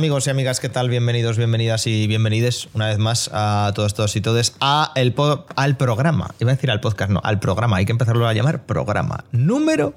Amigos 0.00 0.26
y 0.26 0.30
amigas, 0.30 0.60
¿qué 0.60 0.70
tal? 0.70 0.88
Bienvenidos, 0.88 1.36
bienvenidas 1.36 1.86
y 1.86 2.06
bienvenides 2.06 2.70
una 2.72 2.86
vez 2.86 2.96
más 2.96 3.28
a 3.34 3.70
todos, 3.74 3.92
todos 3.92 4.16
y 4.16 4.22
todes 4.22 4.54
a 4.58 4.92
el 4.94 5.14
al 5.56 5.76
programa. 5.76 6.30
Iba 6.40 6.52
a 6.52 6.54
decir 6.54 6.70
al 6.70 6.80
podcast, 6.80 7.10
no, 7.10 7.20
al 7.22 7.38
programa. 7.38 7.76
Hay 7.76 7.84
que 7.84 7.92
empezarlo 7.92 8.26
a 8.26 8.32
llamar 8.32 8.64
programa. 8.64 9.24
Número. 9.30 9.92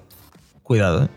Cuidado, 0.62 1.06
¿eh? 1.06 1.08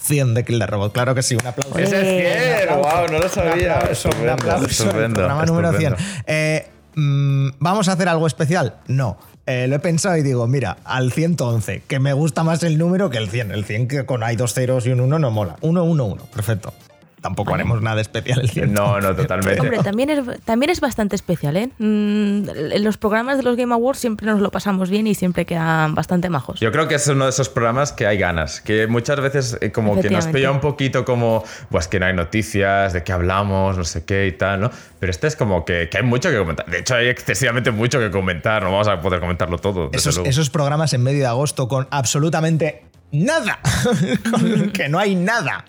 100 0.00 0.34
de 0.34 0.44
Kill 0.44 0.60
the 0.60 0.66
Robot. 0.68 0.92
Claro 0.92 1.12
que 1.16 1.24
sí, 1.24 1.34
un 1.34 1.44
aplauso. 1.44 1.76
Ese 1.76 2.60
es 2.60 2.66
100, 2.68 2.78
wow, 2.78 3.08
no 3.10 3.18
lo 3.18 3.28
sabía. 3.28 3.80
Un 4.22 4.28
aplauso, 4.28 4.90
programa 4.90 5.44
número 5.44 5.72
100. 5.72 5.96
Eh, 6.28 6.68
mm, 6.94 7.48
¿Vamos 7.58 7.88
a 7.88 7.94
hacer 7.94 8.08
algo 8.08 8.28
especial? 8.28 8.76
No. 8.86 9.18
Eh, 9.44 9.66
lo 9.66 9.74
he 9.74 9.80
pensado 9.80 10.16
y 10.16 10.22
digo, 10.22 10.46
mira, 10.46 10.76
al 10.84 11.10
111, 11.10 11.82
que 11.88 11.98
me 11.98 12.12
gusta 12.12 12.44
más 12.44 12.62
el 12.62 12.78
número 12.78 13.10
que 13.10 13.18
el 13.18 13.28
100. 13.28 13.50
El 13.50 13.64
100 13.64 13.88
que 13.88 14.06
con 14.06 14.22
hay 14.22 14.36
dos 14.36 14.54
ceros 14.54 14.86
y 14.86 14.90
un 14.90 15.00
1 15.00 15.18
no 15.18 15.32
mola. 15.32 15.56
1, 15.62 15.82
1, 15.82 16.04
1. 16.04 16.26
Perfecto 16.26 16.72
tampoco 17.20 17.54
haremos 17.54 17.82
nada 17.82 18.00
especial 18.00 18.40
el 18.40 18.50
cierto. 18.50 18.72
No, 18.72 19.00
no, 19.00 19.14
totalmente. 19.14 19.60
Hombre, 19.60 19.78
también 19.78 20.10
es, 20.10 20.40
también 20.44 20.70
es 20.70 20.80
bastante 20.80 21.16
especial, 21.16 21.56
¿eh? 21.56 21.70
Mm, 21.78 22.48
en 22.48 22.84
los 22.84 22.98
programas 22.98 23.38
de 23.38 23.42
los 23.42 23.56
Game 23.56 23.72
Awards 23.74 23.98
siempre 23.98 24.26
nos 24.26 24.40
lo 24.40 24.50
pasamos 24.50 24.90
bien 24.90 25.06
y 25.06 25.14
siempre 25.14 25.44
quedan 25.44 25.94
bastante 25.94 26.30
majos. 26.30 26.60
Yo 26.60 26.72
creo 26.72 26.88
que 26.88 26.96
es 26.96 27.06
uno 27.08 27.24
de 27.24 27.30
esos 27.30 27.48
programas 27.48 27.92
que 27.92 28.06
hay 28.06 28.18
ganas, 28.18 28.60
que 28.60 28.86
muchas 28.86 29.20
veces 29.20 29.58
eh, 29.60 29.72
como 29.72 30.00
que 30.00 30.10
nos 30.10 30.26
pilla 30.26 30.50
un 30.50 30.60
poquito 30.60 31.04
como, 31.04 31.44
pues 31.70 31.88
que 31.88 32.00
no 32.00 32.06
hay 32.06 32.14
noticias, 32.14 32.92
de 32.92 33.02
qué 33.02 33.12
hablamos, 33.12 33.76
no 33.76 33.84
sé 33.84 34.04
qué 34.04 34.26
y 34.26 34.32
tal, 34.32 34.60
¿no? 34.60 34.70
Pero 34.98 35.10
este 35.10 35.26
es 35.26 35.36
como 35.36 35.64
que, 35.64 35.88
hay 35.92 36.02
mucho 36.02 36.30
que 36.30 36.38
comentar. 36.38 36.66
De 36.66 36.80
hecho, 36.80 36.94
hay 36.94 37.08
excesivamente 37.08 37.70
mucho 37.70 37.98
que 37.98 38.10
comentar, 38.10 38.62
no 38.62 38.70
vamos 38.72 38.88
a 38.88 39.00
poder 39.00 39.20
comentarlo 39.20 39.58
todo. 39.58 39.90
Esos, 39.92 40.18
esos 40.18 40.50
programas 40.50 40.92
en 40.92 41.02
medio 41.02 41.20
de 41.20 41.26
agosto 41.26 41.68
con 41.68 41.86
absolutamente 41.90 42.87
nada, 43.12 43.58
que 44.72 44.88
no 44.88 44.98
hay 44.98 45.14
nada. 45.14 45.64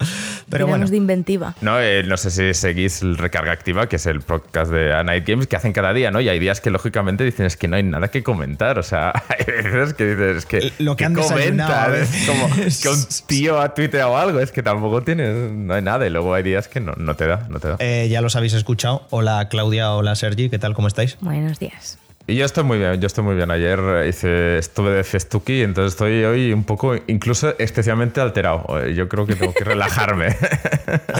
Pero 0.49 0.67
bueno. 0.67 0.87
de 0.87 0.97
inventiva. 0.97 1.55
No, 1.61 1.79
eh, 1.79 2.03
no 2.03 2.17
sé 2.17 2.31
si 2.31 2.53
seguís 2.53 3.01
el 3.01 3.17
Recarga 3.17 3.51
Activa, 3.51 3.87
que 3.87 3.97
es 3.97 4.05
el 4.05 4.21
podcast 4.21 4.71
de 4.71 4.93
A 4.93 5.03
Night 5.03 5.27
Games, 5.27 5.47
que 5.47 5.55
hacen 5.55 5.73
cada 5.73 5.93
día, 5.93 6.11
¿no? 6.11 6.21
Y 6.21 6.29
hay 6.29 6.39
días 6.39 6.59
que 6.59 6.71
lógicamente 6.71 7.23
dicen 7.23 7.45
es 7.45 7.55
que 7.55 7.67
no 7.67 7.75
hay 7.75 7.83
nada 7.83 8.09
que 8.09 8.23
comentar. 8.23 8.79
O 8.79 8.83
sea, 8.83 9.13
hay 9.29 9.45
veces 9.45 9.93
que 9.93 10.05
dices 10.05 10.37
es 10.37 10.45
que. 10.45 10.73
Lo 10.79 10.95
que 10.95 11.05
han 11.05 11.13
comenta, 11.13 11.95
es 11.95 12.09
como 12.25 12.49
que 12.49 12.89
un 12.89 13.05
tío 13.27 13.61
ha 13.61 13.73
tuiteado 13.73 14.17
algo, 14.17 14.39
es 14.39 14.51
que 14.51 14.63
tampoco 14.63 15.03
tienes. 15.03 15.51
No 15.51 15.73
hay 15.73 15.81
nada. 15.81 16.07
Y 16.07 16.09
luego 16.09 16.33
hay 16.33 16.43
días 16.43 16.67
que 16.67 16.79
no, 16.79 16.93
no 16.97 17.15
te 17.15 17.27
da, 17.27 17.45
no 17.49 17.59
te 17.59 17.67
da. 17.69 17.75
Eh, 17.79 18.07
ya 18.09 18.21
los 18.21 18.35
habéis 18.35 18.53
escuchado. 18.53 19.05
Hola 19.11 19.49
Claudia, 19.49 19.91
hola 19.93 20.15
Sergi, 20.15 20.49
¿qué 20.49 20.57
tal? 20.57 20.73
¿Cómo 20.73 20.87
estáis? 20.87 21.17
Buenos 21.21 21.59
días. 21.59 21.99
Y 22.29 22.35
yo 22.35 22.45
estoy 22.45 22.63
muy 22.63 22.77
bien, 22.77 23.01
yo 23.01 23.07
estoy 23.07 23.23
muy 23.23 23.35
bien. 23.35 23.49
Ayer 23.49 23.79
hice, 24.07 24.59
estuve 24.59 24.91
de 24.91 25.03
festuki, 25.03 25.63
entonces 25.63 25.93
estoy 25.93 26.23
hoy 26.23 26.53
un 26.53 26.63
poco, 26.63 26.95
incluso 27.07 27.57
especialmente 27.57 28.21
alterado. 28.21 28.85
Yo 28.87 29.09
creo 29.09 29.25
que 29.25 29.35
tengo 29.35 29.51
que 29.53 29.63
relajarme. 29.63 30.35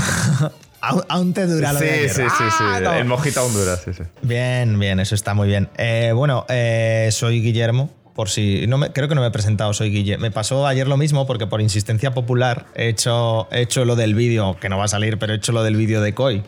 aún 0.82 1.34
te 1.34 1.48
dura 1.48 1.74
lo 1.74 1.80
sí, 1.80 1.86
de 1.86 2.10
Sí, 2.10 2.22
sí, 2.22 2.44
sí. 2.58 2.64
Ah, 2.64 3.00
El 3.00 3.06
mojito 3.06 3.40
aún 3.40 3.54
dura, 3.54 3.76
sí, 3.78 3.92
sí. 3.94 4.04
Bien, 4.22 4.78
bien, 4.78 5.00
eso 5.00 5.16
está 5.16 5.34
muy 5.34 5.48
bien. 5.48 5.70
Eh, 5.78 6.12
bueno, 6.14 6.46
eh, 6.48 7.10
soy 7.12 7.42
Guillermo. 7.42 7.90
Por 8.14 8.30
si. 8.30 8.68
No 8.68 8.78
me, 8.78 8.92
creo 8.92 9.08
que 9.08 9.16
no 9.16 9.22
me 9.22 9.28
he 9.28 9.32
presentado, 9.32 9.74
soy 9.74 9.92
Guille. 9.92 10.18
Me 10.18 10.30
pasó 10.30 10.68
ayer 10.68 10.88
lo 10.88 10.98
mismo 10.98 11.26
porque 11.26 11.48
por 11.48 11.62
insistencia 11.62 12.14
popular 12.14 12.66
he 12.76 12.90
hecho, 12.90 13.48
he 13.50 13.62
hecho 13.62 13.86
lo 13.86 13.96
del 13.96 14.14
vídeo, 14.14 14.58
que 14.60 14.68
no 14.68 14.78
va 14.78 14.86
a 14.86 14.90
salir, 14.90 15.18
pero 15.18 15.34
he 15.34 15.38
hecho 15.38 15.54
lo 15.54 15.64
del 15.64 15.78
vídeo 15.78 16.02
de 16.02 16.14
Koi 16.14 16.44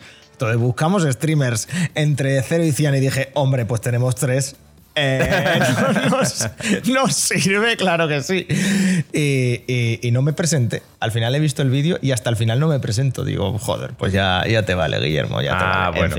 buscamos 0.58 1.04
streamers 1.04 1.68
entre 1.94 2.42
0 2.42 2.64
y 2.64 2.72
100 2.72 2.94
y 2.94 3.00
dije, 3.00 3.30
hombre, 3.34 3.64
pues 3.64 3.80
tenemos 3.80 4.14
tres. 4.14 4.56
Eh, 4.94 5.58
nos, 6.86 7.14
sirve, 7.14 7.76
claro 7.76 8.08
que 8.08 8.22
sí. 8.22 8.46
Y, 9.12 10.10
no 10.12 10.22
me 10.22 10.32
presenté. 10.32 10.82
Al 11.00 11.12
final 11.12 11.34
he 11.34 11.40
visto 11.40 11.62
el 11.62 11.70
vídeo 11.70 11.98
y 12.02 12.12
hasta 12.12 12.30
el 12.30 12.36
final 12.36 12.60
no 12.60 12.68
me 12.68 12.78
presento. 12.80 13.24
Digo, 13.24 13.58
joder, 13.58 13.92
pues 13.92 14.12
ya, 14.12 14.44
ya 14.46 14.64
te 14.64 14.74
vale, 14.74 14.98
Guillermo, 15.00 15.40
ya 15.40 15.58
te 15.58 15.64
ah, 15.64 15.92
Bueno. 15.94 16.16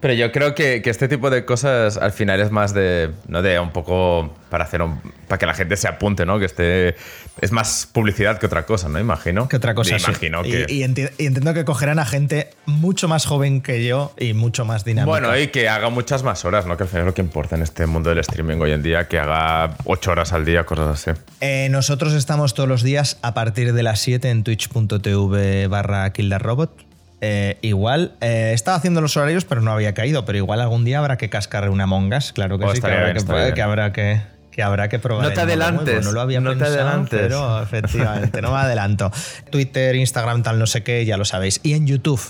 Pero 0.00 0.14
yo 0.14 0.30
creo 0.30 0.54
que, 0.54 0.80
este 0.84 1.08
tipo 1.08 1.28
de 1.28 1.44
cosas 1.44 1.96
al 1.96 2.12
final 2.12 2.40
es 2.40 2.50
más 2.50 2.72
de, 2.72 3.10
¿no? 3.26 3.42
de 3.42 3.58
un 3.58 3.72
poco 3.72 4.32
para 4.48 4.64
hacer 4.64 4.80
para 5.26 5.38
que 5.38 5.46
la 5.46 5.54
gente 5.54 5.76
se 5.76 5.88
apunte, 5.88 6.24
¿no? 6.24 6.38
Que 6.38 6.46
esté 6.46 6.96
es 7.40 7.52
más 7.52 7.88
publicidad 7.92 8.38
que 8.38 8.46
otra 8.46 8.64
cosa, 8.64 8.88
¿no? 8.88 8.98
Imagino. 8.98 9.48
Que 9.48 9.56
otra 9.56 9.74
cosa. 9.74 9.96
Imagino 9.96 10.42
que... 10.42 10.66
y, 10.68 10.82
entiendo 10.82 11.52
que 11.52 11.64
cogerán 11.64 11.98
a 11.98 12.06
gente 12.06 12.50
mucho 12.64 13.08
más 13.08 13.26
joven 13.26 13.60
que 13.60 13.84
yo 13.84 14.12
y 14.18 14.32
mucho 14.32 14.64
más 14.64 14.84
dinámica. 14.84 15.10
Bueno, 15.10 15.36
y 15.36 15.48
que 15.48 15.68
haga 15.68 15.90
muchas 15.90 16.22
más 16.22 16.44
horas, 16.44 16.66
¿no? 16.66 16.76
Que 16.76 16.84
al 16.84 16.88
final 16.88 17.02
es 17.02 17.06
lo 17.06 17.14
que 17.14 17.22
importa 17.22 17.56
en 17.56 17.62
este 17.62 17.86
mundo 17.86 18.10
del 18.10 18.18
streaming 18.20 18.58
hoy 18.60 18.72
en 18.72 18.82
día, 18.82 19.08
que 19.08 19.18
haga 19.18 19.76
ocho 19.84 20.12
horas 20.12 20.32
al 20.32 20.44
día, 20.44 20.64
cosas 20.64 21.08
así. 21.08 21.20
Eh, 21.40 21.68
nosotros 21.70 22.14
estamos 22.14 22.54
todos 22.54 22.68
los 22.68 22.82
días 22.82 23.18
a 23.22 23.34
partir 23.34 23.72
de 23.72 23.82
las 23.82 24.00
7 24.00 24.30
en 24.30 24.44
twitch.tv 24.44 25.66
barra 25.66 26.12
Robot 26.38 26.87
eh, 27.20 27.58
igual, 27.62 28.12
eh, 28.20 28.52
estaba 28.54 28.76
haciendo 28.76 29.00
los 29.00 29.16
horarios, 29.16 29.44
pero 29.44 29.60
no 29.60 29.72
había 29.72 29.94
caído. 29.94 30.24
Pero 30.24 30.38
igual 30.38 30.60
algún 30.60 30.84
día 30.84 30.98
habrá 30.98 31.16
que 31.16 31.28
cascar 31.28 31.68
una 31.70 31.86
mongas, 31.86 32.32
claro 32.32 32.58
que 32.58 32.64
oh, 32.64 32.74
sí, 32.74 32.80
que 32.80 32.86
habrá 32.88 33.92
que, 33.92 34.20
que, 34.50 34.62
habrá 34.62 34.88
que, 34.88 34.98
probar. 34.98 35.28
No 35.28 35.32
te 35.32 35.40
adelantes. 35.40 36.04
No 36.04 36.12
lo 36.12 36.20
había 36.20 36.40
no 36.40 36.50
pensado, 36.50 36.72
te 36.72 36.80
adelantes. 36.80 37.20
pero 37.20 37.62
efectivamente, 37.62 38.40
no 38.40 38.52
me 38.52 38.58
adelanto. 38.58 39.10
Twitter, 39.50 39.96
Instagram, 39.96 40.42
tal, 40.42 40.58
no 40.58 40.66
sé 40.66 40.82
qué, 40.82 41.04
ya 41.04 41.16
lo 41.16 41.24
sabéis. 41.24 41.60
Y 41.64 41.72
en 41.74 41.86
YouTube, 41.86 42.20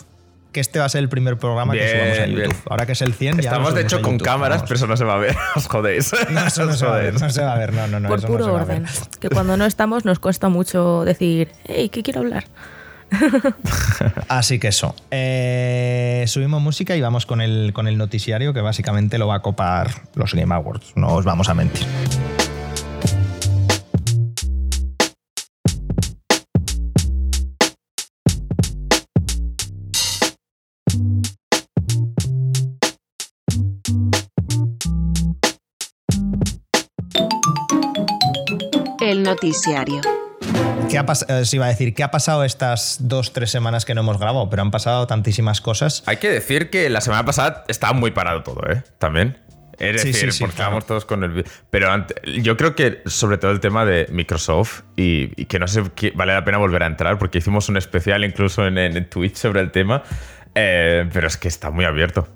que 0.53 0.61
este 0.61 0.79
va 0.79 0.87
a 0.87 0.89
ser 0.89 1.01
el 1.01 1.11
primer 1.11 1.37
programa 1.37 1.75
que 1.75 1.91
subamos 1.91 2.19
a 2.19 2.27
YouTube. 2.27 2.63
Ahora 2.71 2.87
que 2.87 2.93
es 2.93 3.03
el 3.03 3.13
100, 3.13 3.41
ya 3.41 3.51
Estamos 3.51 3.75
de 3.75 3.83
hecho 3.83 4.01
con 4.01 4.19
cámaras, 4.19 4.63
pero 4.63 4.77
eso 4.77 4.87
no 4.87 4.97
se 4.97 5.05
va 5.05 5.15
a 5.15 5.19
ver. 5.19 5.37
Os 5.55 5.67
jodéis. 5.67 6.13
No, 6.31 6.47
eso 6.47 6.65
no 6.65 6.73
se 6.77 6.87
va 6.87 6.97
a 6.97 6.99
ver. 6.99 7.21
No 7.21 7.29
se 7.29 7.43
va 7.43 7.53
a 7.53 7.59
ver, 7.59 7.75
no, 7.75 7.87
no, 7.89 8.01
no. 8.01 8.09
Por 8.09 8.25
puro 8.25 8.55
orden. 8.55 8.87
Que 9.21 9.29
cuando 9.29 9.59
no 9.59 9.67
estamos 9.67 10.07
nos 10.07 10.19
cuesta 10.19 10.49
mucho 10.49 11.05
decir, 11.05 11.51
hey, 11.65 11.91
¿qué 11.91 12.03
quiero 12.03 12.21
hablar? 12.21 12.45
Así 14.29 14.59
que 14.59 14.69
eso. 14.69 14.95
Eh, 15.11 16.25
subimos 16.27 16.61
música 16.61 16.97
y 16.97 17.01
vamos 17.01 17.27
con 17.27 17.41
el, 17.41 17.73
con 17.73 17.89
el 17.89 17.99
noticiario 17.99 18.53
que 18.53 18.61
básicamente 18.61 19.19
lo 19.19 19.27
va 19.27 19.37
a 19.37 19.43
copar 19.43 19.91
los 20.15 20.35
Game 20.35 20.55
Awards. 20.55 20.93
No 20.97 21.15
os 21.15 21.25
vamos 21.25 21.49
a 21.49 21.55
mentir. 21.55 21.87
El 39.01 39.23
noticiario. 39.23 40.18
¿Qué 40.89 40.97
ha 40.97 41.05
eh, 41.29 41.43
iba 41.53 41.67
a 41.67 41.69
decir, 41.69 41.95
¿qué 41.95 42.03
ha 42.03 42.11
pasado 42.11 42.45
estas 42.45 42.97
dos, 43.01 43.33
tres 43.33 43.51
semanas 43.51 43.85
que 43.85 43.95
no 43.95 44.01
hemos 44.01 44.19
grabado? 44.19 44.49
Pero 44.49 44.63
han 44.63 44.71
pasado 44.71 45.07
tantísimas 45.07 45.61
cosas. 45.61 46.03
Hay 46.07 46.17
que 46.17 46.31
decir 46.31 46.71
que 46.71 46.89
la 46.89 47.01
semana 47.01 47.25
pasada 47.25 47.65
estaba 47.69 47.93
muy 47.93 48.11
parado 48.11 48.43
todo, 48.43 48.63
¿eh? 48.71 48.83
También. 48.99 49.39
Es 49.79 50.03
decir, 50.03 50.31
porque 50.41 50.53
estábamos 50.53 50.87
todos 50.87 51.05
con 51.05 51.23
el. 51.23 51.45
Pero 51.71 52.07
yo 52.41 52.57
creo 52.57 52.75
que, 52.75 53.03
sobre 53.07 53.39
todo, 53.39 53.51
el 53.53 53.61
tema 53.61 53.85
de 53.85 54.09
Microsoft 54.11 54.83
y, 54.97 55.29
que 55.45 55.59
no 55.59 55.69
sé 55.69 55.83
vale 56.15 56.33
la 56.33 56.45
pena 56.45 56.59
volver 56.59 56.83
a 56.83 56.87
entrar 56.87 57.19
porque 57.19 57.39
hicimos 57.39 57.69
un 57.69 57.77
especial 57.77 58.25
incluso 58.25 58.67
en, 58.67 59.09
Twitch 59.09 59.37
sobre 59.37 59.61
el 59.61 59.71
tema. 59.71 60.03
Eh, 60.55 61.09
pero 61.13 61.29
es 61.29 61.37
que 61.37 61.49
está 61.49 61.71
muy 61.71 61.85
abierto. 61.85 62.27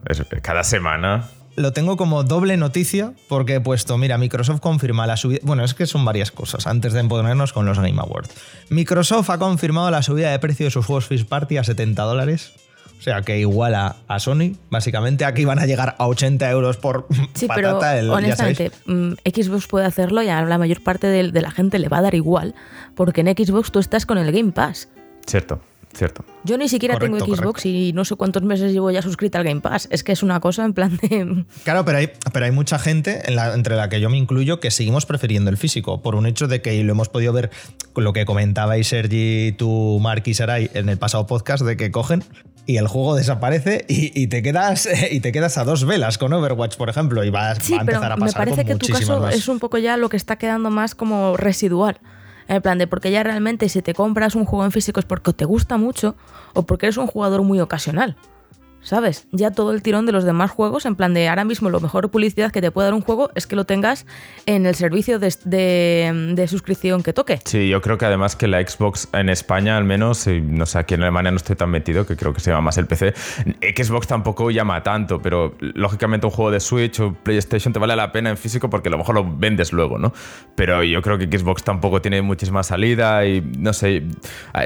cada 0.42 0.62
semana 0.62 1.24
lo 1.56 1.72
tengo 1.72 1.96
como 1.96 2.22
doble 2.24 2.56
noticia 2.56 3.12
porque 3.28 3.56
he 3.56 3.60
puesto, 3.60 3.98
mira, 3.98 4.18
Microsoft 4.18 4.60
confirma 4.60 5.06
la 5.06 5.16
subida. 5.16 5.40
Bueno, 5.42 5.64
es 5.64 5.74
que 5.74 5.86
son 5.86 6.04
varias 6.04 6.30
cosas 6.30 6.66
antes 6.66 6.92
de 6.92 7.00
empoderarnos 7.00 7.52
con 7.52 7.66
los 7.66 7.78
Game 7.78 8.00
Awards. 8.00 8.30
Microsoft 8.70 9.30
ha 9.30 9.38
confirmado 9.38 9.90
la 9.90 10.02
subida 10.02 10.30
de 10.30 10.38
precio 10.38 10.66
de 10.66 10.70
sus 10.70 10.86
juegos 10.86 11.06
First 11.06 11.28
Party 11.28 11.58
a 11.58 11.64
70 11.64 12.02
dólares. 12.02 12.52
O 12.98 13.04
sea, 13.04 13.22
que 13.22 13.40
iguala 13.40 13.96
a 14.06 14.20
Sony. 14.20 14.52
Básicamente 14.70 15.24
aquí 15.24 15.44
van 15.44 15.58
a 15.58 15.66
llegar 15.66 15.96
a 15.98 16.06
80 16.06 16.48
euros 16.52 16.76
por 16.76 17.08
sí, 17.34 17.48
pero 17.52 17.80
honestamente, 18.12 18.70
mm, 18.86 19.14
Xbox 19.24 19.66
puede 19.66 19.86
hacerlo 19.86 20.22
y 20.22 20.28
a 20.28 20.40
la 20.42 20.56
mayor 20.56 20.84
parte 20.84 21.08
de 21.08 21.40
la 21.40 21.50
gente 21.50 21.80
le 21.80 21.88
va 21.88 21.98
a 21.98 22.02
dar 22.02 22.14
igual. 22.14 22.54
Porque 22.94 23.22
en 23.22 23.26
Xbox 23.26 23.72
tú 23.72 23.80
estás 23.80 24.06
con 24.06 24.18
el 24.18 24.30
Game 24.30 24.52
Pass. 24.52 24.88
Cierto. 25.26 25.60
Cierto. 25.94 26.24
Yo 26.44 26.56
ni 26.56 26.68
siquiera 26.68 26.98
tengo 26.98 27.18
Xbox 27.18 27.66
y 27.66 27.92
no 27.92 28.04
sé 28.04 28.16
cuántos 28.16 28.42
meses 28.42 28.72
llevo 28.72 28.90
ya 28.90 29.02
suscrita 29.02 29.38
al 29.38 29.44
Game 29.44 29.60
Pass. 29.60 29.88
Es 29.90 30.02
que 30.02 30.12
es 30.12 30.22
una 30.22 30.40
cosa 30.40 30.64
en 30.64 30.72
plan 30.72 30.96
de. 30.96 31.44
Claro, 31.64 31.84
pero 31.84 31.98
hay, 31.98 32.10
pero 32.32 32.46
hay 32.46 32.50
mucha 32.50 32.78
gente, 32.78 33.22
entre 33.26 33.76
la 33.76 33.88
que 33.88 34.00
yo 34.00 34.08
me 34.08 34.16
incluyo, 34.16 34.58
que 34.58 34.70
seguimos 34.70 35.06
prefiriendo 35.06 35.50
el 35.50 35.56
físico. 35.56 36.00
Por 36.00 36.14
un 36.14 36.26
hecho 36.26 36.48
de 36.48 36.62
que 36.62 36.82
lo 36.82 36.92
hemos 36.92 37.08
podido 37.08 37.32
ver 37.32 37.50
con 37.92 38.04
lo 38.04 38.12
que 38.12 38.24
comentabais 38.24 38.88
Sergi, 38.88 39.54
tú, 39.56 39.98
Mark 40.00 40.22
y 40.26 40.34
Sarai 40.34 40.70
en 40.74 40.88
el 40.88 40.96
pasado 40.98 41.26
podcast, 41.26 41.62
de 41.62 41.76
que 41.76 41.90
cogen 41.90 42.24
y 42.64 42.76
el 42.76 42.86
juego 42.86 43.16
desaparece 43.16 43.84
y, 43.88 44.26
te 44.28 44.42
quedas 44.42 44.88
y 45.10 45.20
te 45.20 45.32
quedas 45.32 45.58
a 45.58 45.64
dos 45.64 45.84
velas 45.84 46.18
con 46.18 46.32
Overwatch, 46.32 46.76
por 46.76 46.88
ejemplo, 46.88 47.24
y 47.24 47.30
vas, 47.30 47.58
va 47.70 47.78
a 47.78 47.80
empezar 47.80 48.12
a 48.12 48.16
pasar. 48.16 48.46
Me 48.46 48.52
parece 48.52 48.64
que 48.64 48.76
tu 48.76 48.86
caso 48.86 49.28
es 49.28 49.48
un 49.48 49.58
poco 49.58 49.78
ya 49.78 49.96
lo 49.96 50.08
que 50.08 50.16
está 50.16 50.36
quedando 50.36 50.70
más 50.70 50.94
como 50.94 51.36
residual. 51.36 51.98
En 52.52 52.60
plan 52.60 52.76
de 52.76 52.86
porque 52.86 53.10
ya 53.10 53.22
realmente 53.22 53.70
si 53.70 53.80
te 53.80 53.94
compras 53.94 54.34
un 54.34 54.44
juego 54.44 54.66
en 54.66 54.72
físico 54.72 55.00
es 55.00 55.06
porque 55.06 55.32
te 55.32 55.46
gusta 55.46 55.78
mucho 55.78 56.16
o 56.52 56.64
porque 56.64 56.84
eres 56.84 56.98
un 56.98 57.06
jugador 57.06 57.42
muy 57.44 57.60
ocasional. 57.60 58.14
¿Sabes? 58.82 59.26
Ya 59.32 59.50
todo 59.50 59.72
el 59.72 59.82
tirón 59.82 60.06
de 60.06 60.12
los 60.12 60.24
demás 60.24 60.50
juegos, 60.50 60.86
en 60.86 60.96
plan 60.96 61.14
de 61.14 61.28
ahora 61.28 61.44
mismo 61.44 61.70
lo 61.70 61.80
mejor 61.80 62.10
publicidad 62.10 62.50
que 62.50 62.60
te 62.60 62.70
puede 62.70 62.86
dar 62.86 62.94
un 62.94 63.00
juego 63.00 63.30
es 63.34 63.46
que 63.46 63.56
lo 63.56 63.64
tengas 63.64 64.06
en 64.46 64.66
el 64.66 64.74
servicio 64.74 65.18
de, 65.18 65.32
de, 65.44 66.48
suscripción 66.48 67.02
que 67.02 67.12
toque. 67.12 67.40
Sí, 67.44 67.68
yo 67.68 67.80
creo 67.80 67.98
que 67.98 68.06
además 68.06 68.36
que 68.36 68.48
la 68.48 68.60
Xbox 68.60 69.08
en 69.12 69.28
España 69.28 69.76
al 69.76 69.84
menos, 69.84 70.26
no 70.26 70.66
sé, 70.66 70.78
aquí 70.78 70.94
en 70.94 71.02
Alemania 71.02 71.30
no 71.30 71.36
estoy 71.36 71.56
tan 71.56 71.70
metido, 71.70 72.06
que 72.06 72.16
creo 72.16 72.32
que 72.32 72.40
se 72.40 72.50
llama 72.50 72.62
más 72.62 72.78
el 72.78 72.86
PC, 72.86 73.14
Xbox 73.76 74.06
tampoco 74.06 74.50
llama 74.50 74.82
tanto, 74.82 75.20
pero 75.22 75.54
lógicamente 75.60 76.26
un 76.26 76.32
juego 76.32 76.50
de 76.50 76.60
Switch 76.60 77.00
o 77.00 77.14
PlayStation 77.14 77.72
te 77.72 77.78
vale 77.78 77.96
la 77.96 78.12
pena 78.12 78.30
en 78.30 78.36
físico 78.36 78.68
porque 78.68 78.88
a 78.88 78.92
lo 78.92 78.98
mejor 78.98 79.14
lo 79.14 79.36
vendes 79.36 79.72
luego, 79.72 79.98
¿no? 79.98 80.12
Pero 80.54 80.82
yo 80.82 81.00
creo 81.02 81.18
que 81.18 81.26
Xbox 81.26 81.62
tampoco 81.62 82.02
tiene 82.02 82.20
muchísima 82.22 82.62
salida 82.62 83.24
y 83.26 83.40
no 83.58 83.72
sé, 83.72 84.04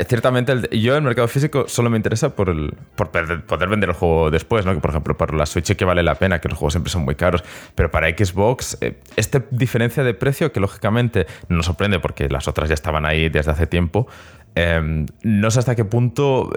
ciertamente 0.09 0.55
yo 0.79 0.97
el 0.97 1.03
mercado 1.03 1.29
físico 1.29 1.65
solo 1.69 1.91
me 1.91 1.97
interesa 1.97 2.35
por, 2.35 2.49
el, 2.49 2.75
por 2.97 3.11
poder 3.11 3.69
vender 3.69 3.91
el 3.91 3.95
juego 3.95 4.06
después, 4.31 4.67
¿no? 4.67 4.75
Que 4.75 4.81
por 4.81 4.91
ejemplo 4.91 5.17
para 5.17 5.37
la 5.37 5.47
Switch 5.47 5.75
que 5.75 5.85
vale 5.85 6.03
la 6.03 6.15
pena, 6.17 6.41
que 6.41 6.49
los 6.49 6.59
juegos 6.59 6.75
siempre 6.75 6.91
son 6.91 7.05
muy 7.05 7.15
caros, 7.15 7.45
pero 7.75 7.91
para 7.91 8.09
Xbox 8.09 8.79
eh, 8.81 9.01
esta 9.17 9.43
diferencia 9.51 10.05
de 10.05 10.15
precio 10.15 10.53
que 10.53 10.61
lógicamente 10.61 11.27
no 11.49 11.57
nos 11.57 11.67
sorprende 11.67 11.99
porque 11.99 12.29
las 12.29 12.49
otras 12.49 12.69
ya 12.69 12.75
estaban 12.75 13.07
ahí 13.07 13.29
desde 13.29 13.51
hace 13.51 13.67
tiempo, 13.67 14.07
em, 14.55 15.07
no 15.23 15.51
sé 15.51 15.59
hasta 15.59 15.75
qué 15.75 15.85
punto 15.85 16.51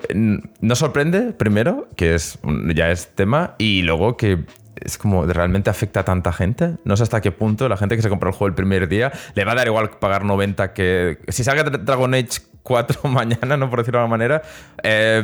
nos 0.62 0.80
sorprende, 0.80 1.34
primero, 1.34 1.88
que 1.96 2.16
es 2.16 2.40
ya 2.74 2.92
es 2.92 3.16
tema, 3.16 3.56
y 3.57 3.81
luego 3.81 4.18
que 4.18 4.46
es 4.81 4.98
como 4.98 5.25
realmente 5.25 5.69
afecta 5.69 6.01
a 6.01 6.06
tanta 6.06 6.31
gente. 6.31 6.75
No 6.84 6.96
sé 6.96 7.04
hasta 7.04 7.22
qué 7.22 7.31
punto 7.31 7.68
la 7.68 7.78
gente 7.78 7.96
que 7.96 8.01
se 8.01 8.10
compra 8.10 8.30
el 8.30 8.36
juego 8.36 8.48
el 8.48 8.56
primer 8.56 8.88
día 8.88 9.12
le 9.36 9.46
va 9.46 9.51
a 9.54 9.56
dar 9.56 9.68
igual 9.68 9.92
pagar 10.00 10.24
90 10.24 10.74
que. 10.74 11.19
Si 11.28 11.44
salga 11.44 11.63
Dragon 11.63 12.13
Age 12.13 12.42
4 12.63 13.10
mañana, 13.10 13.57
¿no? 13.57 13.69
Por 13.69 13.80
decirlo 13.80 14.00
de 14.00 14.04
alguna 14.04 14.18
manera. 14.18 14.42
Eh, 14.84 15.24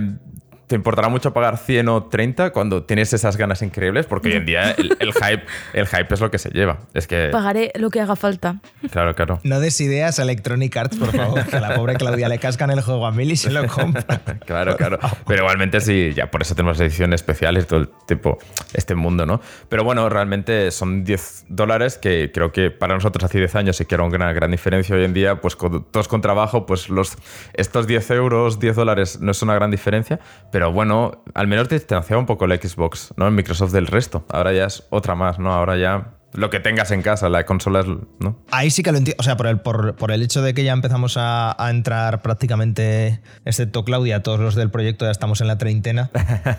te 0.67 0.75
importará 0.75 1.09
mucho 1.09 1.31
pagar 1.33 1.57
100 1.57 1.88
o 1.89 2.03
30 2.06 2.51
cuando 2.51 2.83
tienes 2.83 3.13
esas 3.13 3.38
ganas 3.38 3.62
increíbles, 3.62 4.06
porque 4.07 4.29
hoy 4.29 4.35
en 4.35 4.45
día 4.45 4.71
el, 4.71 5.13
hype, 5.13 5.44
el 5.73 5.88
hype 5.88 6.13
es 6.13 6.21
lo 6.21 6.31
que 6.31 6.39
se 6.39 6.50
lleva. 6.50 6.79
Es 6.94 7.07
que... 7.07 7.29
Pagaré 7.31 7.71
lo 7.75 7.89
que 7.89 8.01
haga 8.01 8.15
falta. 8.15 8.62
Claro, 8.91 9.15
claro. 9.15 9.39
No 9.44 9.59
des 9.59 9.79
ideas 9.81 10.17
a 10.19 10.23
Electronic 10.23 10.75
Arts, 10.75 10.97
por 10.97 11.12
favor, 11.15 11.45
que 11.45 11.57
a 11.57 11.62
la 11.62 11.75
pobre 11.75 11.95
Claudia 11.95 12.29
le 12.29 12.39
cascan 12.39 12.71
el 12.71 12.81
juego 12.81 13.06
a 13.06 13.12
mil 13.12 13.31
y 13.31 13.35
se 13.35 13.51
lo 13.51 13.67
compra. 13.67 14.03
claro, 14.45 14.75
claro. 14.75 15.00
Pero 15.27 15.44
igualmente 15.44 15.81
sí, 15.81 16.13
ya 16.15 16.31
por 16.31 16.41
eso 16.41 16.56
tenemos 16.56 16.79
ediciones 16.79 17.21
especiales, 17.21 17.67
todo 17.67 17.81
el 17.81 17.89
tipo, 18.07 18.39
este 18.73 18.95
mundo, 18.95 19.25
¿no? 19.25 19.41
Pero 19.69 19.83
bueno, 19.83 20.09
realmente 20.09 20.71
son 20.71 21.03
10 21.03 21.45
dólares 21.50 21.97
que 21.97 22.31
creo 22.33 22.51
que 22.51 22.71
para 22.71 22.95
nosotros 22.95 23.23
hace 23.23 23.38
10 23.38 23.56
años 23.56 23.77
sí 23.77 23.85
que 23.85 23.95
era 23.95 24.03
una 24.03 24.33
gran 24.33 24.50
diferencia. 24.50 24.95
Hoy 24.95 25.03
en 25.03 25.13
día, 25.13 25.41
pues 25.41 25.56
con, 25.56 25.83
todos 25.85 26.07
con 26.07 26.21
trabajo, 26.21 26.65
pues 26.65 26.89
los, 26.89 27.17
estos 27.53 27.85
10 27.85 28.12
euros, 28.12 28.59
10 28.59 28.75
dólares 28.75 29.19
no 29.21 29.31
es 29.31 29.41
una 29.44 29.53
gran 29.53 29.69
diferencia 29.69 30.19
pero 30.55 30.71
bueno, 30.71 31.21
al 31.33 31.47
menos 31.47 31.67
distanciaba 31.67 32.17
un 32.17 32.25
poco 32.25 32.47
la 32.47 32.55
Xbox, 32.55 33.13
¿no? 33.17 33.27
En 33.27 33.35
Microsoft 33.35 33.73
del 33.73 33.87
resto. 33.87 34.25
Ahora 34.29 34.53
ya 34.53 34.67
es 34.67 34.83
otra 34.89 35.13
más, 35.13 35.37
¿no? 35.37 35.51
Ahora 35.51 35.75
ya 35.75 36.13
lo 36.31 36.49
que 36.49 36.61
tengas 36.61 36.91
en 36.91 37.01
casa, 37.01 37.27
la 37.27 37.45
consola 37.45 37.81
es, 37.81 37.87
¿no? 38.21 38.39
Ahí 38.51 38.69
sí 38.71 38.81
que 38.81 38.93
lo 38.93 38.97
entiendo. 38.97 39.19
O 39.19 39.23
sea, 39.23 39.35
por 39.35 39.47
el, 39.47 39.59
por, 39.59 40.11
el 40.11 40.21
hecho 40.21 40.41
de 40.41 40.53
que 40.53 40.63
ya 40.63 40.71
empezamos 40.71 41.17
a, 41.19 41.57
entrar 41.69 42.21
prácticamente, 42.21 43.19
excepto 43.43 43.83
Claudia, 43.83 44.23
todos 44.23 44.39
los 44.39 44.55
del 44.55 44.71
proyecto 44.71 45.03
ya 45.03 45.11
estamos 45.11 45.41
en 45.41 45.47
la 45.47 45.57
treintena 45.57 46.09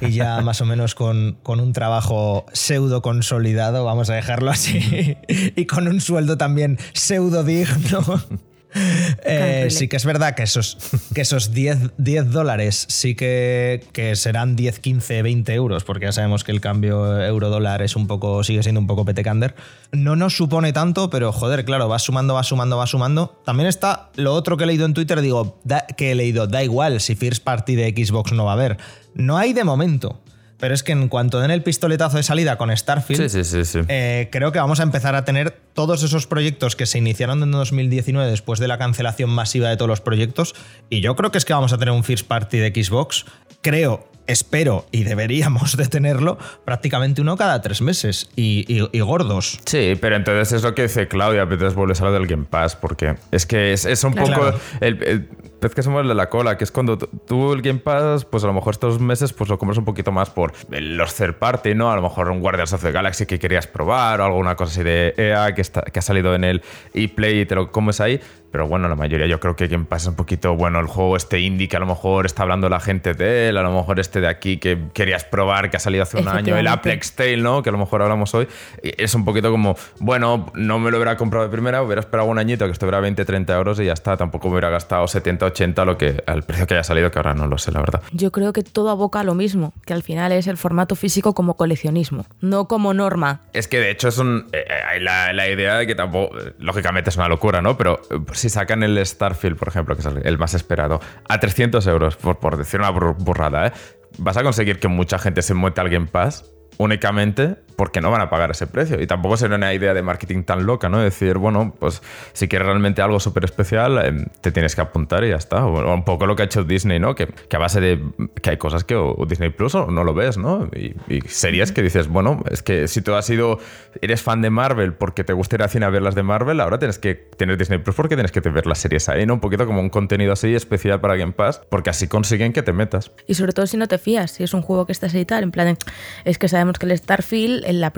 y 0.02 0.10
ya 0.10 0.40
más 0.43 0.60
o 0.60 0.66
menos 0.66 0.94
con, 0.94 1.38
con 1.43 1.58
un 1.60 1.72
trabajo 1.72 2.44
pseudo 2.52 3.00
consolidado, 3.00 3.87
vamos 3.87 4.10
a 4.10 4.14
dejarlo 4.14 4.50
así, 4.50 5.16
y 5.26 5.64
con 5.64 5.88
un 5.88 6.02
sueldo 6.02 6.37
también 6.37 6.78
pseudo 6.93 7.44
digno. 7.44 8.00
Eh, 8.75 9.69
sí 9.71 9.89
que 9.89 9.97
es 9.97 10.05
verdad 10.05 10.35
que 10.35 10.43
esos, 10.43 10.77
que 11.15 11.23
esos 11.23 11.53
10, 11.53 11.93
10 11.99 12.31
dólares 12.31 12.87
sí 12.89 13.15
que, 13.15 13.85
que, 13.93 14.15
serán 14.17 14.57
10, 14.57 14.79
15, 14.79 15.23
20 15.23 15.55
euros, 15.55 15.85
porque 15.85 16.07
ya 16.07 16.13
sabemos 16.13 16.45
que 16.45 16.53
el 16.53 16.61
cambio 16.61 17.21
euro-dólar 17.23 17.83
es 17.83 17.97
un 17.97 18.07
poco, 18.07 18.45
sigue 18.45 18.63
siendo 18.63 18.81
un 18.81 18.87
poco 18.87 19.05
petecander. 19.05 19.55
No 19.93 20.17
nos 20.17 20.37
supone 20.37 20.73
tanto, 20.73 21.11
pero 21.11 21.33
joder, 21.33 21.65
claro, 21.65 21.89
va 21.89 21.99
sumando, 21.99 22.35
va 22.35 22.43
sumando, 22.43 22.77
va 22.77 22.87
sumando. 22.87 23.41
También 23.45 23.69
está 23.69 24.11
lo 24.17 24.35
otro 24.35 24.57
que 24.57 24.65
he 24.65 24.67
leído 24.67 24.87
en 24.87 24.95
Twitter, 24.95 25.21
digo, 25.21 25.59
que 25.97 26.13
he 26.13 26.15
leído, 26.15 26.47
da 26.47 26.63
igual 26.63 27.01
si 27.01 27.15
First 27.15 27.43
Party 27.43 27.75
de 27.75 27.91
Xbox 27.91 28.33
no 28.33 28.45
va 28.45 28.53
a 28.53 28.55
haber. 28.55 28.79
No 29.15 29.39
hay 29.39 29.53
de 29.53 29.65
momento. 29.65 30.21
Pero 30.58 30.75
es 30.75 30.82
que 30.82 30.93
en 30.93 31.08
cuanto 31.08 31.41
den 31.41 31.50
el 31.50 31.62
pistoletazo 31.62 32.17
de 32.17 32.23
salida 32.23 32.56
con 32.56 32.75
Starfield, 32.75 33.87
eh, 33.88 34.29
creo 34.32 34.53
que 34.53 34.58
vamos 34.58 34.81
a 34.81 34.82
empezar 34.82 35.14
a 35.14 35.25
tener 35.25 35.50
todos 35.75 36.03
esos 36.03 36.26
proyectos 36.26 36.76
que 36.76 36.87
se 36.87 36.99
iniciaron 36.99 37.43
en 37.43 37.50
2019 37.50 38.31
después 38.31 38.58
de 38.58 38.69
la 38.69 38.79
cancelación 38.79 39.31
masiva 39.31 39.69
de 39.69 39.76
todos 39.76 39.88
los 39.88 40.00
proyectos. 40.00 40.55
Y 40.88 41.00
yo 41.00 41.14
creo 41.17 41.31
que 41.31 41.38
es 41.38 41.44
que 41.44 41.53
vamos 41.53 41.73
a 41.73 41.79
tener 41.79 41.93
un 41.93 42.05
first 42.05 42.26
party 42.26 42.58
de 42.58 42.70
Xbox. 42.70 43.26
Creo, 43.61 44.08
espero 44.26 44.87
y 44.93 45.05
deberíamos 45.05 45.76
de 45.76 45.87
tenerlo 45.87 46.38
prácticamente 46.64 47.20
uno 47.20 47.37
cada 47.37 47.61
tres 47.62 47.82
meses 47.82 48.28
y, 48.37 48.81
gordos. 49.00 49.61
Sí, 49.67 49.96
pero 50.00 50.17
entonces 50.17 50.52
es 50.52 50.62
lo 50.62 50.75
que 50.75 50.82
dice 50.82 51.08
Claudia, 51.08 51.49
pero 51.49 51.73
vuelves 51.75 52.00
a 52.00 52.06
hablar 52.06 52.20
del 52.20 52.28
Game 52.28 52.46
Pass 52.49 52.76
porque 52.76 53.17
es 53.31 53.46
que 53.46 53.73
es, 53.73 54.05
un 54.05 54.14
poco 54.14 54.52
el 54.81 55.28
pez 55.61 55.75
que 55.75 55.82
somos 55.82 56.06
de 56.06 56.14
la 56.14 56.28
cola, 56.28 56.56
que 56.56 56.64
es 56.64 56.70
cuando 56.70 56.99
tú 56.99 57.52
el 57.52 57.62
Game 57.62 57.81
Pass, 57.81 58.25
pues 58.25 58.44
a 58.44 58.46
lo 58.46 58.52
mejor 58.52 58.75
estos 58.75 59.00
meses 59.00 59.32
pues 59.32 59.49
lo 59.49 59.58
compras 59.58 59.78
un 59.78 59.84
poquito 59.84 60.12
más 60.12 60.31
por 60.31 60.52
los 60.69 61.14
third 61.14 61.34
party, 61.34 61.75
¿no? 61.75 61.90
A 61.90 61.96
lo 61.96 62.02
mejor 62.02 62.29
un 62.31 62.40
Guardians 62.40 62.72
of 62.72 62.82
the 62.82 62.93
Galaxy 62.93 63.26
que 63.26 63.38
querías 63.38 63.67
probar 63.67 64.20
o 64.20 64.25
alguna 64.25 64.56
cosa 64.56 64.72
así 64.72 64.82
de 64.82 65.14
EA 65.17 65.55
que, 65.55 65.61
está, 65.61 65.82
que 65.82 65.99
ha 65.99 66.02
salido 66.02 66.34
en 66.34 66.44
el 66.44 66.62
ePlay 66.94 67.40
y 67.40 67.46
te 67.46 67.55
lo 67.55 67.70
comes 67.70 68.00
ahí. 68.00 68.20
Pero 68.56 68.69
bueno, 68.69 68.88
la 68.88 68.94
mayoría 68.94 69.26
yo 69.26 69.38
creo 69.38 69.55
que 69.55 69.69
Pass 69.81 70.05
es 70.05 70.08
un 70.08 70.14
poquito, 70.14 70.56
bueno, 70.56 70.81
el 70.81 70.87
juego 70.87 71.14
este 71.14 71.41
indie 71.41 71.69
que 71.69 71.76
a 71.76 71.79
lo 71.79 71.85
mejor 71.85 72.25
está 72.25 72.43
hablando 72.43 72.70
la 72.70 72.81
gente 72.81 73.12
de 73.12 73.50
él, 73.50 73.58
a 73.58 73.62
lo 73.62 73.70
mejor 73.70 74.00
este 74.00 74.23
de 74.23 74.29
aquí 74.29 74.56
que 74.56 74.79
querías 74.94 75.25
probar, 75.25 75.69
que 75.69 75.76
ha 75.76 75.81
salido 75.81 76.05
hace 76.05 76.17
un 76.17 76.26
año, 76.26 76.56
el 76.56 76.67
Aplex 76.67 77.12
Tale, 77.12 77.37
¿no? 77.37 77.62
Que 77.62 77.69
a 77.69 77.73
lo 77.73 77.76
mejor 77.76 78.00
hablamos 78.00 78.35
hoy. 78.35 78.49
Es 78.82 79.14
un 79.14 79.26
poquito 79.26 79.50
como, 79.50 79.76
bueno, 79.99 80.50
no 80.55 80.79
me 80.79 80.91
lo 80.91 80.97
hubiera 80.97 81.19
comprado 81.19 81.44
de 81.44 81.53
primera, 81.53 81.82
hubiera 81.82 82.00
esperado 82.00 82.31
un 82.31 82.38
añito 82.38 82.64
que 82.64 82.73
estuviera 82.73 82.99
20, 82.99 83.26
30 83.26 83.55
euros 83.55 83.79
y 83.79 83.85
ya 83.85 83.93
está. 83.93 84.17
Tampoco 84.17 84.49
me 84.49 84.55
hubiera 84.55 84.70
gastado 84.70 85.06
70, 85.06 85.44
80 85.44 85.85
lo 85.85 85.99
que, 85.99 86.25
al 86.26 86.43
precio 86.43 86.67
que 86.67 86.73
haya 86.73 86.82
salido, 86.82 87.11
que 87.11 87.19
ahora 87.19 87.35
no 87.35 87.47
lo 87.49 87.58
sé, 87.58 87.73
la 87.73 87.81
verdad. 87.81 88.00
Yo 88.12 88.32
creo 88.32 88.55
que 88.55 88.62
todo 88.62 88.88
aboca 88.88 89.20
a 89.20 89.25
lo 89.25 89.35
mismo, 89.35 89.75
que 89.85 89.93
al 89.93 90.03
final 90.03 90.32
es 90.32 90.47
el 90.47 90.56
formato 90.56 90.96
físico 90.96 91.34
como 91.34 91.58
coleccionismo, 91.58 92.25
no 92.41 92.69
como 92.69 92.94
norma. 92.94 93.43
Es 93.53 93.69
que 93.69 93.81
de 93.81 93.91
hecho 93.91 94.08
es 94.08 94.17
un, 94.17 94.46
eh, 94.53 94.65
eh, 94.67 94.72
hay 94.93 95.01
la, 95.01 95.34
la, 95.34 95.46
idea 95.46 95.77
de 95.77 95.86
que 95.86 95.94
tampoco, 95.94 96.34
lógicamente 96.58 97.10
es 97.10 97.17
una 97.17 97.29
locura, 97.29 97.60
¿no? 97.60 97.77
Pero 97.77 98.01
eh, 98.10 98.19
si 98.48 98.55
sacan 98.55 98.84
el 98.84 99.05
Starfield, 99.05 99.56
por 99.56 99.69
ejemplo, 99.69 99.96
que 99.96 100.03
es 100.03 100.08
el 100.24 100.38
más 100.38 100.55
esperado, 100.55 101.00
a 101.29 101.41
300 101.41 101.84
euros, 101.88 102.17
por, 102.17 102.38
por 102.38 102.56
decir 102.56 102.79
una 102.79 102.91
burrada, 102.91 103.67
¿eh? 103.67 103.72
vas 104.19 104.36
a 104.36 104.44
conseguir 104.44 104.79
que 104.79 104.86
mucha 104.86 105.19
gente 105.19 105.43
se 105.43 105.55
muete 105.55 105.81
al 105.81 105.88
Game 105.88 106.06
Pass 106.06 106.44
únicamente 106.79 107.56
porque 107.77 108.01
no 108.01 108.11
van 108.11 108.23
a 108.23 108.31
pagar 108.31 108.51
ese 108.51 108.67
precio. 108.67 109.01
Y 109.01 109.06
tampoco 109.06 109.37
sería 109.37 109.56
una 109.56 109.73
idea 109.75 109.95
de 109.95 110.03
marketing 110.03 110.43
tan 110.43 110.67
loca, 110.67 110.89
¿no? 110.89 110.99
Decir, 110.99 111.39
bueno, 111.39 111.75
pues 111.79 112.03
si 112.33 112.49
quieres 112.49 112.67
realmente 112.67 113.03
algo 113.03 113.21
súper 113.21 113.45
especial, 113.45 114.05
em, 114.05 114.27
te 114.41 114.51
tienes 114.51 114.75
que 114.75 114.81
apuntar 114.81 115.25
y 115.25 115.29
ya 115.29 115.37
está. 115.37 115.65
O 115.67 115.95
un 115.95 116.05
poco 116.05 116.27
lo 116.27 116.35
que 116.35 116.43
ha 116.43 116.47
hecho 116.47 116.65
Disney, 116.65 116.99
¿no? 116.99 117.15
Que, 117.15 117.29
a 117.56 117.59
base 117.59 117.81
de 117.81 118.03
que 118.43 118.51
hay 118.51 118.56
cosas 118.59 118.85
que 118.85 118.97
Disney 119.27 119.49
Plus 119.49 119.75
o 119.75 119.91
no 119.91 120.05
lo 120.05 120.13
ves, 120.13 120.37
¿no? 120.37 120.69
Y, 120.75 120.95
series 121.27 121.73
que 121.73 121.83
dices, 121.83 122.09
bueno, 122.09 122.43
es 122.51 122.63
que 122.63 122.87
si 122.87 123.01
tú 123.01 123.15
has 123.15 123.25
sido, 123.25 123.59
eres 124.03 124.23
fan 124.23 124.43
de 124.43 124.51
Marvel 124.51 124.93
porque 124.93 125.25
te 125.25 125.33
gusta 125.33 125.56
ir 125.56 125.63
a 125.63 125.69
cine 125.69 125.87
a 125.87 125.91
ver 125.91 126.03
las 126.03 126.15
de 126.15 126.23
Marvel, 126.23 126.61
ahora 126.61 126.79
tienes 126.79 126.99
que 126.99 127.15
tener 127.15 127.56
Disney 127.56 127.79
Plus 127.79 127.97
porque 127.97 128.15
tienes 128.15 128.31
que 128.31 128.41
ver 128.41 128.67
las 128.67 128.79
series 128.79 129.09
ahí, 129.09 129.25
¿no? 129.27 129.35
Un 129.35 129.41
poquito 129.41 129.67
como 129.67 129.81
un 129.81 129.89
contenido 129.91 130.33
así 130.33 130.55
especial 130.55 131.01
para 131.01 131.17
Game 131.17 131.33
Pass, 131.33 131.63
porque 131.69 131.91
así 131.91 132.09
consiguen 132.09 132.53
que 132.53 132.63
te 132.63 132.73
metas. 132.73 133.11
Y 133.27 133.35
sobre 133.35 133.53
todo 133.53 133.67
si 133.67 133.77
no 133.77 133.89
te 133.89 133.99
fías, 133.99 134.33
si 134.33 134.45
es 134.45 134.55
un 134.55 134.63
juego 134.63 134.87
que 134.87 134.93
estás 134.93 135.15
editar, 135.15 135.43
en 135.43 135.51
plan, 135.51 135.77
es 136.25 136.39
que 136.39 136.49
sabemos 136.49 136.79
que 136.79 136.87
el 136.87 136.97
Starfield, 136.97 137.65
la, 137.73 137.93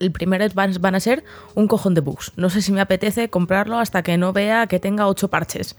el 0.00 0.12
primer 0.12 0.52
van, 0.54 0.74
van, 0.80 0.94
a 0.94 1.00
ser 1.00 1.24
un 1.54 1.68
cojón 1.68 1.94
de 1.94 2.00
bugs. 2.00 2.32
No 2.36 2.50
sé 2.50 2.62
si 2.62 2.72
me 2.72 2.80
apetece 2.80 3.28
comprarlo 3.30 3.78
hasta 3.78 4.02
que 4.02 4.16
no 4.16 4.32
vea 4.32 4.66
que 4.66 4.78
tenga 4.78 5.06
ocho 5.06 5.28
parches. 5.28 5.76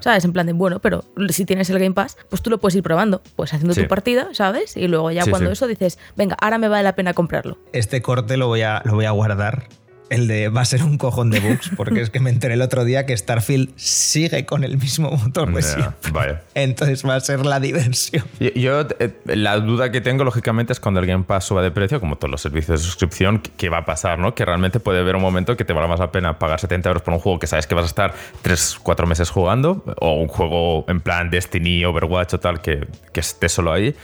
¿Sabes? 0.00 0.24
En 0.24 0.32
plan 0.32 0.46
de, 0.46 0.52
bueno, 0.52 0.80
pero 0.80 1.04
si 1.28 1.44
tienes 1.44 1.70
el 1.70 1.78
Game 1.78 1.94
Pass, 1.94 2.16
pues 2.28 2.42
tú 2.42 2.50
lo 2.50 2.58
puedes 2.58 2.76
ir 2.76 2.82
probando, 2.82 3.22
pues 3.36 3.52
haciendo 3.52 3.74
tu 3.74 3.86
partida, 3.88 4.28
¿sabes? 4.32 4.76
Y 4.76 4.88
luego 4.88 5.10
ya 5.10 5.24
cuando 5.26 5.50
eso 5.50 5.66
dices, 5.66 5.98
venga, 6.16 6.36
ahora 6.40 6.58
me 6.58 6.68
vale 6.68 6.84
la 6.84 6.94
pena 6.94 7.14
comprarlo. 7.14 7.58
Este 7.72 8.02
corte 8.02 8.36
lo 8.36 8.48
voy 8.48 8.62
a, 8.62 8.82
lo 8.84 8.94
voy 8.94 9.04
a 9.04 9.10
guardar 9.10 9.68
el 10.10 10.26
de 10.26 10.48
va 10.48 10.60
a 10.60 10.64
ser 10.64 10.82
un 10.82 10.98
cojón 10.98 11.30
de 11.30 11.40
bugs, 11.40 11.70
porque 11.76 12.00
es 12.00 12.10
que 12.10 12.20
me 12.20 12.30
enteré 12.30 12.54
el 12.54 12.62
otro 12.62 12.84
día 12.84 13.06
que 13.06 13.16
Starfield 13.16 13.70
sigue 13.76 14.44
con 14.44 14.64
el 14.64 14.76
mismo 14.76 15.10
motor 15.10 15.52
de 15.54 15.62
siempre. 15.62 16.38
Entonces 16.54 17.06
va 17.06 17.14
a 17.14 17.20
ser 17.20 17.46
la 17.46 17.60
diversión. 17.60 18.24
Yo, 18.38 18.86
eh, 18.98 19.12
la 19.24 19.58
duda 19.58 19.92
que 19.92 20.00
tengo, 20.00 20.24
lógicamente, 20.24 20.72
es 20.72 20.80
cuando 20.80 21.00
el 21.00 21.06
Game 21.06 21.24
Pass 21.24 21.44
suba 21.44 21.62
de 21.62 21.70
precio, 21.70 22.00
como 22.00 22.16
todos 22.16 22.30
los 22.30 22.42
servicios 22.42 22.80
de 22.80 22.84
suscripción, 22.84 23.40
¿qué 23.56 23.68
va 23.68 23.78
a 23.78 23.84
pasar? 23.84 24.18
¿no? 24.18 24.34
Que 24.34 24.44
realmente 24.44 24.80
puede 24.80 24.98
haber 24.98 25.14
un 25.14 25.22
momento 25.22 25.56
que 25.56 25.64
te 25.64 25.72
valga 25.72 25.88
más 25.88 26.00
la 26.00 26.10
pena 26.10 26.38
pagar 26.38 26.60
70 26.60 26.88
euros 26.88 27.02
por 27.02 27.14
un 27.14 27.20
juego 27.20 27.38
que 27.38 27.46
sabes 27.46 27.68
que 27.68 27.76
vas 27.76 27.84
a 27.84 27.88
estar 27.88 28.14
3, 28.42 28.80
4 28.82 29.06
meses 29.06 29.30
jugando, 29.30 29.84
o 30.00 30.14
un 30.14 30.28
juego 30.28 30.84
en 30.88 31.00
plan 31.00 31.30
Destiny, 31.30 31.84
Overwatch 31.84 32.34
o 32.34 32.40
tal, 32.40 32.60
que, 32.60 32.88
que 33.12 33.20
esté 33.20 33.48
solo 33.48 33.72
ahí 33.72 33.94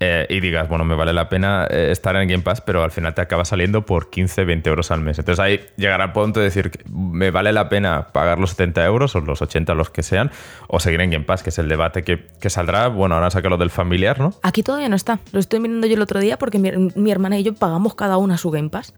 eh, 0.00 0.26
y 0.28 0.40
digas, 0.40 0.68
bueno, 0.68 0.84
me 0.84 0.94
vale 0.94 1.12
la 1.12 1.28
pena 1.28 1.66
eh, 1.70 1.88
estar 1.90 2.16
en 2.16 2.28
Game 2.28 2.42
Pass, 2.42 2.60
pero 2.60 2.82
al 2.82 2.90
final 2.90 3.14
te 3.14 3.22
acaba 3.22 3.44
saliendo 3.44 3.86
por 3.86 4.10
15, 4.10 4.44
20 4.44 4.68
euros 4.68 4.90
al 4.90 5.00
mes. 5.00 5.18
Entonces 5.18 5.42
ahí 5.42 5.60
llegará 5.76 6.04
el 6.04 6.12
punto 6.12 6.40
de 6.40 6.44
decir, 6.44 6.70
me 6.90 7.30
vale 7.30 7.52
la 7.52 7.68
pena 7.68 8.08
pagar 8.08 8.38
los 8.38 8.50
70 8.50 8.84
euros 8.84 9.14
o 9.16 9.20
los 9.20 9.42
80, 9.42 9.74
los 9.74 9.90
que 9.90 10.02
sean, 10.02 10.30
o 10.68 10.80
seguir 10.80 11.00
en 11.00 11.10
Game 11.10 11.24
Pass, 11.24 11.42
que 11.42 11.50
es 11.50 11.58
el 11.58 11.68
debate 11.68 12.02
que, 12.02 12.26
que 12.40 12.50
saldrá. 12.50 12.88
Bueno, 12.88 13.14
ahora 13.14 13.30
saca 13.30 13.48
lo 13.48 13.56
del 13.56 13.70
familiar, 13.70 14.18
¿no? 14.18 14.34
Aquí 14.42 14.62
todavía 14.62 14.88
no 14.88 14.96
está. 14.96 15.20
Lo 15.32 15.40
estoy 15.40 15.60
mirando 15.60 15.86
yo 15.86 15.94
el 15.94 16.02
otro 16.02 16.20
día 16.20 16.38
porque 16.38 16.58
mi, 16.58 16.70
mi 16.94 17.10
hermana 17.10 17.38
y 17.38 17.42
yo 17.42 17.54
pagamos 17.54 17.94
cada 17.94 18.16
una 18.18 18.36
su 18.38 18.50
Game 18.50 18.70
Pass. 18.70 18.94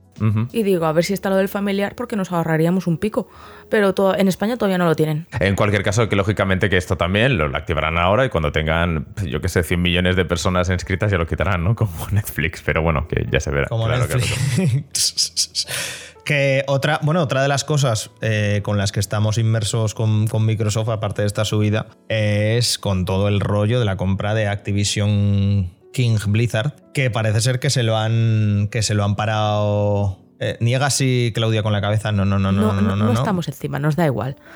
Y 0.52 0.62
digo, 0.62 0.86
a 0.86 0.92
ver 0.92 1.04
si 1.04 1.14
está 1.14 1.30
lo 1.30 1.36
del 1.36 1.48
familiar 1.48 1.94
porque 1.94 2.16
nos 2.16 2.32
ahorraríamos 2.32 2.86
un 2.86 2.98
pico. 2.98 3.28
Pero 3.70 3.94
todo, 3.94 4.16
en 4.16 4.28
España 4.28 4.56
todavía 4.56 4.78
no 4.78 4.86
lo 4.86 4.96
tienen. 4.96 5.26
En 5.40 5.56
cualquier 5.56 5.82
caso, 5.82 6.08
que 6.08 6.16
lógicamente 6.16 6.70
que 6.70 6.76
esto 6.76 6.96
también 6.96 7.36
lo 7.36 7.44
activarán 7.56 7.98
ahora 7.98 8.24
y 8.24 8.28
cuando 8.28 8.52
tengan, 8.52 9.06
yo 9.26 9.40
que 9.40 9.48
sé, 9.48 9.62
100 9.62 9.80
millones 9.80 10.16
de 10.16 10.24
personas 10.24 10.70
inscritas 10.70 11.10
ya 11.10 11.18
lo 11.18 11.26
quitarán, 11.26 11.64
¿no? 11.64 11.74
Como 11.76 11.92
Netflix. 12.10 12.62
Pero 12.64 12.82
bueno, 12.82 13.06
que 13.08 13.26
ya 13.30 13.40
se 13.40 13.50
verá. 13.50 13.66
Como 13.68 13.88
Netflix. 13.88 15.66
Que 16.24 16.62
otra, 16.66 17.00
bueno, 17.02 17.22
otra 17.22 17.40
de 17.40 17.48
las 17.48 17.64
cosas 17.64 18.10
eh, 18.20 18.60
con 18.62 18.76
las 18.76 18.92
que 18.92 19.00
estamos 19.00 19.38
inmersos 19.38 19.94
con, 19.94 20.26
con, 20.26 20.44
Microsoft, 20.44 20.90
aparte 20.90 21.22
de 21.22 21.26
esta 21.26 21.46
subida, 21.46 21.86
es 22.10 22.78
con 22.78 23.06
todo 23.06 23.28
el 23.28 23.40
rollo 23.40 23.78
de 23.78 23.86
la 23.86 23.96
compra 23.96 24.34
de 24.34 24.46
Activision 24.46 25.70
King 25.92 26.18
Blizzard, 26.28 26.74
que 26.92 27.10
parece 27.10 27.40
ser 27.40 27.60
que 27.60 27.70
se 27.70 27.82
lo 27.82 27.96
han, 27.96 28.68
que 28.70 28.82
se 28.82 28.94
lo 28.94 29.04
han 29.04 29.16
parado 29.16 30.27
eh, 30.40 30.56
niega 30.60 30.86
así 30.86 31.32
Claudia 31.34 31.62
con 31.62 31.72
la 31.72 31.80
cabeza. 31.80 32.12
No, 32.12 32.24
no, 32.24 32.38
no, 32.38 32.52
no, 32.52 32.72
no, 32.72 32.94
no. 32.94 32.96
No, 32.96 33.12
estamos 33.12 33.48
encima, 33.48 33.78
nos 33.78 33.96
da 33.96 34.06
igual. 34.06 34.36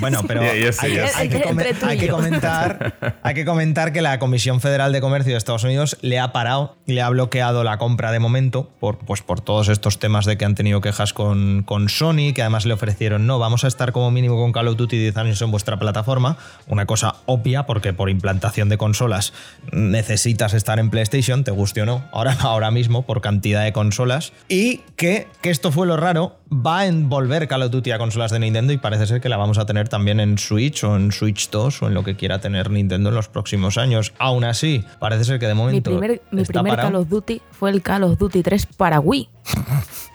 Bueno, 0.00 0.22
pero 0.26 0.40
hay, 0.40 1.28
que, 1.28 2.10
comentar, 2.10 2.94
hay 3.22 3.34
que 3.34 3.44
comentar 3.44 3.92
que 3.92 4.00
la 4.00 4.18
Comisión 4.18 4.60
Federal 4.60 4.92
de 4.92 5.00
Comercio 5.02 5.32
de 5.32 5.38
Estados 5.38 5.64
Unidos 5.64 5.98
le 6.00 6.18
ha 6.18 6.32
parado 6.32 6.76
y 6.86 6.94
le 6.94 7.02
ha 7.02 7.08
bloqueado 7.10 7.64
la 7.64 7.76
compra 7.76 8.12
de 8.12 8.18
momento 8.18 8.70
por, 8.80 8.98
pues 8.98 9.20
por 9.20 9.42
todos 9.42 9.68
estos 9.68 9.98
temas 9.98 10.24
de 10.24 10.38
que 10.38 10.46
han 10.46 10.54
tenido 10.54 10.80
quejas 10.80 11.12
con, 11.12 11.64
con 11.64 11.90
Sony, 11.90 12.32
que 12.34 12.40
además 12.40 12.64
le 12.64 12.72
ofrecieron, 12.72 13.26
no, 13.26 13.38
vamos 13.38 13.64
a 13.64 13.68
estar 13.68 13.92
como 13.92 14.10
mínimo 14.10 14.36
con 14.36 14.52
Call 14.52 14.68
of 14.68 14.76
Duty 14.76 14.96
10 14.96 15.16
años 15.18 15.42
en 15.42 15.50
vuestra 15.50 15.78
plataforma. 15.78 16.38
Una 16.66 16.86
cosa 16.86 17.16
obvia, 17.26 17.66
porque 17.66 17.92
por 17.92 18.08
implantación 18.08 18.68
de 18.68 18.78
consolas 18.78 19.32
necesitas 19.72 20.54
estar 20.54 20.78
en 20.78 20.90
PlayStation, 20.90 21.44
te 21.44 21.50
guste 21.50 21.82
o 21.82 21.86
no, 21.86 22.04
ahora, 22.12 22.36
ahora 22.40 22.70
mismo 22.70 23.02
por 23.02 23.20
cantidad 23.20 23.64
de 23.64 23.72
consolas. 23.72 24.32
Y 24.48 24.80
que, 25.00 25.28
esto 25.44 25.72
fue 25.72 25.86
lo 25.86 25.96
raro, 25.96 26.36
va 26.52 26.80
a 26.80 26.86
envolver 26.86 27.48
Call 27.48 27.62
of 27.62 27.70
Duty 27.70 27.90
a 27.90 27.98
consolas 27.98 28.32
de 28.32 28.38
Nintendo 28.38 28.74
y 28.74 28.76
parece 28.76 29.06
ser 29.06 29.22
que 29.22 29.30
la 29.30 29.38
vamos 29.38 29.56
a 29.56 29.64
tener 29.64 29.88
también 29.88 30.20
en 30.20 30.36
Switch 30.36 30.84
o 30.84 30.94
en 30.94 31.10
Switch 31.10 31.48
2 31.48 31.82
o 31.82 31.86
en 31.86 31.94
lo 31.94 32.04
que 32.04 32.16
quiera 32.16 32.38
tener 32.38 32.70
Nintendo 32.70 33.08
en 33.08 33.14
los 33.14 33.28
próximos 33.28 33.78
años. 33.78 34.12
Aún 34.18 34.44
así, 34.44 34.84
parece 34.98 35.24
ser 35.24 35.38
que 35.38 35.46
de 35.46 35.54
momento. 35.54 35.90
Mi 35.90 35.96
primer, 35.96 36.22
mi 36.30 36.44
primer 36.44 36.76
Call 36.76 36.96
of 36.96 37.08
Duty 37.08 37.40
fue 37.50 37.70
el 37.70 37.80
Call 37.80 38.02
of 38.02 38.18
Duty 38.18 38.42
3 38.42 38.66
para 38.76 39.00
Wii. 39.00 39.30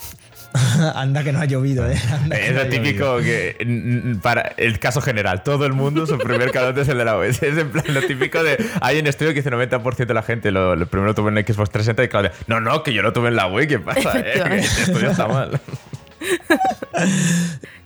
Anda 0.96 1.24
que 1.24 1.32
no 1.32 1.40
ha 1.40 1.46
llovido, 1.46 1.90
¿eh? 1.90 1.98
es 2.32 2.56
lo 2.56 2.68
típico 2.68 3.18
que, 3.18 4.18
para 4.22 4.54
el 4.58 4.80
caso 4.80 5.02
general, 5.02 5.44
todo 5.44 5.66
el 5.66 5.74
mundo, 5.74 6.06
su 6.06 6.18
primer 6.18 6.52
calote 6.52 6.82
es 6.82 6.88
el 6.88 6.98
de 6.98 7.06
la 7.06 7.18
web. 7.18 7.30
Es 7.30 7.42
en 7.42 7.72
plan 7.72 7.86
lo 7.90 8.02
típico 8.02 8.44
de. 8.44 8.64
Hay 8.82 9.00
un 9.00 9.08
estudio 9.08 9.32
que 9.32 9.42
dice 9.42 9.52
90% 9.52 10.06
de 10.06 10.14
la 10.14 10.24
gente 10.24 10.52
lo, 10.52 10.86
primero 10.88 11.16
tuvo 11.16 11.30
en 11.30 11.36
Xbox 11.36 11.70
360 11.70 12.04
y 12.04 12.08
Claudia, 12.08 12.32
no, 12.48 12.60
no, 12.60 12.84
que 12.84 12.94
yo 12.94 13.02
lo 13.02 13.14
tuve 13.14 13.30
en 13.30 13.36
la 13.36 13.48
web, 13.48 13.68
¿qué 13.68 13.80
pasa? 13.80 14.20
Eh? 14.20 14.44
Que 14.48 14.58
este 14.58 14.84
estudio 14.84 15.12
está 15.12 15.28
mal. 15.28 15.60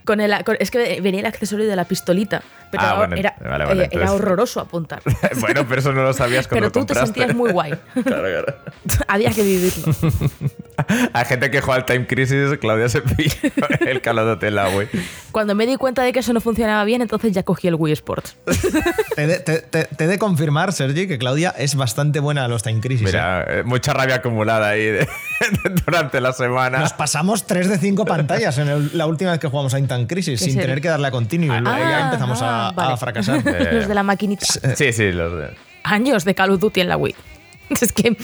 Con 0.04 0.20
el, 0.20 0.34
es 0.58 0.70
que 0.70 1.00
venía 1.00 1.20
el 1.20 1.26
accesorio 1.26 1.66
de 1.66 1.76
la 1.76 1.84
pistolita, 1.84 2.42
pero 2.70 2.82
ah, 2.84 3.08
era, 3.16 3.36
eh, 3.38 3.88
era, 3.92 4.12
horroroso 4.12 4.60
apuntar. 4.60 5.02
bueno, 5.40 5.66
pero 5.68 5.80
eso 5.80 5.92
no 5.92 6.02
lo 6.02 6.12
sabías 6.12 6.48
cuando 6.48 6.70
Pero 6.70 6.86
tú 6.86 6.92
te 6.92 6.98
sentías 6.98 7.34
muy 7.34 7.52
guay. 7.52 7.72
claro, 8.04 8.22
claro. 8.22 8.54
Había 9.08 9.30
que 9.30 9.42
vivirlo. 9.42 9.94
Hay 11.12 11.24
gente 11.26 11.50
que 11.50 11.60
juega 11.60 11.80
al 11.80 11.84
Time 11.84 12.06
Crisis, 12.06 12.58
Claudia 12.60 12.88
se 12.88 13.02
pilló 13.02 13.34
el 13.80 14.00
calodote 14.00 14.48
en 14.48 14.54
la 14.54 14.68
Wii. 14.68 14.88
Cuando 15.30 15.54
me 15.54 15.66
di 15.66 15.76
cuenta 15.76 16.02
de 16.02 16.12
que 16.12 16.20
eso 16.20 16.32
no 16.32 16.40
funcionaba 16.40 16.84
bien, 16.84 17.02
entonces 17.02 17.32
ya 17.32 17.42
cogí 17.42 17.68
el 17.68 17.74
Wii 17.74 17.92
Sports. 17.92 18.36
te, 19.16 19.88
he 19.98 20.06
de 20.06 20.18
confirmar, 20.18 20.72
Sergi, 20.72 21.06
que 21.06 21.18
Claudia 21.18 21.50
es 21.56 21.74
bastante 21.74 22.20
buena 22.20 22.44
a 22.44 22.48
los 22.48 22.62
Time 22.62 22.80
Crisis. 22.80 23.06
Mira, 23.06 23.42
¿eh? 23.42 23.60
Eh, 23.60 23.62
mucha 23.64 23.92
rabia 23.92 24.16
acumulada 24.16 24.70
ahí 24.70 25.06
durante 25.86 26.20
la 26.20 26.32
semana. 26.32 26.78
Nos 26.78 26.92
pasamos 26.92 27.46
3 27.46 27.68
de 27.68 27.78
5 27.78 28.04
pantallas 28.04 28.56
en 28.58 28.96
la 28.96 29.06
última 29.06 29.32
vez 29.32 29.40
que 29.40 29.48
jugamos 29.48 29.74
a 29.74 29.76
Time 29.76 30.06
Crisis 30.06 30.40
sin 30.40 30.56
tener 30.56 30.80
que 30.80 30.88
darle 30.88 31.08
a 31.08 31.10
continuo. 31.10 31.56
y 31.56 31.64
ya 31.64 32.04
empezamos 32.06 32.40
a, 32.42 32.59
ah, 32.68 32.96
fracasar. 32.96 33.44
los 33.72 33.88
de 33.88 33.94
la 33.94 34.02
maquinita. 34.02 34.46
Sí, 34.76 34.92
sí, 34.92 35.12
los 35.12 35.32
de. 35.32 35.50
Años 35.84 36.24
de 36.24 36.34
Call 36.34 36.50
of 36.50 36.60
Duty 36.60 36.80
en 36.80 36.88
la 36.88 36.96
Wii. 36.96 37.14
Es 37.80 37.92
que. 37.92 38.16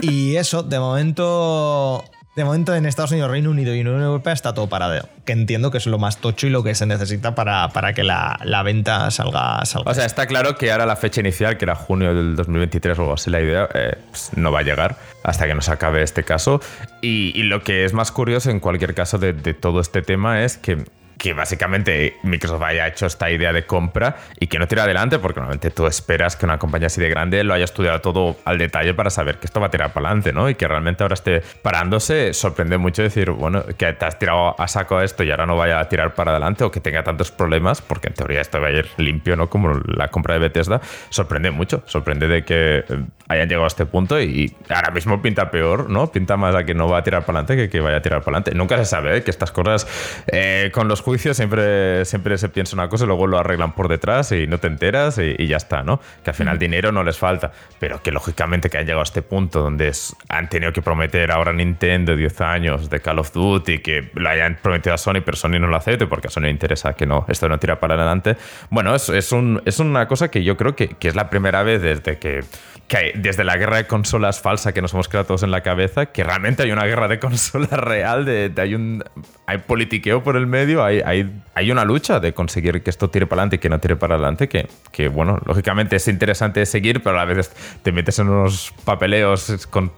y 0.00 0.36
eso, 0.36 0.62
de 0.62 0.78
momento. 0.78 2.04
De 2.34 2.46
momento 2.46 2.74
en 2.74 2.86
Estados 2.86 3.10
Unidos, 3.10 3.30
Reino 3.30 3.50
Unido 3.50 3.74
y 3.74 3.80
Unión 3.82 4.00
Europea 4.00 4.32
está 4.32 4.54
todo 4.54 4.66
parado. 4.66 5.06
Que 5.26 5.34
entiendo 5.34 5.70
que 5.70 5.76
es 5.76 5.86
lo 5.86 5.98
más 5.98 6.16
tocho 6.16 6.46
y 6.46 6.50
lo 6.50 6.62
que 6.62 6.74
se 6.74 6.86
necesita 6.86 7.34
para, 7.34 7.68
para 7.68 7.92
que 7.92 8.04
la, 8.04 8.40
la 8.42 8.62
venta 8.62 9.10
salga, 9.10 9.62
salga, 9.66 9.90
O 9.90 9.94
sea, 9.94 10.06
está 10.06 10.26
claro 10.26 10.56
que 10.56 10.72
ahora 10.72 10.86
la 10.86 10.96
fecha 10.96 11.20
inicial, 11.20 11.58
que 11.58 11.66
era 11.66 11.74
junio 11.74 12.14
del 12.14 12.34
2023 12.34 12.98
o 12.98 13.02
algo 13.02 13.14
así, 13.14 13.28
la 13.28 13.42
idea, 13.42 13.68
eh, 13.74 13.98
pues 14.08 14.30
no 14.34 14.50
va 14.50 14.60
a 14.60 14.62
llegar 14.62 14.96
hasta 15.24 15.46
que 15.46 15.54
nos 15.54 15.68
acabe 15.68 16.02
este 16.02 16.24
caso. 16.24 16.62
Y, 17.02 17.38
y, 17.38 17.42
lo 17.42 17.62
que 17.62 17.84
es 17.84 17.92
más 17.92 18.10
curioso 18.10 18.50
en 18.50 18.60
cualquier 18.60 18.94
caso 18.94 19.18
de, 19.18 19.34
de 19.34 19.52
todo 19.52 19.80
este 19.80 20.00
tema 20.00 20.42
es 20.42 20.56
que 20.56 20.86
que 21.22 21.34
básicamente 21.34 22.16
Microsoft 22.24 22.62
haya 22.62 22.88
hecho 22.88 23.06
esta 23.06 23.30
idea 23.30 23.52
de 23.52 23.64
compra 23.64 24.16
y 24.40 24.48
que 24.48 24.58
no 24.58 24.66
tira 24.66 24.82
adelante, 24.82 25.20
porque 25.20 25.38
normalmente 25.38 25.70
tú 25.70 25.86
esperas 25.86 26.34
que 26.34 26.46
una 26.46 26.58
compañía 26.58 26.88
así 26.88 27.00
de 27.00 27.08
grande 27.08 27.44
lo 27.44 27.54
haya 27.54 27.64
estudiado 27.64 28.00
todo 28.00 28.38
al 28.44 28.58
detalle 28.58 28.92
para 28.92 29.08
saber 29.08 29.38
que 29.38 29.46
esto 29.46 29.60
va 29.60 29.68
a 29.68 29.70
tirar 29.70 29.92
para 29.92 30.08
adelante, 30.08 30.32
¿no? 30.32 30.50
Y 30.50 30.56
que 30.56 30.66
realmente 30.66 31.04
ahora 31.04 31.14
esté 31.14 31.40
parándose, 31.62 32.34
sorprende 32.34 32.76
mucho 32.76 33.02
decir, 33.02 33.30
bueno, 33.30 33.64
que 33.78 33.92
te 33.92 34.04
has 34.04 34.18
tirado 34.18 34.60
a 34.60 34.66
saco 34.66 34.96
a 34.96 35.04
esto 35.04 35.22
y 35.22 35.30
ahora 35.30 35.46
no 35.46 35.56
vaya 35.56 35.78
a 35.78 35.88
tirar 35.88 36.16
para 36.16 36.32
adelante 36.32 36.64
o 36.64 36.72
que 36.72 36.80
tenga 36.80 37.04
tantos 37.04 37.30
problemas, 37.30 37.82
porque 37.82 38.08
en 38.08 38.14
teoría 38.14 38.40
esto 38.40 38.60
va 38.60 38.66
a 38.66 38.72
ir 38.72 38.88
limpio, 38.96 39.36
¿no? 39.36 39.48
Como 39.48 39.80
la 39.94 40.08
compra 40.08 40.34
de 40.34 40.40
Bethesda, 40.40 40.80
sorprende 41.08 41.52
mucho, 41.52 41.84
sorprende 41.86 42.26
de 42.26 42.44
que 42.44 42.78
eh, 42.78 42.84
hayan 43.28 43.48
llegado 43.48 43.62
a 43.64 43.68
este 43.68 43.86
punto 43.86 44.20
y 44.20 44.52
ahora 44.68 44.90
mismo 44.90 45.22
pinta 45.22 45.52
peor, 45.52 45.88
¿no? 45.88 46.10
Pinta 46.10 46.36
más 46.36 46.56
a 46.56 46.64
que 46.64 46.74
no 46.74 46.88
va 46.88 46.98
a 46.98 47.02
tirar 47.04 47.24
para 47.24 47.38
adelante 47.38 47.62
que 47.62 47.70
que 47.70 47.80
vaya 47.80 47.98
a 47.98 48.02
tirar 48.02 48.22
para 48.22 48.38
adelante. 48.38 48.58
Nunca 48.58 48.76
se 48.76 48.86
sabe 48.86 49.18
¿eh? 49.18 49.22
que 49.22 49.30
estas 49.30 49.52
cosas 49.52 49.86
eh, 50.26 50.70
con 50.74 50.88
los 50.88 51.00
siempre, 51.18 52.04
siempre 52.04 52.38
se 52.38 52.48
piensa 52.48 52.76
una 52.76 52.88
cosa 52.88 53.04
y 53.04 53.06
luego 53.06 53.26
lo 53.26 53.38
arreglan 53.38 53.72
por 53.72 53.88
detrás 53.88 54.32
y 54.32 54.46
no 54.46 54.58
te 54.58 54.66
enteras 54.66 55.18
y, 55.18 55.46
ya 55.46 55.56
está, 55.56 55.82
¿no? 55.82 56.00
Que 56.22 56.30
al 56.30 56.36
final 56.36 56.58
dinero 56.58 56.92
no 56.92 57.04
les 57.04 57.18
falta, 57.18 57.52
pero 57.78 58.02
que 58.02 58.10
lógicamente 58.10 58.70
que 58.70 58.78
han 58.78 58.84
llegado 58.84 59.00
a 59.00 59.04
este 59.04 59.22
punto 59.22 59.62
donde 59.62 59.92
han 60.28 60.48
tenido 60.48 60.72
que 60.72 60.82
prometer 60.82 61.30
ahora 61.30 61.52
Nintendo 61.52 62.16
10 62.16 62.40
años 62.40 62.90
de 62.90 63.00
Call 63.00 63.18
of 63.18 63.32
Duty, 63.32 63.78
que 63.80 64.10
lo 64.14 64.28
hayan 64.28 64.58
prometido 64.62 64.94
a 64.94 64.98
Sony, 64.98 65.22
pero 65.24 65.36
Sony 65.36 65.58
no 65.60 65.66
lo 65.66 65.76
acepte 65.76 66.06
porque 66.06 66.28
a 66.28 66.30
Sony 66.30 66.42
le 66.42 66.50
interesa 66.50 66.94
que 66.94 67.06
no, 67.06 67.24
esto 67.28 67.48
no 67.48 67.58
tira 67.58 67.78
para 67.80 67.94
adelante. 67.94 68.36
Bueno, 68.70 68.94
es, 68.94 69.08
es, 69.08 69.32
un, 69.32 69.62
es 69.64 69.78
una 69.78 70.06
cosa 70.08 70.30
que 70.30 70.42
yo 70.42 70.56
creo 70.56 70.76
que, 70.76 70.88
que 70.88 71.08
es 71.08 71.14
la 71.14 71.30
primera 71.30 71.62
vez 71.62 71.82
desde 71.82 72.18
que 72.18 72.44
que 72.88 73.12
desde 73.14 73.44
la 73.44 73.56
guerra 73.56 73.78
de 73.78 73.86
consolas 73.86 74.40
falsa 74.40 74.72
que 74.72 74.82
nos 74.82 74.92
hemos 74.92 75.08
creado 75.08 75.26
todos 75.26 75.42
en 75.42 75.50
la 75.50 75.62
cabeza, 75.62 76.06
que 76.06 76.24
realmente 76.24 76.62
hay 76.62 76.72
una 76.72 76.84
guerra 76.84 77.08
de 77.08 77.18
consolas 77.18 77.70
real, 77.70 78.24
de, 78.24 78.52
hay 78.56 78.74
un 78.74 79.02
hay 79.46 79.58
politiqueo 79.58 80.22
por 80.22 80.36
el 80.36 80.46
medio, 80.46 80.84
hay, 80.84 81.00
hay, 81.04 81.32
hay, 81.54 81.70
una 81.70 81.84
lucha 81.84 82.20
de 82.20 82.32
conseguir 82.34 82.82
que 82.82 82.90
esto 82.90 83.10
tire 83.10 83.26
para 83.26 83.42
adelante 83.42 83.56
y 83.56 83.58
que 83.58 83.68
no 83.68 83.80
tire 83.80 83.96
para 83.96 84.14
adelante, 84.14 84.48
que, 84.48 84.68
que 84.90 85.08
bueno, 85.08 85.40
lógicamente 85.46 85.96
es 85.96 86.08
interesante 86.08 86.64
seguir, 86.66 87.02
pero 87.02 87.18
a 87.18 87.24
vez 87.24 87.50
te 87.82 87.92
metes 87.92 88.18
en 88.18 88.28
unos 88.28 88.72
papeleos 88.84 89.66
con 89.70 89.92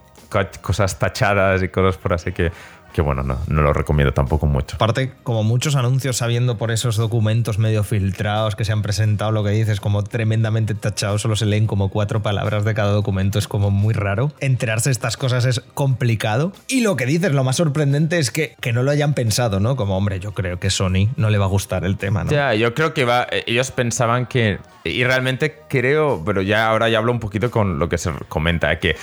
cosas 0.61 0.99
tachadas 0.99 1.63
y 1.63 1.69
cosas 1.69 1.97
por 1.97 2.13
así 2.13 2.31
que 2.31 2.51
que 2.95 3.01
bueno, 3.01 3.23
no, 3.23 3.37
no 3.47 3.61
lo 3.61 3.73
recomiendo 3.73 4.13
tampoco 4.13 4.47
mucho. 4.47 4.77
Aparte, 4.77 5.11
como 5.23 5.43
muchos 5.43 5.75
anuncios 5.75 6.15
sabiendo 6.15 6.57
por 6.57 6.71
esos 6.71 6.95
documentos 6.95 7.59
medio 7.59 7.83
filtrados 7.83 8.55
que 8.55 8.63
se 8.63 8.71
han 8.71 8.81
presentado, 8.81 9.33
lo 9.33 9.43
que 9.43 9.49
dices, 9.49 9.81
como 9.81 10.05
tremendamente 10.05 10.75
tachados, 10.75 11.21
solo 11.21 11.35
se 11.35 11.45
leen 11.45 11.67
como 11.67 11.89
cuatro 11.89 12.21
palabras 12.21 12.63
de 12.63 12.73
cada 12.73 12.93
documento, 12.93 13.37
es 13.37 13.49
como 13.49 13.69
muy 13.69 13.93
raro. 13.93 14.31
Enterarse 14.39 14.87
de 14.87 14.93
estas 14.93 15.17
cosas 15.17 15.43
es 15.43 15.59
complicado. 15.59 16.53
Y 16.69 16.83
lo 16.83 16.95
que 16.95 17.05
dices, 17.05 17.33
lo 17.33 17.43
más 17.43 17.57
sorprendente 17.57 18.17
es 18.17 18.31
que, 18.31 18.55
que 18.61 18.71
no 18.71 18.81
lo 18.81 18.91
hayan 18.91 19.13
pensado, 19.13 19.59
¿no? 19.59 19.75
Como, 19.75 19.97
hombre, 19.97 20.21
yo 20.21 20.33
creo 20.33 20.61
que 20.61 20.69
Sony 20.69 21.09
no 21.17 21.29
le 21.29 21.37
va 21.37 21.45
a 21.45 21.49
gustar 21.49 21.83
el 21.83 21.97
tema, 21.97 22.23
¿no? 22.23 22.31
Ya, 22.31 22.53
yo 22.53 22.73
creo 22.73 22.93
que 22.93 23.03
va, 23.03 23.27
eh, 23.29 23.43
ellos 23.45 23.71
pensaban 23.71 24.25
que, 24.25 24.59
y 24.85 25.03
realmente 25.03 25.63
creo, 25.67 26.23
pero 26.25 26.41
ya 26.41 26.69
ahora 26.69 26.87
ya 26.87 26.99
hablo 26.99 27.11
un 27.11 27.19
poquito 27.19 27.51
con 27.51 27.77
lo 27.77 27.89
que 27.89 27.97
se 27.97 28.11
comenta, 28.29 28.79
que 28.79 28.95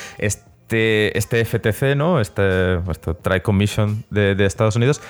este, 0.73 1.19
este 1.19 1.45
FTC, 1.45 1.97
¿no? 1.97 2.21
Este, 2.21 2.77
este 2.91 3.15
Tri 3.15 3.41
Commission 3.41 4.05
de, 4.11 4.35
de 4.35 4.47
Estados 4.47 4.77
Unidos 4.77 5.01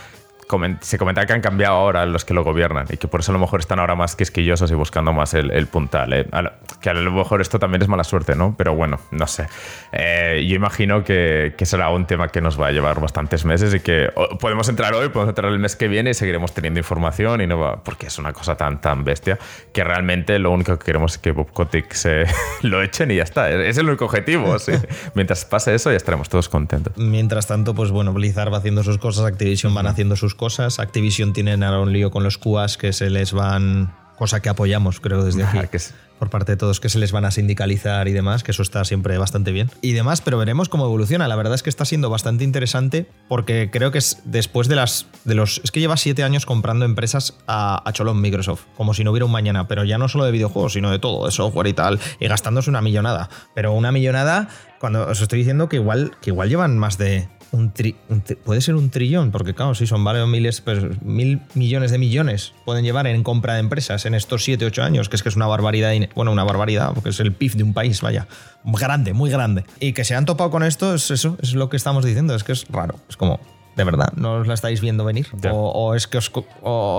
se 0.81 0.99
comenta 0.99 1.27
que 1.27 1.33
han 1.33 1.41
cambiado 1.41 1.75
ahora 1.75 2.07
los 2.07 2.25
que 2.25 2.35
lo 2.35 2.45
gobiernan 2.45 2.87
y 2.91 2.97
que 2.97 3.09
por 3.09 3.21
eso 3.21 3.33
a 3.33 3.35
lo 3.35 3.39
mejor 3.39 3.61
están 3.61 3.79
ahora 3.79 3.95
más 3.95 4.17
quisquillosos 4.17 4.71
y 4.71 4.75
buscando 4.75 5.13
más 5.13 5.35
el, 5.35 5.67
puntal. 5.67 6.13
¿eh? 6.13 6.27
que 6.81 6.91
a 6.91 6.95
lo 6.95 7.13
mejor 7.13 7.41
esto 7.41 7.59
también 7.59 7.83
es 7.83 7.89
mala 7.89 8.05
suerte, 8.05 8.35
¿no? 8.35 8.55
Pero 8.57 8.75
bueno, 8.75 8.99
no 9.11 9.27
sé. 9.27 9.47
Eh, 9.93 10.45
yo 10.49 10.57
imagino 10.57 11.05
que, 11.05 11.55
que, 11.57 11.67
será 11.67 11.91
un 11.91 12.07
tema 12.07 12.29
que 12.29 12.41
nos 12.41 12.61
va 12.61 12.69
a 12.69 12.73
llevar 12.73 13.01
bastantes 13.01 13.45
meses 13.45 13.75
y 13.75 13.81
que 13.81 14.11
podemos 14.41 14.69
entrar 14.69 14.95
hoy, 14.95 15.09
podemos 15.09 15.31
entrar 15.31 15.53
el 15.53 15.59
mes 15.59 15.77
que 15.77 15.89
viene 15.89 16.11
y 16.11 16.15
seguiremos 16.15 16.53
teniendo 16.53 16.81
información 16.81 17.41
y 17.41 17.47
no 17.47 17.59
va, 17.59 17.83
porque 17.83 18.07
es 18.07 18.19
una 18.19 18.33
cosa 18.33 18.57
tan, 18.57 18.81
tan 18.81 19.05
bestia 19.05 19.39
que 19.73 19.85
realmente 19.85 20.39
lo 20.39 20.51
único 20.51 20.79
que 20.79 20.85
queremos 20.85 21.13
es 21.13 21.19
que 21.19 21.33
Bob 21.33 21.53
Kotick 21.53 21.93
se 21.93 22.27
lo 22.63 22.83
echen 22.83 23.11
y 23.11 23.17
ya 23.17 23.23
está. 23.23 23.51
Es 23.51 23.79
el 23.79 23.89
único 23.89 24.05
objetivo. 24.07 24.59
¿sí? 24.59 24.73
Mientras 25.15 25.45
pase 25.45 25.75
eso 25.75 25.91
ya 25.91 25.97
estaremos 25.97 26.29
todos 26.29 26.49
contentos. 26.49 26.97
Mientras 26.97 27.47
tanto, 27.47 27.75
pues 27.75 27.91
bueno, 27.91 28.13
Blizzard 28.13 28.53
va 28.53 28.59
haciendo 28.59 28.83
sus 28.83 28.99
cosas, 28.99 29.25
Activision 29.25 29.75
van 29.75 29.87
haciendo 29.87 30.17
sus 30.17 30.35
cosas. 30.35 30.42
Activision 30.79 31.33
tienen 31.33 31.63
ahora 31.63 31.81
un 31.81 31.93
lío 31.93 32.11
con 32.11 32.25
los 32.25 32.39
QAs 32.39 32.77
que 32.77 32.93
se 32.93 33.11
les 33.11 33.33
van 33.33 33.93
cosa 34.17 34.41
que 34.41 34.49
apoyamos, 34.49 35.01
creo, 35.01 35.25
desde 35.25 35.45
aquí. 35.45 35.59
por 36.19 36.31
parte 36.31 36.53
de 36.53 36.57
todos 36.57 36.79
que 36.79 36.89
se 36.89 37.01
les 37.01 37.11
van 37.11 37.25
a 37.25 37.33
sindicalizar 37.33 38.07
y 38.07 38.13
demás, 38.13 38.45
que 38.45 38.53
eso 38.53 38.63
está 38.63 38.85
siempre 38.85 39.19
bastante 39.19 39.51
bien. 39.51 39.69
Y 39.81 39.93
demás, 39.93 40.21
pero 40.21 40.39
veremos 40.39 40.69
cómo 40.69 40.85
evoluciona. 40.85 41.27
La 41.27 41.35
verdad 41.35 41.55
es 41.55 41.65
que 41.65 41.71
está 41.71 41.85
siendo 41.85 42.09
bastante 42.09 42.45
interesante 42.45 43.07
porque 43.29 43.71
creo 43.73 43.91
que 43.91 43.99
es 43.99 44.19
después 44.25 44.69
de 44.69 44.77
las. 44.77 45.07
de 45.25 45.35
los. 45.35 45.61
Es 45.65 45.73
que 45.73 45.81
lleva 45.81 45.97
siete 45.97 46.23
años 46.23 46.47
comprando 46.47 46.85
empresas 46.85 47.37
a, 47.49 47.83
a 47.85 47.93
cholón 47.93 48.21
Microsoft, 48.21 48.67
como 48.77 48.95
si 48.95 49.03
no 49.03 49.11
hubiera 49.11 49.27
un 49.27 49.33
mañana, 49.33 49.67
pero 49.67 49.83
ya 49.83 49.99
no 49.99 50.09
solo 50.09 50.25
de 50.25 50.31
videojuegos, 50.31 50.75
sino 50.75 50.91
de 50.91 51.01
todo, 51.01 51.27
de 51.27 51.33
software 51.33 51.67
y 51.67 51.73
tal, 51.73 51.99
y 52.21 52.29
gastándose 52.29 52.71
una 52.71 52.83
millonada. 52.83 53.29
Pero 53.57 53.73
una 53.73 53.91
millonada, 53.91 54.49
cuando 54.79 55.09
os 55.09 55.21
estoy 55.21 55.41
diciendo 55.41 55.69
que 55.69 55.77
igual, 55.77 56.13
que 56.21 56.31
igual 56.31 56.49
llevan 56.49 56.79
más 56.79 56.99
de 56.99 57.29
un, 57.53 57.73
puede 58.45 58.61
ser 58.61 58.75
un 58.75 58.91
trillón, 58.91 59.31
porque 59.31 59.55
claro, 59.55 59.75
si 59.75 59.87
son 59.87 60.03
varios 60.03 60.27
miles, 60.27 60.61
pues 60.61 61.01
mil 61.03 61.41
millones 61.55 61.91
de 61.91 61.99
millones 61.99 62.55
pueden 62.65 62.85
llevar 62.85 63.07
en 63.07 63.23
compra 63.23 63.55
de 63.55 63.61
empresas 63.61 64.07
en 64.07 64.15
estos 64.15 64.43
7, 64.45 64.65
8 64.65 64.83
años, 64.83 65.09
que 65.09 65.17
es 65.17 65.23
que 65.23 65.29
es 65.29 65.37
una 65.37 65.47
barbaridad, 65.47 65.93
bueno, 66.15 66.33
una 66.33 66.45
barbaridad, 66.45 66.93
porque 66.95 67.11
es 67.11 67.21
el 67.21 67.33
PIB 67.33 67.55
de 67.57 67.63
un 67.63 67.75
país, 67.75 68.01
vaya, 68.01 68.27
grande, 68.65 69.13
muy 69.13 69.31
grande. 69.31 69.65
Y 69.81 69.93
que 69.93 70.05
se 70.05 70.15
han 70.15 70.25
topado 70.25 70.51
con 70.51 70.63
esto, 70.63 70.95
es 70.95 71.11
eso, 71.11 71.37
es 71.43 71.55
lo 71.55 71.69
que 71.69 71.77
estamos 71.77 72.05
diciendo, 72.05 72.35
es 72.35 72.43
que 72.43 72.53
es 72.53 72.67
raro, 72.71 72.97
es 73.09 73.17
como, 73.17 73.39
de 73.77 73.85
verdad? 73.85 74.13
¿No 74.17 74.35
os 74.35 74.47
la 74.47 74.55
estáis 74.55 74.81
viendo 74.81 75.05
venir? 75.05 75.29
O, 75.51 75.95
es 75.95 76.07
que 76.07 76.19
os, 76.19 76.31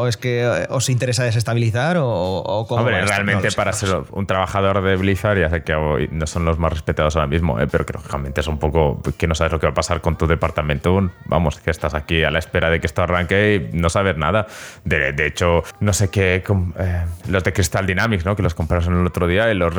es 0.08 0.18
que 0.18 0.65
os 0.70 0.89
interesa 0.89 1.24
desestabilizar? 1.24 1.98
¿O, 1.98 2.08
o 2.08 2.62
Hombre, 2.75 3.06
realmente 3.06 3.51
para 3.51 3.74
ser 3.74 4.03
un 4.12 4.25
trabajador 4.25 4.82
de 4.82 4.96
Blizzard, 4.96 5.39
ya 5.39 5.50
sé 5.50 5.63
que 5.63 6.10
no 6.12 6.27
son 6.27 6.46
los 6.46 6.58
más 6.58 6.74
respetados 6.74 7.15
ahora 7.15 7.27
mismo, 7.27 7.60
¿eh? 7.60 7.68
pero 7.68 7.86
que 7.86 7.94
lógicamente 7.94 8.42
es 8.42 8.48
un 8.48 8.58
poco 8.58 9.01
que 9.18 9.27
no 9.27 9.36
sabes 9.36 9.53
lo 9.53 9.60
que 9.60 9.68
va 9.68 9.72
a 9.72 9.75
pasar 9.75 10.01
con 10.01 10.18
tu 10.18 10.27
departamento. 10.27 11.12
Vamos, 11.25 11.60
que 11.60 11.72
estás 11.72 11.94
aquí 11.94 12.24
a 12.24 12.32
la 12.32 12.39
espera 12.39 12.70
de 12.70 12.80
que 12.80 12.88
esto 12.88 13.03
arranque 13.03 13.70
y 13.72 13.77
no 13.77 13.89
sabes 13.89 14.18
nada. 14.18 14.48
De, 14.84 15.13
de 15.13 15.27
hecho, 15.27 15.63
no 15.80 15.94
sé 15.94 16.10
qué. 16.10 16.44
Eh, 16.80 17.06
los 17.27 17.44
de 17.44 17.53
Crystal 17.53 17.86
Dynamics, 17.86 18.25
¿no? 18.25 18.36
que 18.36 18.44
los 18.44 18.53
compraron 18.53 19.01
el 19.01 19.08
otro 19.08 19.27
día 19.27 19.51
y 19.51 19.56
los 19.56 19.74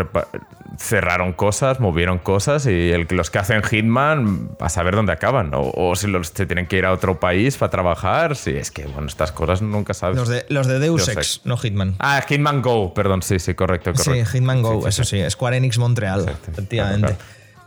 cerraron 0.78 1.32
cosas, 1.32 1.80
movieron 1.80 2.18
cosas 2.18 2.66
y 2.66 2.90
el, 2.90 3.06
los 3.10 3.30
que 3.30 3.38
hacen 3.38 3.62
Hitman, 3.62 4.50
a 4.60 4.68
saber 4.68 4.94
dónde 4.94 5.12
acaban. 5.12 5.52
O, 5.54 5.72
o 5.74 5.96
si 5.96 6.06
los, 6.06 6.28
se 6.28 6.46
tienen 6.46 6.66
que 6.66 6.78
ir 6.78 6.83
a 6.84 6.92
otro 6.92 7.18
país 7.20 7.56
para 7.56 7.70
trabajar. 7.70 8.36
Sí, 8.36 8.50
es 8.50 8.70
que, 8.70 8.84
bueno, 8.86 9.06
estas 9.08 9.32
cosas 9.32 9.62
nunca 9.62 9.94
sabes. 9.94 10.16
Los 10.16 10.28
de, 10.28 10.46
los 10.48 10.66
de 10.66 10.78
Deus, 10.78 11.08
Ex, 11.08 11.40
no 11.44 11.56
Hitman. 11.56 11.96
Ah, 11.98 12.22
Hitman 12.26 12.62
Go, 12.62 12.94
perdón, 12.94 13.22
sí, 13.22 13.38
sí, 13.38 13.54
correcto. 13.54 13.92
correcto. 13.92 14.12
Sí, 14.12 14.38
Hitman 14.38 14.62
Go, 14.62 14.86
eso 14.86 15.04
sí, 15.04 15.22
Square 15.28 15.56
Enix 15.56 15.78
Montreal, 15.78 16.36
efectivamente. 16.48 17.16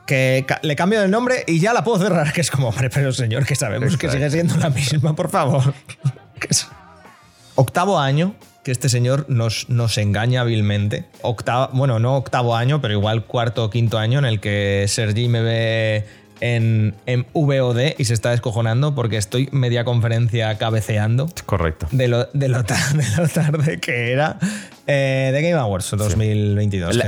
Que 0.05 0.45
le 0.61 0.75
cambio 0.75 1.03
el 1.03 1.11
nombre 1.11 1.43
y 1.47 1.59
ya 1.59 1.73
la 1.73 1.83
puedo 1.83 1.99
cerrar, 1.99 2.31
que 2.31 2.41
es 2.41 2.49
como, 2.49 2.69
hombre, 2.69 2.89
pero 2.89 3.11
señor, 3.11 3.45
que 3.45 3.55
sabemos 3.55 3.97
que 3.97 4.09
sigue 4.09 4.29
siendo 4.29 4.55
la 4.57 4.69
misma, 4.69 5.15
por 5.15 5.29
favor. 5.29 5.73
Octavo 7.55 7.99
año 7.99 8.35
que 8.67 8.71
este 8.71 8.89
señor 8.89 9.25
nos, 9.29 9.69
nos 9.69 9.97
engaña 9.97 10.41
hábilmente. 10.41 11.05
Octavo, 11.21 11.69
bueno, 11.71 11.99
no 11.99 12.17
octavo 12.17 12.53
año, 12.53 12.81
pero 12.81 12.93
igual 12.93 13.23
cuarto 13.23 13.63
o 13.63 13.69
quinto 13.69 13.97
año 13.97 14.19
en 14.19 14.25
el 14.25 14.41
que 14.41 14.83
Sergi 14.89 15.29
me 15.29 15.41
ve 15.41 16.05
en, 16.41 16.95
en, 17.05 17.25
VOD 17.33 17.95
y 17.97 18.05
se 18.05 18.13
está 18.13 18.31
descojonando 18.31 18.95
porque 18.95 19.17
estoy 19.17 19.49
media 19.51 19.83
conferencia 19.83 20.57
cabeceando. 20.57 21.27
Correcto. 21.45 21.87
De 21.91 22.07
lo, 22.07 22.25
de 22.33 22.47
lo, 22.47 22.63
tarde 22.63 23.79
que 23.79 24.11
era 24.11 24.37
eh, 24.87 25.31
de 25.33 25.41
Game 25.41 25.59
Awards 25.59 25.91
2022. 25.91 26.99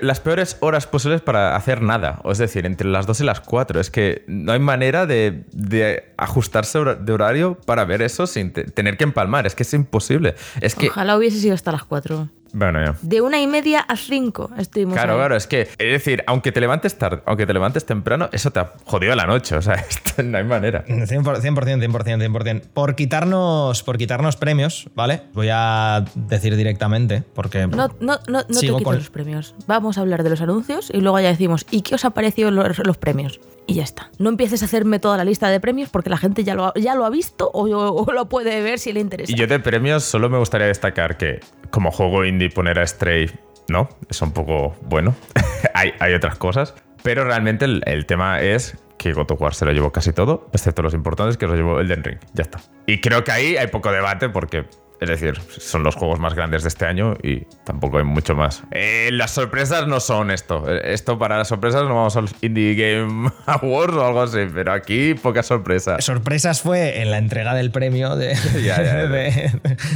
las 0.00 0.20
peores 0.20 0.56
horas 0.60 0.86
posibles 0.86 1.20
para 1.20 1.56
hacer 1.56 1.82
nada. 1.82 2.20
Es 2.24 2.38
decir, 2.38 2.66
entre 2.66 2.88
las 2.88 3.06
2 3.06 3.20
y 3.20 3.24
las 3.24 3.40
4. 3.40 3.80
Es 3.80 3.90
que 3.90 4.24
no 4.26 4.52
hay 4.52 4.60
manera 4.60 5.06
de, 5.06 5.44
de 5.52 6.12
ajustarse 6.16 6.78
de 6.78 7.12
horario 7.12 7.58
para 7.66 7.84
ver 7.84 8.02
eso 8.02 8.26
sin 8.26 8.52
tener 8.52 8.96
que 8.96 9.04
empalmar. 9.04 9.46
Es 9.46 9.54
que 9.54 9.62
es 9.62 9.74
imposible. 9.74 10.34
Es 10.60 10.74
que, 10.74 10.88
Ojalá 10.88 11.16
hubiese 11.16 11.38
sido 11.38 11.54
hasta 11.54 11.72
las 11.72 11.84
4. 11.84 12.28
Bueno, 12.52 12.84
ya. 12.84 12.94
De 13.02 13.20
una 13.20 13.40
y 13.40 13.46
media 13.46 13.80
a 13.80 13.96
cinco 13.96 14.50
estuvimos. 14.58 14.94
Claro, 14.94 15.16
claro, 15.16 15.36
es 15.36 15.46
que, 15.46 15.62
es 15.62 15.78
decir, 15.78 16.22
aunque 16.26 16.52
te 16.52 16.60
levantes 16.60 16.96
tarde, 16.98 17.22
aunque 17.24 17.46
te 17.46 17.52
levantes 17.52 17.86
temprano, 17.86 18.28
eso 18.32 18.50
te 18.50 18.60
ha 18.60 18.72
jodido 18.84 19.14
la 19.14 19.26
noche. 19.26 19.56
O 19.56 19.62
sea, 19.62 19.84
no 20.24 20.38
hay 20.38 20.44
manera. 20.44 20.84
100%, 20.86 21.22
100%, 21.22 21.42
100%, 21.42 22.62
Por 22.72 22.94
quitarnos, 22.94 23.82
por 23.82 23.96
quitarnos 23.96 24.36
premios, 24.36 24.88
¿vale? 24.94 25.22
Voy 25.32 25.48
a 25.50 26.04
decir 26.14 26.56
directamente, 26.56 27.22
porque. 27.34 27.66
No, 27.66 27.88
no, 27.88 27.88
no, 28.00 28.18
no 28.26 28.42
te 28.44 28.54
quites 28.54 28.82
con... 28.82 28.96
los 28.96 29.10
premios. 29.10 29.54
Vamos 29.66 29.98
a 29.98 30.02
hablar 30.02 30.22
de 30.22 30.30
los 30.30 30.40
anuncios 30.42 30.90
y 30.92 31.00
luego 31.00 31.18
ya 31.20 31.28
decimos, 31.28 31.66
¿y 31.70 31.82
qué 31.82 31.94
os 31.94 32.04
ha 32.04 32.10
parecido 32.10 32.50
los, 32.50 32.78
los 32.84 32.98
premios? 32.98 33.40
Y 33.66 33.74
ya 33.74 33.82
está. 33.82 34.10
No 34.18 34.28
empieces 34.28 34.62
a 34.62 34.66
hacerme 34.66 34.98
toda 34.98 35.16
la 35.16 35.24
lista 35.24 35.48
de 35.48 35.60
premios 35.60 35.88
porque 35.88 36.10
la 36.10 36.16
gente 36.16 36.44
ya 36.44 36.54
lo 36.54 36.66
ha, 36.66 36.72
ya 36.74 36.94
lo 36.94 37.04
ha 37.04 37.10
visto 37.10 37.50
o, 37.52 37.66
lo 38.12 38.28
puede 38.28 38.60
ver 38.62 38.78
si 38.78 38.92
le 38.92 39.00
interesa. 39.00 39.32
Y 39.32 39.34
yo 39.34 39.46
de 39.46 39.58
premios 39.60 40.04
solo 40.04 40.28
me 40.28 40.38
gustaría 40.38 40.66
destacar 40.66 41.16
que 41.16 41.40
como 41.70 41.90
juego 41.90 42.24
indie 42.24 42.50
poner 42.50 42.78
a 42.78 42.86
Stray, 42.86 43.30
¿no? 43.68 43.88
Es 44.08 44.20
un 44.22 44.32
poco 44.32 44.74
bueno. 44.82 45.14
hay, 45.74 45.92
hay, 45.98 46.14
otras 46.14 46.36
cosas. 46.36 46.74
Pero 47.02 47.24
realmente 47.24 47.64
el, 47.64 48.06
tema 48.06 48.40
es 48.40 48.76
que 48.96 49.12
God 49.12 49.32
of 49.32 49.40
War 49.40 49.54
se 49.54 49.64
lo 49.64 49.72
llevó 49.72 49.90
casi 49.90 50.12
todo, 50.12 50.48
excepto 50.52 50.82
los 50.82 50.94
importantes 50.94 51.36
que 51.36 51.46
lo 51.46 51.56
llevó 51.56 51.80
Elden 51.80 52.04
Ring. 52.04 52.18
Ya 52.34 52.42
está. 52.42 52.60
Y 52.86 53.00
creo 53.00 53.24
que 53.24 53.32
ahí 53.32 53.56
hay 53.56 53.66
poco 53.66 53.90
debate 53.90 54.28
porque 54.28 54.66
es 55.02 55.08
decir, 55.08 55.34
son 55.58 55.82
los 55.82 55.96
juegos 55.96 56.20
más 56.20 56.34
grandes 56.34 56.62
de 56.62 56.68
este 56.68 56.86
año 56.86 57.16
y 57.24 57.40
tampoco 57.64 57.98
hay 57.98 58.04
mucho 58.04 58.36
más. 58.36 58.62
Eh, 58.70 59.08
las 59.10 59.32
sorpresas 59.32 59.88
no 59.88 59.98
son 59.98 60.30
esto. 60.30 60.70
Esto 60.70 61.18
para 61.18 61.36
las 61.36 61.48
sorpresas 61.48 61.82
no 61.82 61.96
vamos 61.96 62.16
a 62.16 62.20
los 62.20 62.32
Indie 62.40 62.76
Game 62.76 63.28
Awards 63.46 63.94
o 63.94 64.06
algo 64.06 64.22
así, 64.22 64.38
pero 64.54 64.72
aquí 64.72 65.14
poca 65.14 65.42
sorpresa. 65.42 66.00
Sorpresas 66.00 66.62
fue 66.62 67.02
en 67.02 67.10
la 67.10 67.18
entrega 67.18 67.52
del 67.54 67.72
premio 67.72 68.14
de, 68.16 68.36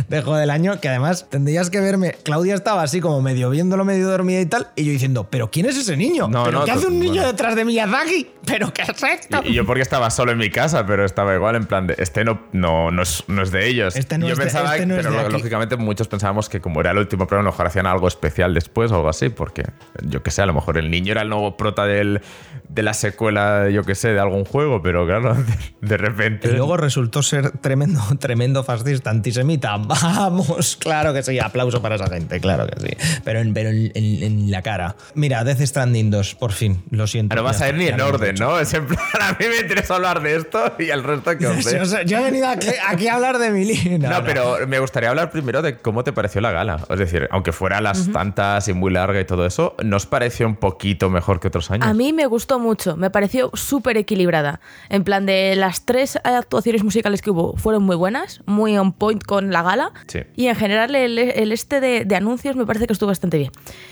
de, 0.09 0.23
Juego 0.23 0.37
del 0.37 0.51
Año, 0.51 0.81
que 0.81 0.89
además 0.89 1.31
tendrías 1.31 1.71
que 1.71 1.79
verme. 1.79 2.17
Claudia 2.25 2.57
estaba 2.57 2.83
así 2.83 3.01
como 3.01 3.23
medio 3.23 3.49
viéndolo, 3.51 3.85
medio 3.85 4.09
dormida 4.09 4.41
y 4.41 4.47
tal, 4.47 4.69
y 4.75 4.87
yo 4.87 4.91
diciendo, 4.91 5.29
¿pero 5.31 5.53
quién 5.53 5.67
es 5.67 5.77
ese 5.77 5.97
niño? 5.97 6.27
No, 6.27 6.43
¿Pero 6.45 6.59
no, 6.59 6.65
¿Qué 6.65 6.73
hace 6.73 6.89
un 6.89 6.99
niño 6.99 7.25
detrás 7.25 7.55
de 7.55 7.65
Miyazaki? 7.65 8.29
¿Pero 8.45 8.73
qué 8.73 8.83
es 8.83 9.03
esto? 9.03 9.41
Y, 9.45 9.55
yo 9.55 9.65
porque 9.65 9.83
estaba 9.83 10.11
solo 10.11 10.33
en 10.33 10.39
mi 10.39 10.51
casa, 10.51 10.85
pero 10.85 11.05
estaba 11.05 11.33
igual 11.37 11.55
en 11.55 11.67
plan 11.67 11.87
de, 11.87 11.95
este 11.99 12.25
no, 12.25 12.41
no, 12.53 12.91
no, 12.91 13.03
es, 13.03 13.23
no 13.29 13.43
es 13.43 13.53
de 13.53 13.69
ellos. 13.69 13.95
Este 13.95 14.19
no 14.19 14.27
yo 14.27 14.33
es 14.33 14.39
pensaba 14.39 14.77
este 14.77 14.87
pero 15.03 15.29
lógicamente 15.29 15.77
muchos 15.77 16.09
pensábamos 16.09 16.49
que 16.49 16.61
como 16.61 16.81
era 16.81 16.91
el 16.91 16.99
último 16.99 17.27
programa, 17.27 17.49
a 17.49 17.51
lo 17.51 17.53
mejor 17.53 17.67
hacían 17.67 17.87
algo 17.87 18.09
especial 18.09 18.55
después 18.55 18.93
o 18.93 18.97
algo 18.97 19.09
así, 19.09 19.29
porque 19.29 19.65
yo 20.03 20.23
que 20.23 20.31
sé, 20.31 20.43
a 20.43 20.47
lo 20.47 20.55
mejor 20.55 20.79
el 20.79 20.91
niño 20.91 21.13
era 21.13 21.23
el 21.23 21.29
nuevo 21.29 21.57
prota 21.57 21.87
del, 21.87 22.21
de 22.69 22.83
la 22.83 22.95
secuela, 22.95 23.69
yo 23.71 23.85
que 23.85 23.95
sé, 23.95 24.13
de 24.13 24.21
algún 24.21 24.45
juego, 24.45 24.83
pero 24.83 25.07
claro, 25.07 25.37
de, 25.81 25.97
repente... 25.97 26.49
Y 26.49 26.53
luego 26.53 26.77
resultó 26.77 27.23
ser 27.23 27.51
tremendo, 27.59 28.01
tremendo 28.19 28.65
fascista, 28.65 29.11
antisemita. 29.11 29.77
Vamos, 29.77 30.77
claro 30.77 31.13
que 31.13 31.23
sí, 31.23 31.39
aplauso 31.39 31.81
para 31.83 31.97
esa 31.97 32.09
gente, 32.09 32.41
claro 32.41 32.67
que 32.67 32.81
sí. 32.81 33.21
Pero 33.25 33.41
en, 33.41 33.55
pero 33.55 33.71
en, 33.71 34.51
la 34.51 34.63
cara. 34.63 34.97
Mira, 35.15 35.45
Death 35.45 35.61
Stranding 35.61 36.11
2, 36.11 36.35
por 36.37 36.53
fin, 36.53 36.83
lo 36.91 37.07
siento. 37.07 37.35
No 37.35 37.43
vas 37.43 37.61
a 37.61 37.69
ir 37.69 37.75
ni 37.75 37.87
en 37.87 38.01
orden, 38.01 38.37
¿no? 38.37 38.59
Es 38.59 38.75
en 38.75 38.87
plan, 38.87 39.01
a 39.21 39.33
mí 39.33 39.47
me 39.49 39.59
interesa 39.59 39.97
hablar 39.97 40.23
de 40.23 40.37
esto 40.37 40.75
y 40.79 40.91
el 40.91 41.03
resto 41.03 41.37
que 41.37 41.47
os 41.47 41.65
yo, 42.07 42.19
he 42.19 42.23
venido 42.23 42.49
aquí, 42.49 43.09
a 43.09 43.15
hablar 43.15 43.39
de 43.39 43.51
mi 43.51 43.65
línea. 43.65 44.11
no, 44.11 44.25
pero 44.25 44.67
me 44.67 44.79
gustaría 44.87 45.11
hablar 45.11 45.31
primero 45.31 45.63
de 45.63 45.79
cómo 45.79 46.05
te 46.05 46.13
pareció 46.13 46.41
la 46.41 46.53
gala. 46.53 46.79
Es 46.89 46.99
decir, 46.99 47.29
aunque 47.33 47.51
fuera 47.53 47.81
las 47.81 48.11
tantas 48.13 48.69
y 48.69 48.73
muy 48.73 48.93
larga 48.93 49.21
y 49.21 49.25
todo 49.25 49.45
eso, 49.45 49.75
¿nos 49.83 50.07
pareció 50.07 50.47
un 50.47 50.55
poquito 50.55 51.11
mejor 51.11 51.41
que 51.41 51.49
otros 51.49 51.73
años? 51.73 51.87
A 51.87 51.93
mí 51.93 52.13
me 52.13 52.27
gustó 52.27 52.61
mucho, 52.61 52.97
me 52.97 53.11
pareció 53.11 53.51
súper 53.55 53.97
equilibrada. 53.97 54.61
En 54.89 55.03
plan, 55.03 55.27
de 55.27 55.57
las 55.57 55.85
tres 55.85 56.19
actuaciones 56.23 56.85
musicales 56.85 57.21
que 57.21 57.31
hubo 57.31 57.57
fueron 57.57 57.83
muy 57.83 57.97
buenas, 57.97 58.43
muy 58.47 58.79
on 58.79 58.93
point 58.93 59.25
con 59.25 59.51
la 59.51 59.63
gala. 59.63 59.93
Y 60.37 60.47
en 60.47 60.55
general 60.55 60.95
el, 60.95 61.19
este 61.19 61.81
de, 61.81 62.17
anuncios 62.17 62.55
me 62.55 62.65
parece 62.65 62.87
que 62.87 62.93
estuvo 62.93 63.09
bastante 63.09 63.39
bien. 63.39 63.51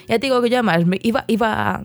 Ya 0.09 0.20
te 0.20 0.26
digo 0.26 0.40
que 0.42 0.48
yo 0.48 0.59
además 0.59 0.87
me 0.87 0.98
iba, 1.02 1.24
iba 1.26 1.85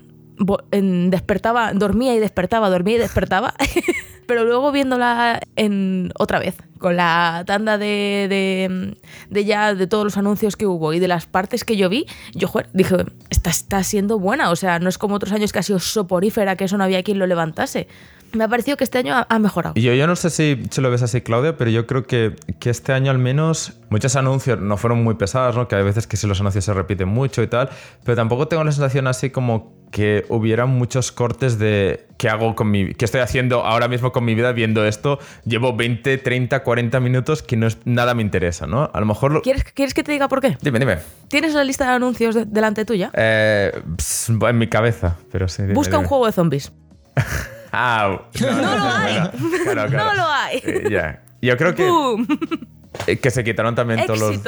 despertaba, 0.72 1.74
dormía 1.74 2.14
y 2.14 2.20
despertaba, 2.20 2.70
dormía 2.70 2.96
y 2.96 3.00
despertaba. 3.00 3.56
Pero 4.30 4.46
luego 4.46 4.72
viéndola 4.72 5.40
en 5.56 6.12
otra 6.20 6.38
vez, 6.38 6.56
con 6.78 6.96
la 6.96 7.42
tanda 7.48 7.80
de, 7.80 8.96
de, 9.32 9.44
ya 9.44 9.74
de 9.74 9.88
todos 9.88 10.04
los 10.04 10.18
anuncios 10.18 10.56
que 10.56 10.68
hubo 10.68 10.94
y 10.94 11.00
de 11.00 11.08
las 11.08 11.26
partes 11.26 11.64
que 11.64 11.76
yo 11.78 11.90
vi, 11.90 12.06
yo 12.36 12.48
dije, 12.72 12.98
esta 13.32 13.50
está 13.50 13.84
siendo 13.84 14.20
buena. 14.20 14.52
O 14.52 14.56
sea, 14.56 14.78
no 14.78 14.88
es 14.88 15.00
como 15.00 15.16
otros 15.16 15.32
años 15.32 15.52
que 15.52 15.58
ha 15.58 15.64
sido 15.64 15.80
soporífera, 15.80 16.56
que 16.58 16.66
eso 16.66 16.78
no 16.78 16.84
había 16.84 17.02
quien 17.02 17.18
lo 17.18 17.26
levantase 17.26 17.88
me 18.34 18.44
ha 18.44 18.48
parecido 18.48 18.78
que 18.78 18.84
este 18.84 18.98
año 18.98 19.16
ha, 19.28 19.40
mejorado. 19.40 19.76
Yo, 19.76 19.94
yo 19.94 20.08
no 20.08 20.16
sé 20.16 20.30
si, 20.30 20.62
si, 20.70 20.82
lo 20.82 20.92
ves 20.92 21.02
así, 21.02 21.22
Claudia, 21.22 21.58
pero 21.58 21.72
yo 21.72 21.88
creo 21.88 22.04
que, 22.04 22.36
que, 22.60 22.70
este 22.70 22.94
año 22.94 23.12
al 23.12 23.18
menos 23.18 23.74
muchos 23.90 24.16
anuncios 24.16 24.60
no 24.60 24.78
fueron 24.78 25.04
muy 25.04 25.16
pesados, 25.16 25.56
¿no? 25.56 25.68
que 25.68 25.76
hay 25.76 25.84
veces 25.84 26.08
que 26.08 26.18
si 26.18 26.28
los 26.28 26.40
anuncios 26.40 26.66
se 26.66 26.74
repiten 26.74 27.08
mucho 27.08 27.42
y 27.42 27.48
tal, 27.48 27.70
pero 28.04 28.16
tampoco 28.16 28.48
tengo 28.48 28.64
la 28.64 28.72
sensación 28.72 29.08
así 29.08 29.30
como 29.30 29.79
que 29.92 30.26
hubiera 30.30 30.66
muchos 30.66 31.12
cortes 31.12 31.60
de 31.60 32.08
qué 32.18 32.30
hago 32.30 32.56
con 32.56 32.70
mi 32.70 32.94
qué 32.94 33.06
estoy 33.06 33.22
haciendo 33.22 33.66
ahora 33.66 33.88
mismo 33.88 34.12
con 34.12 34.26
mi 34.26 34.36
vida 34.36 34.52
viendo 34.52 34.86
esto. 34.86 35.20
Llevo 35.46 35.76
20, 35.76 36.18
30, 36.18 36.64
40 36.64 37.00
minutos 37.00 37.42
que 37.42 37.58
no 37.58 37.68
es, 37.68 37.78
nada 37.86 38.14
me 38.14 38.22
interesa, 38.22 38.68
¿no? 38.68 38.90
A 38.94 39.00
lo 39.00 39.06
mejor... 39.06 39.42
¿Quieres, 39.42 39.64
¿Quieres 39.64 39.94
que 39.94 40.04
te 40.04 40.12
diga 40.12 40.28
por 40.28 40.42
qué? 40.42 40.58
Dime, 40.62 40.80
dime. 40.80 40.98
¿Tienes 41.28 41.54
la 41.54 41.64
lista 41.64 41.86
de 41.86 41.92
anuncios 41.92 42.36
delante 42.52 42.86
tuya? 42.86 43.12
Eh, 43.14 43.72
en 44.28 44.58
mi 44.58 44.68
cabeza, 44.68 45.18
pero 45.32 45.48
sí. 45.48 45.64
Busca 45.74 45.98
un 45.98 46.06
juego 46.06 46.26
de 46.26 46.32
zombies. 46.32 46.72
Ah, 47.72 48.22
no, 48.42 48.48
lo 48.48 48.84
hay. 48.96 49.20
No 49.92 50.14
lo 50.16 50.28
hay. 50.28 50.62
Ya. 50.90 51.22
Yo 51.42 51.56
creo 51.56 51.76
que. 51.76 51.88
Eh, 53.06 53.18
que 53.18 53.30
se 53.30 53.44
quitaron 53.44 53.76
también 53.76 54.06
todos 54.08 54.20
los. 54.20 54.42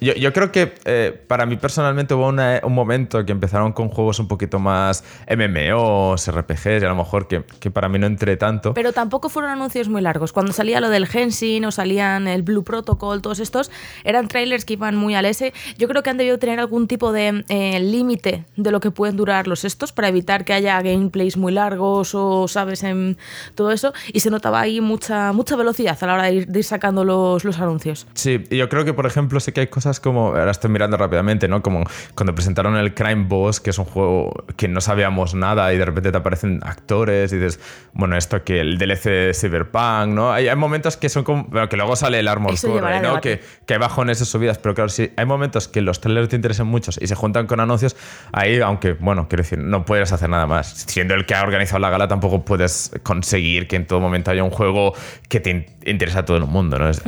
Yo, 0.00 0.14
yo, 0.14 0.32
creo 0.32 0.52
que 0.52 0.74
eh, 0.84 1.20
para 1.26 1.44
mí 1.44 1.56
personalmente 1.56 2.14
hubo 2.14 2.28
un 2.28 2.72
momento 2.72 3.24
que 3.24 3.32
empezaron 3.32 3.72
con 3.72 3.88
juegos 3.88 4.20
un 4.20 4.28
poquito 4.28 4.60
más 4.60 5.02
MMOs, 5.28 6.30
RPGs, 6.30 6.82
y 6.82 6.84
a 6.84 6.88
lo 6.88 6.94
mejor 6.94 7.26
que, 7.26 7.42
que, 7.58 7.72
para 7.72 7.88
mí 7.88 7.98
no 7.98 8.06
entré 8.06 8.36
tanto. 8.36 8.74
Pero 8.74 8.92
tampoco 8.92 9.28
fueron 9.28 9.50
anuncios 9.50 9.88
muy 9.88 10.00
largos. 10.00 10.32
Cuando 10.32 10.52
salía 10.52 10.80
lo 10.80 10.88
del 10.88 11.08
Genshin 11.08 11.64
o 11.64 11.72
salían 11.72 12.28
el 12.28 12.42
Blue 12.42 12.62
Protocol, 12.62 13.22
todos 13.22 13.40
estos, 13.40 13.72
eran 14.04 14.28
trailers 14.28 14.64
que 14.64 14.74
iban 14.74 14.94
muy 14.94 15.16
al 15.16 15.24
S. 15.24 15.52
Yo 15.78 15.88
creo 15.88 16.04
que 16.04 16.10
han 16.10 16.16
debido 16.16 16.38
tener 16.38 16.60
algún 16.60 16.86
tipo 16.86 17.12
de 17.12 17.44
eh, 17.48 17.80
límite 17.80 18.44
de 18.56 18.70
lo 18.70 18.78
que 18.78 18.92
pueden 18.92 19.16
durar 19.16 19.48
los 19.48 19.64
estos 19.64 19.92
para 19.92 20.08
evitar 20.08 20.44
que 20.44 20.52
haya 20.52 20.80
gameplays 20.80 21.36
muy 21.36 21.52
largos 21.52 22.14
o, 22.14 22.46
sabes, 22.46 22.84
en 22.84 23.18
todo 23.56 23.72
eso. 23.72 23.92
Y 24.12 24.20
se 24.20 24.30
notaba 24.30 24.60
ahí 24.60 24.80
mucha, 24.80 25.32
mucha 25.32 25.56
velocidad 25.56 25.98
a 26.00 26.06
la 26.06 26.14
hora 26.14 26.22
de 26.24 26.34
ir, 26.34 26.46
de 26.46 26.60
ir 26.60 26.64
sacando 26.64 27.04
los, 27.04 27.44
los 27.44 27.58
anuncios. 27.58 28.06
Sí, 28.14 28.44
yo 28.48 28.68
creo 28.68 28.84
que, 28.84 28.94
por 28.94 29.06
ejemplo, 29.06 29.40
sí 29.40 29.50
que 29.50 29.62
hay 29.62 29.66
cosas 29.66 29.87
como, 30.00 30.28
ahora 30.28 30.50
estoy 30.50 30.70
mirando 30.70 30.96
rápidamente, 30.96 31.48
¿no? 31.48 31.62
Como 31.62 31.84
cuando 32.14 32.34
presentaron 32.34 32.76
el 32.76 32.94
Crime 32.94 33.24
Boss, 33.26 33.60
que 33.60 33.70
es 33.70 33.78
un 33.78 33.84
juego 33.84 34.44
que 34.56 34.68
no 34.68 34.80
sabíamos 34.80 35.34
nada 35.34 35.72
y 35.72 35.78
de 35.78 35.84
repente 35.84 36.12
te 36.12 36.18
aparecen 36.18 36.60
actores 36.62 37.32
y 37.32 37.36
dices, 37.36 37.60
bueno, 37.92 38.16
esto 38.16 38.44
que 38.44 38.60
el 38.60 38.78
DLC 38.78 39.04
de 39.04 39.34
Cyberpunk, 39.34 40.08
¿no? 40.08 40.32
Hay, 40.32 40.48
hay 40.48 40.56
momentos 40.56 40.96
que 40.96 41.08
son 41.08 41.24
como, 41.24 41.44
bueno, 41.44 41.68
que 41.68 41.76
luego 41.76 41.96
sale 41.96 42.20
el 42.20 42.28
Armor 42.28 42.54
Core, 42.60 43.00
¿no? 43.00 43.20
Que, 43.20 43.40
que, 43.66 43.74
hay 43.74 43.80
bajones 43.80 44.20
y 44.20 44.24
subidas, 44.24 44.58
pero 44.58 44.74
claro, 44.74 44.88
si 44.88 45.10
hay 45.16 45.26
momentos 45.26 45.68
que 45.68 45.80
los 45.80 46.00
trailers 46.00 46.28
te 46.28 46.36
interesan 46.36 46.66
mucho 46.66 46.90
y 47.00 47.06
se 47.06 47.14
juntan 47.14 47.46
con 47.46 47.60
anuncios, 47.60 47.96
ahí, 48.32 48.60
aunque, 48.60 48.92
bueno, 48.92 49.28
quiero 49.28 49.42
decir, 49.42 49.58
no 49.58 49.84
puedes 49.84 50.12
hacer 50.12 50.28
nada 50.28 50.46
más. 50.46 50.84
Siendo 50.86 51.14
el 51.14 51.26
que 51.26 51.34
ha 51.34 51.42
organizado 51.42 51.80
la 51.80 51.90
gala, 51.90 52.08
tampoco 52.08 52.44
puedes 52.44 52.92
conseguir 53.02 53.66
que 53.68 53.76
en 53.76 53.86
todo 53.86 54.00
momento 54.00 54.30
haya 54.30 54.44
un 54.44 54.50
juego 54.50 54.94
que 55.28 55.40
te 55.40 55.66
interesa 55.84 56.20
a 56.20 56.24
todo 56.24 56.36
el 56.36 56.46
mundo, 56.46 56.78
¿no? 56.78 56.88
Es, 56.88 57.02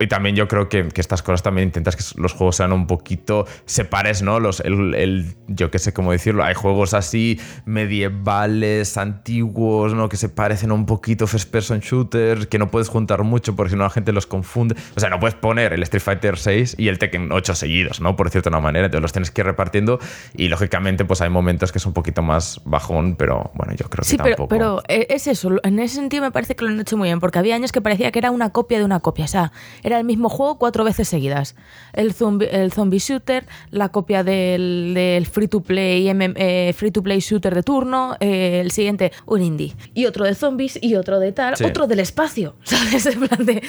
y 0.00 0.06
también 0.06 0.36
yo 0.36 0.48
creo 0.48 0.68
que, 0.68 0.88
que 0.88 1.00
estas 1.00 1.22
cosas 1.22 1.42
también 1.42 1.68
intentas 1.68 1.96
los 2.16 2.32
juegos 2.32 2.56
sean 2.56 2.72
un 2.72 2.86
poquito 2.86 3.46
separes, 3.66 4.22
¿no? 4.22 4.40
Los, 4.40 4.60
el, 4.60 5.34
yo 5.48 5.70
qué 5.70 5.78
sé 5.78 5.92
cómo 5.92 6.12
decirlo. 6.12 6.44
Hay 6.44 6.54
juegos 6.54 6.94
así 6.94 7.40
medievales, 7.64 8.96
antiguos, 8.96 9.94
¿no? 9.94 10.08
Que 10.08 10.16
se 10.16 10.28
parecen 10.28 10.72
un 10.72 10.86
poquito 10.86 11.26
first 11.26 11.50
person 11.50 11.80
shooters, 11.80 12.46
que 12.46 12.58
no 12.58 12.70
puedes 12.70 12.88
juntar 12.88 13.24
mucho 13.24 13.56
porque 13.56 13.70
si 13.70 13.76
no 13.76 13.82
la 13.82 13.90
gente 13.90 14.12
los 14.12 14.26
confunde. 14.26 14.76
O 14.96 15.00
sea, 15.00 15.10
no 15.10 15.18
puedes 15.18 15.34
poner 15.34 15.72
el 15.72 15.82
Street 15.82 16.02
Fighter 16.02 16.38
6 16.38 16.76
y 16.78 16.88
el 16.88 16.98
Tekken 16.98 17.32
8 17.32 17.54
seguidos, 17.54 18.00
¿no? 18.00 18.16
Por 18.16 18.28
de 18.42 18.48
una 18.48 18.60
manera. 18.60 18.86
Entonces 18.86 19.02
los 19.02 19.12
tienes 19.12 19.30
que 19.30 19.40
ir 19.40 19.46
repartiendo 19.46 19.98
y 20.34 20.48
lógicamente 20.48 21.04
pues 21.04 21.20
hay 21.20 21.30
momentos 21.30 21.72
que 21.72 21.78
es 21.78 21.86
un 21.86 21.92
poquito 21.92 22.22
más 22.22 22.60
bajón, 22.64 23.16
pero 23.16 23.50
bueno, 23.54 23.74
yo 23.74 23.88
creo 23.88 24.02
que 24.02 24.10
sí, 24.10 24.16
tampoco. 24.16 24.48
Pero, 24.48 24.82
pero 24.86 25.06
es 25.08 25.26
eso. 25.26 25.50
En 25.62 25.78
ese 25.78 25.96
sentido 25.96 26.22
me 26.22 26.30
parece 26.30 26.54
que 26.54 26.64
lo 26.64 26.70
han 26.70 26.80
hecho 26.80 26.96
muy 26.96 27.08
bien 27.08 27.20
porque 27.20 27.38
había 27.38 27.54
años 27.54 27.72
que 27.72 27.80
parecía 27.80 28.10
que 28.12 28.18
era 28.18 28.30
una 28.30 28.50
copia 28.50 28.78
de 28.78 28.84
una 28.84 29.00
copia. 29.00 29.24
O 29.24 29.28
sea, 29.28 29.52
era 29.82 29.98
el 29.98 30.04
mismo 30.04 30.28
juego 30.28 30.58
cuatro 30.58 30.84
veces 30.84 31.08
seguidas 31.08 31.56
el 31.92 32.12
zombie, 32.12 32.48
el 32.50 32.72
zombie 32.72 32.98
shooter, 32.98 33.44
la 33.70 33.88
copia 33.90 34.24
del, 34.24 35.26
free 35.30 35.48
to 35.48 35.60
play 35.60 36.08
eh, 36.08 36.72
free 36.76 36.90
to 36.90 37.02
play 37.02 37.20
shooter 37.20 37.54
de 37.54 37.62
turno, 37.62 38.16
eh, 38.20 38.60
el 38.60 38.70
siguiente 38.70 39.12
un 39.26 39.42
indie 39.42 39.74
y 39.94 40.06
otro 40.06 40.24
de 40.24 40.34
zombies 40.34 40.78
y 40.80 40.94
otro 40.94 41.20
de 41.20 41.32
tal, 41.32 41.54
otro 41.64 41.86
del 41.86 42.00
espacio, 42.00 42.54
¿sabes? 42.64 43.06
En 43.06 43.20
plan 43.20 43.44
de, 43.44 43.62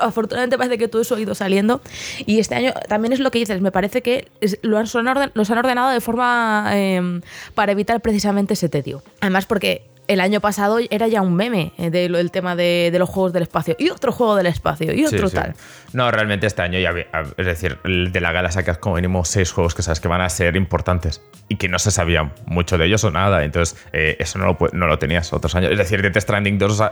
afortunadamente 0.00 0.58
parece 0.58 0.78
que 0.78 0.88
todo 0.88 1.02
eso 1.02 1.14
ha 1.14 1.20
ido 1.20 1.34
saliendo 1.34 1.80
y 2.26 2.38
este 2.38 2.54
año 2.54 2.72
también 2.88 3.12
es 3.12 3.20
lo 3.20 3.30
que 3.30 3.38
dices, 3.38 3.60
me 3.60 3.72
parece 3.72 4.02
que 4.02 4.28
lo 4.62 4.78
han, 4.78 4.86
los 5.34 5.50
han 5.50 5.58
ordenado 5.58 5.90
de 5.90 6.00
forma 6.00 6.70
em, 6.72 7.20
para 7.54 7.72
evitar 7.72 8.00
precisamente 8.00 8.54
ese 8.54 8.68
tedio. 8.68 9.02
Además 9.20 9.46
porque 9.46 9.89
el 10.10 10.20
año 10.20 10.40
pasado 10.40 10.80
era 10.90 11.06
ya 11.06 11.22
un 11.22 11.36
meme 11.36 11.72
eh, 11.78 11.90
del 11.90 12.32
tema 12.32 12.56
de, 12.56 12.92
los 12.98 13.08
juegos 13.08 13.32
del 13.32 13.44
espacio 13.44 13.76
y 13.78 13.90
otro 13.90 14.10
juego 14.10 14.34
del 14.34 14.46
espacio 14.46 14.92
y 14.92 15.04
otro 15.04 15.30
tal. 15.30 15.54
No, 15.92 16.10
realmente 16.10 16.48
este 16.48 16.62
año 16.62 16.80
ya, 16.80 16.92
es 17.36 17.46
decir, 17.46 17.78
de 17.82 18.20
la 18.20 18.32
gala 18.32 18.50
sacas 18.50 18.78
como 18.78 18.96
mínimo 18.96 19.24
seis 19.24 19.52
juegos 19.52 19.76
que 19.76 19.82
sabes 19.82 20.00
que 20.00 20.08
van 20.08 20.20
a 20.20 20.28
ser 20.28 20.56
importantes 20.56 21.22
y 21.48 21.56
que 21.56 21.68
no 21.68 21.78
se 21.78 21.92
sabía 21.92 22.32
mucho 22.46 22.76
de 22.76 22.86
ellos 22.86 23.04
o 23.04 23.12
nada. 23.12 23.44
Entonces, 23.44 23.78
eh, 23.92 24.16
eso 24.18 24.40
no 24.40 24.46
lo, 24.46 24.58
no 24.72 24.88
lo 24.88 24.98
tenías 24.98 25.32
otros 25.32 25.54
años. 25.54 25.70
Es 25.70 25.78
decir, 25.78 26.02
Death 26.02 26.18
Stranding 26.18 26.58
2 26.58 26.82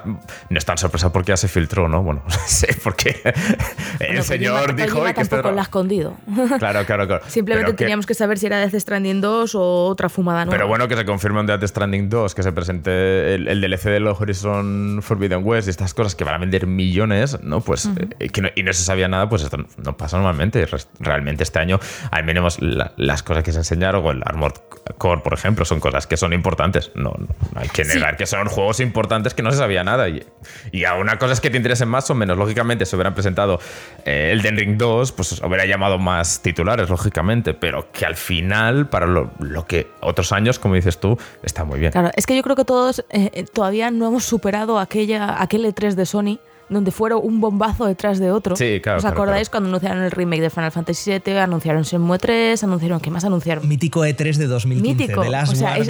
no 0.50 0.59
es 0.59 0.64
tan 0.64 0.78
sorpresa 0.78 1.12
porque 1.12 1.31
ya 1.31 1.37
se 1.37 1.48
filtró, 1.48 1.88
¿no? 1.88 2.02
Bueno, 2.04 2.22
no 2.28 2.35
sé, 2.46 2.68
porque 2.85 3.20
el 4.00 4.22
señor 4.22 4.76
dijo... 4.76 5.04
que 5.04 5.12
tampoco 5.14 5.50
lo 5.50 5.59
ha 5.59 5.62
escondido. 5.62 6.16
Claro, 6.59 6.85
claro, 6.87 7.07
claro. 7.07 7.22
Simplemente 7.28 7.72
teníamos 7.74 8.07
que... 8.07 8.14
saber 8.14 8.38
si 8.38 8.46
era 8.46 8.59
Death 8.59 8.81
Stranding 8.81 9.20
2 9.20 9.54
o 9.54 9.87
otra 9.87 10.09
fumada 10.09 10.44
nueva. 10.44 10.57
Pero 10.57 10.68
bueno, 10.68 10.88
que 10.88 10.96
se 10.96 11.04
confirme 11.04 11.40
un 11.40 11.46
Death 11.46 11.64
Stranding 11.64 12.09
2, 12.09 12.35
que 12.35 12.42
se 12.42 12.52
presente 12.52 13.07
el, 13.34 13.60
DLC 13.60 13.84
de 13.84 14.08
Horizon 14.08 15.00
Forbidden 15.02 15.40
West 15.44 15.68
y 15.68 15.70
estas 15.70 15.94
cosas 15.94 16.14
que 16.14 16.24
van 16.24 16.34
a 16.34 16.38
vender 16.38 16.66
millones, 16.66 17.42
¿no? 17.42 17.60
Pues, 17.60 17.88
eh, 18.18 18.30
y 18.54 18.62
no 18.62 18.72
se 18.72 18.82
sabía 18.82 19.08
nada, 19.08 19.28
pues 19.28 19.42
esto 19.42 19.58
no 19.76 19.96
pasa 19.96 20.16
normalmente. 20.16 20.66
Realmente 21.00 21.42
este 21.42 21.58
año, 21.58 21.80
al 22.10 22.24
menos 22.24 22.58
las 22.60 23.22
cosas 23.22 23.44
que 23.44 23.52
se 23.52 23.58
enseñaron, 23.58 24.04
o 24.04 24.10
el 24.10 24.22
Armored 24.24 24.54
Core, 24.96 25.20
por 25.22 25.34
ejemplo, 25.34 25.64
son 25.64 25.80
cosas 25.80 26.06
que 26.06 26.16
son 26.16 26.32
importantes. 26.32 26.90
No, 26.94 27.14
hay 27.54 27.68
que 27.68 27.84
negar 27.84 28.16
que 28.16 28.26
son 28.26 28.48
juegos 28.48 28.80
importantes 28.80 29.34
que 29.34 29.42
no 29.42 29.50
se 29.50 29.58
sabía 29.58 29.84
nada. 29.84 30.08
Y, 30.08 30.24
y 30.72 30.84
a 30.84 30.94
una 30.94 31.18
cosa 31.18 31.32
es 31.32 31.40
que 31.40 31.50
te 31.50 31.56
interesen 31.56 31.88
más 31.88 32.10
o 32.10 32.14
menos. 32.14 32.36
Lógicamente, 32.36 32.86
si 32.86 32.96
hubieran 32.96 33.14
presentado 33.14 33.60
eh, 34.04 34.30
el 34.32 34.42
Den 34.42 34.56
Ring 34.56 34.76
2, 34.76 35.12
pues 35.12 35.40
hubiera 35.42 35.66
llamado 35.66 35.98
más 35.98 36.40
titulares, 36.42 36.88
lógicamente. 36.88 37.54
Pero 37.54 37.90
que 37.92 38.06
al 38.06 38.16
final, 38.16 38.88
para 38.88 39.06
lo, 39.06 39.30
que 39.66 39.86
otros 40.00 40.32
años, 40.32 40.58
como 40.58 40.74
dices 40.74 40.98
tú, 40.98 41.18
está 41.42 41.64
muy 41.64 41.78
bien. 41.78 41.92
Claro, 41.92 42.10
es 42.14 42.26
que 42.26 42.36
yo 42.36 42.42
creo 42.42 42.56
que 42.56 42.64
todos 42.64 42.97
eh, 43.11 43.44
todavía 43.52 43.90
no 43.90 44.08
hemos 44.08 44.24
superado 44.24 44.78
aquella, 44.78 45.40
aquel 45.42 45.64
E3 45.64 45.94
de 45.94 46.06
Sony 46.06 46.38
donde 46.68 46.90
fueron 46.90 47.20
un 47.22 47.40
bombazo 47.40 47.87
detrás 47.87 48.18
de 48.18 48.30
otro. 48.30 48.56
Sí, 48.56 48.80
claro. 48.82 48.98
¿Os 48.98 49.04
acordáis 49.04 49.48
cuando 49.48 49.68
anunciaron 49.68 50.02
el 50.02 50.11
remake 50.11 50.42
de 50.42 50.50
Final 50.50 50.72
Fantasy 50.72 51.18
VII? 51.18 51.38
Anunciaron 51.38 51.82
Shenmue 51.82 52.18
3, 52.18 52.62
anunciaron. 52.64 53.00
¿Qué 53.00 53.11
más 53.11 53.24
anunciaron? 53.24 53.66
Mítico 53.66 54.00
E3 54.00 54.37
de 54.37 54.46
2015. 54.46 55.04
Mítico. 55.04 55.22
De 55.22 55.30
Last 55.30 55.52
o 55.52 55.56
sea, 55.56 55.76
es 55.78 55.88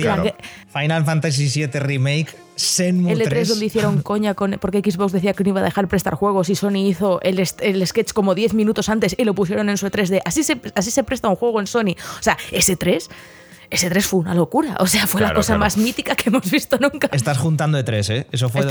Final 0.72 1.04
Fantasy 1.04 1.48
VII 1.48 1.80
Remake. 1.80 2.28
Shenmue 2.56 3.12
el 3.12 3.22
E3 3.22 3.46
donde 3.46 3.66
hicieron 3.66 4.02
coña 4.02 4.34
con, 4.34 4.56
porque 4.60 4.80
Xbox 4.80 5.12
decía 5.12 5.32
que 5.32 5.44
no 5.44 5.50
iba 5.50 5.60
a 5.60 5.64
dejar 5.64 5.86
prestar 5.86 6.14
juegos 6.14 6.50
y 6.50 6.56
Sony 6.56 6.88
hizo 6.88 7.20
el, 7.22 7.40
el 7.60 7.86
sketch 7.86 8.12
como 8.12 8.34
10 8.34 8.54
minutos 8.54 8.88
antes 8.88 9.14
y 9.16 9.24
lo 9.24 9.32
pusieron 9.34 9.68
en 9.70 9.76
su 9.76 9.86
E3 9.86 10.22
así 10.24 10.42
se, 10.42 10.60
así 10.74 10.90
se 10.90 11.04
presta 11.04 11.28
un 11.28 11.36
juego 11.36 11.60
en 11.60 11.68
Sony. 11.68 11.94
O 12.18 12.22
sea, 12.22 12.36
ese 12.50 12.76
3 12.76 13.08
ese 13.70 13.90
3 13.90 14.06
fue 14.06 14.20
una 14.20 14.34
locura. 14.34 14.76
O 14.80 14.86
sea, 14.86 15.06
fue 15.06 15.20
la 15.20 15.34
cosa 15.34 15.58
más 15.58 15.76
mítica 15.76 16.14
que 16.14 16.30
hemos 16.30 16.50
visto 16.50 16.78
nunca. 16.78 17.08
Estás 17.12 17.38
juntando 17.38 17.76
de 17.76 17.84
3, 17.84 18.10
¿eh? 18.10 18.26
Eso 18.32 18.48
fue, 18.48 18.62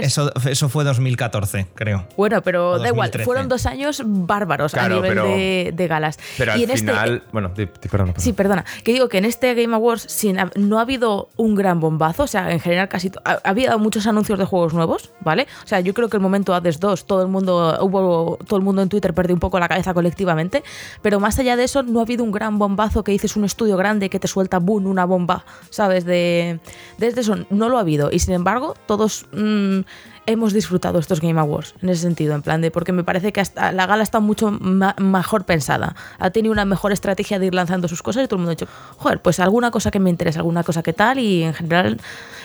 Eso, 0.00 0.32
eso, 0.48 0.68
fue 0.68 0.84
2014, 0.84 1.68
creo. 1.74 2.06
Bueno, 2.16 2.42
pero 2.42 2.78
da 2.78 2.88
igual. 2.88 3.10
Fueron 3.24 3.48
dos 3.48 3.66
años 3.66 4.02
bárbaros 4.04 4.74
a 4.74 4.88
nivel 4.88 5.74
de, 5.76 5.86
galas. 5.88 6.18
Pero 6.38 6.52
al 6.52 6.60
este 6.60 6.76
final. 6.78 7.22
bueno, 7.32 7.52
perdona, 7.54 8.14
Sí, 8.16 8.32
perdona. 8.32 8.64
Que 8.82 8.92
digo 8.92 9.08
que 9.08 9.18
en 9.18 9.24
este 9.24 9.54
Game 9.54 9.74
Awards 9.74 10.06
sin, 10.08 10.38
no 10.56 10.78
ha 10.78 10.82
habido 10.82 11.28
un 11.36 11.54
gran 11.54 11.80
bombazo. 11.80 12.24
O 12.24 12.26
sea, 12.26 12.50
en 12.50 12.60
general 12.60 12.88
casi. 12.88 13.12
Ha, 13.24 13.40
habido 13.44 13.78
muchos 13.78 14.06
anuncios 14.06 14.38
de 14.38 14.44
juegos 14.44 14.74
nuevos, 14.74 15.10
¿vale? 15.20 15.46
O 15.64 15.66
sea, 15.66 15.80
yo 15.80 15.94
creo 15.94 16.08
que 16.08 16.16
el 16.16 16.22
momento 16.22 16.54
Hades 16.54 16.80
2, 16.80 17.06
todo 17.06 17.22
el 17.22 17.28
mundo. 17.28 17.78
Hubo, 17.80 18.38
todo 18.46 18.58
el 18.58 18.64
mundo 18.64 18.82
en 18.82 18.88
Twitter 18.88 19.14
perdió 19.14 19.34
un 19.34 19.40
poco 19.40 19.60
la 19.60 19.68
cabeza 19.68 19.94
colectivamente. 19.94 20.62
Pero 21.00 21.20
más 21.20 21.38
allá 21.38 21.56
de 21.56 21.64
eso, 21.64 21.82
no 21.82 22.00
ha 22.00 22.02
habido 22.02 22.24
un 22.24 22.32
gran 22.32 22.58
bombazo 22.58 23.04
que 23.04 23.12
dices 23.12 23.36
un 23.36 23.44
estudio 23.44 23.76
grande 23.76 24.10
que 24.10 24.18
te 24.18 24.28
suelta 24.32 24.58
boom, 24.58 24.86
una 24.86 25.04
bomba, 25.04 25.44
¿sabes? 25.70 26.04
De, 26.04 26.60
desde 26.98 27.20
eso 27.20 27.36
no 27.50 27.68
lo 27.68 27.78
ha 27.78 27.80
habido. 27.80 28.10
Y 28.10 28.18
sin 28.18 28.34
embargo, 28.34 28.74
todos 28.86 29.26
mm, 29.32 29.80
hemos 30.26 30.52
disfrutado 30.52 30.98
estos 30.98 31.20
Game 31.20 31.40
Awards 31.40 31.74
en 31.82 31.88
ese 31.88 32.02
sentido, 32.02 32.34
en 32.34 32.42
plan 32.42 32.60
de 32.60 32.70
porque 32.70 32.92
me 32.92 33.04
parece 33.04 33.32
que 33.32 33.40
hasta 33.40 33.72
la 33.72 33.86
gala 33.86 34.02
está 34.02 34.20
mucho 34.20 34.50
mejor 34.50 35.44
pensada. 35.44 35.94
Ha 36.18 36.30
tenido 36.30 36.52
una 36.52 36.64
mejor 36.64 36.92
estrategia 36.92 37.38
de 37.38 37.46
ir 37.46 37.54
lanzando 37.54 37.88
sus 37.88 38.02
cosas 38.02 38.24
y 38.24 38.26
todo 38.26 38.36
el 38.36 38.40
mundo 38.40 38.50
ha 38.50 38.54
dicho, 38.54 38.68
joder, 38.98 39.20
pues 39.20 39.40
alguna 39.40 39.70
cosa 39.70 39.90
que 39.90 40.00
me 40.00 40.10
interesa, 40.10 40.40
alguna 40.40 40.62
cosa 40.62 40.82
que 40.82 40.92
tal 40.92 41.18
y 41.18 41.42
en 41.42 41.54
general 41.54 41.98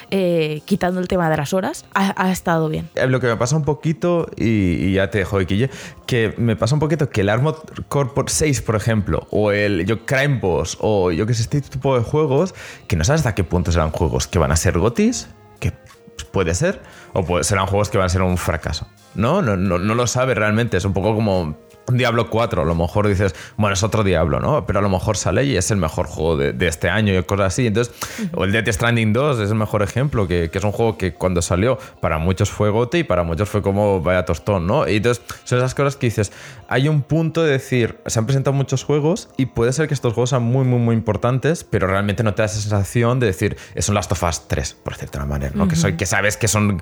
eh, 0.10 0.62
quitando 0.64 1.02
el 1.02 1.10
tema 1.10 1.30
de 1.30 1.36
las 1.36 1.54
horas, 1.54 1.86
ha, 1.94 2.32
estado 2.32 2.70
bien. 2.70 2.90
Eh, 2.96 3.08
lo 3.08 3.20
que 3.20 3.28
me 3.28 3.36
pasa 3.36 3.58
un 3.58 3.66
poquito, 3.66 4.28
y, 4.38 4.94
ya 4.94 5.10
te 5.10 5.18
dejo, 5.18 5.38
Quille, 5.40 5.70
que 6.06 6.34
me 6.38 6.56
pasa 6.56 6.76
un 6.76 6.80
poquito 6.80 7.10
que 7.10 7.22
el 7.22 7.30
Armored 7.30 7.58
Core 7.90 8.12
6, 8.26 8.62
por 8.62 8.76
ejemplo, 8.76 9.28
o 9.32 9.52
el 9.52 9.86
yo, 9.86 10.06
Crime 10.06 10.40
Boss, 10.40 10.78
o 10.80 11.12
yo 11.12 11.26
que 11.26 11.34
sé, 11.34 11.42
este 11.42 11.60
tipo 11.60 11.98
de 11.98 12.06
juegos, 12.06 12.56
que 12.88 12.96
no 12.96 13.04
sabes 13.04 13.20
hasta 13.20 13.36
qué 13.36 13.44
punto 13.44 13.74
serán 13.74 13.92
juegos 13.92 14.28
que 14.28 14.40
van 14.40 14.52
a 14.52 14.56
ser 14.56 14.80
gotis, 14.80 15.28
puede 16.26 16.54
ser, 16.54 16.82
o 17.14 17.44
serán 17.44 17.68
juegos 17.68 17.90
que 17.90 17.98
van 17.98 18.06
a 18.06 18.10
ser 18.10 18.22
un 18.22 18.38
fracaso. 18.38 18.88
¿no? 19.16 19.42
No, 19.42 19.58
no, 19.58 19.78
no 19.78 19.96
lo 19.96 20.08
sabe 20.08 20.36
realmente, 20.36 20.78
es 20.78 20.86
un 20.86 20.94
poco 20.94 21.16
como 21.16 21.58
Diablo 21.92 22.30
4, 22.30 22.62
a 22.62 22.66
lo 22.66 22.76
mejor 22.76 23.08
dices, 23.08 23.34
bueno, 23.56 23.74
es 23.74 23.84
otro 23.84 24.04
Diablo, 24.04 24.40
¿no? 24.40 24.66
Pero 24.66 24.80
a 24.80 24.82
lo 24.82 24.90
mejor 24.90 25.16
sale 25.16 25.46
y 25.46 25.56
es 25.56 25.72
el 25.72 25.78
mejor 25.78 26.08
juego 26.08 26.36
de, 26.38 26.68
este 26.68 26.90
año 26.90 27.18
y 27.18 27.24
cosas 27.24 27.48
así. 27.48 27.68
Entonces, 27.68 27.94
o 28.34 28.44
el 28.44 28.52
Death 28.52 28.68
Stranding 28.70 29.14
2 29.14 29.40
es 29.40 29.50
el 29.50 29.56
mejor 29.56 29.84
ejemplo, 29.84 30.28
que, 30.28 30.52
es 30.52 30.64
un 30.64 30.72
juego 30.72 30.98
que 30.98 31.14
cuando 31.14 31.42
salió 31.42 31.78
para 32.02 32.18
muchos 32.18 32.50
fue 32.50 32.70
gote 32.70 33.00
y 33.00 33.04
para 33.04 33.24
muchos 33.24 33.48
fue 33.50 33.62
como 33.62 34.02
vaya 34.02 34.26
tostón, 34.26 34.68
¿no? 34.68 34.88
Y 34.88 34.98
entonces, 34.98 35.24
son 35.44 35.60
esas 35.60 35.76
cosas 35.76 35.96
que 35.96 36.08
dices, 36.08 36.32
hay 36.68 36.90
un 36.90 37.02
punto 37.02 37.44
de 37.44 37.52
decir, 37.52 38.00
se 38.06 38.20
han 38.20 38.26
presentado 38.26 38.54
muchos 38.54 38.84
juegos 38.84 39.30
y 39.38 39.46
puede 39.48 39.72
ser 39.72 39.88
que 39.88 39.94
estos 39.94 40.14
juegos 40.14 40.32
sean 40.32 40.44
muy, 40.44 40.66
muy, 40.66 40.80
muy 40.80 40.96
importantes, 40.96 41.64
pero 41.64 41.88
realmente 41.88 42.24
no 42.24 42.34
te 42.34 42.42
da 42.42 42.48
esa 42.48 42.60
sensación 42.60 43.20
de 43.20 43.28
decir, 43.28 43.58
es 43.76 43.88
un 43.88 43.96
Last 43.96 44.12
of 44.12 44.24
Us 44.24 44.48
3, 44.48 44.74
por 44.84 44.94
una 45.16 45.26
manera, 45.26 45.54
¿no? 45.56 45.68
que, 45.68 45.76
soy, 45.76 45.96
que 45.96 46.06
sabes 46.06 46.38
que 46.38 46.48
son 46.48 46.82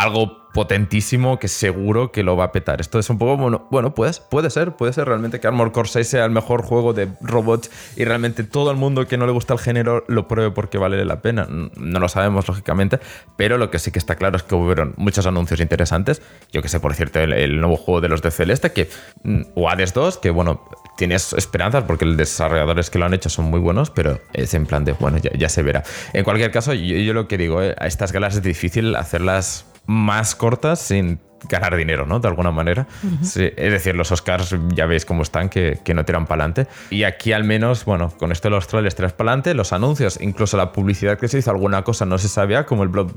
algo 0.00 0.40
potentísimo 0.52 1.38
que 1.38 1.48
seguro 1.48 2.10
que 2.10 2.22
lo 2.22 2.36
va 2.36 2.44
a 2.44 2.52
petar. 2.52 2.80
Esto 2.80 2.98
es 2.98 3.08
un 3.10 3.18
poco, 3.18 3.36
bueno, 3.36 3.68
bueno 3.70 3.94
pues, 3.94 4.20
puede 4.20 4.50
ser, 4.50 4.72
puede 4.72 4.92
ser 4.92 5.06
realmente 5.06 5.40
que 5.40 5.46
Armor 5.46 5.72
Core 5.72 5.88
6 5.88 6.08
sea 6.08 6.24
el 6.24 6.30
mejor 6.30 6.62
juego 6.62 6.92
de 6.92 7.08
robots 7.20 7.70
y 7.96 8.04
realmente 8.04 8.44
todo 8.44 8.70
el 8.70 8.76
mundo 8.76 9.06
que 9.06 9.16
no 9.16 9.26
le 9.26 9.32
gusta 9.32 9.54
el 9.54 9.60
género 9.60 10.04
lo 10.08 10.26
pruebe 10.26 10.50
porque 10.50 10.78
vale 10.78 11.04
la 11.04 11.22
pena. 11.22 11.46
No 11.48 12.00
lo 12.00 12.08
sabemos, 12.08 12.48
lógicamente, 12.48 12.98
pero 13.36 13.58
lo 13.58 13.70
que 13.70 13.78
sí 13.78 13.92
que 13.92 13.98
está 13.98 14.16
claro 14.16 14.36
es 14.36 14.42
que 14.42 14.54
hubieron 14.54 14.94
muchos 14.96 15.26
anuncios 15.26 15.60
interesantes. 15.60 16.22
Yo 16.52 16.62
que 16.62 16.68
sé, 16.68 16.80
por 16.80 16.94
cierto, 16.94 17.20
el, 17.20 17.60
nuevo 17.60 17.76
juego 17.76 18.00
de 18.00 18.08
los 18.08 18.22
de 18.22 18.30
Celeste, 18.30 18.72
que, 18.72 18.88
mm, 19.22 19.42
o 19.54 19.68
Hades 19.68 19.94
2, 19.94 20.18
que 20.18 20.30
bueno, 20.30 20.64
tienes 20.96 21.32
esperanzas 21.32 21.84
porque 21.84 22.04
los 22.04 22.16
desarrolladores 22.16 22.90
que 22.90 22.98
lo 22.98 23.06
han 23.06 23.14
hecho 23.14 23.28
son 23.28 23.46
muy 23.46 23.60
buenos, 23.60 23.90
pero 23.90 24.20
es 24.32 24.54
en 24.54 24.66
plan 24.66 24.84
de, 24.84 24.92
bueno, 24.92 25.18
ya, 25.18 25.48
se 25.48 25.62
verá. 25.62 25.84
En 26.12 26.24
cualquier 26.24 26.50
caso, 26.50 26.74
yo, 26.74 27.12
lo 27.12 27.28
que 27.28 27.38
digo, 27.38 27.62
eh, 27.62 27.74
a 27.78 27.86
estas 27.86 28.12
galas 28.12 28.36
es 28.36 28.42
difícil 28.42 28.96
hacerlas 28.96 29.69
más 29.86 30.34
cortas 30.34 30.80
sin 30.80 31.20
ganar 31.48 31.76
dinero, 31.76 32.06
¿no? 32.06 32.20
De 32.20 32.28
alguna 32.28 32.50
manera. 32.50 32.86
es 33.22 33.54
decir, 33.56 33.94
los 33.94 34.12
Oscars 34.12 34.54
ya 34.74 34.86
veis 34.86 35.04
cómo 35.04 35.22
están, 35.22 35.48
que, 35.48 35.80
no 35.94 36.04
tiran 36.04 36.26
para 36.26 36.44
adelante. 36.44 36.70
Y 36.90 37.04
aquí 37.04 37.32
al 37.32 37.44
menos, 37.44 37.84
bueno, 37.84 38.12
con 38.18 38.32
esto 38.32 38.48
de 38.48 38.54
los 38.54 38.66
trailers 38.68 38.94
tiras 38.94 39.12
para 39.12 39.30
adelante, 39.30 39.54
los 39.54 39.72
anuncios, 39.72 40.18
incluso 40.20 40.56
la 40.56 40.72
publicidad 40.72 41.18
que 41.18 41.28
se 41.28 41.38
hizo, 41.38 41.50
alguna 41.50 41.82
cosa 41.82 42.04
no 42.04 42.18
se 42.18 42.28
sabía, 42.28 42.66
como 42.66 42.82
el 42.82 42.88
Blood, 42.88 43.12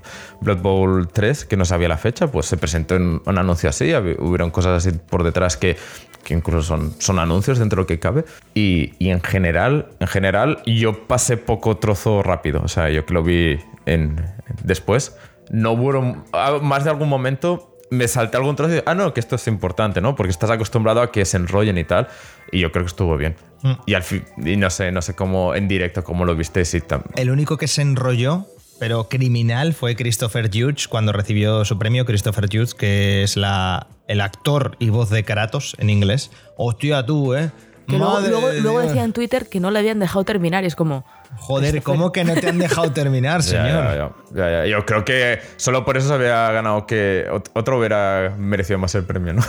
Bowl 0.61 1.07
3, 1.07 1.45
que 1.45 1.57
no 1.57 1.65
sabía 1.65 1.87
la 1.87 1.97
fecha, 1.97 2.27
pues 2.27 2.45
se 2.45 2.57
presentó 2.57 2.95
en 2.95 3.21
un 3.25 3.37
anuncio 3.37 3.69
así, 3.69 3.93
hubieron 3.93 4.51
cosas 4.51 4.85
así 4.85 4.97
por 4.97 5.23
detrás 5.23 5.57
que, 5.57 5.77
que 6.23 6.33
incluso 6.33 6.63
son, 6.63 6.93
son 6.99 7.19
anuncios 7.19 7.59
dentro 7.59 7.77
de 7.77 7.81
lo 7.83 7.87
que 7.87 7.99
cabe. 7.99 8.25
Y, 8.53 8.93
y, 8.99 9.09
en 9.09 9.21
general, 9.21 9.89
en 9.99 10.07
general, 10.07 10.61
yo 10.65 11.07
pasé 11.07 11.37
poco 11.37 11.77
trozo 11.77 12.23
rápido, 12.23 12.61
o 12.63 12.67
sea, 12.67 12.89
yo 12.89 13.05
que 13.05 13.13
lo 13.13 13.23
vi 13.23 13.59
en, 13.85 14.25
después 14.63 15.15
no 15.49 15.71
hubo 15.73 16.23
más 16.61 16.83
de 16.83 16.89
algún 16.89 17.09
momento 17.09 17.73
me 17.93 18.07
salté 18.07 18.37
algún 18.37 18.55
trozo 18.55 18.75
y 18.75 18.81
ah, 18.85 18.95
no, 18.95 19.13
que 19.13 19.19
esto 19.19 19.35
es 19.35 19.47
importante, 19.47 20.01
¿no? 20.01 20.15
Porque 20.15 20.31
estás 20.31 20.49
acostumbrado 20.49 21.01
a 21.01 21.11
que 21.11 21.23
se 21.25 21.37
enrollen 21.37 21.77
y 21.77 21.83
tal. 21.83 22.07
Y 22.51 22.59
yo 22.59 22.71
creo 22.71 22.83
que 22.83 22.89
estuvo 22.89 23.17
bien. 23.17 23.35
Mm. 23.61 23.73
Y 23.85 23.93
al 23.93 24.03
fin, 24.03 24.23
y 24.37 24.57
no 24.57 24.69
sé, 24.69 24.91
no 24.91 25.01
sé 25.01 25.15
cómo 25.15 25.55
en 25.55 25.67
directo, 25.67 26.03
cómo 26.03 26.25
lo 26.25 26.35
viste. 26.35 26.65
Si 26.65 26.81
El 27.15 27.29
único 27.29 27.57
que 27.57 27.67
se 27.67 27.81
enrolló, 27.81 28.47
pero 28.79 29.07
criminal, 29.09 29.73
fue 29.73 29.95
Christopher 29.95 30.49
Hughes 30.53 30.87
cuando 30.87 31.11
recibió 31.11 31.63
su 31.65 31.77
premio. 31.77 32.05
Christopher 32.05 32.45
Hughes, 32.45 32.73
que 32.73 33.23
es 33.23 33.37
la, 33.37 33.87
el 34.07 34.21
actor 34.21 34.75
y 34.79 34.89
voz 34.89 35.09
de 35.09 35.23
Kratos 35.23 35.75
en 35.79 35.89
inglés. 35.89 36.31
Hostia, 36.57 37.05
tú, 37.05 37.35
¿eh? 37.35 37.51
Luego, 37.87 38.51
luego 38.61 38.79
decía 38.81 39.03
en 39.03 39.13
Twitter 39.13 39.47
que 39.49 39.59
no 39.59 39.71
le 39.71 39.79
habían 39.79 39.99
dejado 39.99 40.23
terminar 40.23 40.63
y 40.63 40.67
es 40.67 40.75
como. 40.75 41.05
Joder, 41.35 41.81
¿cómo 41.81 42.11
que 42.11 42.23
no 42.23 42.35
te 42.35 42.47
han 42.47 42.59
dejado 42.59 42.91
terminar, 42.93 43.41
señor? 43.41 44.13
Yo 44.67 44.85
creo 44.85 45.03
que 45.03 45.39
solo 45.57 45.83
por 45.83 45.97
eso 45.97 46.07
se 46.09 46.13
había 46.13 46.51
ganado 46.51 46.85
que 46.85 47.25
otro 47.53 47.79
hubiera 47.79 48.33
merecido 48.37 48.77
más 48.77 48.93
el 48.95 49.03
premio, 49.03 49.33
¿no? 49.33 49.41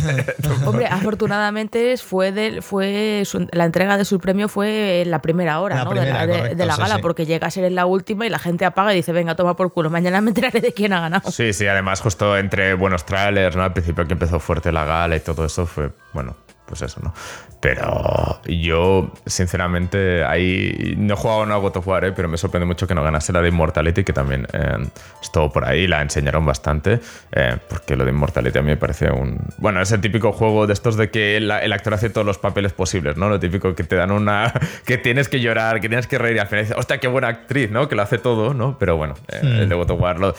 Hombre, 0.66 0.86
afortunadamente 0.86 1.96
fue, 1.96 2.60
fue 2.60 3.22
la 3.52 3.64
entrega 3.64 3.96
de 3.96 4.04
su 4.04 4.18
premio 4.20 4.48
fue 4.48 5.02
en 5.02 5.10
la 5.10 5.20
primera 5.20 5.60
hora 5.60 5.84
¿no? 5.84 5.94
de 5.94 6.66
la, 6.66 6.76
gala, 6.76 6.98
porque 6.98 7.26
llega 7.26 7.46
a 7.46 7.50
ser 7.50 7.64
en 7.64 7.74
la 7.74 7.86
última 7.86 8.26
y 8.26 8.28
la 8.28 8.38
gente 8.38 8.64
apaga 8.64 8.92
y 8.92 8.96
dice, 8.96 9.12
venga, 9.12 9.34
toma 9.34 9.56
por 9.56 9.72
culo, 9.72 9.90
mañana 9.90 10.20
me 10.20 10.30
enteraré 10.30 10.60
de 10.60 10.72
quién 10.72 10.92
ha 10.92 11.00
ganado. 11.00 11.30
Sí, 11.30 11.52
sí, 11.52 11.66
además 11.66 12.00
justo 12.00 12.36
entre 12.36 12.74
buenos 12.74 13.06
trailers, 13.06 13.56
¿no? 13.56 13.62
Al 13.62 13.72
principio 13.72 14.06
que 14.06 14.12
empezó 14.12 14.38
fuerte 14.40 14.72
la 14.72 14.84
gala 14.84 15.16
y 15.16 15.20
todo 15.20 15.44
eso 15.44 15.66
fue, 15.66 15.90
bueno, 16.12 16.36
pues 16.66 16.82
eso, 16.82 17.00
¿no? 17.02 17.12
Pero 17.60 18.40
yo, 18.44 19.10
sinceramente, 19.26 20.24
ahí 20.24 20.94
no 20.98 21.14
he 21.14 21.16
jugado 21.16 21.42
a 21.44 21.56
God 21.56 21.78
of 21.78 21.88
War, 21.88 22.04
¿eh? 22.04 22.12
pero 22.12 22.28
me 22.28 22.36
sorprende 22.36 22.66
mucho 22.66 22.86
que 22.86 22.94
no 22.94 23.02
ganase 23.02 23.32
la 23.32 23.40
de 23.40 23.48
Immortality, 23.48 24.04
que 24.04 24.12
también 24.12 24.46
eh, 24.52 24.86
estuvo 25.22 25.50
por 25.50 25.64
ahí, 25.64 25.86
la 25.86 26.02
enseñaron 26.02 26.44
bastante, 26.44 27.00
eh, 27.32 27.56
porque 27.68 27.96
lo 27.96 28.04
de 28.04 28.10
Immortality 28.10 28.58
a 28.58 28.62
mí 28.62 28.68
me 28.68 28.76
parece 28.76 29.10
un... 29.10 29.38
Bueno, 29.58 29.80
es 29.80 29.92
el 29.92 30.00
típico 30.00 30.32
juego 30.32 30.66
de 30.66 30.74
estos 30.74 30.96
de 30.96 31.10
que 31.10 31.36
el, 31.38 31.50
actor 31.50 31.94
hace 31.94 32.10
todos 32.10 32.26
los 32.26 32.38
papeles 32.38 32.72
posibles, 32.72 33.16
¿no? 33.16 33.28
Lo 33.28 33.40
típico 33.40 33.74
que 33.74 33.84
te 33.84 33.96
dan 33.96 34.10
una... 34.10 34.52
que 34.84 34.98
tienes 34.98 35.28
que 35.28 35.40
llorar, 35.40 35.80
que 35.80 35.88
tienes 35.88 36.06
que 36.06 36.18
reír 36.18 36.36
y 36.36 36.38
al 36.40 36.46
final 36.48 36.64
dices, 36.64 36.78
hostia, 36.78 36.98
qué 36.98 37.08
buena 37.08 37.28
actriz, 37.28 37.70
¿no? 37.70 37.88
Que 37.88 37.96
lo 37.96 38.02
hace 38.02 38.18
todo, 38.18 38.52
¿no? 38.52 38.78
Pero 38.78 38.96
bueno, 38.96 39.14
hmm. 39.42 39.46
el 39.46 39.68
de 39.68 39.74
God 39.74 39.90
of 39.90 40.00
War 40.00 40.18
lo 40.18 40.34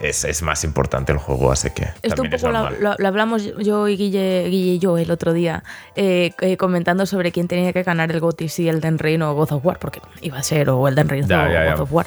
es, 0.00 0.24
es, 0.24 0.42
más 0.42 0.64
importante 0.64 1.12
el 1.12 1.18
juego, 1.18 1.52
así 1.52 1.70
que. 1.70 1.88
Esto 2.02 2.22
un 2.22 2.30
poco 2.30 2.50
lo, 2.50 3.06
hablamos 3.06 3.44
yo 3.58 3.86
y 3.86 3.96
Guille, 3.96 4.48
y 4.48 4.78
yo 4.78 4.98
el 4.98 5.10
otro 5.10 5.32
día, 5.32 5.62
eh, 5.94 6.32
eh, 6.40 6.56
comentando 6.56 7.06
sobre 7.06 7.30
quién 7.30 7.46
tenía 7.46 7.72
que 7.72 7.82
ganar 7.84 8.10
el 8.10 8.20
GOTY, 8.20 8.48
si 8.48 8.68
Elden 8.68 8.98
Ring 8.98 9.22
o 9.22 9.34
God 9.34 9.52
of 9.52 9.64
War, 9.64 9.78
porque 9.78 10.00
iba 10.20 10.38
a 10.38 10.42
ser 10.42 10.68
o 10.70 10.88
Elden 10.88 11.08
Ring 11.08 11.24
o 11.30 11.72
God 11.72 11.80
of 11.80 11.92
War. 11.92 12.06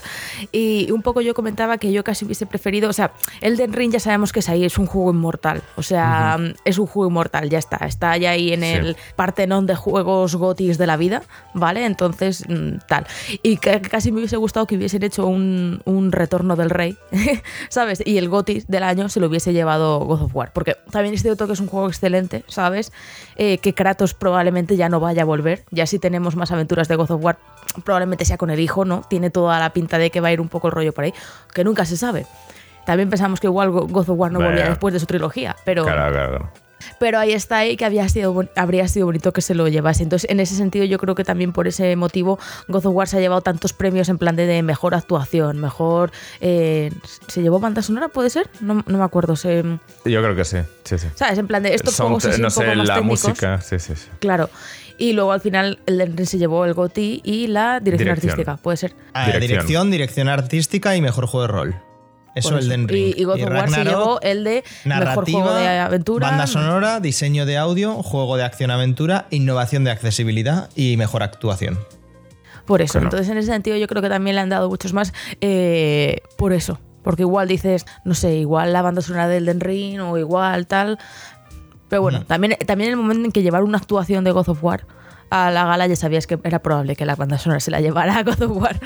Y 0.51 0.91
un 0.91 1.01
poco 1.01 1.21
yo 1.21 1.33
comentaba 1.33 1.77
que 1.77 1.91
yo 1.91 2.03
casi 2.03 2.25
hubiese 2.25 2.45
preferido, 2.45 2.89
o 2.89 2.93
sea, 2.93 3.11
Elden 3.41 3.71
Ring 3.71 3.93
ya 3.93 3.99
sabemos 3.99 4.33
que 4.33 4.39
es 4.39 4.49
ahí, 4.49 4.65
es 4.65 4.77
un 4.77 4.85
juego 4.85 5.11
inmortal, 5.11 5.63
o 5.77 5.83
sea, 5.83 6.37
es 6.65 6.77
un 6.77 6.87
juego 6.87 7.09
inmortal, 7.09 7.49
ya 7.49 7.59
está, 7.59 7.77
está 7.85 8.17
ya 8.17 8.31
ahí 8.31 8.51
en 8.51 8.63
el 8.63 8.97
partenón 9.15 9.65
de 9.65 9.75
juegos 9.75 10.35
GOTYs 10.35 10.77
de 10.77 10.87
la 10.87 10.97
vida, 10.97 11.23
¿vale? 11.53 11.85
Entonces, 11.85 12.43
mm, 12.49 12.79
tal. 12.87 13.07
Y 13.43 13.57
casi 13.57 14.11
me 14.11 14.19
hubiese 14.19 14.35
gustado 14.35 14.67
que 14.67 14.75
hubiesen 14.75 15.03
hecho 15.03 15.25
un, 15.25 15.81
un 15.85 16.11
retorno 16.11 16.57
del 16.57 16.69
rey. 16.69 16.97
¿sabes? 17.77 17.86
Y 18.05 18.17
el 18.17 18.29
GOTY 18.29 18.65
del 18.67 18.83
año 18.83 19.09
se 19.09 19.19
lo 19.19 19.27
hubiese 19.27 19.53
llevado 19.53 19.99
God 19.99 20.23
of 20.23 20.35
War. 20.35 20.51
Porque 20.53 20.75
también 20.91 21.13
es 21.13 21.21
cierto 21.21 21.47
que 21.47 21.53
es 21.53 21.59
un 21.59 21.67
juego 21.67 21.87
excelente, 21.87 22.43
¿sabes? 22.47 22.91
Eh, 23.35 23.57
que 23.59 23.73
Kratos 23.73 24.13
probablemente 24.13 24.75
ya 24.75 24.89
no 24.89 24.99
vaya 24.99 25.23
a 25.23 25.25
volver. 25.25 25.63
Ya 25.71 25.85
si 25.85 25.99
tenemos 25.99 26.35
más 26.35 26.51
aventuras 26.51 26.87
de 26.87 26.95
God 26.95 27.11
of 27.11 27.23
War, 27.23 27.37
probablemente 27.83 28.25
sea 28.25 28.37
con 28.37 28.49
el 28.49 28.59
hijo, 28.59 28.85
¿no? 28.85 29.01
Tiene 29.09 29.29
toda 29.29 29.59
la 29.59 29.71
pinta 29.73 29.97
de 29.97 30.11
que 30.11 30.21
va 30.21 30.29
a 30.29 30.31
ir 30.33 30.41
un 30.41 30.49
poco 30.49 30.67
el 30.67 30.73
rollo 30.73 30.93
por 30.93 31.03
ahí, 31.03 31.13
que 31.53 31.63
nunca 31.63 31.85
se 31.85 31.97
sabe. 31.97 32.25
También 32.85 33.09
pensamos 33.09 33.39
que 33.39 33.47
igual 33.47 33.69
God 33.71 34.09
of 34.09 34.17
War 34.17 34.31
no 34.31 34.39
volvía 34.39 34.69
después 34.69 34.93
de 34.93 34.99
su 34.99 35.05
trilogía, 35.05 35.55
pero... 35.65 35.83
Claro, 35.83 36.13
claro 36.13 36.66
pero 36.99 37.19
ahí 37.19 37.33
está 37.33 37.57
ahí 37.57 37.77
que 37.77 37.85
había 37.85 38.07
sido, 38.09 38.45
habría 38.55 38.87
sido 38.87 39.05
bonito 39.05 39.33
que 39.33 39.41
se 39.41 39.55
lo 39.55 39.67
llevase. 39.67 40.03
Entonces, 40.03 40.29
en 40.29 40.39
ese 40.39 40.55
sentido, 40.55 40.85
yo 40.85 40.97
creo 40.97 41.15
que 41.15 41.23
también 41.23 41.53
por 41.53 41.67
ese 41.67 41.95
motivo 41.95 42.39
God 42.67 42.85
of 42.85 42.95
War 42.95 43.07
se 43.07 43.17
ha 43.17 43.19
llevado 43.19 43.41
tantos 43.41 43.73
premios 43.73 44.09
en 44.09 44.17
plan 44.17 44.35
de, 44.35 44.61
mejor 44.63 44.95
actuación, 44.95 45.59
mejor... 45.59 46.11
Eh, 46.41 46.91
¿Se 47.27 47.41
llevó 47.41 47.59
banda 47.59 47.81
sonora, 47.81 48.07
puede 48.09 48.29
ser? 48.29 48.49
No, 48.61 48.83
me 48.85 49.03
acuerdo. 49.03 49.35
Se, 49.35 49.63
yo 50.05 50.23
creo 50.23 50.35
que 50.35 50.45
sí, 50.45 50.57
sí, 50.83 50.97
sí. 50.97 51.07
¿Sabes? 51.15 51.37
En 51.37 51.47
plan 51.47 51.63
de 51.63 51.73
estos 51.73 51.95
juegos 51.95 52.25
así 52.25 52.41
no 52.41 52.49
sé, 52.49 52.75
la 52.75 53.01
música, 53.01 53.61
sí, 53.61 53.79
sí, 53.79 53.93
sí. 53.95 54.07
Claro. 54.19 54.49
Y 54.97 55.13
luego 55.13 55.31
al 55.31 55.41
final 55.41 55.79
el 55.85 56.27
se 56.27 56.37
llevó 56.37 56.65
el 56.65 56.73
GOTI 56.73 57.21
y 57.23 57.47
la 57.47 57.79
dirección, 57.79 58.09
artística, 58.09 58.57
puede 58.57 58.77
ser. 58.77 58.95
Ah, 59.13 59.31
dirección, 59.37 59.91
dirección 59.91 60.27
artística 60.27 60.95
y 60.95 61.01
mejor 61.01 61.27
juego 61.27 61.47
de 61.47 61.53
rol. 61.53 61.75
Eso, 62.37 62.57
el 62.57 62.69
de 62.69 62.97
Y, 62.97 63.21
y 63.21 63.23
God 63.23 63.41
of 63.41 63.49
War 63.49 63.69
se 63.69 63.83
llevó 63.83 64.21
el 64.21 64.43
de 64.43 64.63
mejor 64.85 65.29
juego 65.29 65.53
de 65.53 65.67
aventura. 65.67 66.29
Banda 66.29 66.47
sonora, 66.47 66.99
diseño 66.99 67.45
de 67.45 67.57
audio, 67.57 68.03
juego 68.03 68.37
de 68.37 68.43
acción-aventura, 68.43 69.27
innovación 69.29 69.83
de 69.83 69.91
accesibilidad 69.91 70.69
y 70.75 70.97
mejor 70.97 71.23
actuación. 71.23 71.79
Por 72.65 72.81
eso, 72.81 72.99
entonces 72.99 73.29
en 73.29 73.37
ese 73.37 73.51
sentido 73.51 73.77
yo 73.77 73.87
creo 73.87 74.01
que 74.01 74.09
también 74.09 74.35
le 74.35 74.41
han 74.41 74.49
dado 74.49 74.69
muchos 74.69 74.93
más 74.93 75.13
eh, 75.41 76.21
por 76.37 76.53
eso. 76.53 76.79
Porque 77.01 77.21
igual 77.21 77.47
dices, 77.47 77.85
no 78.03 78.13
sé, 78.13 78.35
igual 78.35 78.73
la 78.73 78.81
banda 78.81 79.01
sonora 79.01 79.29
del 79.29 79.45
Den 79.45 79.61
Ring 79.61 80.01
o 80.01 80.17
igual 80.17 80.67
tal. 80.67 80.99
Pero 81.87 82.01
bueno, 82.01 82.25
también, 82.25 82.57
también 82.65 82.89
el 82.89 82.97
momento 82.97 83.23
en 83.23 83.31
que 83.31 83.41
llevar 83.41 83.63
una 83.63 83.77
actuación 83.77 84.25
de 84.25 84.31
God 84.31 84.49
of 84.49 84.61
War 84.61 84.85
a 85.29 85.51
la 85.51 85.65
gala 85.65 85.87
ya 85.87 85.95
sabías 85.95 86.27
que 86.27 86.39
era 86.43 86.59
probable 86.59 86.95
que 86.95 87.05
la 87.05 87.15
banda 87.15 87.37
sonora 87.37 87.59
se 87.59 87.71
la 87.71 87.81
llevara 87.81 88.17
a 88.17 88.23
God 88.23 88.41
of 88.43 88.57
War. 88.57 88.79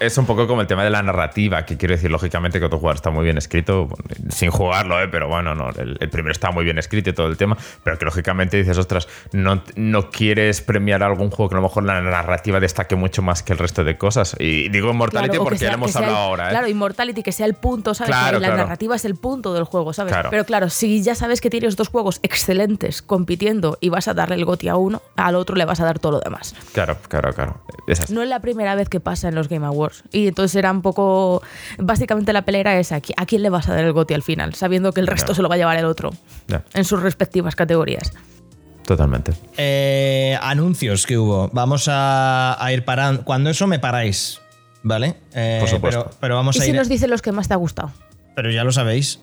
Es 0.00 0.18
un 0.18 0.26
poco 0.26 0.46
como 0.46 0.60
el 0.60 0.66
tema 0.66 0.84
de 0.84 0.90
la 0.90 1.02
narrativa, 1.02 1.64
que 1.64 1.76
quiero 1.76 1.94
decir, 1.94 2.10
lógicamente 2.10 2.60
que 2.60 2.66
God 2.66 2.74
of 2.74 2.82
War 2.82 2.94
está 2.96 3.10
muy 3.10 3.24
bien 3.24 3.38
escrito, 3.38 3.88
sin 4.28 4.50
jugarlo, 4.50 5.00
¿eh? 5.02 5.08
pero 5.08 5.28
bueno, 5.28 5.54
no, 5.54 5.70
el, 5.70 5.96
primero 6.10 6.32
está 6.32 6.50
muy 6.50 6.64
bien 6.64 6.78
escrito 6.78 7.10
y 7.10 7.12
todo 7.12 7.26
el 7.26 7.36
tema, 7.36 7.56
pero 7.82 7.98
que 7.98 8.04
lógicamente 8.04 8.56
dices, 8.56 8.78
ostras, 8.78 9.08
no, 9.32 9.62
no 9.76 10.10
quieres 10.10 10.60
premiar 10.60 11.02
algún 11.02 11.30
juego 11.30 11.48
que 11.48 11.54
a 11.54 11.58
lo 11.58 11.62
mejor 11.62 11.84
la 11.84 12.00
narrativa 12.00 12.60
destaque 12.60 12.96
mucho 12.96 13.22
más 13.22 13.42
que 13.42 13.52
el 13.52 13.58
resto 13.58 13.84
de 13.84 13.96
cosas. 13.96 14.36
Y 14.38 14.68
digo 14.68 14.90
Immortality 14.90 15.38
porque 15.38 15.58
ya 15.58 15.68
lo 15.68 15.74
hemos 15.74 15.96
hablado 15.96 16.16
ahora. 16.16 16.48
¿eh? 16.48 16.50
Claro, 16.50 16.68
Immortality, 16.68 17.22
que 17.22 17.32
sea 17.32 17.46
el 17.46 17.54
punto, 17.54 17.94
¿sabes? 17.94 18.14
la 18.40 18.56
narrativa 18.56 18.96
es 18.96 19.04
el 19.04 19.16
punto 19.16 19.54
del 19.54 19.64
juego, 19.64 19.92
¿sabes? 19.92 20.14
Pero 20.30 20.44
claro, 20.44 20.68
si 20.70 21.02
ya 21.02 21.14
sabes 21.14 21.40
que 21.40 21.50
tienes 21.50 21.76
dos 21.76 21.88
juegos 21.88 22.20
excelentes 22.22 23.02
compitiendo 23.02 23.78
y 23.80 23.88
vas 23.88 24.08
a 24.08 24.14
darle 24.14 24.36
el 24.36 24.44
goti 24.44 24.68
a 24.68 24.76
uno, 24.76 25.02
al 25.16 25.34
otro 25.34 25.56
le 25.56 25.64
vas 25.64 25.77
a 25.80 25.84
dar 25.84 25.98
todo 25.98 26.12
lo 26.12 26.20
demás. 26.20 26.54
Claro, 26.72 26.96
claro, 27.08 27.32
claro. 27.32 27.60
no 28.10 28.22
es 28.22 28.28
la 28.28 28.40
primera 28.40 28.74
vez 28.74 28.88
que 28.88 29.00
pasa 29.00 29.28
en 29.28 29.34
los 29.34 29.48
Game 29.48 29.66
Awards. 29.66 30.02
Y 30.12 30.28
entonces 30.28 30.54
era 30.56 30.70
un 30.70 30.82
poco. 30.82 31.42
Básicamente 31.78 32.32
la 32.32 32.42
pelea 32.42 32.60
era 32.60 32.78
esa: 32.78 32.96
¿a 32.96 33.26
quién 33.26 33.42
le 33.42 33.50
vas 33.50 33.68
a 33.68 33.74
dar 33.74 33.84
el 33.84 33.92
goti 33.92 34.14
al 34.14 34.22
final? 34.22 34.54
Sabiendo 34.54 34.92
que 34.92 35.00
el 35.00 35.06
resto 35.06 35.34
se 35.34 35.42
lo 35.42 35.48
va 35.48 35.54
a 35.56 35.58
llevar 35.58 35.76
el 35.76 35.84
otro. 35.84 36.10
En 36.74 36.84
sus 36.84 37.02
respectivas 37.02 37.56
categorías. 37.56 38.12
Totalmente. 38.88 39.32
Eh, 39.58 40.38
anuncios 40.40 41.06
que 41.06 41.18
hubo. 41.18 41.50
Vamos 41.52 41.90
a, 41.92 42.56
ir 42.72 42.86
parando. 42.86 43.22
Cuando 43.22 43.50
eso 43.50 43.66
me 43.66 43.78
paráis, 43.78 44.40
¿vale? 44.82 45.16
Eh, 45.34 45.58
Por 45.60 45.68
supuesto. 45.68 46.10
Pero, 46.20 46.36
vamos 46.36 46.56
¿Y 46.56 46.60
a 46.60 46.62
si 46.62 46.72
nos 46.72 46.88
dice 46.88 47.06
los 47.06 47.20
que 47.20 47.30
más 47.30 47.48
te 47.48 47.54
ha 47.54 47.58
gustado? 47.58 47.92
Pero 48.34 48.50
ya 48.50 48.64
lo 48.64 48.72
sabéis. 48.72 49.20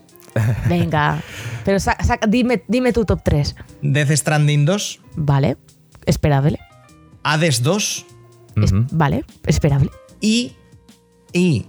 Venga. 0.68 1.20
Pero 1.66 1.80
dime, 2.28 2.64
dime 2.68 2.94
tu 2.94 3.06
top 3.06 3.22
3. 3.24 3.56
Death 3.82 4.12
Stranding 4.12 4.66
2. 4.66 5.02
Vale. 5.16 5.58
Esperable. 6.06 6.60
Hades 7.24 7.64
2. 7.64 8.06
Vale. 8.92 9.26
Esperable. 9.46 9.90
Y. 10.22 10.54
Y. 11.34 11.66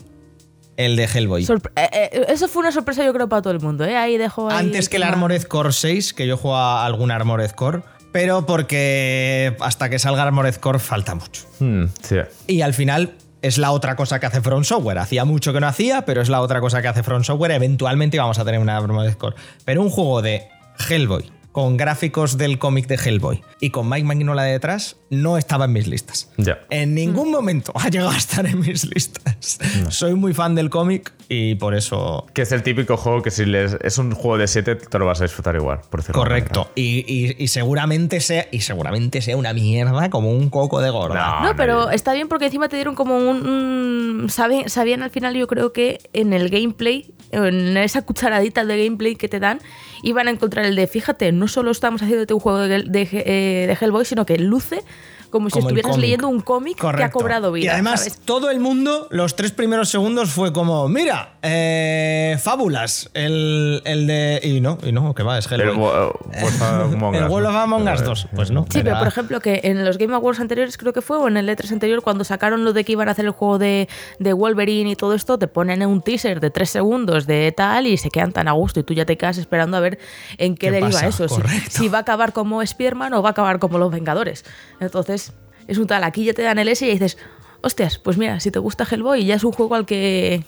El 0.76 0.96
de 0.96 1.04
Hellboy. 1.04 1.44
Eh, 1.44 1.88
eh, 1.92 2.26
eso 2.28 2.48
fue 2.48 2.60
una 2.60 2.70
sorpresa, 2.70 3.04
yo 3.04 3.12
creo, 3.14 3.28
para 3.28 3.40
todo 3.42 3.52
el 3.52 3.60
mundo. 3.60 3.84
¿eh? 3.84 3.96
Ahí 3.96 4.18
dejo. 4.18 4.50
Antes 4.50 4.88
que 4.88 4.96
el 4.96 5.02
Armored 5.02 5.44
Core 5.44 5.72
6, 5.72 6.12
que 6.12 6.26
yo 6.26 6.36
juego 6.36 6.56
a 6.56 6.84
algún 6.84 7.10
Armored 7.10 7.52
Core. 7.52 7.82
Pero 8.12 8.46
porque 8.46 9.56
hasta 9.60 9.90
que 9.90 9.98
salga 9.98 10.22
Armored 10.22 10.54
Core 10.56 10.78
falta 10.78 11.14
mucho. 11.14 11.42
Hmm, 11.58 11.84
sí. 12.02 12.16
Y 12.46 12.62
al 12.62 12.72
final 12.72 13.14
es 13.42 13.58
la 13.58 13.72
otra 13.72 13.96
cosa 13.96 14.20
que 14.20 14.26
hace 14.26 14.40
Front 14.40 14.64
Software. 14.64 14.98
Hacía 14.98 15.24
mucho 15.24 15.52
que 15.52 15.60
no 15.60 15.66
hacía, 15.66 16.04
pero 16.04 16.22
es 16.22 16.28
la 16.28 16.40
otra 16.40 16.60
cosa 16.60 16.80
que 16.82 16.88
hace 16.88 17.02
Front 17.02 17.24
Software. 17.24 17.52
Eventualmente 17.52 18.18
vamos 18.18 18.38
a 18.38 18.44
tener 18.44 18.60
una 18.60 18.76
Armored 18.76 19.14
Core. 19.14 19.36
Pero 19.64 19.82
un 19.82 19.90
juego 19.90 20.22
de 20.22 20.48
Hellboy 20.88 21.30
con 21.56 21.78
gráficos 21.78 22.36
del 22.36 22.58
cómic 22.58 22.86
de 22.86 22.96
Hellboy 22.96 23.42
y 23.60 23.70
con 23.70 23.88
Mike 23.88 24.04
Magnola 24.04 24.42
detrás, 24.42 24.98
no 25.08 25.38
estaba 25.38 25.64
en 25.64 25.72
mis 25.72 25.86
listas. 25.86 26.30
En 26.68 26.94
ningún 26.94 27.30
momento 27.30 27.72
ha 27.74 27.88
llegado 27.88 28.10
a 28.10 28.16
estar 28.18 28.44
en 28.44 28.60
mis 28.60 28.84
listas. 28.84 29.58
Soy 29.88 30.12
muy 30.12 30.34
fan 30.34 30.54
del 30.54 30.68
cómic 30.68 31.14
y 31.30 31.54
por 31.54 31.74
eso. 31.74 32.26
Que 32.34 32.42
es 32.42 32.52
el 32.52 32.62
típico 32.62 32.98
juego 32.98 33.22
que 33.22 33.30
si 33.30 33.46
les, 33.46 33.78
es 33.80 33.96
un 33.96 34.12
juego 34.12 34.36
de 34.36 34.48
7 34.48 34.76
te 34.76 34.98
lo 34.98 35.06
vas 35.06 35.22
a 35.22 35.24
disfrutar 35.24 35.56
igual. 35.56 35.80
Por 35.88 36.04
Correcto. 36.12 36.70
Y, 36.74 37.48
seguramente 37.48 38.20
sea, 38.20 38.48
y 38.52 38.60
seguramente 38.60 39.22
sea 39.22 39.38
una 39.38 39.54
mierda 39.54 40.10
como 40.10 40.32
un 40.32 40.50
coco 40.50 40.82
de 40.82 40.90
gorda. 40.90 41.40
No, 41.42 41.56
pero 41.56 41.88
está 41.90 42.12
bien 42.12 42.28
porque 42.28 42.44
encima 42.44 42.68
te 42.68 42.76
dieron 42.76 42.94
como 42.94 43.16
un. 43.16 44.26
sabían 44.28 45.02
al 45.02 45.10
final, 45.10 45.34
yo 45.34 45.46
creo 45.46 45.72
que 45.72 46.00
en 46.12 46.34
el 46.34 46.50
gameplay, 46.50 47.14
en 47.30 47.78
esa 47.78 48.02
cucharadita 48.02 48.62
de 48.66 48.84
gameplay 48.84 49.16
que 49.16 49.28
te 49.28 49.40
dan, 49.40 49.60
iban 50.02 50.28
a 50.28 50.30
encontrar 50.30 50.66
el 50.66 50.76
de, 50.76 50.86
fíjate, 50.86 51.32
no 51.32 51.48
solo 51.48 51.70
estamos 51.70 52.02
haciendo 52.02 52.34
un 52.34 52.40
juego 52.40 52.64
eh, 52.64 52.82
de 52.88 53.78
Hellboy, 53.80 54.04
sino 54.04 54.26
que 54.26 54.38
luce 54.38 54.82
como, 55.30 55.50
si 55.50 55.58
estuvieras 55.58 55.96
leyendo 55.98 56.28
un 56.28 56.40
cómic 56.40 56.78
que 56.78 57.02
ha 57.02 57.10
cobrado 57.10 57.52
vida. 57.52 57.66
Y 57.66 57.68
además, 57.68 58.20
todo 58.24 58.50
el 58.50 58.60
mundo, 58.60 59.08
los 59.10 59.36
tres 59.36 59.52
primeros 59.52 59.88
segundos 59.88 60.30
fue 60.30 60.52
como, 60.52 60.88
mira, 60.88 61.36
eh, 61.42 62.36
fábulas, 62.42 63.10
el, 63.14 63.82
el, 63.84 64.06
de. 64.06 64.40
Y 64.42 64.60
no, 64.60 64.78
y 64.82 64.92
no, 64.92 65.14
que 65.14 65.22
va, 65.22 65.38
es 65.38 65.50
Hellboy. 65.50 65.66
El, 66.36 67.14
el 67.14 67.24
World 67.28 67.48
of 67.48 67.54
Among 67.54 67.88
Us 67.88 68.04
2, 68.04 68.28
pues 68.34 68.50
no. 68.50 68.66
Sí, 68.68 68.80
pero 68.82 68.98
por 68.98 69.08
ejemplo, 69.08 69.40
que 69.40 69.60
en 69.64 69.84
los 69.84 69.98
Game 69.98 70.14
Awards 70.14 70.40
anteriores, 70.40 70.76
creo 70.76 70.92
que 70.92 71.02
fue, 71.02 71.18
o 71.18 71.28
en 71.28 71.36
el 71.36 71.48
E3 71.48 71.72
anterior, 71.72 72.02
cuando 72.02 72.24
sacaron 72.24 72.64
lo 72.64 72.72
de 72.72 72.84
que 72.84 72.92
iban 72.92 73.08
a 73.08 73.12
hacer 73.12 73.24
el 73.24 73.30
juego 73.30 73.58
de, 73.58 73.88
de 74.18 74.32
Wolverine 74.32 74.90
y 74.90 74.96
todo 74.96 75.14
esto, 75.14 75.38
te 75.38 75.48
ponen 75.48 75.84
un 75.86 76.02
teaser 76.02 76.40
de 76.40 76.50
tres 76.50 76.70
segundos 76.70 77.26
de 77.26 77.52
tal 77.56 77.86
y 77.86 77.96
se 77.96 78.10
quedan 78.10 78.32
tan 78.32 78.48
a 78.48 78.52
gusto 78.52 78.80
y 78.80 78.82
tú 78.82 78.94
ya 78.94 79.04
te 79.04 79.16
quedas 79.16 79.38
esperando 79.38 79.76
a 79.76 79.80
ver 79.80 79.98
en 80.38 80.56
qué, 80.56 80.70
deriva 80.70 81.00
eso. 81.00 81.28
Si, 81.28 81.40
si, 81.68 81.88
va 81.88 81.98
a 81.98 82.00
acabar 82.02 82.32
como 82.32 82.64
Spearman 82.64 83.12
o 83.14 83.22
va 83.22 83.30
a 83.30 83.32
acabar 83.32 83.58
como 83.58 83.78
los 83.78 83.90
Vengadores. 83.90 84.44
Entonces, 84.80 85.25
es 85.68 85.78
un 85.78 85.86
tal, 85.86 86.04
aquí 86.04 86.24
ya 86.24 86.34
te 86.34 86.42
dan 86.42 86.58
el 86.58 86.68
S 86.68 86.86
y 86.86 86.90
dices, 86.90 87.18
hostias, 87.60 87.98
pues 87.98 88.18
mira, 88.18 88.40
si 88.40 88.50
te 88.50 88.58
gusta 88.58 88.86
Hellboy, 88.88 89.24
ya 89.24 89.34
es 89.34 89.44
un 89.44 89.52
juego 89.52 89.74
al 89.74 89.86
que, 89.86 90.44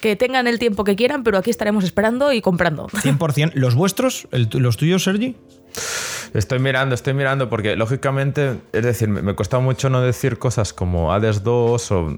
que 0.00 0.16
tengan 0.16 0.46
el 0.46 0.58
tiempo 0.58 0.84
que 0.84 0.96
quieran, 0.96 1.22
pero 1.22 1.38
aquí 1.38 1.50
estaremos 1.50 1.84
esperando 1.84 2.32
y 2.32 2.40
comprando. 2.40 2.86
100%. 2.92 3.52
¿Los 3.54 3.74
vuestros? 3.74 4.28
¿Los 4.32 4.76
tuyos, 4.76 5.04
Sergi? 5.04 5.36
Estoy 6.34 6.58
mirando, 6.58 6.94
estoy 6.94 7.14
mirando, 7.14 7.48
porque 7.48 7.76
lógicamente, 7.76 8.58
es 8.72 8.82
decir, 8.82 9.08
me, 9.08 9.34
cuesta 9.34 9.58
mucho 9.60 9.88
no 9.88 10.00
decir 10.00 10.38
cosas 10.38 10.72
como 10.72 11.12
Hades 11.12 11.42
2 11.42 11.92
o. 11.92 12.16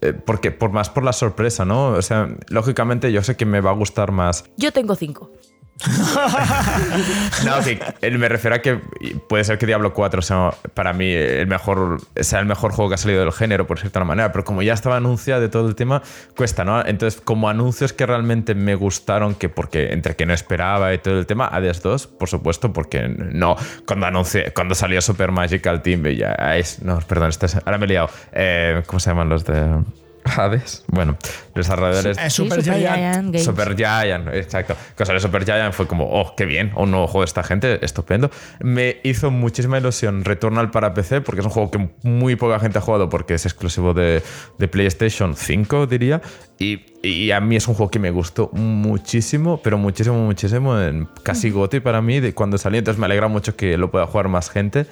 Eh, 0.00 0.12
porque, 0.12 0.50
por 0.50 0.70
más 0.70 0.90
por 0.90 1.02
la 1.02 1.12
sorpresa, 1.12 1.64
¿no? 1.64 1.88
O 1.88 2.02
sea, 2.02 2.28
lógicamente 2.48 3.10
yo 3.12 3.22
sé 3.22 3.36
que 3.36 3.46
me 3.46 3.60
va 3.60 3.70
a 3.70 3.74
gustar 3.74 4.12
más. 4.12 4.44
Yo 4.56 4.72
tengo 4.72 4.94
cinco. 4.94 5.30
no, 7.44 7.64
que 7.64 8.10
me 8.10 8.28
refiero 8.28 8.56
a 8.56 8.58
que 8.60 8.76
puede 9.28 9.42
ser 9.42 9.58
que 9.58 9.66
Diablo 9.66 9.92
4 9.92 10.22
sea 10.22 10.50
para 10.74 10.92
mí 10.92 11.10
el 11.10 11.46
mejor, 11.46 12.00
sea 12.20 12.40
el 12.40 12.46
mejor 12.46 12.72
juego 12.72 12.90
que 12.90 12.94
ha 12.94 12.98
salido 12.98 13.20
del 13.20 13.32
género, 13.32 13.66
por 13.66 13.80
cierta 13.80 14.04
manera, 14.04 14.30
pero 14.32 14.44
como 14.44 14.62
ya 14.62 14.74
estaba 14.74 14.96
anunciado 14.96 15.40
de 15.40 15.48
todo 15.48 15.68
el 15.68 15.74
tema, 15.74 16.02
cuesta, 16.36 16.64
¿no? 16.64 16.84
Entonces, 16.84 17.20
como 17.20 17.48
anuncios 17.48 17.92
que 17.92 18.06
realmente 18.06 18.54
me 18.54 18.74
gustaron, 18.74 19.34
que 19.34 19.48
porque 19.48 19.92
entre 19.92 20.14
que 20.14 20.24
no 20.26 20.34
esperaba 20.34 20.94
y 20.94 20.98
todo 20.98 21.18
el 21.18 21.26
tema, 21.26 21.48
Hades 21.48 21.82
2, 21.82 22.06
por 22.06 22.28
supuesto, 22.28 22.72
porque 22.72 23.08
no, 23.08 23.56
cuando 23.86 24.06
anuncié, 24.06 24.52
cuando 24.52 24.74
salió 24.74 25.00
Super 25.00 25.32
Magical 25.32 25.82
Team, 25.82 26.04
ya 26.04 26.56
es, 26.56 26.82
no, 26.82 27.00
perdón, 27.00 27.30
este 27.30 27.46
ahora 27.64 27.78
me 27.78 27.86
he 27.86 27.88
liado, 27.88 28.08
eh, 28.32 28.82
¿cómo 28.86 29.00
se 29.00 29.10
llaman 29.10 29.28
los 29.28 29.44
de... 29.44 29.82
Hades. 30.24 30.84
Bueno, 30.86 31.16
desarrolladores. 31.54 32.18
Es 32.18 32.32
Super, 32.32 32.62
Giant. 32.62 33.36
Super 33.38 33.76
Giant, 33.76 34.28
exacto. 34.28 34.76
Cosa 34.96 35.12
de 35.12 35.20
Super 35.20 35.44
Giant 35.44 35.74
fue 35.74 35.86
como, 35.86 36.04
oh, 36.04 36.34
qué 36.36 36.46
bien, 36.46 36.72
un 36.76 36.90
nuevo 36.90 37.06
juego 37.06 37.20
de 37.22 37.26
esta 37.26 37.42
gente, 37.42 37.84
estupendo. 37.84 38.30
Me 38.60 38.98
hizo 39.02 39.30
muchísima 39.30 39.78
ilusión 39.78 40.24
Returnal 40.24 40.70
para 40.70 40.94
PC, 40.94 41.20
porque 41.20 41.40
es 41.40 41.46
un 41.46 41.52
juego 41.52 41.70
que 41.70 41.90
muy 42.02 42.36
poca 42.36 42.58
gente 42.60 42.78
ha 42.78 42.80
jugado 42.80 43.08
porque 43.08 43.34
es 43.34 43.46
exclusivo 43.46 43.94
de, 43.94 44.22
PlayStation 44.70 45.36
5, 45.36 45.86
diría. 45.86 46.22
Y, 46.58 46.84
y, 47.02 47.32
a 47.32 47.40
mí 47.40 47.56
es 47.56 47.66
un 47.66 47.74
juego 47.74 47.90
que 47.90 47.98
me 47.98 48.10
gustó 48.10 48.50
muchísimo, 48.52 49.60
pero 49.62 49.78
muchísimo, 49.78 50.24
muchísimo. 50.24 50.80
En 50.80 51.08
casi 51.22 51.50
goti 51.50 51.80
para 51.80 52.00
mí 52.00 52.20
de 52.20 52.34
cuando 52.34 52.56
salió. 52.58 52.78
Entonces 52.78 53.00
me 53.00 53.06
alegra 53.06 53.28
mucho 53.28 53.56
que 53.56 53.76
lo 53.76 53.90
pueda 53.90 54.06
jugar 54.06 54.28
más 54.28 54.50
gente. 54.50 54.86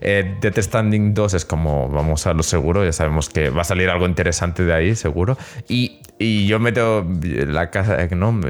Eh, 0.00 0.36
Death 0.40 0.58
Standing 0.58 1.14
2 1.14 1.34
es 1.34 1.44
como 1.44 1.88
vamos 1.88 2.26
a 2.26 2.32
lo 2.32 2.42
seguro, 2.42 2.84
ya 2.84 2.92
sabemos 2.92 3.28
que 3.28 3.50
va 3.50 3.62
a 3.62 3.64
salir 3.64 3.88
algo 3.88 4.06
interesante 4.06 4.64
de 4.64 4.72
ahí, 4.72 4.94
seguro. 4.94 5.36
Y, 5.68 6.00
y 6.18 6.46
yo 6.46 6.58
meto 6.58 7.06
la, 7.22 7.70
casa, 7.70 8.02
eh, 8.02 8.08
¿no? 8.14 8.40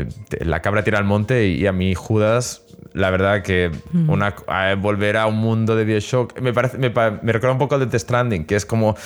la 0.40 0.62
cabra 0.62 0.84
tira 0.84 0.98
al 0.98 1.04
monte 1.04 1.48
y 1.48 1.66
a 1.66 1.72
mí 1.72 1.94
Judas 1.94 2.62
la 2.92 3.10
verdad 3.10 3.42
que 3.42 3.70
una, 4.08 4.34
volver 4.78 5.18
a 5.18 5.26
un 5.26 5.36
mundo 5.36 5.76
de 5.76 5.84
Bioshock 5.84 6.40
me, 6.40 6.54
parece, 6.54 6.78
me, 6.78 6.88
me 6.88 7.32
recuerda 7.32 7.52
un 7.52 7.58
poco 7.58 7.74
al 7.74 7.80
de 7.80 7.86
Death 7.86 8.02
Stranding, 8.02 8.46
que 8.46 8.56
es 8.56 8.64
como 8.64 8.96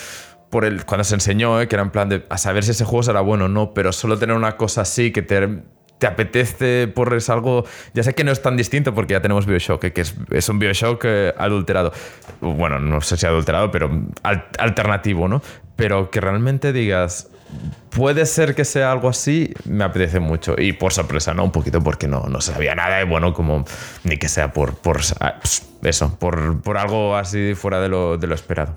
por 0.49 0.65
el, 0.65 0.85
cuando 0.85 1.03
se 1.03 1.15
enseñó, 1.15 1.61
eh, 1.61 1.67
que 1.67 1.75
era 1.75 1.83
en 1.83 1.91
plan 1.91 2.09
de 2.09 2.25
a 2.29 2.39
saber 2.39 2.63
si 2.63 2.71
ese 2.71 2.85
juego 2.85 3.03
será 3.03 3.21
bueno 3.21 3.47
o 3.47 3.49
no, 3.49 3.75
pero 3.75 3.93
solo 3.93 4.17
tener 4.19 4.37
una 4.37 4.57
cosa 4.57 4.83
así 4.83 5.11
que 5.11 5.23
te 5.23 5.63
te 6.01 6.07
apetece 6.07 6.89
por 6.89 7.17
algo, 7.29 7.67
ya 7.93 8.03
sé 8.03 8.15
que 8.15 8.25
no 8.25 8.33
es 8.33 8.41
tan 8.41 8.57
distinto 8.57 8.95
porque 8.95 9.13
ya 9.13 9.21
tenemos 9.21 9.45
Bioshock, 9.45 9.81
que 9.81 10.01
es, 10.01 10.49
un 10.49 10.59
Bioshock 10.59 11.05
eh, 11.05 11.35
adulterado. 11.37 11.93
Bueno, 12.41 12.81
no 12.81 13.03
sé 13.03 13.19
si 13.19 13.27
adulterado, 13.27 13.71
pero 13.71 13.91
alternativo, 14.59 15.29
¿no? 15.29 15.43
Pero 15.77 16.11
que 16.11 16.23
realmente 16.23 16.73
digas, 16.73 17.29
puede 17.91 18.27
ser 18.27 18.55
que 18.55 18.65
sea 18.65 18.93
algo 18.93 19.09
así, 19.09 19.53
me 19.65 19.85
apetece 19.85 20.21
mucho. 20.21 20.55
Y 20.59 20.73
por 20.73 20.93
sorpresa, 20.93 21.35
¿no? 21.35 21.45
Un 21.45 21.53
poquito 21.53 21.83
porque 21.83 22.09
no, 22.09 22.25
no 22.29 22.41
sabía 22.41 22.75
nada 22.75 23.01
y 23.03 23.05
bueno, 23.05 23.33
como 23.33 23.65
ni 24.05 24.17
que 24.17 24.29
sea 24.29 24.53
por, 24.53 24.77
por 24.77 25.01
ah, 25.21 25.37
eso, 25.83 26.19
por, 26.19 26.63
por, 26.63 26.79
algo 26.79 27.17
así 27.17 27.55
fuera 27.55 27.81
de 27.81 27.89
lo, 27.89 28.17
de 28.17 28.27
lo 28.27 28.35
esperado. 28.35 28.75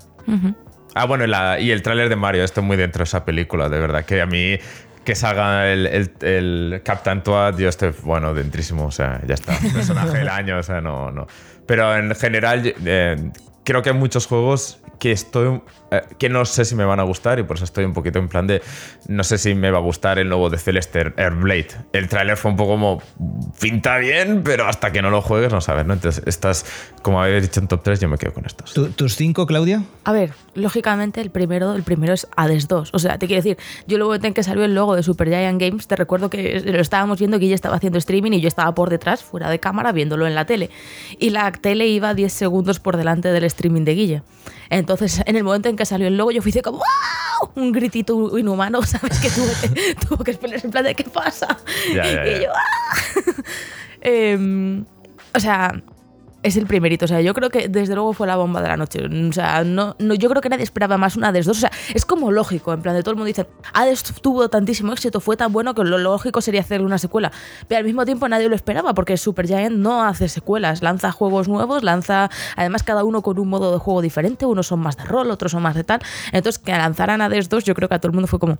Ah, 0.94 1.06
bueno, 1.06 1.24
y, 1.24 1.62
y 1.64 1.70
el 1.70 1.82
tráiler 1.82 2.08
de 2.08 2.16
Mario, 2.16 2.44
estoy 2.44 2.62
muy 2.62 2.76
dentro 2.76 3.00
de 3.00 3.04
esa 3.04 3.24
película, 3.24 3.68
de 3.68 3.78
verdad, 3.78 4.04
que 4.04 4.20
a 4.20 4.26
mí 4.26 4.58
que 5.04 5.14
salga 5.14 5.70
el, 5.70 5.86
el, 5.86 6.12
el 6.22 6.82
Captain 6.82 7.22
Toad, 7.22 7.58
yo 7.58 7.68
estoy, 7.68 7.92
bueno, 8.02 8.32
dentrísimo, 8.34 8.86
o 8.86 8.90
sea, 8.90 9.20
ya 9.26 9.34
está. 9.34 9.56
Personaje 9.74 10.18
del 10.18 10.28
año, 10.28 10.58
o 10.58 10.62
sea, 10.62 10.80
no, 10.80 11.10
no. 11.10 11.26
Pero 11.66 11.94
en 11.96 12.14
general, 12.14 12.74
eh, 12.84 13.30
creo 13.64 13.82
que 13.82 13.90
hay 13.90 13.96
muchos 13.96 14.26
juegos 14.26 14.80
que 14.98 15.12
estoy 15.12 15.60
eh, 15.96 16.02
que 16.18 16.28
no 16.28 16.44
sé 16.44 16.64
si 16.64 16.74
me 16.74 16.84
van 16.84 17.00
a 17.00 17.02
gustar 17.02 17.38
y 17.38 17.42
por 17.42 17.56
eso 17.56 17.64
estoy 17.64 17.84
un 17.84 17.92
poquito 17.92 18.18
en 18.18 18.28
plan 18.28 18.46
de 18.46 18.62
no 19.08 19.24
sé 19.24 19.38
si 19.38 19.54
me 19.54 19.70
va 19.70 19.78
a 19.78 19.82
gustar 19.82 20.18
el 20.18 20.28
nuevo 20.28 20.50
de 20.50 20.58
Celeste 20.58 21.12
Airblade. 21.16 21.68
El 21.92 22.08
tráiler 22.08 22.36
fue 22.36 22.50
un 22.50 22.56
poco 22.56 22.72
como 22.72 23.02
pinta 23.60 23.98
bien, 23.98 24.42
pero 24.42 24.66
hasta 24.66 24.92
que 24.92 25.02
no 25.02 25.10
lo 25.10 25.22
juegues 25.22 25.52
no 25.52 25.60
sabes, 25.60 25.86
¿no? 25.86 25.94
Entonces, 25.94 26.22
estas, 26.26 26.64
como 27.02 27.22
habéis 27.22 27.42
dicho 27.42 27.60
en 27.60 27.68
top 27.68 27.82
3, 27.82 28.00
yo 28.00 28.08
me 28.08 28.18
quedo 28.18 28.32
con 28.32 28.46
estos. 28.46 28.74
¿Tus 28.96 29.16
cinco, 29.16 29.46
Claudia? 29.46 29.82
A 30.04 30.12
ver, 30.12 30.32
lógicamente 30.54 31.20
el 31.20 31.30
primero, 31.30 31.74
el 31.74 31.82
primero 31.82 32.12
es 32.12 32.26
Hades 32.36 32.68
2. 32.68 32.90
O 32.92 32.98
sea, 32.98 33.18
te 33.18 33.26
quiero 33.26 33.42
decir, 33.42 33.58
yo 33.86 33.98
luego 33.98 34.14
en 34.14 34.34
que 34.34 34.42
salió 34.42 34.64
el 34.64 34.74
logo 34.74 34.96
de 34.96 35.02
Super 35.02 35.28
Giant 35.28 35.60
Games, 35.60 35.86
te 35.86 35.96
recuerdo 35.96 36.30
que 36.30 36.60
lo 36.60 36.80
estábamos 36.80 37.18
viendo 37.18 37.38
que 37.38 37.46
ella 37.46 37.54
estaba 37.54 37.76
haciendo 37.76 37.98
streaming 37.98 38.32
y 38.32 38.40
yo 38.40 38.48
estaba 38.48 38.74
por 38.74 38.90
detrás, 38.90 39.22
fuera 39.22 39.50
de 39.50 39.58
cámara, 39.58 39.92
viéndolo 39.92 40.26
en 40.26 40.34
la 40.34 40.46
tele. 40.46 40.70
Y 41.18 41.30
la 41.30 41.50
tele 41.52 41.86
iba 41.86 42.14
10 42.14 42.32
segundos 42.32 42.80
por 42.80 42.96
delante 42.96 43.32
del 43.32 43.44
streaming 43.44 43.84
de 43.84 43.94
Guille. 43.94 44.22
Entonces, 44.70 45.22
en 45.26 45.36
el 45.36 45.44
momento 45.44 45.68
en 45.68 45.76
que 45.76 45.83
salió 45.84 46.08
el 46.08 46.16
logo, 46.16 46.30
yo 46.30 46.42
fui 46.42 46.52
como 46.62 46.78
¡Wow! 46.78 47.50
Un 47.56 47.72
gritito 47.72 48.38
inhumano, 48.38 48.82
¿sabes? 48.86 49.18
Que 49.18 49.30
tuve 49.30 49.52
que, 49.60 49.94
tuvo 50.06 50.24
que 50.24 50.30
esperar 50.32 50.60
en 50.62 50.70
plan 50.70 50.84
de 50.84 50.94
¿qué 50.94 51.04
pasa? 51.04 51.58
y 51.88 51.94
yo 51.94 52.52
¡Ah! 52.54 52.96
Em, 54.06 54.84
o 55.34 55.40
sea, 55.40 55.82
es 56.44 56.56
el 56.58 56.66
primerito. 56.66 57.06
O 57.06 57.08
sea, 57.08 57.20
yo 57.22 57.34
creo 57.34 57.50
que 57.50 57.68
desde 57.68 57.94
luego 57.94 58.12
fue 58.12 58.26
la 58.26 58.36
bomba 58.36 58.60
de 58.60 58.68
la 58.68 58.76
noche. 58.76 59.00
O 59.04 59.32
sea, 59.32 59.64
no, 59.64 59.96
no, 59.98 60.14
yo 60.14 60.28
creo 60.28 60.42
que 60.42 60.50
nadie 60.50 60.62
esperaba 60.62 60.98
más 60.98 61.16
una 61.16 61.28
Hades 61.28 61.46
2. 61.46 61.56
O 61.56 61.60
sea, 61.60 61.72
es 61.94 62.04
como 62.04 62.30
lógico, 62.30 62.72
en 62.72 62.82
plan 62.82 62.94
de 62.94 63.02
todo 63.02 63.12
el 63.12 63.16
mundo 63.16 63.26
dice, 63.26 63.46
Hades 63.72 64.04
tuvo 64.20 64.48
tantísimo 64.50 64.92
éxito, 64.92 65.20
fue 65.20 65.36
tan 65.36 65.52
bueno 65.52 65.74
que 65.74 65.82
lo 65.82 65.96
lógico 65.96 66.42
sería 66.42 66.60
hacerle 66.60 66.86
una 66.86 66.98
secuela. 66.98 67.32
Pero 67.66 67.78
al 67.78 67.84
mismo 67.84 68.04
tiempo 68.04 68.28
nadie 68.28 68.48
lo 68.48 68.54
esperaba 68.54 68.92
porque 68.92 69.16
Supergiant 69.16 69.74
no 69.74 70.04
hace 70.04 70.28
secuelas, 70.28 70.82
lanza 70.82 71.10
juegos 71.12 71.48
nuevos, 71.48 71.82
lanza 71.82 72.30
además 72.56 72.82
cada 72.82 73.04
uno 73.04 73.22
con 73.22 73.38
un 73.38 73.48
modo 73.48 73.72
de 73.72 73.78
juego 73.78 74.02
diferente, 74.02 74.44
unos 74.44 74.66
son 74.66 74.80
más 74.80 74.98
de 74.98 75.04
rol, 75.04 75.30
otros 75.30 75.52
son 75.52 75.62
más 75.62 75.74
de 75.74 75.84
tal. 75.84 76.00
Entonces, 76.32 76.58
que 76.58 76.72
lanzaran 76.72 77.22
Hades 77.22 77.48
2, 77.48 77.64
yo 77.64 77.74
creo 77.74 77.88
que 77.88 77.94
a 77.94 77.98
todo 77.98 78.10
el 78.10 78.14
mundo 78.14 78.28
fue 78.28 78.38
como, 78.38 78.58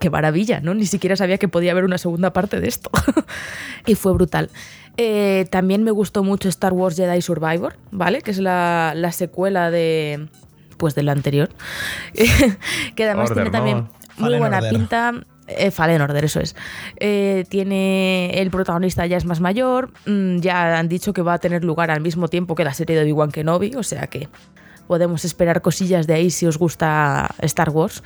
qué 0.00 0.10
maravilla, 0.10 0.60
¿no? 0.60 0.74
Ni 0.74 0.86
siquiera 0.86 1.14
sabía 1.14 1.38
que 1.38 1.46
podía 1.46 1.70
haber 1.70 1.84
una 1.84 1.98
segunda 1.98 2.32
parte 2.32 2.58
de 2.58 2.66
esto. 2.66 2.90
y 3.86 3.94
fue 3.94 4.12
brutal. 4.12 4.50
Eh, 4.96 5.46
también 5.50 5.82
me 5.82 5.90
gustó 5.90 6.22
mucho 6.22 6.48
Star 6.48 6.72
Wars 6.72 6.96
Jedi 6.96 7.22
Survivor, 7.22 7.76
¿vale? 7.90 8.22
Que 8.22 8.30
es 8.30 8.38
la, 8.38 8.94
secuela 9.12 9.70
de. 9.70 10.28
Pues 10.76 10.94
de 10.94 11.02
lo 11.02 11.12
anterior. 11.12 11.50
que 12.94 13.04
además 13.04 13.32
tiene 13.32 13.50
también 13.50 13.88
muy 14.18 14.38
buena 14.38 14.60
pinta. 14.60 15.14
Eh, 15.46 15.70
Fallen 15.70 16.00
Order, 16.00 16.24
eso 16.24 16.40
es. 16.40 16.54
Eh, 16.98 17.44
tiene. 17.48 18.30
El 18.40 18.50
protagonista 18.50 19.06
ya 19.06 19.16
es 19.16 19.24
más 19.24 19.40
mayor. 19.40 19.90
Mm, 20.06 20.38
ya 20.38 20.78
han 20.78 20.88
dicho 20.88 21.12
que 21.12 21.22
va 21.22 21.34
a 21.34 21.38
tener 21.38 21.64
lugar 21.64 21.90
al 21.90 22.00
mismo 22.00 22.28
tiempo 22.28 22.54
que 22.54 22.64
la 22.64 22.74
serie 22.74 22.96
de 22.96 23.02
Obi-Wan 23.02 23.32
Kenobi. 23.32 23.74
O 23.76 23.82
sea 23.82 24.06
que 24.06 24.28
podemos 24.86 25.24
esperar 25.24 25.62
cosillas 25.62 26.06
de 26.06 26.14
ahí 26.14 26.30
si 26.30 26.46
os 26.46 26.58
gusta 26.58 27.34
Star 27.40 27.70
Wars. 27.70 28.02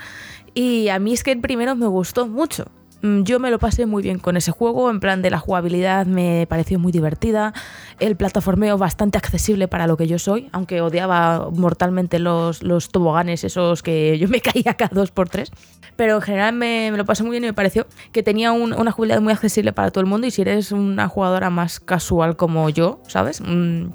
Y 0.55 0.89
a 0.89 0.99
mí 0.99 1.13
es 1.13 1.23
que 1.23 1.33
el 1.33 1.41
primero 1.41 1.75
me 1.75 1.87
gustó 1.87 2.27
mucho. 2.27 2.67
Mm, 3.05 3.25
yo 3.25 3.39
me 3.39 3.51
lo 3.51 3.59
pasé 3.59 3.85
muy 3.85 4.03
bien 4.03 4.19
con 4.19 4.39
ese 4.39 4.51
juego, 4.51 4.89
en 4.89 4.99
plan 4.99 5.21
de 5.21 5.29
la 5.29 5.39
jugabilidad 5.39 6.07
me 6.07 6.47
pareció 6.49 6.79
muy 6.79 6.91
divertida, 6.91 7.53
el 8.01 8.17
plataformeo 8.17 8.79
bastante 8.79 9.19
accesible 9.19 9.69
para 9.69 9.87
lo 9.87 9.99
que 9.99 10.07
yo 10.07 10.19
soy, 10.19 10.49
aunque 10.53 10.81
odiaba 10.81 11.51
mortalmente 11.53 12.19
los, 12.19 12.63
los 12.63 12.89
toboganes 12.89 13.45
esos 13.45 13.83
que 13.83 14.19
yo 14.19 14.27
me 14.29 14.41
caía 14.41 14.73
cada 14.73 14.95
dos 14.95 15.11
por 15.11 15.29
tres. 15.29 15.51
Pero 15.97 16.17
en 16.17 16.23
general 16.23 16.55
me, 16.55 16.91
lo 16.93 17.05
pasé 17.05 17.25
muy 17.25 17.33
bien 17.33 17.45
y 17.45 17.49
me 17.49 17.53
pareció 17.53 17.87
que 18.11 18.23
tenía 18.23 18.53
una 18.53 18.91
jugabilidad 18.91 19.21
muy 19.21 19.35
accesible 19.35 19.75
para 19.75 19.91
todo 19.91 20.01
el 20.01 20.07
mundo 20.07 20.27
y 20.27 20.31
si 20.31 20.41
eres 20.41 20.73
una 20.73 21.07
jugadora 21.07 21.51
más 21.51 21.81
casual 21.81 22.37
como 22.37 22.71
yo, 22.71 23.03
¿sabes? 23.07 23.43
Mm, 23.43 23.89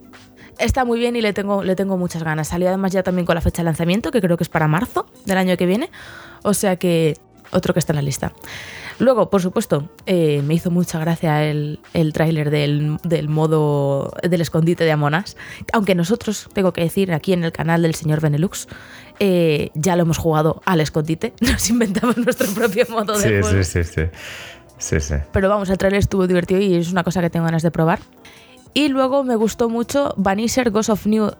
está 0.59 0.85
muy 0.85 0.99
bien 0.99 1.15
y 1.15 1.21
le 1.21 1.33
tengo, 1.33 1.63
le 1.63 1.75
tengo 1.75 1.97
muchas 1.97 2.21
ganas. 2.21 2.49
Salió 2.49 2.67
además 2.67 2.91
ya 2.91 3.01
también 3.01 3.25
con 3.25 3.33
la 3.33 3.41
fecha 3.41 3.63
de 3.63 3.65
lanzamiento, 3.65 4.11
que 4.11 4.21
creo 4.21 4.37
que 4.37 4.43
es 4.43 4.49
para 4.49 4.67
marzo 4.67 5.07
del 5.25 5.39
año 5.39 5.57
que 5.57 5.65
viene. 5.65 5.89
O 6.43 6.53
sea 6.53 6.75
que 6.75 7.17
otro 7.51 7.73
que 7.73 7.79
está 7.79 7.93
en 7.93 7.97
la 7.97 8.01
lista. 8.03 8.33
Luego, 8.99 9.29
por 9.29 9.41
supuesto, 9.41 9.89
eh, 10.05 10.41
me 10.45 10.53
hizo 10.53 10.71
mucha 10.71 10.99
gracia 10.99 11.45
el, 11.45 11.79
el 11.93 12.11
tráiler 12.13 12.51
del, 12.51 12.99
modo 13.29 14.13
del 14.21 14.41
escondite 14.41 14.83
de 14.83 14.91
Amonas. 14.91 15.37
Aunque 15.71 15.95
nosotros, 15.95 16.49
tengo 16.53 16.73
que 16.73 16.81
decir, 16.81 17.13
aquí 17.13 17.31
en 17.31 17.45
el 17.45 17.53
canal 17.53 17.81
del 17.81 17.95
señor 17.95 18.19
Benelux, 18.19 18.67
eh, 19.19 19.71
ya 19.73 19.95
lo 19.95 20.03
hemos 20.03 20.17
jugado 20.17 20.61
al 20.65 20.81
escondite. 20.81 21.33
Nos 21.41 21.69
inventamos 21.69 22.17
nuestro 22.17 22.51
propio 22.51 22.85
modo 22.89 23.17
de 23.17 23.41
juego. 23.41 23.63
Sí, 23.63 23.83
sí, 23.83 23.83
sí. 23.83 24.01
Sí, 24.77 24.99
sí. 25.01 25.15
Pero 25.33 25.49
vamos, 25.49 25.69
el 25.69 25.77
tráiler 25.77 25.99
estuvo 25.99 26.25
divertido 26.25 26.61
y 26.61 26.75
es 26.75 26.91
una 26.91 27.03
cosa 27.03 27.21
que 27.21 27.29
tengo 27.29 27.45
ganas 27.45 27.63
de 27.63 27.71
probar. 27.71 27.99
Y 28.73 28.89
luego 28.89 29.23
me 29.23 29.35
gustó 29.35 29.67
mucho 29.67 30.13
Vanisher 30.17 30.69
Ghost 30.69 30.89
of 30.89 31.05
New, 31.07 31.31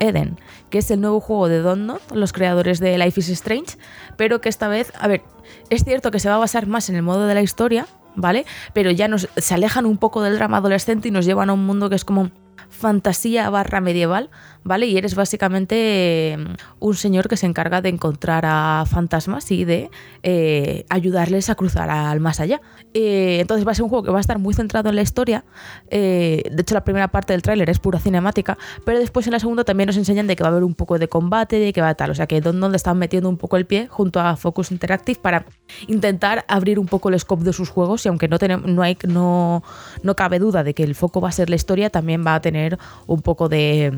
Eden, 0.00 0.38
que 0.70 0.78
es 0.78 0.90
el 0.90 1.00
nuevo 1.00 1.20
juego 1.20 1.48
de 1.48 1.60
Donut, 1.60 2.02
los 2.12 2.32
creadores 2.32 2.78
de 2.78 2.98
Life 2.98 3.20
is 3.20 3.30
Strange, 3.30 3.78
pero 4.16 4.40
que 4.40 4.48
esta 4.48 4.68
vez, 4.68 4.92
a 4.98 5.08
ver, 5.08 5.22
es 5.70 5.84
cierto 5.84 6.10
que 6.10 6.20
se 6.20 6.28
va 6.28 6.34
a 6.34 6.38
basar 6.38 6.66
más 6.66 6.90
en 6.90 6.96
el 6.96 7.02
modo 7.02 7.26
de 7.26 7.34
la 7.34 7.42
historia, 7.42 7.86
¿vale? 8.16 8.44
Pero 8.74 8.90
ya 8.90 9.08
nos, 9.08 9.28
se 9.36 9.54
alejan 9.54 9.86
un 9.86 9.96
poco 9.96 10.22
del 10.22 10.36
drama 10.36 10.58
adolescente 10.58 11.08
y 11.08 11.10
nos 11.10 11.24
llevan 11.24 11.50
a 11.50 11.54
un 11.54 11.64
mundo 11.64 11.88
que 11.88 11.96
es 11.96 12.04
como 12.04 12.30
fantasía 12.68 13.48
barra 13.50 13.80
medieval, 13.80 14.30
¿vale? 14.64 14.86
Y 14.86 14.96
eres 14.96 15.14
básicamente 15.14 16.36
mm, 16.38 16.54
un 16.80 16.94
señor 16.94 17.28
que 17.28 17.36
se 17.36 17.46
encarga 17.46 17.80
de 17.80 17.90
encontrar 17.90 18.44
a 18.46 18.84
fantasmas 18.86 19.50
y 19.50 19.64
de 19.64 19.90
eh, 20.22 20.84
ayudarles 20.88 21.50
a 21.50 21.54
cruzar 21.54 21.90
al 21.90 22.20
más 22.20 22.40
allá. 22.40 22.60
Eh, 22.94 23.38
entonces 23.40 23.66
va 23.66 23.72
a 23.72 23.74
ser 23.74 23.84
un 23.84 23.90
juego 23.90 24.04
que 24.04 24.10
va 24.10 24.18
a 24.18 24.20
estar 24.20 24.38
muy 24.38 24.54
centrado 24.54 24.88
en 24.88 24.96
la 24.96 25.02
historia. 25.02 25.44
Eh, 25.90 26.42
de 26.50 26.62
hecho, 26.62 26.74
la 26.74 26.84
primera 26.84 27.08
parte 27.08 27.32
del 27.32 27.42
tráiler 27.42 27.68
es 27.70 27.78
pura 27.78 27.98
cinemática, 28.00 28.58
pero 28.84 28.98
después 28.98 29.26
en 29.26 29.32
la 29.32 29.38
segunda 29.38 29.64
también 29.64 29.86
nos 29.86 29.96
enseñan 29.96 30.26
de 30.26 30.36
que 30.36 30.42
va 30.42 30.48
a 30.48 30.52
haber 30.52 30.64
un 30.64 30.74
poco 30.74 30.98
de 30.98 31.08
combate, 31.08 31.58
de 31.58 31.72
que 31.72 31.80
va 31.80 31.90
a 31.90 31.94
tal. 31.94 32.10
O 32.10 32.14
sea 32.14 32.26
que 32.26 32.40
donde 32.40 32.76
están 32.76 32.98
metiendo 32.98 33.28
un 33.28 33.36
poco 33.36 33.56
el 33.56 33.66
pie 33.66 33.86
junto 33.88 34.20
a 34.20 34.36
Focus 34.36 34.72
Interactive 34.72 35.18
para 35.20 35.44
intentar 35.86 36.44
abrir 36.48 36.78
un 36.78 36.86
poco 36.86 37.10
el 37.10 37.18
scope 37.18 37.44
de 37.44 37.52
sus 37.52 37.68
juegos 37.68 38.04
y 38.06 38.08
aunque 38.08 38.28
no, 38.28 38.38
tenemos, 38.38 38.70
no, 38.70 38.82
hay, 38.82 38.96
no, 39.06 39.62
no 40.02 40.16
cabe 40.16 40.38
duda 40.38 40.64
de 40.64 40.74
que 40.74 40.82
el 40.82 40.94
foco 40.94 41.20
va 41.20 41.28
a 41.28 41.32
ser 41.32 41.50
la 41.50 41.56
historia, 41.56 41.90
también 41.90 42.24
va 42.26 42.34
a 42.34 42.40
tener 42.40 42.78
un 43.06 43.22
poco 43.22 43.48
de 43.48 43.92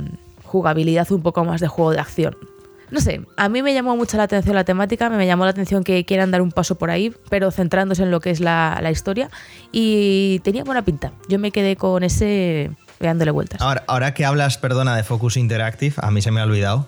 jugabilidad 0.47 1.11
un 1.13 1.23
poco 1.23 1.45
más 1.45 1.61
de 1.61 1.69
juego 1.69 1.93
de 1.93 2.01
acción. 2.01 2.37
No 2.91 3.01
sé, 3.01 3.21
a 3.37 3.49
mí 3.49 3.63
me 3.63 3.75
llamó 3.75 3.97
mucho 3.97 4.17
la 4.17 4.23
atención 4.23 4.55
la 4.55 4.65
temática, 4.65 5.11
me 5.11 5.27
llamó 5.27 5.45
la 5.45 5.51
atención 5.51 5.83
que 5.83 6.05
quieran 6.05 6.31
dar 6.31 6.41
un 6.41 6.53
paso 6.53 6.77
por 6.77 6.91
ahí, 6.91 7.13
pero 7.29 7.51
centrándose 7.51 8.05
en 8.05 8.13
lo 8.13 8.21
que 8.21 8.31
es 8.31 8.39
la, 8.39 8.79
la 8.81 8.93
historia 8.93 9.29
y 9.73 10.41
tenía 10.45 10.63
buena 10.63 10.85
pinta. 10.85 11.13
Yo 11.29 11.41
me 11.41 11.51
quedé 11.51 11.75
con 11.75 12.05
ese 12.05 12.71
dándole 13.01 13.33
vueltas. 13.33 13.61
Ahora, 13.61 13.85
ahora 13.89 14.15
que 14.15 14.25
hablas, 14.25 14.59
perdona, 14.59 14.97
de 14.97 15.03
Focus 15.03 15.37
Interactive, 15.37 15.97
a 15.99 16.11
mí 16.11 16.23
se 16.23 16.31
me 16.31 16.41
ha 16.41 16.45
olvidado. 16.45 16.87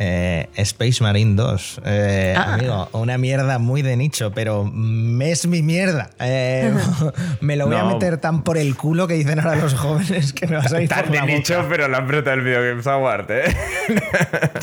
Eh, 0.00 0.48
Space 0.54 1.02
Marine 1.02 1.34
2. 1.34 1.80
Eh, 1.84 2.34
ah. 2.36 2.54
Amigo, 2.54 2.88
una 2.92 3.18
mierda 3.18 3.58
muy 3.58 3.82
de 3.82 3.96
nicho, 3.96 4.30
pero 4.32 4.72
es 5.20 5.46
mi 5.48 5.62
mierda. 5.62 6.10
Eh, 6.20 6.72
me 7.40 7.56
lo 7.56 7.66
voy 7.66 7.76
a 7.76 7.84
meter 7.84 8.18
tan 8.18 8.44
por 8.44 8.58
el 8.58 8.76
culo 8.76 9.08
que 9.08 9.14
dicen 9.14 9.40
ahora 9.40 9.56
los 9.56 9.74
jóvenes 9.74 10.32
que 10.32 10.46
me 10.46 10.56
vas 10.56 10.72
a 10.72 10.80
ir 10.80 10.88
Tan 10.88 11.10
de 11.10 11.20
nicho, 11.22 11.66
pero 11.68 11.88
la 11.88 11.98
empresa 11.98 12.30
del 12.30 12.42
Video 12.42 12.62
Games 12.62 12.86
Award, 12.86 13.26
¿eh? 13.30 13.56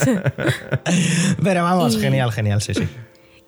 pero 1.43 1.63
vamos, 1.63 1.99
genial, 1.99 2.31
genial, 2.31 2.61
sí, 2.61 2.73
sí. 2.73 2.87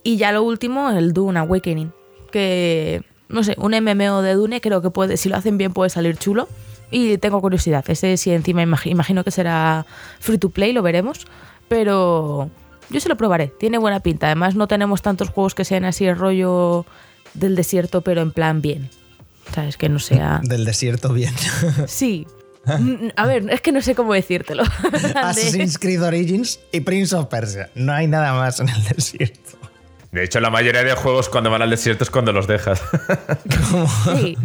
Y 0.03 0.17
ya 0.17 0.33
lo 0.33 0.43
último, 0.43 0.89
el 0.89 1.13
Dune 1.13 1.39
Awakening. 1.39 1.93
Que, 2.31 3.01
no 3.29 3.43
sé, 3.43 3.55
un 3.57 3.71
MMO 3.71 4.21
de 4.21 4.33
Dune 4.33 4.59
creo 4.59 4.81
que 4.81 4.89
puede, 4.89 5.15
si 5.15 5.29
lo 5.29 5.37
hacen 5.37 5.57
bien 5.57 5.71
puede 5.71 5.89
salir 5.89 6.17
chulo. 6.17 6.49
Y 6.91 7.17
tengo 7.17 7.41
curiosidad. 7.41 7.83
Ese 7.89 8.15
sí, 8.15 8.31
encima 8.31 8.63
imagino 8.63 9.23
que 9.23 9.31
será 9.31 9.85
free 10.19 10.37
to 10.37 10.49
play, 10.49 10.71
lo 10.71 10.81
veremos 10.81 11.27
pero 11.67 12.49
yo 12.89 12.99
se 12.99 13.09
lo 13.09 13.17
probaré, 13.17 13.47
tiene 13.47 13.77
buena 13.77 13.99
pinta. 13.99 14.27
Además 14.27 14.55
no 14.55 14.67
tenemos 14.67 15.01
tantos 15.01 15.29
juegos 15.29 15.55
que 15.55 15.65
sean 15.65 15.85
así 15.85 16.05
el 16.05 16.17
rollo 16.17 16.85
del 17.33 17.55
desierto, 17.55 18.01
pero 18.01 18.21
en 18.21 18.31
plan 18.31 18.61
bien. 18.61 18.89
¿Sabes? 19.53 19.77
Que 19.77 19.89
no 19.89 19.99
sea... 19.99 20.41
Del 20.43 20.65
desierto 20.65 21.13
bien. 21.13 21.33
Sí. 21.87 22.27
A 23.15 23.25
ver, 23.25 23.49
es 23.49 23.61
que 23.61 23.71
no 23.71 23.81
sé 23.81 23.95
cómo 23.95 24.13
decírtelo. 24.13 24.63
Assassin's 25.15 25.77
Creed 25.77 26.03
Origins 26.03 26.59
y 26.73 26.81
Prince 26.81 27.15
of 27.15 27.27
Persia. 27.27 27.69
No 27.75 27.93
hay 27.93 28.07
nada 28.07 28.33
más 28.33 28.59
en 28.59 28.67
el 28.67 28.83
desierto. 28.83 29.57
De 30.11 30.25
hecho, 30.25 30.41
la 30.41 30.49
mayoría 30.49 30.83
de 30.83 30.93
juegos 30.93 31.29
cuando 31.29 31.49
van 31.49 31.61
al 31.61 31.69
desierto 31.69 32.03
es 32.03 32.09
cuando 32.09 32.33
los 32.33 32.45
dejas. 32.45 32.81
Sí. 34.19 34.37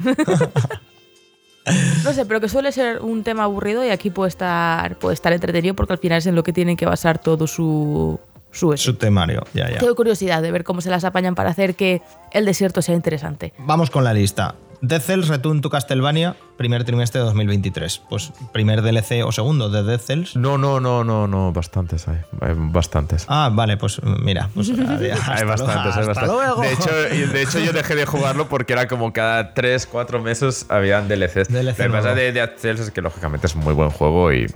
No 2.05 2.13
sé, 2.13 2.27
pero 2.27 2.41
que 2.41 2.49
suele 2.49 2.73
ser 2.73 3.01
un 3.01 3.23
tema 3.23 3.45
aburrido 3.45 3.85
y 3.85 3.91
aquí 3.91 4.11
puede 4.11 4.29
estar, 4.29 4.97
puede 4.99 5.15
estar 5.15 5.33
entretenido 5.33 5.75
porque 5.75 5.93
al 5.93 5.99
final 5.99 6.19
es 6.19 6.27
en 6.27 6.35
lo 6.35 6.43
que 6.43 6.53
tienen 6.53 6.77
que 6.77 6.87
basar 6.87 7.19
todo 7.19 7.47
su, 7.47 8.19
su, 8.53 8.77
su 8.77 8.95
temario. 8.95 9.45
Ya, 9.55 9.71
ya. 9.71 9.79
Tengo 9.79 9.95
curiosidad 9.95 10.43
de 10.43 10.53
ver 10.53 10.65
cómo 10.65 10.81
se 10.81 10.91
las 10.91 11.05
apañan 11.05 11.35
para 11.35 11.51
hacer 11.51 11.75
que 11.75 12.03
el 12.31 12.45
desierto 12.45 12.83
sea 12.83 12.95
interesante. 12.95 13.53
Vamos 13.59 13.91
con 13.91 14.05
la 14.05 14.15
lista. 14.15 14.55
Dead 14.83 15.01
Cells 15.01 15.29
Return 15.29 15.61
to 15.61 15.71
Castlevania, 15.71 16.35
primer 16.57 16.83
trimestre 16.83 17.21
de 17.21 17.27
2023. 17.27 18.03
Pues 18.11 18.33
primer 18.53 18.83
DLC 18.83 19.25
o 19.25 19.31
segundo 19.31 19.71
de 19.71 19.85
Dead 19.85 20.01
Cells. 20.01 20.35
No, 20.35 20.59
no, 20.59 20.81
no, 20.81 21.05
no, 21.05 21.29
no, 21.29 21.53
bastantes 21.53 22.09
hay. 22.09 22.19
bastantes. 22.57 23.25
Ah, 23.29 23.49
vale, 23.53 23.77
pues 23.77 24.03
mira. 24.03 24.51
Pues, 24.53 24.71
hay 24.71 25.45
bastantes, 25.45 25.97
hay 25.97 26.07
bastantes. 26.07 26.61
De 26.61 26.73
hecho, 26.73 27.33
de 27.33 27.43
hecho, 27.43 27.59
yo 27.61 27.73
dejé 27.73 27.95
de 27.95 28.07
jugarlo 28.07 28.49
porque 28.49 28.73
era 28.73 28.89
como 28.89 29.13
cada 29.13 29.55
3, 29.55 29.87
4 29.87 30.21
meses 30.21 30.67
habían 30.69 31.07
DLCs. 31.07 31.49
DLC 31.49 31.79
Lo 31.79 31.85
que 31.85 31.91
pasa 31.91 32.15
de 32.17 32.33
Dead 32.33 32.51
Cells 32.59 32.81
es 32.81 32.91
que 32.91 33.03
lógicamente 33.03 33.47
es 33.47 33.55
un 33.55 33.63
muy 33.63 33.75
buen 33.75 33.91
juego 33.91 34.33
y, 34.33 34.53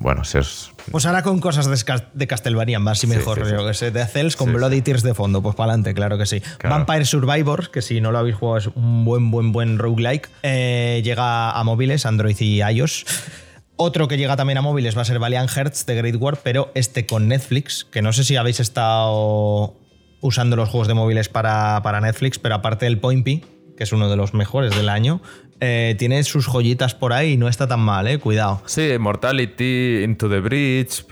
bueno, 0.00 0.24
si 0.24 0.38
es. 0.38 0.70
Pues 0.90 1.04
ahora 1.04 1.22
con 1.22 1.40
cosas 1.40 1.68
de, 2.14 2.26
Castlevania 2.26 2.78
más 2.78 3.04
y 3.04 3.06
mejor, 3.06 3.46
sí, 3.46 3.54
que 3.54 3.74
sé, 3.74 3.90
de 3.90 4.06
Cells 4.06 4.34
con 4.34 4.50
Bloody 4.50 4.80
Tears 4.80 5.02
de 5.02 5.12
fondo, 5.12 5.42
pues 5.42 5.54
para 5.54 5.72
adelante, 5.72 5.92
claro 5.92 6.16
que 6.16 6.24
sí. 6.24 6.42
Vampire 6.64 7.04
Survivors, 7.04 7.68
que 7.68 7.82
si 7.82 8.00
no 8.00 8.10
lo 8.10 8.18
habéis 8.18 8.36
jugado 8.36 8.56
es 8.56 8.66
un 8.68 9.04
buen, 9.04 9.30
buen, 9.30 9.52
buen 9.52 9.78
roguelike, 9.78 10.30
eh, 10.42 11.02
llega 11.04 11.50
a 11.50 11.62
móviles, 11.64 12.06
Android 12.06 12.36
y 12.40 12.62
iOS. 12.62 13.04
Otro 13.76 14.08
que 14.08 14.16
llega 14.16 14.36
también 14.36 14.56
a 14.56 14.62
móviles 14.62 14.96
va 14.96 15.02
a 15.02 15.04
ser 15.04 15.18
Valiant 15.18 15.50
Hearts 15.50 15.84
de 15.84 15.94
Great 15.94 16.16
War, 16.16 16.38
pero 16.42 16.72
este 16.74 17.04
con 17.04 17.28
Netflix, 17.28 17.84
que 17.84 18.00
no 18.00 18.14
sé 18.14 18.24
si 18.24 18.36
habéis 18.36 18.58
estado 18.58 19.76
usando 20.22 20.56
los 20.56 20.70
juegos 20.70 20.88
de 20.88 20.94
móviles 20.94 21.28
para, 21.28 21.82
para 21.82 22.00
Netflix, 22.00 22.38
pero 22.38 22.54
aparte 22.54 22.86
del 22.86 22.98
Point 22.98 23.24
P, 23.24 23.44
que 23.76 23.84
es 23.84 23.92
uno 23.92 24.08
de 24.08 24.16
los 24.16 24.32
mejores 24.32 24.74
del 24.74 24.88
año, 24.88 25.20
eh, 25.60 25.94
tiene 25.98 26.22
sus 26.24 26.46
joyitas 26.46 26.94
por 26.94 27.12
ahí 27.12 27.32
y 27.32 27.36
no 27.36 27.48
está 27.48 27.68
tan 27.68 27.80
mal, 27.80 28.06
eh, 28.08 28.18
cuidado. 28.18 28.62
Sí, 28.66 28.96
Mortality, 28.98 30.02
Into 30.02 30.28
the 30.28 30.40
Bridge, 30.40 31.04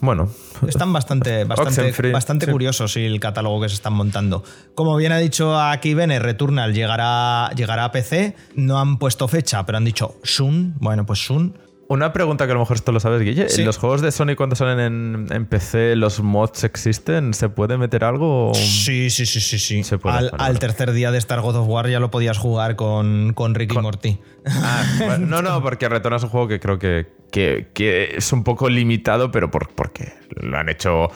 bueno. 0.00 0.30
Están 0.66 0.92
bastante, 0.92 1.44
bastante, 1.44 2.12
bastante 2.12 2.46
curiosos 2.46 2.96
el 2.96 3.18
catálogo 3.20 3.60
que 3.60 3.68
se 3.68 3.74
están 3.74 3.94
montando. 3.94 4.44
Como 4.74 4.96
bien 4.96 5.12
ha 5.12 5.18
dicho 5.18 5.58
aquí 5.58 5.94
Bene, 5.94 6.18
Returnal 6.18 6.72
llegará, 6.72 7.50
llegará 7.56 7.84
a 7.84 7.92
PC, 7.92 8.36
no 8.54 8.78
han 8.78 8.98
puesto 8.98 9.26
fecha, 9.28 9.66
pero 9.66 9.78
han 9.78 9.84
dicho 9.84 10.16
soon, 10.22 10.74
bueno, 10.78 11.04
pues 11.04 11.24
soon 11.24 11.63
una 11.88 12.12
pregunta 12.12 12.46
que 12.46 12.52
a 12.52 12.54
lo 12.54 12.60
mejor 12.60 12.76
esto 12.76 12.92
lo 12.92 13.00
sabes, 13.00 13.22
Guille. 13.22 13.46
¿En 13.48 13.64
los 13.64 13.78
juegos 13.78 14.00
de 14.00 14.10
Sony 14.10 14.36
cuando 14.36 14.56
salen 14.56 15.28
en, 15.30 15.46
PC 15.46 15.96
los 15.96 16.20
mods 16.20 16.64
existen? 16.64 17.34
¿Se 17.34 17.48
puede 17.48 17.76
meter 17.76 18.04
algo? 18.04 18.52
Sí, 18.54 19.10
sí, 19.10 19.26
sí, 19.26 19.40
sí. 19.40 19.58
sí. 19.58 19.82
al, 20.04 20.58
tercer 20.58 20.92
día 20.92 21.10
de 21.10 21.18
Star 21.18 21.40
God 21.40 21.56
of 21.56 21.68
War 21.68 21.88
ya 21.88 22.00
lo 22.00 22.10
podías 22.10 22.38
jugar 22.38 22.76
con, 22.76 23.32
con 23.34 23.54
Ricky 23.54 23.78
Morty. 23.78 24.18
Ah, 24.46 25.16
no, 25.20 25.42
no, 25.42 25.62
porque 25.62 25.88
Retorno 25.88 26.16
es 26.16 26.22
un 26.22 26.28
juego 26.28 26.48
que 26.48 26.60
creo 26.60 26.78
que, 26.78 27.06
que, 27.30 28.14
es 28.16 28.32
un 28.32 28.44
poco 28.44 28.68
limitado, 28.68 29.30
pero 29.30 29.50
por, 29.50 29.68
porque 29.70 30.12
lo 30.36 30.56
han 30.58 30.68
hecho 30.68 31.08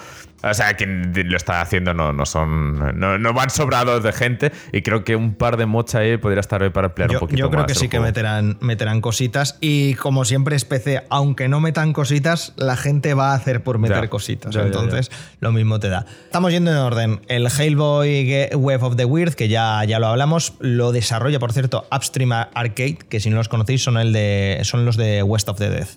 o 0.43 0.55
sea, 0.55 0.75
quien 0.75 1.13
lo 1.15 1.37
está 1.37 1.61
haciendo 1.61 1.95
no, 1.95 2.13
no 2.13 2.25
son. 2.25 2.99
No, 2.99 3.33
van 3.33 3.51
sobrados 3.51 4.03
de 4.03 4.13
gente. 4.13 4.53
Y 4.73 4.83
creo 4.83 5.03
que 5.03 5.17
un 5.17 5.35
par 5.35 5.57
de 5.57 5.67
mocha 5.67 5.99
ahí 5.99 6.17
podría 6.17 6.41
estar 6.41 6.63
hoy 6.63 6.71
para 6.71 6.89
emplear 6.89 7.11
un 7.11 7.19
poquito 7.19 7.39
Yo 7.39 7.51
creo 7.51 7.67
que 7.67 7.75
sí 7.75 7.89
que 7.89 7.99
meterán, 7.99 8.57
meterán 8.61 9.01
cositas. 9.01 9.59
Y 9.61 9.95
como 9.95 10.25
siempre 10.25 10.55
es 10.55 10.65
PC, 10.65 11.05
aunque 11.11 11.49
no 11.49 11.61
metan 11.61 11.93
cositas, 11.93 12.53
la 12.57 12.77
gente 12.77 13.15
va 13.15 13.33
a 13.33 13.35
hacer 13.35 13.63
por 13.63 13.79
meter 13.79 14.09
cositas. 14.09 14.55
Entonces, 14.55 15.11
lo 15.41 15.51
mismo 15.51 15.81
te 15.81 15.89
da. 15.89 16.07
Estamos 16.25 16.53
yendo 16.53 16.71
en 16.71 16.77
orden. 16.77 17.21
El 17.29 17.47
Hellboy 17.47 18.49
Web 18.55 18.83
of 18.85 18.97
the 18.97 19.05
Weird, 19.05 19.35
que 19.35 19.49
ya, 19.49 19.83
ya 19.85 19.99
lo 19.99 20.07
hablamos, 20.07 20.55
lo 20.61 20.93
desarrolla, 20.93 21.39
por 21.41 21.53
cierto, 21.53 21.87
Upstream 21.95 22.33
Arcade, 22.33 22.99
que 23.09 23.21
si 23.21 23.31
no 23.31 23.37
los 23.37 23.49
conocéis 23.49 23.83
son, 23.83 23.97
el 23.97 24.13
de, 24.13 24.61
son 24.63 24.85
los 24.85 24.97
de 24.97 25.23
West 25.23 25.49
of 25.49 25.59
the 25.59 25.71
Dead. 25.71 25.89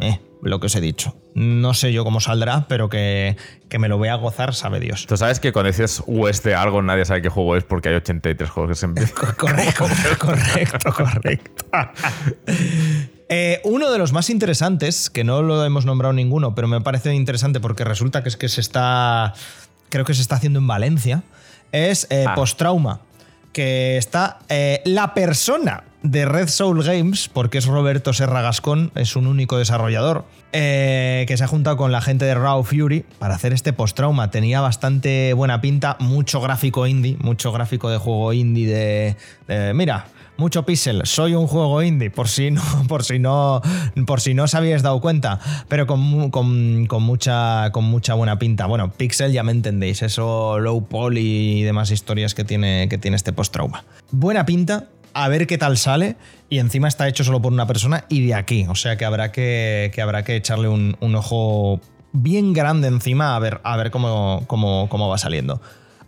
Eh, 0.00 0.20
lo 0.42 0.58
que 0.58 0.66
os 0.66 0.74
he 0.74 0.80
dicho. 0.80 1.16
No 1.34 1.72
sé 1.72 1.92
yo 1.92 2.04
cómo 2.04 2.20
saldrá, 2.20 2.66
pero 2.68 2.88
que, 2.88 3.36
me 3.78 3.88
lo 3.88 3.96
voy 3.96 4.08
a 4.08 4.16
gozar, 4.16 4.54
sabe 4.54 4.80
Dios. 4.80 5.06
Tú 5.06 5.16
sabes 5.16 5.40
que 5.40 5.52
cuando 5.52 5.68
dices 5.68 6.02
West 6.06 6.44
de 6.44 6.54
algo, 6.54 6.82
nadie 6.82 7.04
sabe 7.04 7.22
qué 7.22 7.28
juego 7.28 7.56
es 7.56 7.64
porque 7.64 7.88
hay 7.88 7.94
83 7.94 8.50
juegos 8.50 8.70
que 8.70 8.74
se 8.86 9.14
correcto, 9.36 9.86
correcto, 10.18 10.92
correcto. 10.92 11.64
Eh, 13.34 13.62
uno 13.64 13.90
de 13.90 13.96
los 13.96 14.12
más 14.12 14.28
interesantes, 14.28 15.08
que 15.08 15.24
no 15.24 15.40
lo 15.40 15.64
hemos 15.64 15.86
nombrado 15.86 16.12
ninguno, 16.12 16.54
pero 16.54 16.68
me 16.68 16.82
parece 16.82 17.14
interesante 17.14 17.60
porque 17.60 17.82
resulta 17.82 18.22
que 18.22 18.28
es 18.28 18.36
que 18.36 18.50
se 18.50 18.60
está. 18.60 19.32
Creo 19.88 20.04
que 20.04 20.12
se 20.12 20.20
está 20.20 20.34
haciendo 20.34 20.58
en 20.58 20.66
Valencia. 20.66 21.22
Es 21.70 22.06
eh, 22.10 22.26
ah. 22.28 22.34
Post-Trauma. 22.34 23.00
Que 23.54 23.96
está 23.96 24.40
eh, 24.50 24.82
la 24.84 25.14
persona 25.14 25.82
de 26.02 26.24
Red 26.24 26.48
Soul 26.48 26.82
Games, 26.82 27.28
porque 27.28 27.58
es 27.58 27.66
Roberto 27.66 28.12
Serra 28.12 28.42
Gascón, 28.42 28.90
es 28.94 29.16
un 29.16 29.26
único 29.26 29.58
desarrollador, 29.58 30.24
eh, 30.52 31.24
que 31.28 31.36
se 31.36 31.44
ha 31.44 31.46
juntado 31.46 31.76
con 31.76 31.92
la 31.92 32.00
gente 32.00 32.24
de 32.24 32.34
Raw 32.34 32.62
Fury 32.64 33.04
para 33.18 33.34
hacer 33.34 33.52
este 33.52 33.72
post-trauma. 33.72 34.30
Tenía 34.30 34.60
bastante 34.60 35.32
buena 35.34 35.60
pinta, 35.60 35.96
mucho 36.00 36.40
gráfico 36.40 36.86
indie, 36.86 37.16
mucho 37.20 37.52
gráfico 37.52 37.90
de 37.90 37.98
juego 37.98 38.32
indie 38.32 39.16
de, 39.46 39.74
mira, 39.74 40.06
mucho 40.36 40.64
pixel, 40.64 41.02
soy 41.04 41.34
un 41.34 41.46
juego 41.46 41.82
indie, 41.82 42.10
por 42.10 42.28
si 42.28 42.50
no, 42.50 42.62
por 42.88 43.04
si 43.04 43.18
no, 43.18 43.60
por 44.06 44.20
si 44.20 44.34
no 44.34 44.44
os 44.44 44.54
habíais 44.54 44.82
dado 44.82 45.00
cuenta, 45.00 45.38
pero 45.68 45.86
con, 45.86 46.00
mucha, 46.00 47.70
con 47.72 47.84
mucha 47.84 48.14
buena 48.14 48.38
pinta. 48.38 48.66
Bueno, 48.66 48.90
pixel 48.90 49.32
ya 49.32 49.42
me 49.42 49.52
entendéis, 49.52 50.02
eso 50.02 50.58
low 50.58 50.84
poly 50.84 51.60
y 51.60 51.62
demás 51.62 51.90
historias 51.90 52.34
que 52.34 52.44
tiene, 52.44 52.88
que 52.88 52.98
tiene 52.98 53.16
este 53.16 53.32
post-trauma. 53.32 53.84
Buena 54.10 54.44
pinta, 54.44 54.88
a 55.14 55.28
ver 55.28 55.46
qué 55.46 55.58
tal 55.58 55.76
sale. 55.76 56.16
Y 56.48 56.58
encima 56.58 56.88
está 56.88 57.08
hecho 57.08 57.24
solo 57.24 57.40
por 57.40 57.52
una 57.52 57.66
persona 57.66 58.04
y 58.08 58.26
de 58.26 58.34
aquí. 58.34 58.66
O 58.68 58.74
sea 58.74 58.96
que 58.96 59.04
habrá 59.04 59.32
que, 59.32 59.92
habrá 60.02 60.22
que 60.22 60.36
echarle 60.36 60.68
un, 60.68 60.96
ojo 61.14 61.80
bien 62.12 62.52
grande 62.52 62.88
encima 62.88 63.34
a 63.34 63.38
ver, 63.38 63.60
a 63.64 63.76
ver 63.76 63.90
cómo, 63.90 64.44
cómo, 64.46 64.88
cómo 64.88 65.08
va 65.08 65.18
saliendo. 65.18 65.60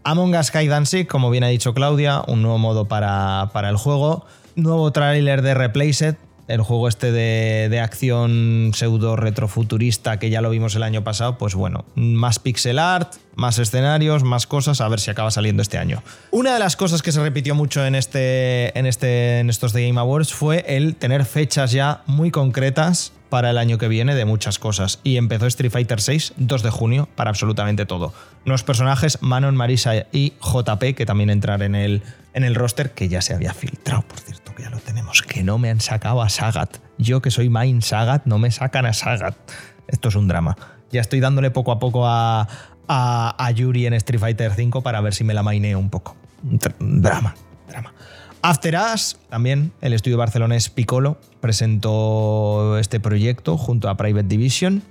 Among 0.03 0.37
Us 0.37 0.49
Sky 0.49 0.69
Dancing, 0.69 1.07
como 1.07 1.31
bien 1.31 1.45
ha 1.45 1.49
dicho 1.49 1.73
Claudia, 1.73 2.23
un 2.27 2.43
nuevo 2.43 2.59
modo 2.59 2.87
para, 2.87 3.51
para 3.55 3.71
el 3.71 3.77
juego. 3.77 4.27
Nuevo 4.55 4.93
tráiler 4.93 5.41
de 5.41 5.55
Replaced, 5.55 6.17
el 6.49 6.61
juego 6.61 6.89
este 6.89 7.13
de, 7.13 7.81
acción 7.81 8.71
pseudo 8.75 9.17
retrofuturista 9.17 10.19
que 10.19 10.31
ya 10.31 10.41
lo 10.41 10.51
vimos 10.51 10.75
el 10.75 10.83
año 10.83 11.05
pasado, 11.05 11.39
pues 11.39 11.55
bueno, 11.55 11.85
más 11.95 12.39
pixel 12.39 12.79
art, 12.79 13.15
más 13.35 13.59
escenarios, 13.59 14.23
más 14.23 14.47
cosas, 14.47 14.81
a 14.81 14.89
ver 14.89 15.01
si 15.01 15.11
acaba 15.11 15.31
saliendo 15.31 15.63
este 15.63 15.79
año. 15.79 16.03
Una 16.31 16.55
de 16.55 16.61
las 16.61 16.77
cosas 16.77 17.03
que 17.03 17.13
se 17.13 17.21
repitió 17.21 17.55
mucho 17.55 17.85
en, 17.85 17.95
este, 17.95 18.79
en, 18.79 18.87
este, 18.87 19.41
en 19.41 19.51
estos 19.51 19.73
The 19.73 19.87
Game 19.87 20.01
Awards 20.01 20.33
fue 20.33 20.65
el 20.69 20.97
tener 20.97 21.25
fechas 21.25 21.73
ya 21.73 22.03
muy 22.07 22.31
concretas 22.31 23.13
para 23.35 23.51
el 23.51 23.59
año 23.59 23.79
que 23.79 23.89
viene 23.89 24.15
de 24.15 24.25
muchas 24.25 24.61
cosas. 24.61 25.01
Y 25.03 25.17
empezó 25.17 25.47
Street 25.47 25.73
Fighter 25.73 25.99
VI 26.07 26.35
2 26.37 26.63
de 26.63 26.71
junio 26.71 27.09
para 27.17 27.31
absolutamente 27.31 27.85
todo. 27.85 28.13
Nuevos 28.45 28.63
personajes, 28.63 29.19
Manon, 29.23 29.57
Marisa 29.57 30.07
y 30.13 30.35
JP, 30.41 30.95
que 30.95 31.05
también 31.05 31.31
entrar 31.31 31.63
en 31.63 31.75
el, 31.75 32.03
en 32.35 32.45
el 32.45 32.55
roster, 32.55 32.93
que 32.93 33.09
ya 33.09 33.23
se 33.23 33.33
había 33.33 33.55
filtrado, 33.55 34.03
por 34.03 34.19
cierto, 34.19 34.55
que 34.55 34.65
ya 34.65 34.71
lo 34.71 34.79
tenemos, 34.79 35.23
que 35.23 35.43
no 35.43 35.59
me 35.59 35.71
han 35.71 35.81
sacado 35.81 36.21
a 36.21 36.29
Sagat. 36.29 36.79
Yo 36.99 37.23
que 37.23 37.31
soy 37.31 37.49
Main 37.49 37.81
Sagat, 37.81 38.27
no 38.27 38.39
me 38.39 38.51
sacan 38.51 38.87
a 38.87 38.93
Sagat. 38.93 39.37
Esto 39.87 40.09
es 40.09 40.17
un 40.17 40.29
drama. 40.29 40.57
Ya 40.91 41.01
estoy 41.01 41.21
dándole 41.21 41.51
poco 41.51 41.73
a 41.73 41.79
poco 41.79 42.07
a, 42.07 42.49
a, 42.89 43.51
Yuri 43.53 43.87
en 43.87 43.95
Street 43.95 44.21
Fighter 44.21 44.51
V 44.51 44.83
para 44.83 45.01
ver 45.01 45.15
si 45.15 45.25
me 45.25 45.33
la 45.33 45.43
maineo 45.43 45.79
un 45.79 45.91
poco. 45.91 46.17
Drama, 46.43 47.35
drama. 47.69 47.93
After 48.43 48.77
Us, 48.77 49.17
también 49.31 49.73
el 49.81 49.95
estudio 49.95 50.19
barcelonés 50.19 50.69
Piccolo 50.69 51.19
presentó 51.41 52.79
este 52.79 53.01
proyecto 53.01 53.57
junto 53.57 53.89
a 53.89 53.97
Private 53.97 54.29
Division. 54.29 54.83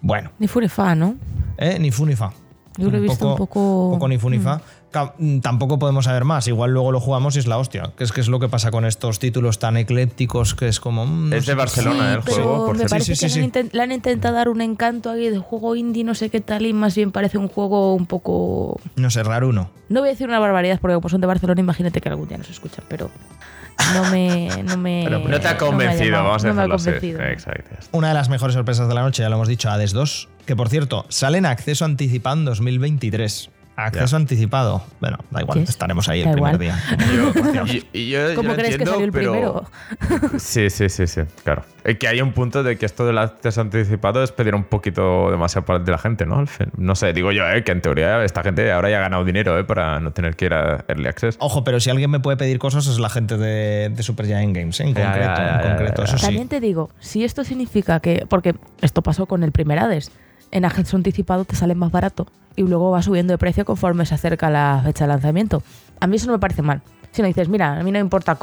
Bueno. 0.00 0.30
Ni 0.38 0.48
Funifa, 0.48 0.94
¿no? 0.94 1.16
¿Eh? 1.58 1.78
Ni 1.80 1.90
Funifa. 1.90 2.32
Yo 2.80 2.90
lo 2.90 2.96
he 2.96 3.00
visto 3.00 3.30
un 3.30 3.36
poco. 3.36 3.90
poco 3.92 4.08
ni 4.08 4.18
Funifa. 4.18 4.56
Mm. 4.56 4.80
Mm, 5.18 5.40
tampoco 5.40 5.78
podemos 5.78 6.04
saber 6.04 6.24
más. 6.24 6.48
Igual 6.48 6.72
luego 6.72 6.92
lo 6.92 7.00
jugamos 7.00 7.36
y 7.36 7.38
es 7.38 7.46
la 7.46 7.58
hostia. 7.58 7.92
Que 7.96 8.04
es 8.04 8.12
que 8.12 8.20
es 8.20 8.28
lo 8.28 8.40
que 8.40 8.48
pasa 8.48 8.70
con 8.70 8.84
estos 8.84 9.18
títulos 9.18 9.58
tan 9.58 9.76
eclépticos 9.76 10.54
que 10.54 10.68
es 10.68 10.80
como. 10.80 11.06
Mm, 11.06 11.32
es 11.32 11.46
de 11.46 11.54
Barcelona 11.54 12.14
el 12.14 12.20
juego, 12.20 12.66
por 12.66 12.76
me 12.76 12.86
parece 12.86 13.14
que 13.14 13.68
le, 13.72 13.82
han 13.82 13.92
intentado 13.92 14.34
dar 14.34 14.48
un 14.48 14.60
encanto 14.60 15.10
ahí 15.10 15.28
de 15.28 15.38
juego 15.38 15.76
indie, 15.76 16.04
no 16.04 16.14
sé 16.14 16.30
qué 16.30 16.40
tal, 16.40 16.66
y 16.66 16.72
más 16.72 16.94
bien 16.94 17.12
parece 17.12 17.38
un 17.38 17.48
juego 17.48 17.94
un 17.94 18.06
poco. 18.06 18.80
No 18.96 19.10
sé, 19.10 19.22
raro 19.22 19.48
uno. 19.48 19.70
No 19.88 20.00
voy 20.00 20.08
a 20.08 20.12
decir 20.12 20.28
una 20.28 20.38
barbaridad 20.38 20.78
porque 20.80 20.94
como 20.94 21.08
son 21.08 21.20
de 21.20 21.26
Barcelona, 21.26 21.60
imagínate 21.60 22.00
que 22.00 22.08
algún 22.08 22.28
día 22.28 22.38
nos 22.38 22.50
escuchan, 22.50 22.84
pero 22.88 23.10
no 23.94 24.10
me. 24.10 24.62
No, 24.62 24.76
me, 24.76 25.02
pero 25.04 25.18
no 25.20 25.40
te 25.40 25.48
ha 25.48 25.56
convencido, 25.56 26.22
vamos 26.22 26.44
a 26.44 26.48
no 26.48 26.54
me 26.54 26.62
ha 26.62 26.68
convencido. 26.68 27.20
Exacto. 27.22 27.76
Una 27.92 28.08
de 28.08 28.14
las 28.14 28.28
mejores 28.28 28.54
sorpresas 28.54 28.88
de 28.88 28.94
la 28.94 29.02
noche, 29.02 29.22
ya 29.22 29.28
lo 29.28 29.36
hemos 29.36 29.48
dicho, 29.48 29.70
Hades 29.70 29.92
2, 29.92 30.28
que 30.46 30.56
por 30.56 30.68
cierto, 30.68 31.06
sale 31.08 31.38
en 31.38 31.46
acceso 31.46 31.84
anticipado 31.84 32.36
en 32.36 32.44
2023. 32.44 33.50
Acceso 33.86 34.16
anticipado. 34.16 34.82
Bueno, 35.00 35.18
da 35.30 35.42
igual, 35.42 35.60
estaremos 35.60 36.08
ahí 36.08 36.22
el 36.22 36.32
primer 36.32 36.58
día. 36.58 36.78
¿Cómo 38.36 38.54
crees 38.54 38.76
que 38.76 38.86
salió 38.86 39.04
el 39.04 39.12
primero? 39.12 39.64
Sí, 40.38 40.70
sí, 40.70 40.88
sí, 40.88 41.06
sí, 41.06 41.22
claro. 41.44 41.64
Que 41.98 42.08
hay 42.08 42.20
un 42.20 42.32
punto 42.32 42.62
de 42.62 42.76
que 42.76 42.86
esto 42.86 43.06
del 43.06 43.18
acceso 43.18 43.60
anticipado 43.60 44.22
es 44.22 44.32
pedir 44.32 44.54
un 44.54 44.64
poquito 44.64 45.30
demasiado 45.30 45.78
de 45.78 45.90
la 45.90 45.98
gente, 45.98 46.26
¿no? 46.26 46.44
No 46.76 46.94
sé, 46.94 47.12
digo 47.12 47.32
yo, 47.32 47.48
¿eh? 47.48 47.64
que 47.64 47.72
en 47.72 47.80
teoría 47.80 48.22
esta 48.24 48.42
gente 48.42 48.70
ahora 48.70 48.90
ya 48.90 48.98
ha 48.98 49.00
ganado 49.00 49.24
dinero 49.24 49.58
¿eh? 49.58 49.64
para 49.64 50.00
no 50.00 50.12
tener 50.12 50.36
que 50.36 50.46
ir 50.46 50.54
a 50.54 50.84
Early 50.88 51.08
Access. 51.08 51.36
Ojo, 51.40 51.64
pero 51.64 51.80
si 51.80 51.90
alguien 51.90 52.10
me 52.10 52.20
puede 52.20 52.36
pedir 52.36 52.58
cosas 52.58 52.86
es 52.86 52.98
la 52.98 53.08
gente 53.08 53.36
de, 53.36 53.94
Super 54.00 54.26
Giant 54.26 54.56
Games, 54.56 54.80
¿eh? 54.80 54.84
en 54.84 54.94
concreto. 54.94 55.42
en 55.42 55.60
concreto 55.60 56.04
eso 56.04 56.16
También 56.16 56.48
te 56.48 56.60
digo, 56.60 56.90
si 56.98 57.24
esto 57.24 57.44
significa 57.44 58.00
que. 58.00 58.26
Porque 58.28 58.54
esto 58.80 59.02
pasó 59.02 59.26
con 59.26 59.42
el 59.42 59.52
primer 59.52 59.78
Hades 59.78 60.10
en 60.50 60.64
acceso 60.64 60.96
anticipado 60.96 61.44
te 61.44 61.56
sale 61.56 61.74
más 61.74 61.90
barato 61.90 62.26
y 62.56 62.62
luego 62.62 62.90
va 62.90 63.02
subiendo 63.02 63.32
de 63.32 63.38
precio 63.38 63.64
conforme 63.64 64.06
se 64.06 64.14
acerca 64.14 64.50
la 64.50 64.80
fecha 64.84 65.04
de 65.04 65.08
lanzamiento. 65.08 65.62
A 66.00 66.06
mí 66.06 66.16
eso 66.16 66.26
no 66.26 66.32
me 66.32 66.38
parece 66.38 66.62
mal. 66.62 66.82
Si 67.12 67.22
no 67.22 67.28
dices, 67.28 67.48
mira, 67.48 67.78
a 67.78 67.82
mí 67.82 67.90
no 67.90 67.98
me 67.98 68.00
importa 68.00 68.38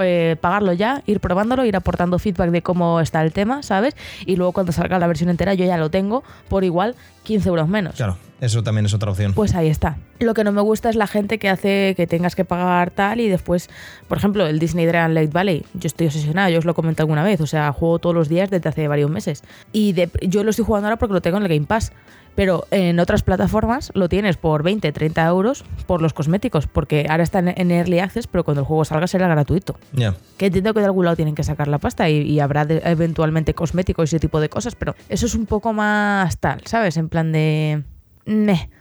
eh, 0.00 0.36
pagarlo 0.40 0.72
ya, 0.72 1.02
ir 1.06 1.18
probándolo, 1.18 1.64
ir 1.64 1.74
aportando 1.74 2.18
feedback 2.18 2.50
de 2.50 2.62
cómo 2.62 3.00
está 3.00 3.22
el 3.22 3.32
tema, 3.32 3.62
¿sabes? 3.62 3.96
Y 4.24 4.36
luego 4.36 4.52
cuando 4.52 4.70
salga 4.70 4.98
la 5.00 5.08
versión 5.08 5.30
entera 5.30 5.54
yo 5.54 5.64
ya 5.64 5.76
lo 5.78 5.90
tengo 5.90 6.22
por 6.48 6.62
igual 6.62 6.94
15 7.24 7.48
euros 7.48 7.68
menos. 7.68 7.96
Claro. 7.96 8.16
Eso 8.40 8.62
también 8.62 8.86
es 8.86 8.94
otra 8.94 9.10
opción. 9.10 9.32
Pues 9.32 9.54
ahí 9.54 9.68
está. 9.68 9.96
Lo 10.20 10.34
que 10.34 10.44
no 10.44 10.52
me 10.52 10.60
gusta 10.60 10.90
es 10.90 10.96
la 10.96 11.06
gente 11.06 11.38
que 11.38 11.48
hace 11.48 11.94
que 11.96 12.06
tengas 12.06 12.34
que 12.36 12.44
pagar 12.44 12.90
tal 12.90 13.20
y 13.20 13.28
después, 13.28 13.70
por 14.08 14.18
ejemplo, 14.18 14.46
el 14.46 14.58
Disney 14.58 14.86
Dream 14.86 15.12
Lake 15.12 15.30
Valley. 15.32 15.64
Yo 15.74 15.86
estoy 15.86 16.06
obsesionada, 16.06 16.50
yo 16.50 16.58
os 16.58 16.64
lo 16.64 16.74
comenté 16.74 17.02
alguna 17.02 17.22
vez, 17.22 17.40
o 17.40 17.46
sea, 17.46 17.72
juego 17.72 17.98
todos 17.98 18.14
los 18.14 18.28
días 18.28 18.50
desde 18.50 18.68
hace 18.68 18.88
varios 18.88 19.10
meses. 19.10 19.42
Y 19.72 19.94
yo 20.22 20.44
lo 20.44 20.50
estoy 20.50 20.64
jugando 20.64 20.88
ahora 20.88 20.98
porque 20.98 21.14
lo 21.14 21.22
tengo 21.22 21.38
en 21.38 21.44
el 21.44 21.48
Game 21.48 21.66
Pass. 21.66 21.92
Pero 22.34 22.66
en 22.70 22.98
otras 22.98 23.22
plataformas 23.22 23.92
lo 23.94 24.08
tienes 24.08 24.36
por 24.36 24.62
20, 24.62 24.90
30 24.90 25.24
euros 25.26 25.64
por 25.86 26.02
los 26.02 26.12
cosméticos, 26.12 26.66
porque 26.66 27.06
ahora 27.08 27.22
está 27.22 27.38
en 27.38 27.70
Early 27.70 28.00
Access, 28.00 28.26
pero 28.26 28.44
cuando 28.44 28.62
el 28.62 28.66
juego 28.66 28.84
salga 28.84 29.06
será 29.06 29.28
gratuito. 29.28 29.76
Ya. 29.92 30.16
Que 30.36 30.46
entiendo 30.46 30.74
que 30.74 30.80
de 30.80 30.86
algún 30.86 31.04
lado 31.04 31.16
tienen 31.16 31.36
que 31.36 31.44
sacar 31.44 31.68
la 31.68 31.78
pasta 31.78 32.10
y, 32.10 32.40
habrá 32.40 32.62
eventualmente 32.62 33.54
cosméticos 33.54 34.12
y 34.12 34.16
ese 34.16 34.20
tipo 34.20 34.40
de 34.40 34.48
cosas, 34.48 34.74
pero 34.74 34.96
eso 35.08 35.26
es 35.26 35.34
un 35.36 35.46
poco 35.46 35.72
más 35.72 36.38
tal, 36.38 36.60
¿sabes? 36.64 36.96
En 36.96 37.08
plan 37.08 37.30
de... 37.30 37.84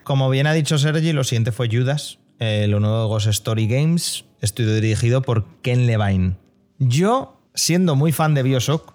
Como 0.04 0.30
bien 0.30 0.48
ha 0.48 0.54
dicho 0.54 0.78
Sergi, 0.78 1.14
lo 1.14 1.24
siguiente 1.24 1.52
fue 1.52 1.70
Judas, 1.72 2.20
eh, 2.40 2.68
lo 2.68 2.80
nuevo 2.80 3.02
de 3.04 3.08
Ghost 3.08 3.28
Story 3.28 3.68
Games, 3.68 4.26
estudio 4.42 4.76
dirigido 4.76 5.22
por 5.22 5.46
Ken 5.62 5.88
Levine. 5.88 6.36
Yo, 6.80 7.42
siendo 7.54 7.96
muy 7.96 8.12
fan 8.12 8.34
de 8.34 8.44
Bioshock, 8.44 8.94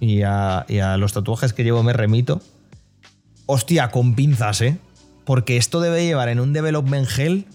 y 0.00 0.22
a, 0.22 0.96
los 0.98 1.12
tatuajes 1.12 1.52
que 1.52 1.64
llevo 1.64 1.82
me 1.82 1.92
remito, 1.92 2.40
hostia, 3.46 3.90
con 3.90 4.14
pinzas, 4.14 4.60
¿eh? 4.60 4.78
Porque 5.24 5.56
esto 5.56 5.80
debe 5.80 6.04
llevar 6.04 6.28
en 6.28 6.40
un 6.40 6.52
development 6.52 7.08
hell... 7.16 7.46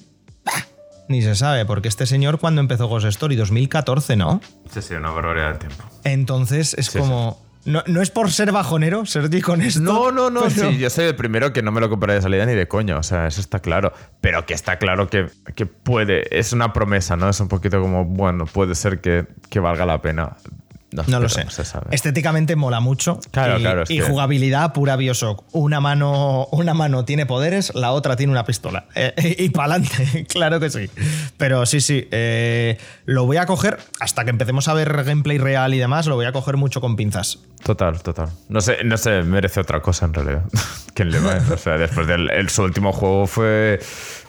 Ni 1.08 1.24
se 1.24 1.34
sabe, 1.36 1.66
porque 1.66 1.88
este 1.88 2.06
señor 2.06 2.40
cuando 2.40 2.62
empezó 2.62 2.88
Ghost 2.88 3.08
Story, 3.08 3.36
2014, 3.36 4.16
¿no? 4.16 4.42
Sí, 4.72 4.80
sí, 4.84 4.94
una 4.94 5.10
barbaridad 5.10 5.54
de 5.54 5.58
tiempo. 5.58 5.84
Entonces 6.04 6.76
es 6.76 6.92
como... 6.92 7.40
No, 7.70 8.02
es 8.02 8.10
por 8.10 8.32
ser 8.32 8.52
bajonero, 8.52 9.06
Sergi, 9.06 9.42
con 9.42 9.62
esto. 9.62 9.80
No, 9.82 10.12
no, 10.12 10.32
no. 10.32 10.50
Sí, 10.50 10.80
yo 10.80 10.90
soy 10.90 11.06
el 11.06 11.16
primero 11.16 11.54
que 11.54 11.62
no 11.62 11.72
me 11.72 11.80
lo 11.80 11.90
compraré 11.90 12.16
de 12.16 12.22
salida 12.24 12.46
ni 12.48 12.56
de 12.56 12.68
coño. 12.68 12.98
O 12.98 13.04
sea, 13.04 13.28
eso 13.28 13.40
está 13.42 13.60
claro. 13.60 13.94
Pero 14.22 14.46
que 14.48 14.56
está 14.56 14.80
claro 14.80 15.08
que, 15.08 15.28
que 15.54 15.68
puede. 15.68 16.38
Es 16.38 16.52
una 16.52 16.74
promesa, 16.74 17.16
¿no? 17.16 17.30
Es 17.30 17.40
un 17.40 17.48
poquito 17.48 17.80
como, 17.80 18.06
bueno, 18.06 18.46
puede 18.48 18.74
ser 18.74 19.02
que, 19.02 19.28
que 19.50 19.60
valga 19.60 19.86
la 19.86 20.02
pena. 20.02 20.36
No, 20.92 21.20
lo 21.20 21.30
sé. 21.30 21.46
Estéticamente 21.92 22.56
mola 22.56 22.80
mucho. 22.80 23.20
Claro, 23.32 23.60
y, 23.60 23.62
claro. 23.62 23.84
y 23.88 24.00
jugabilidad 24.00 24.74
pura 24.74 24.96
Bioshock. 24.96 25.44
Una 25.52 25.80
mano, 25.80 26.48
una 26.52 26.74
mano 26.74 27.06
tiene 27.06 27.26
poderes, 27.26 27.74
la 27.76 27.92
otra 27.92 28.16
tiene 28.16 28.32
una 28.32 28.44
pistola. 28.44 28.86
Eh, 28.96 29.36
y 29.38 29.50
para 29.50 29.76
adelante, 29.76 30.26
claro 30.30 30.60
que 30.60 30.70
sí. 30.70 30.90
Pero 31.38 31.66
sí, 31.66 31.80
sí. 31.80 32.08
Eh, 32.12 32.78
lo 33.06 33.26
voy 33.26 33.38
a 33.38 33.46
coger 33.46 33.78
hasta 34.00 34.24
que 34.24 34.32
empecemos 34.32 34.68
a 34.68 34.74
ver 34.74 35.04
gameplay 35.04 35.38
real 35.38 35.74
y 35.74 35.78
demás. 35.78 36.08
Lo 36.08 36.16
voy 36.16 36.26
a 36.26 36.32
coger 36.32 36.58
mucho 36.58 36.82
con 36.82 36.96
pinzas. 36.96 37.40
Total, 37.64 38.02
total. 38.02 38.30
No 38.48 38.62
sé, 38.62 38.84
no 38.84 38.98
sé, 38.98 39.22
merece 39.22 39.60
otra 39.60 39.82
cosa 39.82 40.06
en 40.06 40.14
realidad. 40.14 40.44
¿Quién 40.96 41.12
le 41.12 41.20
va? 41.20 41.40
o 41.54 41.58
sea, 41.58 41.78
después 41.78 42.08
del 42.08 42.50
su 42.50 42.64
último 42.64 42.92
juego 42.92 43.28
fue 43.28 43.80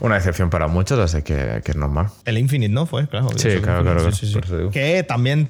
una 0.00 0.16
decepción 0.16 0.50
para 0.50 0.68
muchos, 0.68 0.98
así 0.98 1.22
que, 1.22 1.62
que 1.64 1.70
es 1.72 1.76
normal. 1.76 2.08
El 2.26 2.38
Infinite, 2.38 2.72
¿no? 2.72 2.86
Fue, 2.86 3.08
claro. 3.08 3.28
Sí, 3.36 3.48
claro, 3.62 3.82
claro. 3.82 4.70
Que 4.70 5.02
también 5.02 5.48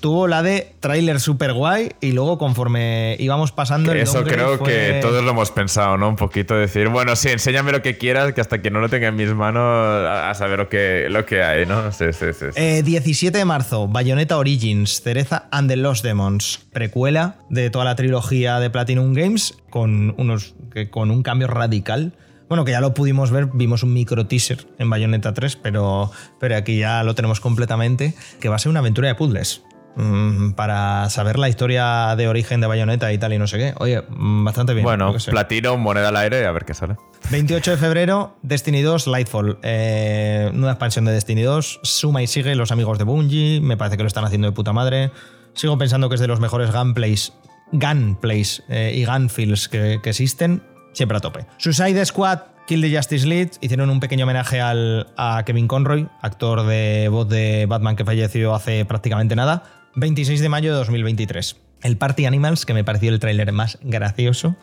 tuvo 0.00 0.28
la 0.28 0.42
de 0.42 0.72
trailer 0.80 1.20
super 1.20 1.52
guay 1.52 1.90
y 2.00 2.12
luego 2.12 2.38
conforme 2.38 3.16
íbamos 3.18 3.52
pasando 3.52 3.92
el 3.92 3.98
Eso 3.98 4.24
creo 4.24 4.62
que 4.62 5.00
todos 5.02 5.24
lo 5.24 5.30
hemos 5.30 5.50
pensado, 5.50 5.96
¿no? 5.96 6.08
Un 6.08 6.16
poquito 6.16 6.54
decir, 6.54 6.88
bueno, 6.88 7.16
sí, 7.16 7.28
enséñame 7.28 7.72
lo 7.72 7.82
que 7.82 7.98
quieras, 7.98 8.32
que 8.32 8.40
hasta 8.40 8.62
que 8.62 8.70
no 8.70 8.80
lo 8.80 8.88
tenga 8.88 9.08
en 9.08 9.16
mis 9.16 9.34
manos 9.34 9.62
a, 9.62 10.32
saber 10.34 10.58
lo 10.58 10.68
que, 10.68 11.08
lo 11.10 11.26
que 11.26 11.42
hay, 11.42 11.66
¿no? 11.66 11.90
Sí, 11.92 12.06
sí, 12.12 12.26
sí. 12.32 12.82
17 12.82 13.36
eh, 13.36 13.40
de 13.40 13.44
marzo, 13.44 13.88
Bayonetta 13.88 14.38
Origins, 14.38 15.02
Cereza 15.02 15.48
and 15.50 15.68
the 15.68 15.76
Lost 15.76 16.04
Demons, 16.04 16.60
precuela 16.72 17.36
de 17.50 17.70
toda 17.70 17.84
la 17.84 17.96
trilogía 17.96 18.60
de 18.60 18.70
Platinum 18.70 19.14
Games 19.14 19.54
con, 19.70 20.14
unos, 20.18 20.54
con 20.90 21.10
un 21.10 21.22
cambio 21.22 21.48
radical 21.48 22.12
bueno, 22.48 22.64
que 22.64 22.72
ya 22.72 22.80
lo 22.80 22.94
pudimos 22.94 23.30
ver, 23.30 23.48
vimos 23.52 23.82
un 23.82 23.92
micro 23.92 24.26
teaser 24.26 24.66
en 24.78 24.90
Bayonetta 24.90 25.32
3, 25.32 25.56
pero, 25.56 26.10
pero 26.38 26.56
aquí 26.56 26.78
ya 26.78 27.02
lo 27.02 27.14
tenemos 27.14 27.40
completamente, 27.40 28.14
que 28.40 28.48
va 28.48 28.56
a 28.56 28.58
ser 28.58 28.70
una 28.70 28.80
aventura 28.80 29.08
de 29.08 29.14
puzzles. 29.14 29.62
Mm, 29.96 30.52
para 30.52 31.08
saber 31.08 31.38
la 31.38 31.48
historia 31.48 32.16
de 32.16 32.26
origen 32.26 32.60
de 32.60 32.66
Bayonetta 32.66 33.12
y 33.12 33.18
tal 33.18 33.32
y 33.32 33.38
no 33.38 33.46
sé 33.46 33.58
qué. 33.58 33.74
Oye, 33.78 34.02
mm, 34.08 34.44
bastante 34.44 34.74
bien. 34.74 34.82
Bueno, 34.82 35.14
platino, 35.30 35.76
moneda 35.76 36.08
al 36.08 36.16
aire, 36.16 36.44
a 36.46 36.50
ver 36.50 36.64
qué 36.64 36.74
sale. 36.74 36.96
28 37.30 37.72
de 37.72 37.76
febrero, 37.76 38.36
Destiny 38.42 38.82
2, 38.82 39.06
Lightfall. 39.06 39.58
Eh, 39.62 40.50
nueva 40.52 40.72
expansión 40.72 41.04
de 41.04 41.12
Destiny 41.12 41.42
2. 41.42 41.80
Suma 41.84 42.22
y 42.22 42.26
sigue 42.26 42.56
los 42.56 42.72
amigos 42.72 42.98
de 42.98 43.04
Bungie. 43.04 43.60
Me 43.60 43.76
parece 43.76 43.96
que 43.96 44.02
lo 44.02 44.08
están 44.08 44.24
haciendo 44.24 44.48
de 44.48 44.52
puta 44.52 44.72
madre. 44.72 45.12
Sigo 45.54 45.78
pensando 45.78 46.08
que 46.08 46.16
es 46.16 46.20
de 46.20 46.26
los 46.26 46.40
mejores 46.40 46.72
gunplays, 46.72 47.32
gunplays 47.70 48.64
eh, 48.68 48.92
y 48.96 49.04
gunfills 49.04 49.68
que, 49.68 50.00
que 50.02 50.10
existen 50.10 50.73
siempre 50.94 51.18
a 51.18 51.20
tope. 51.20 51.46
Suicide 51.58 52.04
Squad, 52.06 52.40
Kill 52.66 52.80
the 52.80 52.96
Justice 52.96 53.26
League 53.26 53.52
hicieron 53.60 53.90
un 53.90 54.00
pequeño 54.00 54.24
homenaje 54.24 54.60
al, 54.60 55.08
a 55.16 55.42
Kevin 55.44 55.68
Conroy, 55.68 56.08
actor 56.22 56.66
de 56.66 57.08
voz 57.10 57.28
de 57.28 57.66
Batman 57.66 57.96
que 57.96 58.04
falleció 58.04 58.54
hace 58.54 58.84
prácticamente 58.86 59.36
nada. 59.36 59.64
26 59.96 60.40
de 60.40 60.48
mayo 60.48 60.72
de 60.72 60.78
2023. 60.78 61.56
El 61.82 61.98
Party 61.98 62.24
Animals, 62.24 62.64
que 62.64 62.72
me 62.72 62.82
pareció 62.82 63.10
el 63.10 63.20
tráiler 63.20 63.52
más 63.52 63.78
gracioso 63.82 64.56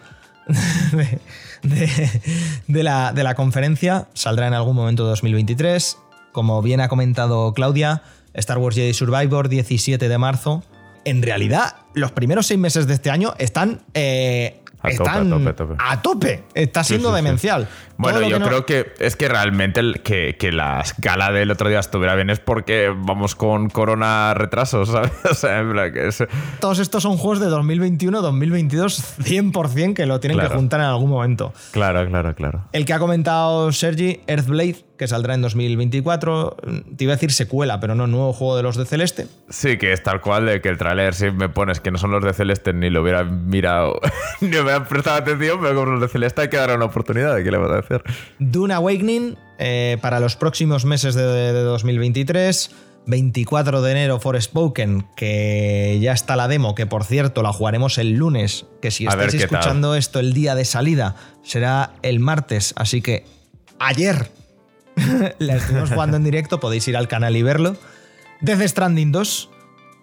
de, 1.61 2.84
la, 2.84 3.13
de 3.13 3.23
la 3.23 3.36
conferencia, 3.36 4.07
saldrá 4.13 4.47
en 4.47 4.55
algún 4.55 4.75
momento 4.75 5.03
de 5.03 5.09
2023. 5.11 5.97
Como 6.32 6.61
bien 6.61 6.82
ha 6.82 6.88
comentado 6.88 7.53
Claudia, 7.53 8.01
Star 8.34 8.57
Wars 8.57 8.75
Jedi 8.75 8.93
Survivor, 8.93 9.49
17 9.49 10.09
de 10.09 10.17
marzo. 10.17 10.63
En 11.05 11.21
realidad, 11.21 11.75
los 11.93 12.11
primeros 12.11 12.47
seis 12.47 12.59
meses 12.59 12.88
de 12.88 12.93
este 12.93 13.09
año 13.09 13.34
están 13.38 13.82
eh, 13.93 14.61
a 14.82 14.89
están 14.89 15.29
tope, 15.29 15.49
a 15.49 15.55
tope, 15.55 15.75
a 15.77 16.01
tope. 16.01 16.43
Está 16.53 16.84
siendo 16.84 17.11
demencial. 17.13 17.67
Bueno, 17.97 18.21
yo 18.27 18.39
creo 18.39 18.65
que 18.65 18.93
es 18.99 19.15
que 19.15 19.27
realmente 19.27 19.79
el, 19.79 20.01
que, 20.01 20.36
que, 20.38 20.51
la 20.51 20.82
escala 20.82 21.32
del 21.32 21.51
otro 21.51 21.69
día 21.69 21.79
estuviera 21.79 22.15
bien 22.15 22.32
es 22.32 22.39
porque 22.39 22.91
vamos 22.95 23.36
con 23.36 23.69
corona 23.69 24.34
retrasos, 24.34 24.89
¿sabes? 24.91 25.11
O 25.29 25.36
sea, 25.36 25.59
en 25.59 25.71
plan 25.71 25.93
que 25.93 26.07
es... 26.07 26.23
Todos 26.59 26.79
estos 26.79 27.03
son 27.03 27.17
juegos 27.17 27.39
de 27.39 27.47
2021, 27.47 28.21
2022, 28.21 29.19
100% 29.19 29.93
que 29.93 30.05
lo 30.07 30.19
tienen 30.19 30.39
que 30.39 30.47
juntar 30.47 30.79
en 30.79 30.88
algún 30.88 31.11
momento. 31.11 31.53
Claro, 31.71 32.07
claro, 32.07 32.34
claro. 32.34 32.63
El 32.71 32.86
que 32.86 32.93
ha 32.93 32.99
comentado 32.99 33.71
Sergi, 33.71 34.21
Earthblade, 34.25 34.77
que 35.02 35.08
saldrá 35.08 35.34
en 35.34 35.41
2024. 35.41 36.58
Te 36.95 37.06
iba 37.06 37.14
a 37.14 37.16
decir 37.16 37.32
secuela, 37.32 37.80
pero 37.80 37.95
no, 37.95 38.06
nuevo 38.06 38.34
juego 38.34 38.56
de 38.56 38.62
los 38.62 38.78
de 38.78 38.86
Celeste. 38.86 39.26
Sí, 39.49 39.80
que 39.80 39.93
es 39.93 40.04
tal 40.04 40.22
cual 40.22 40.45
de 40.45 40.62
que 40.62 40.70
el 40.70 40.78
tráiler, 40.78 41.16
si 41.16 41.32
me 41.32 41.49
pones 41.49 41.80
que 41.80 41.89
no 41.89 41.97
son 41.97 42.12
los 42.12 42.24
de 42.24 42.34
Celeste, 42.34 42.72
ni 42.72 42.91
lo 42.91 43.02
hubiera 43.02 43.24
mirado, 43.24 43.99
ni 44.41 44.49
me 44.49 44.62
hubiera 44.62 44.88
prestado 44.88 45.18
atención, 45.18 45.58
pero 45.60 45.74
como 45.74 45.93
los 45.93 46.02
de 46.02 46.08
Celeste 46.08 46.41
hay 46.41 46.49
que 46.49 46.58
dar 46.58 46.76
una 46.76 46.86
oportunidad, 46.86 47.36
¿qué 47.43 47.49
le 47.49 47.58
vas 47.58 47.72
a 47.72 47.80
hacer? 47.80 48.04
Dune 48.38 48.76
Awakening 48.76 49.38
eh, 49.58 49.97
para 50.04 50.20
los 50.20 50.36
próximos 50.36 50.86
meses 50.86 51.16
de, 51.16 51.52
2023. 51.52 52.70
24 53.08 53.82
de 53.82 53.91
enero 53.93 54.20
Forspoken, 54.20 55.08
que 55.16 55.97
ya 55.99 56.12
está 56.12 56.36
la 56.36 56.47
demo, 56.47 56.76
que 56.76 56.86
por 56.86 57.04
cierto 57.04 57.41
la 57.41 57.52
jugaremos 57.52 57.97
el 57.97 58.12
lunes, 58.12 58.68
que 58.80 58.91
si 58.91 59.08
estáis 59.08 59.34
escuchando 59.34 59.95
esto 59.95 60.20
el 60.20 60.34
día 60.34 60.54
de 60.54 60.66
salida 60.66 61.16
será 61.41 61.93
el 62.04 62.20
martes, 62.20 62.76
así 62.78 63.02
que 63.02 63.26
ayer 63.80 64.30
la 65.39 65.56
estuvimos 65.56 65.89
jugando 65.89 66.18
en 66.18 66.24
directo, 66.24 66.60
podéis 66.60 66.88
ir 66.88 66.98
al 66.98 67.08
canal 67.08 67.36
y 67.36 67.44
verlo. 67.44 67.76
Death 68.42 68.62
Stranding 68.62 69.12
2. 69.12 69.50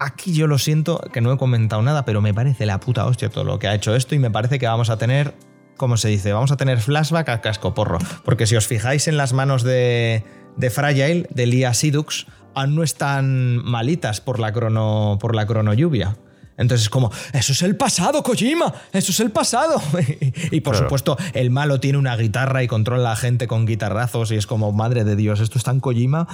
Aquí 0.00 0.32
yo 0.32 0.46
lo 0.46 0.58
siento 0.58 1.00
que 1.12 1.20
no 1.20 1.32
he 1.32 1.38
comentado 1.38 1.82
nada, 1.82 2.04
pero 2.04 2.20
me 2.20 2.32
parece 2.32 2.66
la 2.66 2.78
puta 2.78 3.04
hostia 3.06 3.30
todo 3.30 3.44
lo 3.44 3.58
que 3.58 3.66
ha 3.66 3.74
hecho 3.74 3.96
esto 3.96 4.14
y 4.14 4.18
me 4.20 4.30
parece 4.30 4.60
que 4.60 4.66
vamos 4.66 4.90
a 4.90 4.96
tener, 4.96 5.34
¿cómo 5.76 5.96
se 5.96 6.08
dice? 6.08 6.32
Vamos 6.32 6.52
a 6.52 6.56
tener 6.56 6.80
flashback 6.80 7.28
a 7.30 7.40
casco 7.40 7.74
porro. 7.74 7.98
Porque 8.24 8.46
si 8.46 8.54
os 8.54 8.66
fijáis 8.68 9.08
en 9.08 9.16
las 9.16 9.32
manos 9.32 9.64
de, 9.64 10.22
de 10.56 10.70
Fragile, 10.70 11.26
de 11.30 11.46
Lia 11.46 11.74
Sidux, 11.74 12.26
aún 12.54 12.76
no 12.76 12.84
están 12.84 13.56
malitas 13.64 14.20
por 14.20 14.38
la 14.38 14.52
crono, 14.52 15.18
por 15.20 15.34
la 15.34 15.46
crono 15.46 15.74
lluvia. 15.74 16.16
Entonces 16.58 16.86
es 16.86 16.90
como, 16.90 17.10
eso 17.32 17.52
es 17.52 17.62
el 17.62 17.76
pasado, 17.76 18.22
Kojima, 18.22 18.74
eso 18.92 19.12
es 19.12 19.20
el 19.20 19.30
pasado. 19.30 19.80
y 20.50 20.60
por 20.60 20.76
supuesto, 20.76 21.16
el 21.32 21.50
malo 21.50 21.80
tiene 21.80 21.96
una 21.96 22.16
guitarra 22.16 22.62
y 22.62 22.66
controla 22.66 23.08
a 23.08 23.14
la 23.14 23.16
gente 23.16 23.46
con 23.46 23.64
guitarrazos 23.64 24.30
y 24.32 24.36
es 24.36 24.46
como, 24.46 24.72
madre 24.72 25.04
de 25.04 25.16
Dios, 25.16 25.40
esto 25.40 25.56
es 25.56 25.64
tan 25.64 25.80
Kojima 25.80 26.28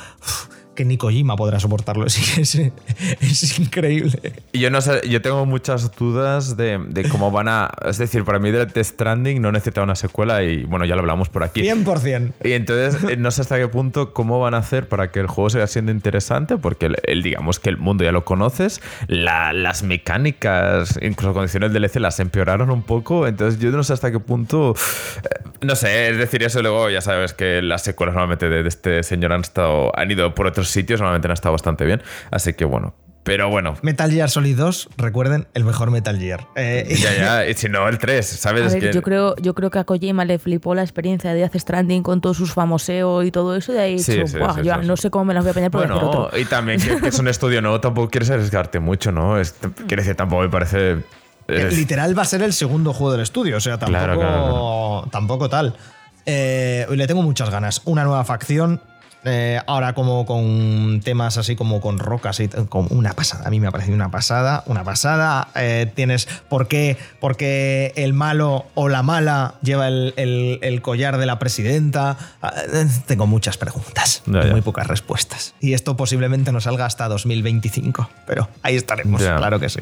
que 0.74 0.84
ni 0.84 0.96
Kojima 0.96 1.36
podrá 1.36 1.60
soportarlo. 1.60 2.06
Es, 2.34 2.54
es, 3.20 3.58
increíble. 3.58 4.34
Yo 4.52 4.70
no 4.70 4.80
sé, 4.80 5.00
yo 5.08 5.22
tengo 5.22 5.46
muchas 5.46 5.94
dudas 5.96 6.56
de, 6.56 6.80
cómo 7.10 7.30
van 7.30 7.48
a. 7.48 7.70
Es 7.86 7.98
decir, 7.98 8.24
para 8.24 8.38
mí, 8.38 8.50
Death 8.50 8.76
Stranding 8.76 9.40
no 9.40 9.52
necesita 9.52 9.82
una 9.82 9.94
secuela 9.94 10.42
y 10.42 10.64
bueno, 10.64 10.84
ya 10.84 10.94
lo 10.94 11.00
hablamos 11.00 11.28
por 11.28 11.44
aquí. 11.44 11.62
100%. 11.62 12.32
Y 12.44 12.52
entonces, 12.52 13.02
eh, 13.10 13.16
no 13.16 13.30
sé 13.30 13.42
hasta 13.42 13.58
qué 13.58 13.68
punto 13.68 14.12
cómo 14.12 14.40
van 14.40 14.54
a 14.54 14.58
hacer 14.58 14.88
para 14.88 15.10
que 15.10 15.20
el 15.20 15.26
juego 15.26 15.50
siga 15.50 15.66
siendo 15.66 15.92
interesante, 15.92 16.56
porque 16.56 16.90
el, 17.04 17.22
digamos 17.22 17.60
que 17.60 17.70
el 17.70 17.76
mundo 17.76 18.04
ya 18.04 18.12
lo 18.12 18.24
conoces, 18.24 18.80
las 19.06 19.82
mecánicas, 19.82 20.98
incluso 21.02 21.34
condiciones 21.34 21.72
del 21.72 21.82
DLC 21.82 21.96
las 21.96 22.20
empeoraron 22.20 22.70
un 22.70 22.82
poco. 22.82 23.26
Entonces, 23.26 23.60
yo 23.60 23.70
no 23.70 23.84
sé 23.84 23.92
hasta 23.92 24.10
qué 24.10 24.18
punto. 24.18 24.74
Eh, 25.22 25.28
no 25.60 25.76
sé, 25.76 26.10
es 26.10 26.18
decir, 26.18 26.42
eso 26.42 26.62
luego 26.62 26.90
ya 26.90 27.00
sabes 27.00 27.32
que 27.32 27.62
las 27.62 27.82
secuelas 27.82 28.14
normalmente 28.14 28.48
de, 28.48 28.62
de 28.62 28.68
este 28.68 29.02
señor 29.02 29.32
han 29.32 29.40
estado 29.40 29.96
han 29.96 30.10
ido 30.10 30.34
por 30.34 30.46
otros 30.46 30.63
sitios, 30.68 31.00
normalmente 31.00 31.28
han 31.28 31.32
estado 31.32 31.52
bastante 31.52 31.84
bien. 31.84 32.02
Así 32.30 32.54
que 32.54 32.64
bueno, 32.64 32.94
Pero 33.22 33.48
bueno. 33.48 33.74
Metal 33.82 34.10
Gear 34.10 34.28
Solid 34.30 34.56
2, 34.56 34.90
recuerden, 34.96 35.46
el 35.54 35.64
mejor 35.64 35.90
Metal 35.90 36.18
Gear. 36.18 36.46
Eh, 36.56 36.94
ya, 36.98 37.14
ya, 37.16 37.46
y 37.48 37.54
si 37.54 37.68
no, 37.68 37.88
el 37.88 37.98
3, 37.98 38.26
¿sabes? 38.26 38.76
yo, 38.92 39.02
creo, 39.02 39.34
yo 39.36 39.54
creo 39.54 39.70
que 39.70 39.78
a 39.78 39.84
Kojima 39.84 40.24
le 40.24 40.38
flipó 40.38 40.74
la 40.74 40.82
experiencia 40.82 41.32
de 41.32 41.40
Death 41.40 41.56
Stranding 41.56 42.02
con 42.02 42.20
todos 42.20 42.36
sus 42.36 42.52
famoseo 42.52 43.22
y 43.22 43.30
todo 43.30 43.56
eso, 43.56 43.72
y 43.72 43.76
de 43.76 43.80
ahí 43.80 43.98
sí, 43.98 44.22
dicho, 44.22 44.62
yo 44.62 44.76
no 44.82 44.96
sé 44.96 45.10
cómo 45.10 45.24
me 45.24 45.34
las 45.34 45.44
voy 45.44 45.52
a 45.52 45.54
peñar 45.54 45.70
por 45.70 45.86
Bueno, 45.86 46.28
y 46.38 46.44
también 46.44 46.80
que, 46.80 47.08
es 47.08 47.18
un 47.18 47.28
estudio 47.28 47.62
nuevo, 47.62 47.80
tampoco 47.80 48.10
quieres 48.10 48.30
arriesgarte 48.30 48.78
mucho, 48.78 49.10
¿no? 49.10 49.38
Es, 49.38 49.54
quiere 49.86 50.02
decir, 50.02 50.16
tampoco 50.16 50.42
me 50.42 50.48
parece... 50.48 50.98
Eh, 51.46 51.68
literal 51.72 52.16
va 52.16 52.22
a 52.22 52.26
ser 52.26 52.42
el 52.42 52.54
segundo 52.54 52.92
juego 52.92 53.12
del 53.12 53.20
estudio, 53.20 53.58
o 53.58 53.60
sea, 53.60 53.78
tampoco, 53.78 55.08
tampoco 55.10 55.48
tal. 55.48 55.76
Eh, 56.26 56.86
le 56.90 57.06
tengo 57.06 57.22
muchas 57.22 57.50
ganas. 57.50 57.82
Una 57.84 58.04
nueva 58.04 58.24
facción, 58.24 58.80
eh, 59.24 59.60
ahora 59.66 59.94
como 59.94 60.26
con 60.26 61.00
temas 61.02 61.38
así 61.38 61.56
como 61.56 61.80
con 61.80 61.98
rocas 61.98 62.40
y 62.40 62.48
como 62.48 62.88
una 62.88 63.14
pasada. 63.14 63.46
A 63.46 63.50
mí 63.50 63.60
me 63.60 63.66
ha 63.66 63.70
parecido 63.70 63.94
una 63.94 64.10
pasada, 64.10 64.62
una 64.66 64.84
pasada. 64.84 65.48
Eh, 65.54 65.90
tienes 65.94 66.26
por 66.48 66.68
qué, 66.68 66.98
porque 67.20 67.92
el 67.96 68.12
malo 68.12 68.66
o 68.74 68.88
la 68.88 69.02
mala 69.02 69.54
lleva 69.62 69.88
el, 69.88 70.80
collar 70.82 71.16
de 71.18 71.26
la 71.26 71.38
presidenta. 71.38 72.16
Ah, 72.42 72.52
eh, 72.72 72.86
tengo 73.06 73.26
muchas 73.26 73.56
preguntas, 73.56 74.22
muy 74.26 74.60
pocas 74.60 74.86
respuestas. 74.86 75.54
Y 75.60 75.72
esto 75.72 75.96
posiblemente 75.96 76.52
no 76.52 76.60
salga 76.60 76.84
hasta 76.84 77.08
2025, 77.08 78.10
pero 78.26 78.48
ahí 78.62 78.76
estaremos, 78.76 79.22
claro 79.22 79.58
que 79.58 79.68
sí. 79.68 79.80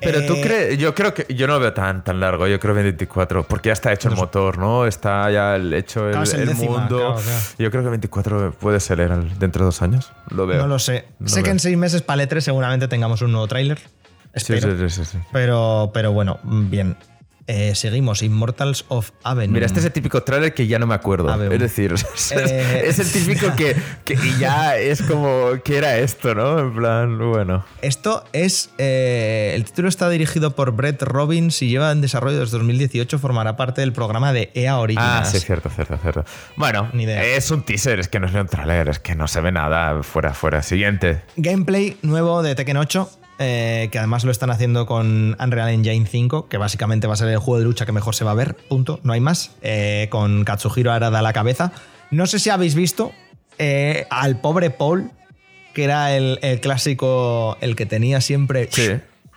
Pero 0.00 0.24
tú 0.26 0.34
crees, 0.40 0.78
yo 0.78 0.94
creo 0.94 1.14
que 1.14 1.26
yo 1.34 1.46
no 1.46 1.54
lo 1.54 1.60
veo 1.60 1.72
tan, 1.72 2.04
tan 2.04 2.20
largo, 2.20 2.46
yo 2.46 2.60
creo 2.60 2.74
24, 2.74 3.44
porque 3.44 3.68
ya 3.68 3.72
está 3.72 3.92
hecho 3.92 4.08
el 4.08 4.16
motor, 4.16 4.58
¿no? 4.58 4.86
Está 4.86 5.30
ya 5.30 5.56
hecho 5.56 6.08
el, 6.08 6.54
mundo. 6.54 7.16
Yo 7.58 7.70
creo 7.70 7.82
que 7.82 7.88
24 7.88 8.52
puede 8.52 8.80
ser 8.84 9.08
dentro 9.38 9.64
de 9.64 9.66
dos 9.66 9.82
años? 9.82 10.12
Lo 10.30 10.46
veo. 10.46 10.58
No 10.58 10.68
lo 10.68 10.78
sé. 10.78 11.06
sé 11.24 11.42
que 11.42 11.50
en 11.50 11.58
seis 11.58 11.76
meses 11.76 12.02
para 12.02 12.22
el 12.22 12.28
3 12.28 12.42
e 12.42 12.44
seguramente 12.44 12.88
tengamos 12.88 13.22
un 13.22 13.32
nuevo 13.32 13.48
tráiler. 13.48 13.78
Sí, 14.36 14.58
sí, 14.60 14.88
sí, 14.88 15.04
sí, 15.04 15.18
Pero, 15.32 15.90
pero 15.94 16.12
bueno, 16.12 16.40
bien. 16.42 16.96
Eh, 17.46 17.74
seguimos, 17.74 18.22
Immortals 18.22 18.86
of 18.88 19.10
Avenue. 19.22 19.52
Mira, 19.52 19.66
este 19.66 19.80
es 19.80 19.84
el 19.84 19.92
típico 19.92 20.22
trailer 20.22 20.54
que 20.54 20.66
ya 20.66 20.78
no 20.78 20.86
me 20.86 20.94
acuerdo. 20.94 21.30
Es 21.52 21.60
decir, 21.60 21.94
eh, 22.36 22.84
es, 22.86 22.98
el 22.98 23.12
típico 23.12 23.54
que, 23.54 23.76
ya 24.38 24.78
es 24.78 25.02
como, 25.02 25.50
¿qué 25.62 25.76
era 25.76 25.98
esto, 25.98 26.34
no? 26.34 26.58
En 26.58 26.74
plan, 26.74 27.18
bueno. 27.18 27.64
Esto 27.82 28.24
es. 28.32 28.70
Eh, 28.78 29.52
el 29.54 29.64
título 29.64 29.88
está 29.88 30.08
dirigido 30.08 30.54
por 30.54 30.72
Brett 30.72 31.02
Robbins 31.02 31.60
y 31.60 31.68
lleva 31.68 31.92
en 31.92 32.00
desarrollo 32.00 32.40
desde 32.40 32.56
2018. 32.56 33.18
Formará 33.18 33.56
parte 33.56 33.82
del 33.82 33.92
programa 33.92 34.32
de 34.32 34.50
EA 34.54 34.78
Originals. 34.78 35.28
Ah, 35.28 35.30
sí, 35.30 35.38
cierto, 35.40 35.68
cierto, 35.68 35.98
cierto. 35.98 36.24
Bueno, 36.56 36.90
es 36.94 37.50
un 37.50 37.62
teaser, 37.62 38.00
es 38.00 38.08
que 38.08 38.20
no 38.20 38.26
es 38.26 38.32
ni 38.32 38.40
un 38.40 38.48
trailer, 38.48 38.88
es 38.88 39.00
que 39.00 39.14
no 39.14 39.28
se 39.28 39.42
ve 39.42 39.52
nada. 39.52 40.02
Fuera, 40.02 40.32
fuera. 40.32 40.62
Siguiente. 40.62 41.22
Gameplay 41.36 41.98
nuevo 42.02 42.42
de 42.42 42.54
Tekken 42.54 42.78
8 42.78 43.10
eh, 43.38 43.88
que 43.90 43.98
además 43.98 44.24
lo 44.24 44.30
están 44.30 44.50
haciendo 44.50 44.86
con 44.86 45.36
Unreal 45.40 45.70
Engine 45.70 46.06
5, 46.06 46.48
que 46.48 46.56
básicamente 46.56 47.06
va 47.06 47.14
a 47.14 47.16
ser 47.16 47.28
el 47.28 47.38
juego 47.38 47.58
de 47.58 47.64
lucha 47.64 47.84
que 47.84 47.92
mejor 47.92 48.14
se 48.14 48.24
va 48.24 48.30
a 48.30 48.34
ver, 48.34 48.54
punto, 48.54 49.00
no 49.02 49.12
hay 49.12 49.20
más, 49.20 49.52
eh, 49.62 50.06
con 50.10 50.44
Katsuhiro 50.44 50.92
Arada 50.92 51.18
a 51.18 51.22
la 51.22 51.32
cabeza. 51.32 51.72
No 52.10 52.26
sé 52.26 52.38
si 52.38 52.50
habéis 52.50 52.76
visto 52.76 53.12
eh, 53.58 54.06
al 54.10 54.40
pobre 54.40 54.70
Paul, 54.70 55.10
que 55.72 55.84
era 55.84 56.16
el, 56.16 56.38
clásico, 56.60 57.56
el 57.60 57.74
que 57.74 57.86
tenía 57.86 58.20
siempre 58.20 58.68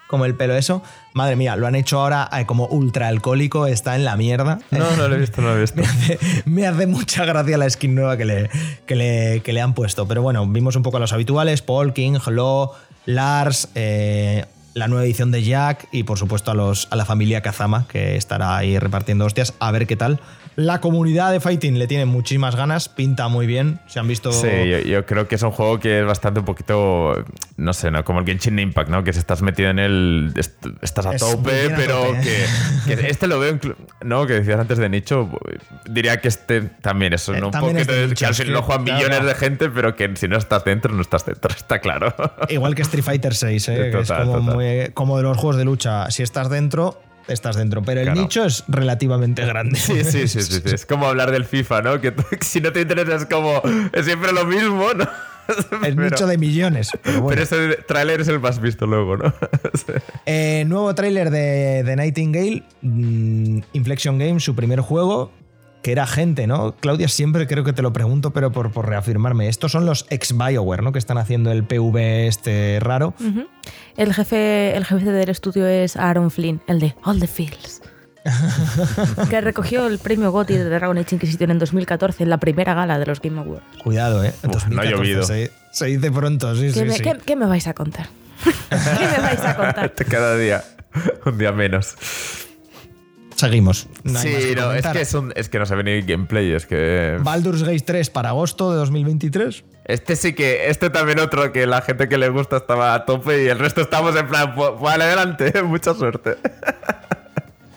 como 0.06 0.26
el 0.26 0.36
pelo 0.36 0.56
eso. 0.56 0.84
Madre 1.14 1.36
mía, 1.36 1.56
lo 1.56 1.66
han 1.66 1.74
hecho 1.74 2.00
ahora 2.00 2.30
como 2.46 2.68
ultra 2.68 3.08
alcohólico, 3.08 3.66
está 3.66 3.96
en 3.96 4.06
la 4.06 4.16
mierda. 4.16 4.60
No, 4.70 4.96
no 4.96 5.08
lo 5.08 5.16
he 5.16 5.20
visto, 5.20 5.42
no 5.42 5.50
lo 5.50 5.58
he 5.58 5.62
visto. 5.62 5.82
me, 6.46 6.68
hace, 6.68 6.86
mucha 6.86 7.26
gracia 7.26 7.58
la 7.58 7.68
skin 7.68 7.96
nueva 7.96 8.18
que 8.18 8.26
le, 8.26 8.50
le, 8.88 9.42
que 9.42 9.54
le 9.54 9.62
han 9.62 9.74
puesto. 9.74 10.08
Pero 10.08 10.22
bueno, 10.22 10.46
vimos 10.46 10.76
un 10.76 10.84
poco 10.84 10.98
a 10.98 11.00
los 11.00 11.14
habituales, 11.14 11.64
Paul, 11.64 11.94
King, 11.94 12.20
Hello, 12.26 12.74
Lars, 13.08 13.70
eh, 13.74 14.46
la 14.74 14.88
nueva 14.88 15.06
edición 15.06 15.32
de 15.32 15.42
Jack 15.42 15.88
y 15.92 16.04
por 16.04 16.20
supuesto 16.20 16.52
a, 16.52 16.54
los, 16.54 16.88
a 16.92 16.96
la 16.98 17.06
familia 17.06 17.42
Kazama 17.42 17.88
que 17.88 18.18
estará 18.18 18.58
ahí 18.58 18.78
repartiendo 18.78 19.26
hostias 19.26 19.54
a 19.60 19.72
ver 19.72 19.88
qué 19.88 19.96
tal. 19.96 20.20
La 20.58 20.82
comunidad 20.82 21.32
de 21.32 21.40
Fighting 21.40 21.78
le 21.78 21.86
tiene 21.86 22.08
muchísimas 22.08 22.56
ganas, 22.56 22.90
pinta 22.90 23.28
muy 23.28 23.46
bien. 23.46 23.80
Se 23.86 24.00
han 24.00 24.08
visto. 24.08 24.32
Sí, 24.32 24.50
yo, 24.88 25.06
creo 25.06 25.28
que 25.28 25.36
es 25.36 25.44
un 25.44 25.52
juego 25.52 25.80
que 25.80 26.00
es 26.00 26.06
bastante 26.06 26.40
un 26.40 26.48
poquito, 26.48 27.14
no 27.58 27.74
sé, 27.74 27.92
¿no? 27.92 28.04
como 28.04 28.22
el 28.22 28.26
Genshin 28.26 28.58
Impact, 28.58 28.90
¿no? 28.90 29.04
Que 29.04 29.14
si 29.14 29.20
estás 29.20 29.44
metido 29.44 29.70
en 29.70 29.78
él, 29.78 30.34
estás 30.82 31.06
a 31.06 31.16
tope, 31.16 31.70
pero 31.76 32.12
Que, 32.88 33.08
este 33.08 33.28
lo 33.28 33.38
veo, 33.38 33.60
¿no? 34.04 34.26
Que 34.26 34.34
decías 34.34 34.60
antes 34.60 34.80
de 34.80 34.90
nicho, 34.90 35.30
diría 35.86 36.22
que 36.22 36.28
este 36.28 36.62
también 36.62 37.14
es 37.14 37.28
un 37.28 37.40
poco 37.40 37.68
que 37.68 38.46
lo 38.46 38.64
juegan 38.64 38.84
millones 38.84 39.26
de 39.26 39.36
gente, 39.36 39.70
pero 39.70 39.96
que 39.96 40.12
si 40.16 40.28
no 40.28 40.38
estás 40.38 40.66
dentro, 40.66 40.92
no 40.92 41.04
estás 41.04 41.24
dentro, 41.24 41.52
está 41.56 41.78
claro. 41.78 42.16
Igual 42.50 42.74
que 42.74 42.82
Street 42.82 43.04
Fighter 43.04 43.36
6, 43.36 43.70
¿eh? 43.70 43.92
es 44.00 44.12
como, 44.12 44.58
como 44.96 45.18
de 45.18 45.24
los 45.24 45.38
juegos 45.38 45.58
de 45.58 45.66
lucha. 45.66 46.10
Si 46.10 46.24
estás 46.24 46.50
dentro, 46.50 47.00
estás 47.28 47.56
dentro. 47.56 47.82
Pero 47.82 48.02
el 48.02 48.14
nicho 48.14 48.46
es 48.46 48.64
relativamente 48.68 49.46
grande. 49.46 49.80
Sí, 49.80 50.04
sí, 50.04 50.28
sí, 50.28 50.42
sí, 50.42 50.62
Es 50.66 50.86
como 50.86 51.08
hablar 51.08 51.32
del 51.32 51.46
FIFA, 51.46 51.82
¿no? 51.82 52.02
Que 52.02 52.14
si 52.42 52.62
no 52.62 52.72
te 52.72 52.82
interesa 52.82 53.16
es 53.16 53.26
como. 53.26 53.62
Es 53.94 54.06
siempre 54.06 54.32
lo 54.32 54.46
mismo, 54.46 54.94
¿no? 54.94 55.08
El 55.84 55.96
nicho 55.96 56.28
de 56.28 56.38
millones. 56.38 56.92
Pero, 57.04 57.42
ese 57.42 57.78
tráiler 57.88 58.20
es 58.20 58.28
el 58.28 58.40
más 58.42 58.60
visto 58.60 58.86
luego, 58.86 59.16
¿no? 59.16 59.34
Eh, 60.26 60.66
nuevo 60.68 60.94
tráiler 60.94 61.30
de, 61.30 61.84
de, 61.84 61.96
Nightingale, 61.96 62.64
mm, 62.82 63.60
Inflection 63.72 64.18
Games, 64.18 64.44
su 64.44 64.56
primer 64.56 64.82
juego 64.82 65.32
que 65.88 65.94
era 65.94 66.06
gente, 66.06 66.48
¿no? 66.48 66.76
Claudia, 66.82 67.08
siempre 67.08 67.48
creo 67.48 67.64
que 67.64 67.72
te 67.72 67.82
lo 67.82 67.94
pregunto, 67.94 68.32
pero 68.32 68.52
por, 68.52 68.72
por 68.72 68.90
reafirmarme. 68.90 69.48
Estos 69.48 69.72
son 69.72 69.86
los 69.86 70.06
ex 70.10 70.38
BioWare, 70.38 70.84
¿no? 70.84 70.92
Que 70.92 71.00
están 71.00 71.18
haciendo 71.18 71.50
el 71.50 71.64
PV 71.64 72.28
este 72.28 72.80
raro. 72.82 73.14
el, 73.96 74.14
jefe, 74.14 74.76
el 74.76 74.84
jefe 74.84 75.10
del 75.14 75.30
estudio 75.30 75.66
es 75.66 75.96
Aaron 75.96 76.30
Flynn, 76.30 76.60
el 76.68 76.82
de 76.82 76.94
All 77.06 77.22
the 77.22 77.28
Fields. 77.28 77.82
que 79.30 79.40
recogió 79.40 79.88
el 79.88 79.98
premio 79.98 80.30
GOTY 80.30 80.58
de 80.58 80.66
Dragon 80.66 80.98
Age 80.98 81.16
Inquisition 81.16 81.52
en 81.52 81.60
2014 81.60 82.24
en 82.24 82.32
la 82.32 82.38
primera 82.38 82.74
gala 82.74 83.00
de 83.00 83.06
los 83.06 83.22
Game 83.22 83.40
Awards. 83.40 83.64
Cuidado, 83.82 84.26
¿eh? 84.26 84.34
no 84.70 84.82
ha 84.82 84.84
llovido. 84.84 85.24
Se, 85.24 85.86
dice 85.86 86.12
pronto, 86.12 86.54
sí, 86.54 86.70
sí, 86.74 86.82
sí. 86.90 87.02
¿qué, 87.02 87.16
¿Qué 87.26 87.38
me 87.38 87.46
vais 87.46 87.66
a 87.66 87.74
contar? 87.74 88.10
¿Qué 88.44 89.06
me 89.16 89.22
vais 89.22 89.40
a 89.40 89.56
contar? 89.56 89.94
Cada 90.10 90.36
día, 90.36 90.66
un 91.26 91.38
día 91.38 91.54
menos. 91.54 91.96
Seguimos. 93.38 93.88
sí, 94.04 94.56
no, 94.56 94.74
es 94.74 94.88
que, 94.88 95.02
es, 95.36 95.50
que 95.50 95.60
no 95.60 95.66
se 95.68 95.76
ve 95.76 95.84
ni 95.84 96.02
gameplay, 96.02 96.54
es 96.54 96.66
que... 96.66 97.18
Baldur's 97.22 97.62
Gate 97.62 97.82
3 97.82 98.10
para 98.10 98.30
agosto 98.30 98.72
de 98.72 98.78
2023. 98.78 99.64
Este 99.86 100.16
sí 100.16 100.34
que, 100.34 100.70
este 100.70 100.90
también 100.90 101.20
otro 101.20 101.52
que 101.52 101.68
la 101.68 101.84
gente 101.84 102.10
que 102.10 102.18
le 102.18 102.30
gusta 102.30 102.58
estaba 102.58 102.96
a 102.96 103.06
tope 103.06 103.44
y 103.44 103.48
el 103.48 103.60
resto 103.60 103.82
estamos 103.82 104.16
en 104.16 104.28
plan, 104.28 104.56
pues 104.56 104.72
adelante, 104.92 105.62
mucha 105.64 105.94
suerte. 105.94 106.38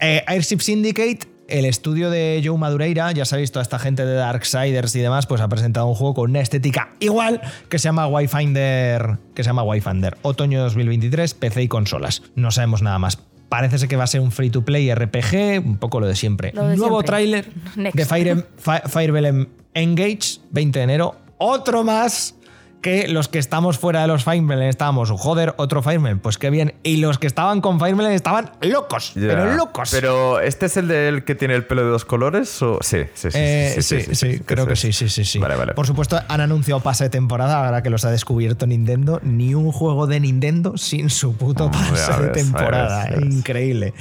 Eh, 0.02 0.24
Airship 0.26 0.60
Syndicate, 0.60 1.28
el 1.46 1.66
estudio 1.66 2.08
de 2.08 2.40
Joe 2.42 2.56
Madureira, 2.56 3.12
ya 3.12 3.26
sabéis, 3.26 3.52
toda 3.52 3.62
esta 3.62 3.78
gente 3.78 4.06
de 4.06 4.14
Darksiders 4.14 4.96
y 4.96 5.00
demás, 5.00 5.26
pues 5.26 5.42
ha 5.42 5.48
presentado 5.48 5.88
un 5.88 5.94
juego 5.94 6.14
con 6.14 6.30
una 6.30 6.40
estética 6.40 6.94
igual 7.00 7.42
que 7.68 7.78
se 7.78 7.84
llama 7.84 8.06
Wi-Finder, 8.06 9.18
que 9.34 9.44
se 9.44 9.50
llama 9.50 9.62
Wi-Finder, 9.62 10.16
otoño 10.22 10.62
2023, 10.62 11.34
PC 11.34 11.64
y 11.64 11.68
consolas. 11.68 12.22
No 12.34 12.50
sabemos 12.50 12.80
nada 12.80 12.98
más 12.98 13.18
Parece 13.50 13.78
ser 13.78 13.88
que 13.88 13.96
va 13.96 14.04
a 14.04 14.06
ser 14.06 14.20
un 14.20 14.30
free 14.30 14.48
to 14.48 14.64
play 14.64 14.94
RPG, 14.94 15.62
un 15.66 15.76
poco 15.76 16.00
lo 16.00 16.06
de 16.06 16.14
siempre. 16.14 16.52
Nuevo 16.52 17.02
tráiler 17.02 17.50
de 17.74 18.06
Fire, 18.06 18.46
Fire 18.56 19.08
Emblem 19.08 19.48
Engage, 19.74 20.38
20 20.50 20.78
de 20.78 20.82
enero. 20.84 21.16
Otro 21.36 21.84
más 21.84 22.36
que 22.80 23.08
los 23.08 23.28
que 23.28 23.38
estamos 23.38 23.78
fuera 23.78 24.02
de 24.02 24.06
los 24.08 24.24
Fire 24.24 24.62
estábamos, 24.62 25.10
joder, 25.10 25.54
otro 25.58 25.82
Fire 25.82 26.00
pues 26.20 26.38
qué 26.38 26.50
bien. 26.50 26.74
Y 26.82 26.96
los 26.96 27.18
que 27.18 27.26
estaban 27.26 27.60
con 27.60 27.78
Fire 27.78 28.00
estaban 28.12 28.52
locos, 28.62 29.12
pero 29.14 29.54
locos. 29.54 29.90
Pero 29.92 30.40
¿este 30.40 30.66
es 30.66 30.76
el 30.76 30.88
del 30.88 31.24
que 31.24 31.34
tiene 31.34 31.54
el 31.54 31.64
pelo 31.64 31.84
de 31.84 31.90
dos 31.90 32.04
colores? 32.04 32.62
O... 32.62 32.78
Sí, 32.80 33.04
sí, 33.14 33.30
sí. 33.30 33.38
Eh, 33.38 33.76
sí, 33.80 34.14
sí, 34.14 34.40
creo 34.40 34.66
que 34.66 34.76
sí, 34.76 34.92
sí, 34.92 35.08
sí, 35.08 35.24
sí. 35.24 35.38
Vale, 35.38 35.56
vale. 35.56 35.74
Por 35.74 35.86
supuesto, 35.86 36.18
han 36.28 36.40
anunciado 36.40 36.80
pase 36.80 37.04
de 37.04 37.10
temporada, 37.10 37.64
ahora 37.64 37.82
que 37.82 37.90
los 37.90 38.04
ha 38.04 38.10
descubierto 38.10 38.66
Nintendo. 38.66 39.20
Ni 39.22 39.54
un 39.54 39.72
juego 39.72 40.06
de 40.06 40.20
Nintendo 40.20 40.76
sin 40.76 41.10
su 41.10 41.36
puto 41.36 41.70
pase 41.70 42.22
de 42.22 42.28
temporada. 42.28 43.08
Increíble. 43.20 43.94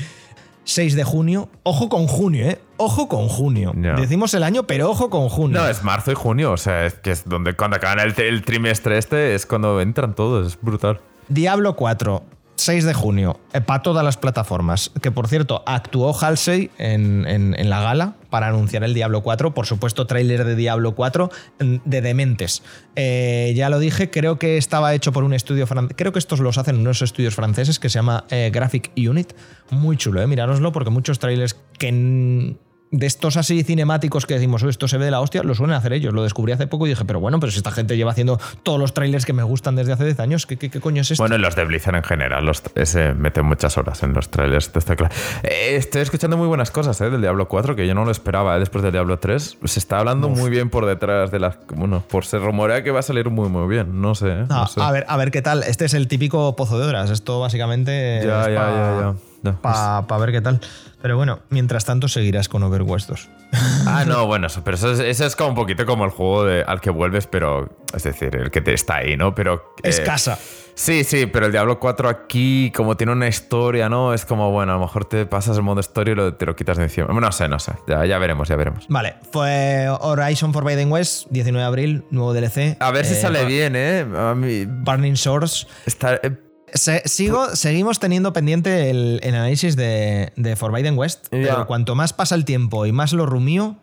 6 0.70 0.96
de 0.96 1.04
junio. 1.04 1.50
Ojo 1.64 1.90
con 1.90 2.06
junio, 2.06 2.46
¿eh? 2.46 2.60
Ojo 2.78 3.10
con 3.10 3.28
junio. 3.28 3.74
Decimos 3.98 4.34
el 4.36 4.44
año, 4.44 4.64
pero 4.64 4.90
ojo 4.90 5.10
con 5.10 5.28
junio. 5.28 5.60
No, 5.60 5.68
es 5.68 5.84
marzo 5.84 6.12
y 6.12 6.16
junio. 6.16 6.52
O 6.52 6.58
sea, 6.58 6.86
es 6.86 6.94
que 6.94 7.10
es 7.12 7.28
donde 7.28 7.54
cuando 7.54 7.78
acaban 7.78 8.00
el, 8.00 8.44
trimestre 8.44 9.00
este 9.00 9.34
es 9.34 9.48
cuando 9.48 9.82
entran 9.82 10.14
todos. 10.14 10.54
Es 10.54 10.62
brutal. 10.62 11.02
Diablo 11.28 11.76
4. 11.76 12.24
6 12.60 12.84
de 12.84 12.94
junio, 12.94 13.40
eh, 13.54 13.62
para 13.62 13.82
todas 13.82 14.04
las 14.04 14.18
plataformas. 14.18 14.92
Que 15.02 15.12
por 15.12 15.28
cierto, 15.28 15.64
actuó 15.66 16.14
Halsey 16.14 16.70
en, 16.78 17.70
la 17.70 17.82
gala 17.82 18.16
para 18.30 18.48
anunciar 18.48 18.84
el 18.84 18.94
Diablo 18.94 19.24
4. 19.24 19.54
Por 19.54 19.66
supuesto, 19.66 20.06
tráiler 20.06 20.44
de 20.44 20.56
Diablo 20.56 20.94
4 20.94 21.32
mm, 21.60 21.76
de 21.86 22.02
Dementes. 22.02 22.64
Eh, 22.96 23.54
ya 23.56 23.70
lo 23.70 23.80
dije, 23.80 24.10
creo 24.10 24.38
que 24.38 24.58
estaba 24.58 24.94
hecho 24.94 25.14
por 25.14 25.24
un 25.24 25.34
estudio 25.34 25.68
francés. 25.68 25.96
Creo 25.98 26.12
que 26.12 26.20
estos 26.20 26.40
los 26.42 26.58
hacen 26.58 26.78
unos 26.78 27.02
estudios 27.02 27.34
franceses 27.34 27.80
que 27.80 27.90
se 27.90 28.00
llama 28.00 28.26
eh, 28.30 28.52
Graphic 28.54 28.92
Unit. 28.98 29.34
Muy 29.72 29.96
chulo, 29.96 30.22
¿eh? 30.22 30.28
Mirároslo 30.28 30.72
porque 30.72 30.90
muchos 30.90 31.20
trailers 31.20 31.56
que 31.78 32.58
de 32.92 33.06
estos 33.06 33.38
así 33.38 33.64
cinemáticos 33.64 34.26
que 34.26 34.34
decimos, 34.34 34.64
esto 34.64 34.88
se 34.88 34.98
ve 34.98 35.06
de 35.06 35.12
la 35.12 35.22
hostia, 35.22 35.44
lo 35.44 35.54
suelen 35.54 35.76
hacer 35.76 35.94
ellos. 35.94 36.14
Lo 36.14 36.24
descubrí 36.24 36.54
hace 36.54 36.68
poco 36.68 36.88
y 36.88 36.90
dije, 36.90 37.06
pero 37.06 37.20
bueno, 37.20 37.40
pero 37.40 37.52
si 37.52 37.58
esta 37.58 37.72
gente 37.72 37.98
lleva 37.98 38.12
haciendo 38.12 38.40
todos 38.64 38.80
los 38.80 38.94
trailers 38.94 39.26
que 39.26 39.34
me 39.34 39.44
gustan 39.44 39.76
desde 39.76 39.94
hace 39.94 40.06
10 40.06 40.20
años, 40.20 40.46
¿qué, 40.46 40.58
qué, 40.58 40.80
coño 40.80 41.02
es 41.02 41.12
esto? 41.12 41.22
Bueno, 41.22 41.38
los 41.38 41.56
de 41.56 41.66
Blizzard 41.66 41.96
en 41.96 42.04
general, 42.04 42.46
los, 42.46 42.64
ese 42.76 43.14
meten 43.14 43.46
muchas 43.46 43.78
horas 43.78 44.02
en 44.04 44.14
los 44.14 44.30
trailers. 44.30 44.72
Está 44.74 44.96
claro. 44.96 45.14
Eh, 45.44 45.76
estoy 45.76 46.02
escuchando 46.02 46.38
muy 46.38 46.48
buenas 46.48 46.72
cosas 46.72 47.00
eh, 47.02 47.10
del 47.10 47.22
Diablo 47.22 47.48
4, 47.48 47.76
que 47.76 47.86
yo 47.86 47.94
no 47.94 48.06
lo 48.06 48.12
esperaba 48.12 48.56
eh, 48.56 48.60
después 48.60 48.84
del 48.84 48.92
Diablo 48.92 49.20
3. 49.20 49.58
Se 49.64 49.80
está 49.80 50.00
hablando 50.00 50.30
muy 50.30 50.50
bien 50.50 50.70
por 50.70 50.86
detrás 50.86 51.32
de 51.32 51.40
las. 51.40 51.58
Bueno, 51.76 52.04
por 52.10 52.26
se 52.26 52.40
rumorea 52.40 52.84
que 52.84 52.92
va 52.92 53.00
a 53.00 53.04
salir 53.04 53.30
muy, 53.30 53.50
muy 53.50 53.68
bien. 53.68 54.02
No 54.02 54.16
sé. 54.16 54.46
Ah, 54.50 54.68
a, 54.78 54.92
ver, 54.92 55.06
a 55.08 55.18
ver 55.18 55.32
qué 55.32 55.42
tal. 55.42 55.64
Este 55.64 55.86
es 55.86 55.94
el 55.94 56.08
típico 56.08 56.56
pozo 56.56 56.80
de 56.80 56.88
horas. 56.88 57.12
Esto 57.12 57.40
básicamente. 57.40 58.22
Ya, 58.24 58.50
ya, 58.50 58.54
ya, 58.54 59.16
ya, 59.44 59.54
Para 59.62 60.20
ver 60.20 60.32
qué 60.32 60.42
tal. 60.42 60.60
Pero 61.02 61.16
bueno, 61.16 61.40
mientras 61.50 61.86
tanto 61.86 62.08
seguirás 62.08 62.50
con 62.50 62.64
Overwatch 62.64 63.06
2. 63.06 63.30
Ah, 63.92 64.06
no, 64.06 64.28
bueno, 64.28 64.48
pero 64.64 64.76
eso 64.76 64.92
es, 64.92 65.20
es, 65.20 65.36
como 65.36 65.50
un 65.50 65.56
poquito 65.56 65.84
como 65.86 66.06
el 66.06 66.12
juego 66.12 66.44
al 66.68 66.80
que 66.80 66.92
vuelves, 66.92 67.26
pero 67.26 67.76
es 67.92 68.04
decir, 68.04 68.36
el 68.36 68.52
que 68.52 68.62
te 68.62 68.74
está 68.74 68.98
ahí, 68.98 69.18
¿no? 69.18 69.34
Pero 69.34 69.74
es 69.82 69.98
eh, 69.98 70.04
casa. 70.04 70.38
Sí, 70.76 71.04
sí, 71.04 71.26
pero 71.26 71.48
el 71.48 71.52
Diablo 71.52 71.80
4 71.80 72.08
aquí, 72.08 72.72
como 72.76 72.96
tiene 72.96 73.14
una 73.14 73.28
historia, 73.28 73.90
¿no? 73.90 74.14
Es 74.14 74.26
como, 74.26 74.52
bueno, 74.52 74.74
a 74.74 74.76
lo 74.76 74.82
mejor 74.82 75.06
te 75.06 75.26
pasas 75.26 75.58
el 75.58 75.64
modo 75.64 75.80
historia 75.80 76.14
y 76.14 76.32
te 76.34 76.46
lo 76.46 76.56
quitas 76.56 76.78
de 76.78 76.84
encima. 76.84 77.08
No 77.08 77.32
sé, 77.32 77.48
no 77.48 77.60
sé. 77.60 77.74
Ya, 77.88 78.06
ya 78.06 78.18
veremos, 78.20 78.48
ya 78.48 78.56
veremos. 78.56 78.86
Vale, 78.88 79.16
fue 79.32 79.88
Horizon 80.00 80.54
Forbidden 80.54 80.92
West, 80.92 81.28
19 81.32 81.62
de 81.62 81.68
abril, 81.68 82.06
nuevo 82.12 82.34
DLC. 82.34 82.78
A 82.80 82.92
ver 82.92 83.06
si 83.06 83.14
eh, 83.14 83.22
sale 83.22 83.46
bien, 83.46 83.76
¿eh? 83.76 84.06
A 84.16 84.36
mí... 84.36 84.66
Burning 84.66 85.16
Source. 85.16 85.68
Está. 85.86 86.16
Eh, 86.22 86.32
sigo, 86.76 87.56
seguimos 87.56 88.00
teniendo 88.00 88.34
pendiente 88.34 88.90
el, 88.90 89.22
análisis 89.24 89.76
de, 89.76 90.32
de, 90.36 90.56
Forbidden 90.56 90.98
West, 90.98 91.28
pero 91.30 91.68
cuanto 91.68 91.96
más 91.96 92.14
pasa 92.14 92.36
el 92.36 92.46
tiempo 92.46 92.86
y 92.86 92.92
más 92.92 93.14
lo 93.14 93.26
rumío, 93.26 93.78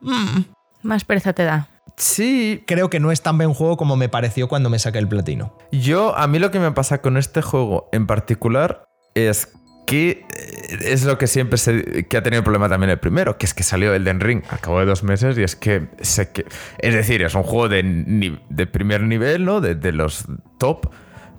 mm. 0.00 0.40
más 0.82 1.04
pereza 1.04 1.32
te 1.32 1.44
da. 1.44 1.68
Sí. 1.98 2.62
Creo 2.66 2.90
que 2.90 3.00
no 3.00 3.12
es 3.12 3.22
tan 3.22 3.36
buen 3.36 3.52
juego 3.52 3.76
como 3.76 3.96
me 3.96 4.08
pareció 4.08 4.48
cuando 4.48 4.70
me 4.70 4.78
saqué 4.78 4.98
el 4.98 5.08
platino. 5.08 5.52
Yo, 5.72 6.16
a 6.16 6.26
mí 6.26 6.38
lo 6.38 6.50
que 6.50 6.60
me 6.60 6.72
pasa 6.72 7.02
con 7.02 7.16
este 7.16 7.42
juego 7.42 7.88
en 7.92 8.06
particular 8.06 8.84
es 9.14 9.52
que 9.86 10.24
eh, 10.36 10.78
es 10.84 11.04
lo 11.04 11.18
que 11.18 11.26
siempre 11.26 11.58
se, 11.58 12.06
que 12.06 12.16
ha 12.16 12.22
tenido 12.22 12.42
problema 12.42 12.68
también 12.68 12.90
el 12.90 12.98
primero, 12.98 13.38
que 13.38 13.46
es 13.46 13.54
que 13.54 13.62
salió 13.62 13.94
Elden 13.94 14.20
Ring 14.20 14.42
al 14.50 14.60
cabo 14.60 14.80
de 14.80 14.86
dos 14.86 15.02
meses 15.02 15.36
y 15.38 15.42
es 15.42 15.56
que, 15.56 15.88
sé 16.00 16.30
que 16.30 16.46
es 16.78 16.94
decir, 16.94 17.22
es 17.22 17.34
un 17.34 17.42
juego 17.42 17.68
de, 17.68 18.38
de 18.48 18.66
primer 18.66 19.02
nivel, 19.02 19.44
¿no? 19.44 19.60
De, 19.60 19.74
de 19.74 19.92
los 19.92 20.26
top 20.58 20.90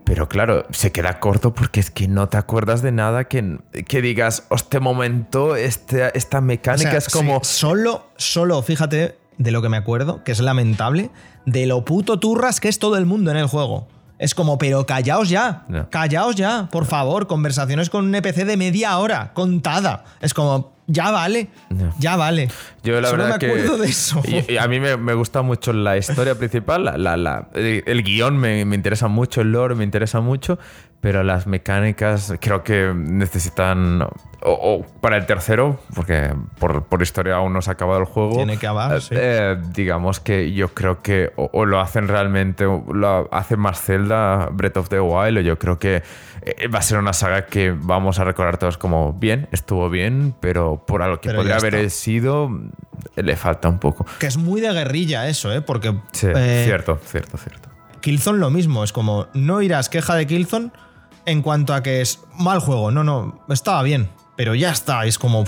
pero 0.10 0.28
claro, 0.28 0.66
se 0.72 0.92
queda 0.92 1.20
corto 1.20 1.54
porque 1.54 1.80
es 1.80 1.92
que 1.92 2.08
no 2.08 2.30
te 2.30 2.38
acuerdas 2.38 2.82
de 2.82 2.92
nada 2.92 3.26
que, 3.26 3.60
que 3.88 4.02
digas, 4.02 4.48
este 4.50 4.80
momento, 4.80 5.56
este, 5.56 6.18
esta 6.18 6.42
mecánica 6.42 6.98
es 6.98 7.10
como. 7.10 7.44
solo, 7.44 8.08
solo, 8.18 8.64
fíjate 8.64 9.20
de 9.38 9.52
lo 9.52 9.62
que 9.62 9.70
me 9.70 9.78
acuerdo, 9.78 10.24
que 10.24 10.32
es 10.32 10.40
lamentable, 10.40 11.12
de 11.46 11.68
lo 11.68 11.86
puto 11.86 12.20
turras 12.20 12.60
que 12.60 12.70
es 12.70 12.80
todo 12.80 12.98
el 12.98 13.06
mundo 13.06 13.30
en 13.30 13.38
el 13.38 13.46
juego. 13.46 13.88
Es 14.18 14.34
como, 14.34 14.58
pero 14.58 14.88
callaos 14.88 15.30
ya, 15.30 15.68
callaos 15.92 16.36
ya, 16.36 16.70
por 16.72 16.86
favor, 16.86 17.28
conversaciones 17.28 17.92
con 17.92 18.06
un 18.06 18.16
NPC 18.16 18.46
de 18.46 18.58
media 18.58 18.98
hora, 18.98 19.32
contada. 19.36 20.06
Es 20.22 20.34
como, 20.34 20.74
ya 20.90 21.12
vale, 21.12 21.48
ya 22.00 22.16
vale. 22.16 22.50
Yo 22.84 23.00
la 23.00 23.10
Solo 23.10 23.24
verdad 23.24 23.40
me 23.40 23.48
acuerdo 23.48 23.78
de 23.78 23.88
eso. 23.88 24.22
Y, 24.26 24.58
a 24.58 24.68
mí 24.68 24.80
me, 24.80 25.14
gusta 25.14 25.44
mucho 25.44 25.72
la 25.72 25.98
historia 25.98 26.36
principal, 26.36 26.84
la, 26.84 27.16
la, 27.16 27.48
el 27.54 28.04
guion 28.04 28.38
me, 28.38 28.66
me, 28.66 28.76
interesa 28.76 29.08
mucho, 29.08 29.42
el 29.42 29.52
lore 29.52 29.76
me 29.76 29.84
interesa 29.84 30.20
mucho, 30.20 30.58
pero 31.00 31.24
las 31.24 31.46
mecánicas 31.46 32.34
creo 32.40 32.64
que 32.64 32.92
necesitan 32.96 34.04
o, 34.42 34.86
para 35.02 35.18
el 35.18 35.26
tercero, 35.26 35.80
porque 35.94 36.34
por, 36.60 36.86
por, 36.86 37.02
historia 37.02 37.36
aún 37.36 37.54
no 37.54 37.62
se 37.62 37.70
ha 37.70 37.74
acabado 37.74 38.00
el 38.00 38.06
juego. 38.06 38.36
Tiene 38.36 38.58
que 38.58 38.68
acabar, 38.68 38.98
eh, 38.98 39.02
eh, 39.12 39.58
digamos 39.74 40.20
que 40.20 40.54
yo 40.54 40.70
creo 40.74 41.02
que 41.02 41.32
o, 41.36 41.66
lo 41.66 41.80
hacen 41.80 42.08
realmente, 42.08 42.66
o 42.66 42.84
lo 42.94 43.30
hace 43.32 43.58
más 43.58 43.82
Zelda, 43.82 44.50
Breath 44.52 44.78
of 44.78 44.90
the 44.90 45.00
Wild, 45.00 45.38
o 45.38 45.42
yo 45.42 45.60
creo 45.60 45.78
que 45.78 46.04
eh, 46.42 46.68
va 46.68 46.80
a 46.80 46.82
ser 46.82 46.98
una 46.98 47.14
saga 47.14 47.46
que 47.46 47.72
vamos 47.72 48.20
a 48.20 48.24
recordar 48.24 48.58
todos 48.58 48.78
como 48.78 49.14
bien, 49.14 49.48
estuvo 49.52 49.90
bien, 49.90 50.34
pero 50.40 50.84
por 50.86 51.02
algo 51.02 51.20
que 51.20 51.32
podría 51.32 51.58
haber 51.58 51.90
sido, 51.90 52.50
le 53.16 53.36
falta 53.36 53.70
un 53.70 53.80
poco. 53.80 54.06
Que 54.20 54.28
es 54.28 54.38
muy 54.38 54.62
de 54.62 54.72
guerrilla 54.72 55.28
eso, 55.28 55.54
¿eh? 55.54 55.62
Porque. 55.62 55.94
cierto, 56.12 57.00
cierto, 57.04 57.38
cierto. 57.38 57.70
Killzone 58.02 58.40
lo 58.40 58.50
mismo, 58.50 58.84
es 58.84 58.94
como, 58.94 59.28
no 59.34 59.62
irás 59.62 59.90
queja 59.90 60.16
de 60.16 60.26
Killzone 60.26 60.72
en 61.26 61.42
cuanto 61.42 61.74
a 61.74 61.84
que 61.84 62.02
es 62.02 62.22
mal 62.38 62.60
juego, 62.60 62.92
no, 62.92 63.04
no, 63.04 63.44
estaba 63.50 63.84
bien 63.84 64.10
pero 64.40 64.56
ya 64.56 64.72
está, 64.72 65.06
es 65.06 65.20
como 65.20 65.44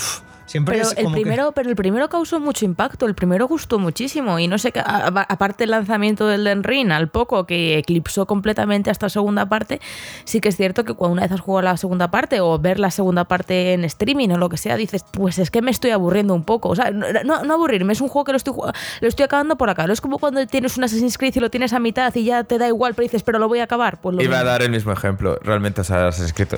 pero 0.66 0.84
el 0.98 1.12
primero, 1.12 1.52
pero 1.52 1.70
el 1.70 1.76
primero 1.76 2.10
causó 2.10 2.40
mucho 2.40 2.66
impacto, 2.66 3.06
el 3.06 3.16
primero 3.16 3.48
gustó 3.48 3.80
muchísimo 3.80 4.40
y 4.40 4.48
no 4.48 4.58
sé, 4.58 4.74
aparte 4.76 5.64
el 5.64 5.72
lanzamiento 5.72 6.28
del 6.28 6.44
Den 6.44 6.64
Ring 6.64 6.92
al 6.92 7.10
poco 7.10 7.46
que 7.46 7.78
eclipsó 7.78 8.26
completamente 8.26 8.90
hasta 8.90 9.06
la 9.08 9.10
segunda 9.10 9.48
parte, 9.48 9.80
sí 10.26 10.42
que 10.42 10.50
es 10.50 10.58
cierto 10.58 10.84
que 10.84 10.94
cuando 10.94 11.14
una 11.14 11.22
vez 11.24 11.32
has 11.32 11.40
jugado 11.40 11.64
la 11.64 11.78
segunda 11.78 12.12
parte 12.12 12.42
o 12.42 12.60
ver 12.60 12.80
la 12.80 12.92
segunda 12.92 13.26
parte 13.26 13.74
en 13.74 13.84
streaming 13.86 14.30
o 14.30 14.38
lo 14.38 14.50
que 14.50 14.58
sea, 14.58 14.76
dices, 14.76 15.06
pues 15.12 15.40
es 15.40 15.52
que 15.52 15.62
me 15.62 15.72
estoy 15.72 15.92
aburriendo 15.92 16.34
un 16.34 16.44
poco, 16.44 16.70
o 16.70 16.76
sea, 16.76 16.92
no, 16.92 17.54
aburrirme, 17.54 17.94
es 17.94 18.02
un 18.02 18.10
juego 18.10 18.26
que 18.26 18.32
lo 18.32 18.38
estoy, 18.38 18.54
lo 19.02 19.08
estoy 19.08 19.24
acabando 19.24 19.58
por 19.58 19.70
acá, 19.70 19.88
no 19.88 19.94
es 19.94 20.02
como 20.02 20.20
cuando 20.20 20.46
tienes 20.48 20.78
un 20.78 20.84
Assassin's 20.84 21.18
Creed 21.18 21.36
y 21.36 21.40
lo 21.40 21.50
tienes 21.50 21.74
a 21.74 21.80
mitad 21.80 22.14
y 22.16 22.26
ya 22.26 22.44
te 22.44 22.58
da 22.58 22.68
igual, 22.68 22.94
pero 22.94 23.04
dices, 23.04 23.24
pero 23.24 23.40
lo 23.40 23.48
voy 23.48 23.60
a 23.60 23.64
acabar. 23.64 24.00
Pues 24.02 24.18
Iba 24.20 24.40
a 24.40 24.44
dar 24.44 24.62
el 24.62 24.72
mismo 24.72 24.92
ejemplo, 24.92 25.40
realmente 25.44 25.82
Assassin's 25.82 26.34
Creed, 26.34 26.50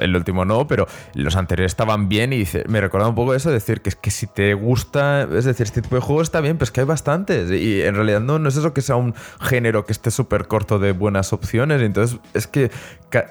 el 0.00 0.16
último 0.16 0.44
no, 0.44 0.66
pero 0.66 0.86
los 1.14 1.36
anteriores 1.36 1.72
estaban 1.72 2.08
bien 2.08 2.32
y 2.32 2.38
dice, 2.38 2.64
me 2.68 2.80
recordaba 2.80 3.08
un 3.08 3.14
poco 3.14 3.32
eso, 3.38 3.50
decir 3.50 3.80
que 3.80 3.88
es 3.88 3.96
que 3.96 4.10
si 4.10 4.26
te 4.26 4.54
gusta, 4.54 5.22
es 5.22 5.44
decir, 5.44 5.64
este 5.64 5.82
tipo 5.82 5.96
de 5.96 6.02
juegos 6.02 6.28
está 6.28 6.40
bien, 6.40 6.56
pero 6.56 6.64
es 6.64 6.70
que 6.70 6.80
hay 6.80 6.86
bastantes. 6.86 7.50
Y 7.50 7.82
en 7.82 7.94
realidad 7.94 8.20
no, 8.20 8.38
no 8.38 8.48
es 8.48 8.56
eso 8.56 8.74
que 8.74 8.82
sea 8.82 8.96
un 8.96 9.14
género 9.40 9.86
que 9.86 9.92
esté 9.92 10.10
súper 10.10 10.46
corto 10.46 10.78
de 10.78 10.92
buenas 10.92 11.32
opciones. 11.32 11.80
Entonces 11.82 12.18
es 12.34 12.46
que 12.46 12.70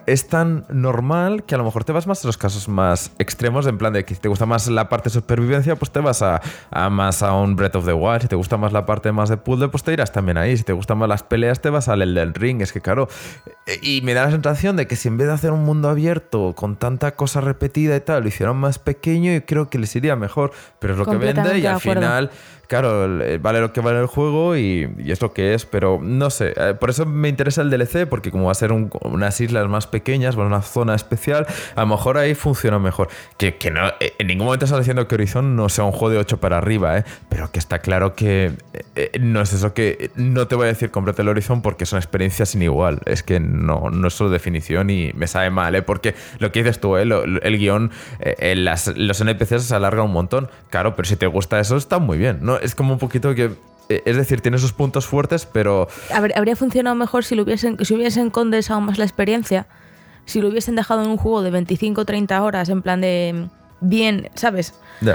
es 0.07 0.27
tan 0.27 0.65
normal 0.69 1.43
que 1.43 1.55
a 1.55 1.57
lo 1.57 1.63
mejor 1.63 1.83
te 1.83 1.91
vas 1.91 2.07
más 2.07 2.23
a 2.23 2.27
los 2.27 2.37
casos 2.37 2.67
más 2.67 3.11
extremos, 3.19 3.67
en 3.67 3.77
plan 3.77 3.93
de 3.93 4.05
que 4.05 4.15
si 4.15 4.21
te 4.21 4.27
gusta 4.27 4.45
más 4.45 4.67
la 4.67 4.89
parte 4.89 5.09
de 5.09 5.13
supervivencia, 5.13 5.75
pues 5.75 5.91
te 5.91 5.99
vas 5.99 6.21
a, 6.23 6.41
más 6.89 7.21
a 7.21 7.33
un 7.33 7.55
Breath 7.55 7.75
of 7.75 7.85
the 7.85 7.93
Wild. 7.93 8.23
Si 8.23 8.27
te 8.27 8.35
gusta 8.35 8.57
más 8.57 8.73
la 8.73 8.85
parte 8.85 9.11
más 9.11 9.29
de 9.29 9.37
puzzle, 9.37 9.69
pues 9.69 9.83
te 9.83 9.93
irás 9.93 10.11
también 10.11 10.37
ahí. 10.37 10.57
Si 10.57 10.63
te 10.63 10.73
gustan 10.73 10.97
más 10.97 11.09
las 11.09 11.23
peleas, 11.23 11.61
te 11.61 11.69
vas 11.69 11.87
al 11.87 12.01
Elden 12.01 12.33
Ring. 12.33 12.61
Es 12.61 12.73
que 12.73 12.81
claro, 12.81 13.07
y 13.81 14.01
me 14.01 14.13
da 14.13 14.25
la 14.25 14.31
sensación 14.31 14.75
de 14.75 14.87
que 14.87 14.95
si 14.95 15.07
en 15.07 15.17
vez 15.17 15.27
de 15.27 15.33
hacer 15.33 15.51
un 15.51 15.63
mundo 15.63 15.89
abierto 15.89 16.53
con 16.55 16.75
tanta 16.75 17.15
cosa 17.15 17.41
repetida 17.41 17.95
y 17.95 18.01
tal, 18.01 18.23
lo 18.23 18.29
hicieron 18.29 18.57
más 18.57 18.79
pequeño, 18.79 19.33
y 19.35 19.41
creo 19.41 19.69
que 19.69 19.77
les 19.77 19.86
iría 19.95 20.15
mejor 20.15 20.51
pero 20.79 20.93
es 20.93 20.99
lo 20.99 21.05
que 21.05 21.17
vende 21.17 21.59
y 21.59 21.65
al 21.65 21.79
final 21.79 22.31
claro, 22.67 23.21
eh, 23.21 23.37
vale 23.37 23.59
lo 23.59 23.73
que 23.73 23.81
vale 23.81 23.99
el 23.99 24.05
juego 24.05 24.55
y, 24.55 24.89
es 25.05 25.21
lo 25.21 25.33
que 25.33 25.53
es, 25.53 25.65
pero 25.65 25.99
no 26.01 26.29
sé. 26.29 26.53
Eh, 26.55 26.73
por 26.79 26.89
eso 26.89 27.05
me 27.05 27.29
interesa 27.29 27.61
el 27.61 27.69
DLC, 27.69 28.07
porque 28.07 28.31
como 28.31 28.45
va 28.45 28.51
a 28.51 28.55
ser 28.55 28.71
unas 28.71 29.41
islas 29.41 29.67
más 29.67 29.87
pequeñas, 29.87 30.35
una 30.35 30.61
zona 30.61 30.95
especial, 30.95 31.47
a 31.75 31.81
lo 31.81 31.87
mejor 31.87 32.17
ahí 32.17 32.35
funciona 32.35 32.79
mejor. 32.79 33.09
Que, 33.37 33.55
no, 33.71 33.87
eh, 33.99 34.13
en 34.19 34.27
ningún 34.27 34.45
momento 34.45 34.65
estás 34.65 34.79
diciendo 34.79 35.07
que 35.07 35.15
Horizon 35.15 35.55
no 35.55 35.69
sea 35.69 35.83
un 35.83 35.91
juego 35.91 36.09
de 36.11 36.17
8 36.19 36.37
para 36.39 36.57
arriba, 36.57 37.03
pero 37.29 37.51
que 37.51 37.59
está 37.59 37.79
claro 37.79 38.15
que 38.15 38.53
no 39.19 39.41
es 39.41 39.53
eso 39.53 39.73
que. 39.73 40.11
No 40.15 40.47
te 40.47 40.55
voy 40.55 40.65
a 40.65 40.67
decir 40.67 40.91
cómprate 40.91 41.21
el 41.21 41.29
Horizon 41.29 41.61
porque 41.61 41.85
son 41.85 41.97
experiencias 41.97 42.49
sin 42.49 42.61
igual. 42.61 43.01
Es 43.05 43.23
que 43.23 43.39
no, 43.39 43.89
no 43.89 44.07
es 44.07 44.13
su 44.13 44.29
definición 44.29 44.89
y 44.89 45.11
me 45.13 45.27
sabe 45.27 45.49
mal, 45.49 45.83
porque 45.83 46.15
lo 46.39 46.51
que 46.51 46.63
dices 46.63 46.79
tú, 46.79 46.97
el 46.97 47.57
guion, 47.57 47.91
los 48.95 49.21
NPCs 49.21 49.63
se 49.63 49.75
alargan 49.75 50.05
un 50.05 50.13
montón. 50.13 50.49
Claro, 50.69 50.95
pero 50.95 51.07
si 51.07 51.15
te 51.15 51.27
gusta 51.27 51.59
eso, 51.59 51.77
está 51.77 51.99
muy 51.99 52.17
bien. 52.17 52.39
¿no? 52.41 52.56
Es 52.59 52.75
como 52.75 52.93
un 52.93 52.99
poquito 52.99 53.33
que 53.35 53.51
eh, 53.89 54.03
es 54.05 54.17
decir, 54.17 54.41
tiene 54.41 54.57
sus 54.57 54.73
puntos 54.73 55.05
fuertes, 55.05 55.45
pero. 55.45 55.87
Habría 56.13 56.55
funcionado 56.55 56.95
mejor 56.95 57.23
si, 57.23 57.35
lo 57.35 57.43
hubiesen, 57.43 57.83
si 57.83 57.93
hubiesen 57.93 58.29
condensado 58.29 58.81
más 58.81 58.97
la 58.97 59.05
experiencia. 59.05 59.67
Si 60.25 60.41
lo 60.41 60.49
hubiesen 60.49 60.75
dejado 60.75 61.03
en 61.03 61.09
un 61.09 61.17
juego 61.17 61.41
de 61.41 61.51
25 61.51 62.03
30 62.03 62.43
horas, 62.43 62.69
en 62.69 62.81
plan 62.81 63.01
de. 63.01 63.47
Bien, 63.79 64.31
¿sabes? 64.33 64.73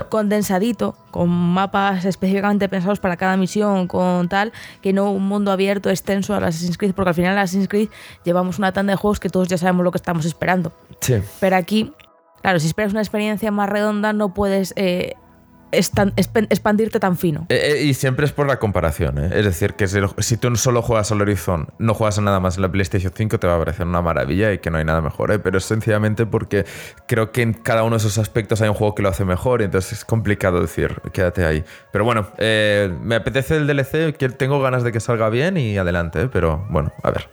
Condensadito, 0.09 0.97
con 1.11 1.29
mapas 1.29 2.05
específicamente 2.05 2.69
pensados 2.69 3.01
para 3.01 3.17
cada 3.17 3.37
misión, 3.37 3.89
con 3.89 4.29
tal, 4.29 4.53
que 4.81 4.93
no 4.93 5.11
un 5.11 5.27
mundo 5.27 5.51
abierto 5.51 5.91
extenso 5.91 6.33
a 6.33 6.37
Assassin's 6.37 6.79
Creed, 6.79 6.95
porque 6.95 7.09
al 7.09 7.15
final 7.17 7.37
Assassin's 7.37 7.67
Creed 7.67 7.89
llevamos 8.25 8.59
una 8.59 8.73
tanda 8.73 8.93
de 8.93 8.97
juegos 8.97 9.19
que 9.19 9.29
todos 9.29 9.49
ya 9.49 9.59
sabemos 9.59 9.83
lo 9.83 9.91
que 9.91 9.97
estamos 9.97 10.25
esperando. 10.25 10.73
Sí. 11.01 11.17
Pero 11.41 11.57
aquí, 11.57 11.93
claro, 12.41 12.61
si 12.61 12.69
esperas 12.69 12.93
una 12.93 13.01
experiencia 13.01 13.51
más 13.51 13.69
redonda, 13.69 14.13
no 14.13 14.33
puedes 14.33 14.73
eh, 14.77 15.17
expandirte 15.73 17.01
tan 17.01 17.17
fino. 17.17 17.47
Eh, 17.49 17.73
eh, 17.73 17.83
y 17.85 17.95
siempre 17.95 18.27
es 18.27 18.33
por 18.33 18.47
la 18.47 18.59
comparación, 18.59 19.19
¿eh? 19.19 19.31
es 19.33 19.45
decir, 19.45 19.75
que 19.75 19.89
si, 19.89 20.37
tú 20.37 20.55
solo 20.57 20.83
juegas 20.83 21.11
al 21.13 21.21
Horizon, 21.21 21.69
no 21.79 21.95
juegas 21.95 22.19
a 22.19 22.23
nada 22.23 22.41
más 22.41 22.57
en 22.57 22.63
la 22.63 22.71
PlayStation 22.71 23.13
5, 23.15 23.39
te 23.39 23.47
va 23.47 23.57
a 23.57 23.59
parecer 23.59 23.87
una 23.87 24.03
maravilla 24.03 24.53
y 24.53 24.59
que 24.59 24.71
no 24.71 24.79
hay 24.79 24.85
nada 24.85 25.01
mejor, 25.01 25.41
pero 25.43 25.59
es 25.59 25.65
sencillamente 25.65 26.27
porque 26.27 26.67
creo 27.07 27.33
que 27.33 27.43
en 27.43 27.55
cada 27.55 27.85
uno 27.85 27.97
de 27.97 27.99
esos 27.99 28.19
aspectos 28.19 28.61
hay 28.61 28.69
un 28.69 28.75
juego 28.75 28.95
que 28.95 29.03
lo 29.03 29.09
hace 29.09 29.25
mejor 29.25 29.63
entonces 29.63 29.93
es 29.93 30.05
complicado 30.05 30.61
decir, 30.61 31.01
quédate 31.13 31.45
ahí. 31.45 31.65
Pero 31.91 32.05
bueno, 32.05 32.29
me 32.39 33.15
apetece 33.15 33.57
el 33.57 33.67
DLC, 33.67 34.17
tengo 34.37 34.61
ganas 34.61 34.83
de 34.83 34.93
que 34.93 35.01
salga 35.01 35.29
bien 35.31 35.57
y 35.57 35.79
adelante, 35.79 36.29
pero 36.29 36.67
bueno, 36.69 36.93
a 37.03 37.11
ver. 37.11 37.29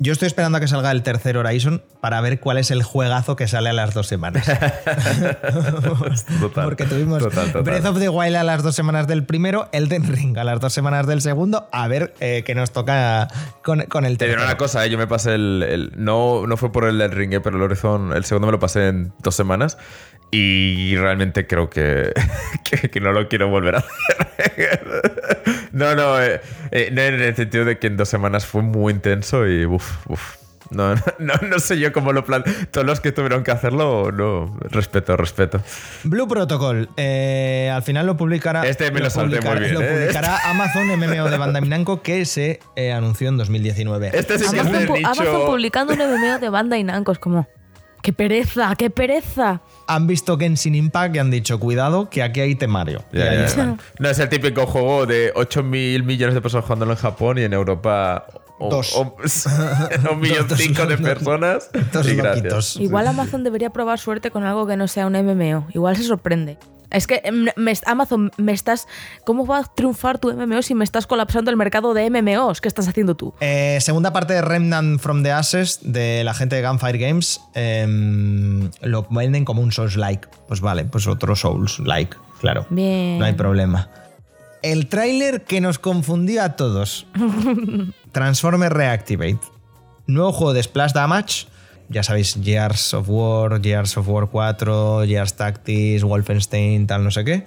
Yo 0.00 0.12
estoy 0.12 0.26
esperando 0.26 0.58
a 0.58 0.60
que 0.60 0.68
salga 0.68 0.90
el 0.90 1.02
tercer 1.02 1.36
Horizon 1.36 1.82
para 2.00 2.20
ver 2.20 2.40
cuál 2.40 2.58
es 2.58 2.70
el 2.70 2.82
juegazo 2.82 3.36
que 3.36 3.46
sale 3.48 3.70
a 3.70 3.72
las 3.72 3.94
dos 3.94 4.06
semanas. 4.08 4.44
Total, 6.40 6.64
Porque 6.64 6.84
tuvimos 6.84 7.20
total, 7.22 7.46
total. 7.46 7.62
Breath 7.62 7.86
of 7.86 7.98
the 7.98 8.08
Wild 8.08 8.36
a 8.36 8.42
las 8.44 8.62
dos 8.62 8.74
semanas 8.74 9.06
del 9.06 9.24
primero, 9.24 9.68
Elden 9.72 10.04
Ring 10.12 10.36
a 10.38 10.44
las 10.44 10.60
dos 10.60 10.72
semanas 10.72 11.06
del 11.06 11.20
segundo, 11.22 11.68
a 11.72 11.88
ver 11.88 12.14
eh, 12.20 12.42
qué 12.44 12.54
nos 12.54 12.72
toca 12.72 13.28
con, 13.62 13.82
con 13.82 14.04
el 14.04 14.18
Te 14.18 14.24
diré 14.26 14.36
tercero. 14.36 14.50
una 14.50 14.56
cosa, 14.58 14.84
eh, 14.84 14.90
yo 14.90 14.98
me 14.98 15.06
pasé 15.06 15.34
el, 15.34 15.62
el- 15.68 15.92
no, 15.96 16.46
no 16.46 16.56
fue 16.56 16.72
por 16.72 16.86
el 16.86 16.98
del 16.98 17.10
ring, 17.10 17.32
eh, 17.32 17.40
pero 17.40 17.56
el 17.56 17.62
Horizon, 17.62 18.12
el 18.14 18.24
segundo 18.24 18.46
me 18.46 18.52
lo 18.52 18.58
pasé 18.58 18.88
en 18.88 19.12
dos 19.22 19.34
semanas 19.34 19.78
y 20.36 20.96
realmente 20.96 21.46
creo 21.46 21.68
que, 21.70 22.12
que, 22.64 22.90
que 22.90 23.00
no 23.00 23.12
lo 23.12 23.28
quiero 23.28 23.48
volver 23.48 23.76
a 23.76 23.78
hacer. 23.78 24.80
no, 25.72 25.94
no, 25.94 26.20
eh, 26.22 26.40
eh, 26.70 26.90
no, 26.92 27.00
en 27.02 27.14
el 27.20 27.36
sentido 27.36 27.64
de 27.64 27.78
que 27.78 27.86
en 27.86 27.96
dos 27.96 28.08
semanas 28.08 28.46
fue 28.46 28.62
muy 28.62 28.92
intenso 28.92 29.46
y 29.48 29.64
uff, 29.66 30.06
uff. 30.08 30.36
No, 30.70 30.94
no, 31.18 31.34
no 31.46 31.58
sé 31.60 31.78
yo 31.78 31.92
cómo 31.92 32.12
lo 32.14 32.24
plan. 32.24 32.42
Todos 32.72 32.86
los 32.86 32.98
que 32.98 33.12
tuvieron 33.12 33.44
que 33.44 33.50
hacerlo, 33.50 34.10
no. 34.10 34.58
Respeto, 34.70 35.14
respeto. 35.16 35.60
Blue 36.04 36.26
Protocol, 36.26 36.88
eh, 36.96 37.70
al 37.72 37.82
final 37.82 38.06
lo 38.06 38.16
publicará. 38.16 38.66
Este 38.66 38.90
me 38.90 39.00
lo 39.00 39.10
salté 39.10 39.40
muy 39.42 39.58
bien, 39.58 39.74
Lo 39.74 39.82
eh. 39.82 39.92
publicará 39.92 40.38
Amazon 40.50 40.86
MMO 40.88 41.28
de 41.30 41.36
Bandai 41.38 41.62
Namco 41.68 42.00
que 42.02 42.24
se 42.24 42.60
eh, 42.76 42.92
anunció 42.92 43.28
en 43.28 43.36
2019. 43.36 44.10
Este 44.14 44.38
sí 44.38 44.46
que 44.50 44.56
es 44.56 44.62
Amazon, 44.62 44.80
de 44.80 44.88
pu- 44.88 44.94
nicho. 44.96 45.06
Amazon 45.06 45.46
publicando 45.46 45.92
un 45.92 45.98
MMO 46.00 46.38
de 46.40 46.48
banda 46.48 46.78
y 46.78 46.82
Namco 46.82 47.12
es 47.12 47.18
como. 47.18 47.46
¡Qué 48.04 48.12
pereza! 48.12 48.74
¡Qué 48.76 48.90
pereza! 48.90 49.62
Han 49.86 50.06
visto 50.06 50.36
Genshin 50.36 50.74
Impact 50.74 51.16
y 51.16 51.18
han 51.20 51.30
dicho, 51.30 51.58
cuidado, 51.58 52.10
que 52.10 52.22
aquí 52.22 52.40
hay 52.40 52.54
temario. 52.54 53.02
Ya, 53.14 53.32
ya. 53.46 53.76
No 53.98 54.08
es 54.10 54.18
el 54.18 54.28
típico 54.28 54.66
juego 54.66 55.06
de 55.06 55.32
8 55.34 55.62
mil 55.62 56.02
millones 56.02 56.34
de 56.34 56.42
personas 56.42 56.66
jugándolo 56.66 56.92
en 56.92 56.98
Japón 56.98 57.38
y 57.38 57.44
en 57.44 57.54
Europa. 57.54 58.26
o- 58.58 58.68
Dos. 58.68 58.94
o- 58.94 59.16
un 60.12 60.20
millón 60.20 60.46
Dos- 60.48 60.58
cinco 60.58 60.84
de 60.84 60.96
dos- 60.98 61.00
personas. 61.08 61.70
dos 62.52 62.76
y. 62.76 62.82
Igual 62.82 63.06
Amazon 63.08 63.42
debería 63.42 63.70
probar 63.70 63.98
suerte 63.98 64.30
con 64.30 64.44
algo 64.44 64.66
que 64.66 64.76
no 64.76 64.86
sea 64.86 65.06
un 65.06 65.14
MMO. 65.14 65.68
Igual 65.72 65.96
se 65.96 66.02
sorprende. 66.02 66.58
Es 66.94 67.06
que 67.06 67.20
em, 67.24 67.46
me- 67.56 67.72
Amazon, 67.86 68.30
me 68.38 68.52
estás. 68.52 68.86
¿Cómo 69.24 69.46
va 69.46 69.58
a 69.58 69.64
triunfar 69.64 70.18
tu 70.18 70.32
MMO 70.32 70.62
si 70.62 70.74
me 70.74 70.84
estás 70.84 71.06
colapsando 71.06 71.50
el 71.50 71.56
mercado 71.56 71.92
de 71.92 72.08
MMOs? 72.08 72.60
¿Qué 72.60 72.68
estás 72.68 72.88
haciendo 72.88 73.14
tú? 73.16 73.34
Eh, 73.40 73.78
segunda 73.80 74.12
parte 74.12 74.32
de 74.34 74.42
Remnant 74.42 75.00
from 75.00 75.22
the 75.22 75.32
Ashes 75.32 75.80
de 75.82 76.22
la 76.24 76.32
gente 76.34 76.56
de 76.56 76.66
Gunfire 76.66 76.98
Games. 76.98 77.40
em, 77.54 78.70
lo 78.82 79.06
venden 79.10 79.44
como 79.44 79.60
un 79.62 79.72
Souls-like. 79.72 80.28
Pues 80.48 80.60
vale, 80.60 80.84
pues 80.84 81.06
otro 81.06 81.34
Souls-like, 81.36 82.16
claro. 82.40 82.66
Bien. 82.70 83.18
No 83.18 83.24
hay 83.24 83.32
problema. 83.34 83.90
El 84.62 84.86
tráiler 84.88 85.44
que 85.44 85.60
nos 85.60 85.78
confundió 85.78 86.42
a 86.42 86.56
todos. 86.56 87.06
Transformer 88.12 88.72
Reactivate. 88.72 89.40
Nuevo 90.06 90.32
juego 90.32 90.52
de 90.52 90.62
Splash 90.62 90.92
Damage. 90.92 91.46
Ya 91.94 92.02
sabéis, 92.02 92.36
Gears 92.42 92.92
of 92.92 93.08
War, 93.08 93.62
Gears 93.62 93.96
of 93.96 94.08
War 94.08 94.28
4, 94.28 95.06
Gears 95.06 95.34
Tactics, 95.34 96.02
Wolfenstein, 96.02 96.88
tal, 96.88 97.04
no 97.04 97.12
sé 97.12 97.24
qué. 97.24 97.44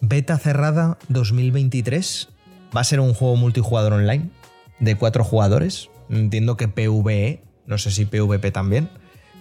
Beta 0.00 0.38
cerrada 0.38 0.96
2023. 1.10 2.30
Va 2.74 2.80
a 2.80 2.84
ser 2.84 3.00
un 3.00 3.12
juego 3.12 3.36
multijugador 3.36 3.92
online 3.92 4.30
de 4.78 4.96
cuatro 4.96 5.24
jugadores. 5.24 5.90
Entiendo 6.08 6.56
que 6.56 6.68
PvE, 6.68 7.42
no 7.66 7.76
sé 7.76 7.90
si 7.90 8.06
PvP 8.06 8.50
también. 8.50 8.88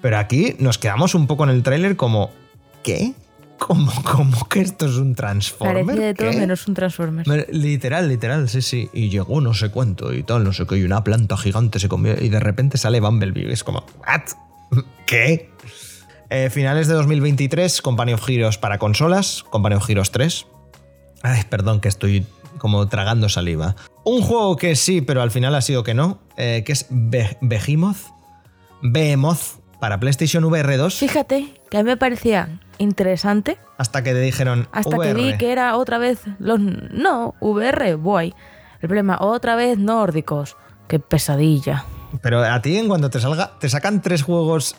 Pero 0.01 0.17
aquí 0.17 0.57
nos 0.59 0.79
quedamos 0.79 1.15
un 1.15 1.27
poco 1.27 1.45
en 1.45 1.51
el 1.51 1.63
tráiler 1.63 1.95
como, 1.95 2.29
¿qué? 2.83 3.13
¿Cómo, 3.59 3.91
cómo 4.03 4.47
que 4.49 4.59
esto 4.61 4.85
es 4.85 4.95
un 4.95 5.15
Transformer? 5.15 5.85
Parecía 5.85 6.05
de 6.07 6.13
todo 6.13 6.29
¿Qué? 6.31 6.37
menos 6.37 6.67
un 6.67 6.73
Transformer. 6.73 7.27
Me- 7.27 7.45
Literal, 7.51 8.07
literal, 8.09 8.47
sí, 8.49 8.61
sí. 8.61 8.89
Y 8.93 9.09
llegó 9.09 9.41
no 9.41 9.53
sé 9.53 9.69
cuánto 9.69 10.13
y 10.13 10.23
tal, 10.23 10.43
no 10.43 10.53
sé 10.53 10.65
qué, 10.67 10.77
y 10.77 10.83
una 10.83 11.03
planta 11.03 11.37
gigante 11.37 11.79
se 11.79 11.87
comió 11.87 12.13
y 12.21 12.29
de 12.29 12.39
repente 12.39 12.77
sale 12.77 12.99
Bumblebee. 12.99 13.51
Es 13.51 13.63
como, 13.63 13.85
¿what? 13.99 14.21
¿Qué? 15.05 15.49
Eh, 16.29 16.49
finales 16.51 16.87
de 16.87 16.95
2023, 16.95 17.81
Company 17.81 18.13
of 18.13 18.27
Heroes 18.29 18.57
para 18.57 18.77
consolas, 18.77 19.43
Company 19.49 19.75
of 19.75 19.89
Heroes 19.89 20.11
3. 20.11 20.45
Ay, 21.23 21.43
perdón, 21.49 21.79
que 21.81 21.87
estoy 21.87 22.25
como 22.57 22.87
tragando 22.87 23.29
saliva. 23.29 23.75
Un 24.03 24.21
juego 24.21 24.55
que 24.57 24.75
sí, 24.75 25.01
pero 25.01 25.21
al 25.21 25.31
final 25.31 25.55
ha 25.55 25.61
sido 25.61 25.83
que 25.83 25.93
no, 25.93 26.19
eh, 26.37 26.63
que 26.65 26.71
es 26.73 26.87
Be- 26.89 27.37
Behemoth. 27.41 27.97
Behemoth 28.81 29.59
para 29.85 29.99
PlayStation 29.99 30.43
VR 30.45 30.77
2. 30.77 30.95
Fíjate 30.95 31.53
que 31.69 31.77
a 31.77 31.83
mí 31.83 31.89
me 31.91 31.95
parecía 31.95 32.59
interesante 32.79 33.59
Hasta 33.77 34.01
que 34.01 34.13
te 34.13 34.19
dijeron 34.19 34.67
hasta 34.71 34.97
que 34.97 35.13
vi 35.13 35.37
que 35.37 35.51
era 35.51 35.77
otra 35.77 35.99
vez 35.99 36.21
los. 36.39 36.59
No, 36.59 37.35
VR, 37.39 37.93
guay. 37.93 38.33
El 38.81 38.89
problema, 38.89 39.19
otra 39.21 39.55
vez 39.55 39.77
nórdicos. 39.77 40.57
Qué 40.87 40.97
pesadilla. 40.97 41.85
Pero 42.23 42.43
a 42.43 42.59
ti, 42.63 42.79
en 42.79 42.87
cuanto 42.87 43.11
te 43.11 43.19
salga, 43.19 43.59
te 43.59 43.69
sacan 43.69 44.01
tres 44.01 44.23
juegos 44.23 44.75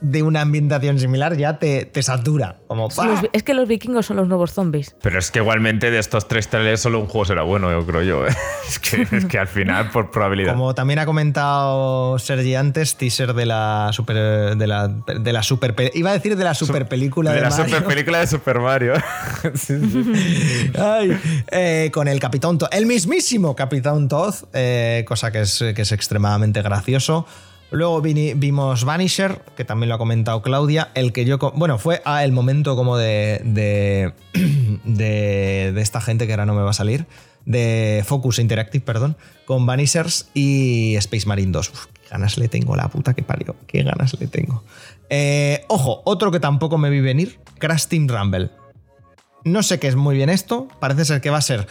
de 0.00 0.22
una 0.22 0.40
ambientación 0.42 0.98
similar, 0.98 1.36
ya 1.36 1.58
te, 1.58 1.84
te 1.84 2.02
satura. 2.02 2.56
Como, 2.68 2.88
es 3.32 3.42
que 3.42 3.54
los 3.54 3.66
vikingos 3.68 4.06
son 4.06 4.16
los 4.16 4.28
nuevos 4.28 4.52
zombies. 4.52 4.94
Pero 5.02 5.18
es 5.18 5.30
que 5.30 5.40
igualmente 5.40 5.90
de 5.90 5.98
estos 5.98 6.28
tres 6.28 6.48
trailers 6.48 6.80
solo 6.80 7.00
un 7.00 7.06
juego 7.06 7.24
será 7.24 7.42
bueno, 7.42 7.70
yo 7.70 7.84
creo 7.86 8.02
yo. 8.02 8.26
¿eh? 8.26 8.30
Es, 8.68 8.78
que, 8.78 9.02
es 9.16 9.24
que 9.24 9.38
al 9.38 9.48
final, 9.48 9.90
por 9.90 10.10
probabilidad. 10.10 10.52
Como 10.52 10.74
también 10.74 10.98
ha 10.98 11.06
comentado 11.06 12.18
Sergi 12.18 12.54
antes, 12.54 12.96
teaser 12.96 13.32
de 13.32 13.46
la 13.46 13.88
super. 13.92 14.56
de 14.56 14.66
la, 14.66 14.88
de 14.88 15.32
la 15.32 15.42
super. 15.42 15.74
pe- 15.74 15.90
Iba 15.94 16.10
a 16.10 16.12
decir 16.12 16.36
de 16.36 16.44
la 16.44 16.52
super 16.54 16.86
película 16.86 17.30
de, 17.30 17.36
de 17.38 17.42
la 17.44 17.50
Mario. 17.50 17.64
super 17.64 17.84
película 17.86 18.18
de 18.20 18.26
Super 18.26 18.60
Mario. 18.60 18.92
Sí, 19.54 19.74
sí. 19.90 20.70
Ay, 20.78 21.18
eh, 21.50 21.90
con 21.92 22.08
el 22.08 22.20
Capitán 22.20 22.58
Todd, 22.58 22.68
el 22.72 22.86
mismísimo 22.86 23.56
Capitán 23.56 24.08
Todd, 24.08 24.34
eh, 24.52 25.04
cosa 25.08 25.32
que 25.32 25.40
es, 25.40 25.64
que 25.74 25.82
es 25.82 25.92
extremadamente 25.92 26.60
gracioso. 26.62 27.26
Luego 27.70 28.00
vimos 28.00 28.84
Vanisher, 28.84 29.42
que 29.56 29.64
también 29.64 29.90
lo 29.90 29.96
ha 29.96 29.98
comentado 29.98 30.40
Claudia, 30.40 30.88
el 30.94 31.12
que 31.12 31.24
yo... 31.24 31.38
Bueno, 31.54 31.78
fue 31.78 32.00
a 32.04 32.24
el 32.24 32.32
momento 32.32 32.76
como 32.76 32.96
de, 32.96 33.42
de, 33.44 34.14
de, 34.84 35.72
de 35.74 35.80
esta 35.80 36.00
gente 36.00 36.26
que 36.26 36.32
ahora 36.32 36.46
no 36.46 36.54
me 36.54 36.62
va 36.62 36.70
a 36.70 36.74
salir, 36.74 37.06
de 37.44 38.02
Focus 38.06 38.38
Interactive, 38.38 38.84
perdón, 38.84 39.16
con 39.44 39.66
Vanishers 39.66 40.30
y 40.34 40.94
Space 40.96 41.26
Marine 41.26 41.52
2. 41.52 41.70
Uf, 41.70 41.86
qué 41.86 42.08
ganas 42.10 42.38
le 42.38 42.48
tengo, 42.48 42.74
la 42.76 42.88
puta 42.88 43.14
que 43.14 43.22
parió, 43.22 43.54
qué 43.66 43.82
ganas 43.82 44.18
le 44.18 44.26
tengo. 44.26 44.64
Eh, 45.10 45.64
ojo, 45.68 46.02
otro 46.04 46.30
que 46.30 46.40
tampoco 46.40 46.78
me 46.78 46.90
vi 46.90 47.00
venir, 47.00 47.40
Crash 47.58 47.86
Rumble. 47.90 48.50
No 49.44 49.62
sé 49.62 49.78
qué 49.78 49.88
es 49.88 49.96
muy 49.96 50.16
bien 50.16 50.30
esto. 50.30 50.68
Parece 50.80 51.04
ser 51.04 51.20
que 51.20 51.30
va 51.30 51.38
a 51.38 51.42
ser 51.42 51.66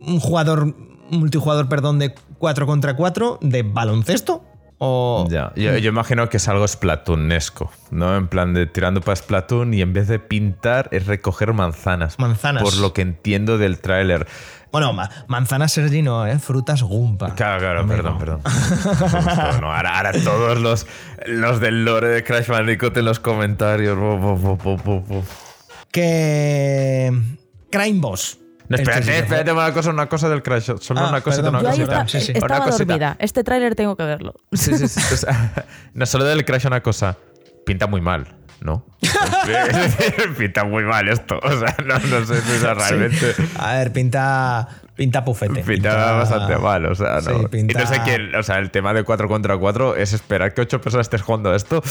un 0.00 0.20
jugador, 0.20 0.74
multijugador, 1.10 1.68
perdón, 1.68 1.98
de 1.98 2.14
4 2.38 2.66
contra 2.66 2.96
4 2.96 3.38
de 3.40 3.62
baloncesto. 3.62 4.44
O. 4.84 5.28
Ya, 5.30 5.52
yo, 5.54 5.78
yo 5.78 5.90
imagino 5.90 6.28
que 6.28 6.38
es 6.38 6.48
algo 6.48 6.66
Splatoonesco, 6.66 7.70
¿no? 7.92 8.16
En 8.16 8.26
plan 8.26 8.52
de 8.52 8.66
tirando 8.66 9.00
para 9.00 9.14
Splatoon 9.14 9.72
y 9.74 9.80
en 9.80 9.92
vez 9.92 10.08
de 10.08 10.18
pintar 10.18 10.88
es 10.90 11.06
recoger 11.06 11.52
manzanas. 11.52 12.18
Manzanas. 12.18 12.64
Por 12.64 12.76
lo 12.78 12.92
que 12.92 13.02
entiendo 13.02 13.58
del 13.58 13.78
tráiler. 13.78 14.26
Bueno, 14.72 14.92
ma- 14.92 15.08
manzana 15.28 15.68
Sergi 15.68 16.02
no, 16.02 16.26
¿eh? 16.26 16.36
Frutas 16.40 16.82
Gumpa. 16.82 17.34
Claro, 17.36 17.60
claro, 17.60 17.80
Amigo. 17.80 17.94
perdón, 17.94 18.18
perdón. 18.18 18.40
Ahora, 19.62 19.98
ahora 19.98 20.12
todos 20.24 20.58
los, 20.58 20.86
los 21.26 21.60
del 21.60 21.84
lore 21.84 22.08
de 22.08 22.24
Crash 22.24 22.48
Bandicoot 22.48 22.96
en 22.96 23.04
los 23.04 23.20
comentarios. 23.20 23.96
Que. 25.92 27.12
Crime 27.70 28.00
Boss. 28.00 28.38
No, 28.68 28.76
Este 28.76 28.90
espérate, 28.90 29.18
espérate 29.18 29.52
una 29.52 29.72
cosa, 29.72 29.90
una 29.90 30.08
cosa 30.08 30.28
del 30.28 30.42
Crash. 30.42 30.70
Solo 30.80 31.00
Ah, 31.00 31.08
una 31.08 31.20
cosita, 31.20 31.42
perdón, 31.44 31.60
una 31.60 31.70
cosita. 31.70 32.02
esta- 32.02 32.08
sí, 32.08 32.20
sí. 32.26 32.32
estaba 32.34 32.56
Una 32.56 32.64
cosita. 32.66 32.84
dormida. 32.84 33.16
Este 33.18 33.44
tráiler 33.44 33.74
tengo 33.74 33.96
que 33.96 34.04
verlo. 34.04 34.34
Sí, 34.52 34.76
sí, 34.76 34.88
sí. 34.88 35.00
o 35.12 35.16
sea, 35.16 35.52
no 35.94 36.06
solo 36.06 36.24
del 36.24 36.44
Crash 36.44 36.66
una 36.66 36.80
cosa. 36.82 37.16
Pinta 37.66 37.86
muy 37.86 38.00
mal, 38.00 38.26
¿no? 38.60 38.86
Pinta 40.38 40.64
muy 40.64 40.84
mal 40.84 41.08
esto. 41.08 41.38
O 41.42 41.50
sea, 41.58 41.76
no, 41.84 41.98
no 41.98 42.24
sé 42.26 42.40
si 42.40 42.58
realmente. 42.58 43.34
A 43.58 43.74
ver, 43.74 43.92
pinta. 43.92 44.68
Pinta 44.94 45.24
pufete. 45.24 45.62
Pinta 45.62 46.12
bastante 46.12 46.56
mal, 46.58 46.84
o 46.84 46.94
sea, 46.94 47.14
no. 47.22 47.40
Sí, 47.40 47.46
pinta- 47.50 47.72
Y 47.72 47.82
no 47.82 47.86
sé 47.88 48.00
quién, 48.04 48.34
o 48.34 48.42
sea, 48.42 48.58
el 48.58 48.70
tema 48.70 48.92
de 48.92 49.04
4 49.04 49.26
contra 49.26 49.56
4 49.56 49.96
es 49.96 50.12
esperar 50.12 50.52
que 50.52 50.60
8 50.60 50.80
personas 50.82 51.06
estés 51.06 51.22
jugando 51.22 51.50
a 51.50 51.56
esto. 51.56 51.82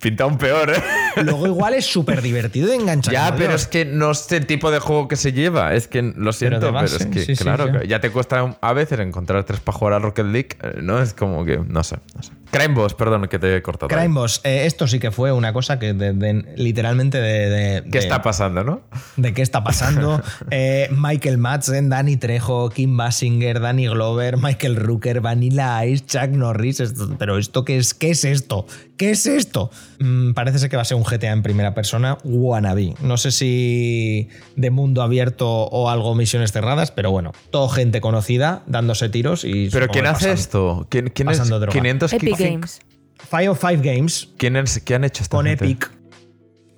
Pinta 0.00 0.24
aún 0.24 0.38
peor, 0.38 0.70
¿eh? 0.70 0.82
Luego 1.22 1.46
igual 1.46 1.74
es 1.74 1.84
súper 1.84 2.22
divertido 2.22 2.68
de 2.68 2.76
enganchar. 2.76 3.12
Ya, 3.12 3.34
pero 3.36 3.50
Dios. 3.50 3.62
es 3.62 3.66
que 3.68 3.84
no 3.84 4.10
es 4.10 4.32
el 4.32 4.46
tipo 4.46 4.70
de 4.70 4.78
juego 4.78 5.06
que 5.06 5.16
se 5.16 5.32
lleva. 5.32 5.74
Es 5.74 5.86
que 5.86 6.00
lo 6.02 6.32
siento, 6.32 6.60
pero, 6.60 6.72
base, 6.72 6.96
es 6.96 7.06
que, 7.06 7.20
sí, 7.24 7.36
claro, 7.36 7.82
ya. 7.82 8.00
te 8.00 8.10
cuesta 8.10 8.56
a 8.60 8.72
veces 8.72 9.00
encontrar 9.00 9.44
tres 9.44 9.60
para 9.60 9.76
jugar 9.76 9.94
a 9.94 9.98
Rocket 9.98 10.24
League. 10.26 10.48
eh, 10.62 10.78
No 10.82 11.00
es 11.02 11.12
como 11.12 11.44
que, 11.44 11.58
no 11.58 11.84
sé, 11.84 11.96
no 12.14 12.22
sé. 12.22 12.32
Crime 12.50 12.74
Boss, 12.74 12.94
perdón, 12.94 13.26
que 13.28 13.38
te 13.38 13.54
he 13.56 13.60
cortado. 13.62 13.88
Crime 13.88 14.14
Boss, 14.14 14.40
eh, 14.44 14.64
esto 14.66 14.86
sí 14.86 14.98
que 14.98 15.10
fue 15.10 15.30
una 15.32 15.52
cosa 15.52 15.78
que 15.78 15.92
de- 15.92 16.12
de- 16.14 16.44
literalmente 16.56 17.18
de, 17.20 17.50
de- 17.82 17.90
¿Qué 17.90 17.98
está 17.98 18.22
pasando, 18.22 18.64
no? 18.64 18.80
de 19.16 19.34
qué 19.34 19.42
está 19.42 19.62
pasando. 19.62 20.22
Eh, 20.50 20.88
Michael 20.92 21.38
Madsen, 21.38 21.88
Dani 21.90 22.16
Trejo. 22.16 22.45
Trejo, 22.46 22.70
Kim 22.70 22.96
Basinger, 22.96 23.60
Danny 23.60 23.88
Glover, 23.88 24.36
Michael 24.36 24.76
Rooker, 24.76 25.20
Vanilla 25.20 25.84
Ice, 25.84 26.04
Chuck 26.06 26.28
Norris. 26.30 26.80
pero 27.18 27.38
¿esto 27.38 27.64
qué 27.64 27.76
es? 27.76 27.92
¿Qué 27.92 28.10
es 28.10 28.24
esto? 28.24 28.66
¿Qué 28.96 29.10
es 29.10 29.26
esto? 29.26 29.70
Mm, 29.98 30.32
parece 30.32 30.60
ser 30.60 30.70
que 30.70 30.76
va 30.76 30.82
a 30.82 30.84
ser 30.84 30.96
un 30.96 31.02
GTA 31.02 31.32
en 31.32 31.42
primera 31.42 31.74
persona 31.74 32.18
wannabe. 32.22 32.94
No 33.02 33.16
sé 33.16 33.32
si 33.32 34.28
de 34.54 34.70
mundo 34.70 35.02
abierto 35.02 35.48
o 35.48 35.90
algo 35.90 36.14
misiones 36.14 36.52
cerradas, 36.52 36.92
pero 36.92 37.10
bueno, 37.10 37.32
todo 37.50 37.68
gente 37.68 38.00
conocida 38.00 38.62
dándose 38.66 39.08
tiros 39.08 39.44
y. 39.44 39.68
¿Pero 39.70 39.88
quién 39.88 40.06
hace 40.06 40.30
esto? 40.32 40.86
¿Quién, 40.88 41.08
quién 41.08 41.28
es? 41.28 41.40
500 41.40 42.12
Epic 42.12 42.38
Games. 42.38 42.80
Five 43.28 43.48
of 43.48 43.60
Five 43.60 43.78
Games. 43.78 44.28
¿Quién 44.36 44.56
es, 44.56 44.80
¿Qué 44.84 44.94
han 44.94 45.02
hecho 45.02 45.24
esta 45.24 45.36
Con 45.36 45.46
gente? 45.46 45.64
Epic. 45.64 45.90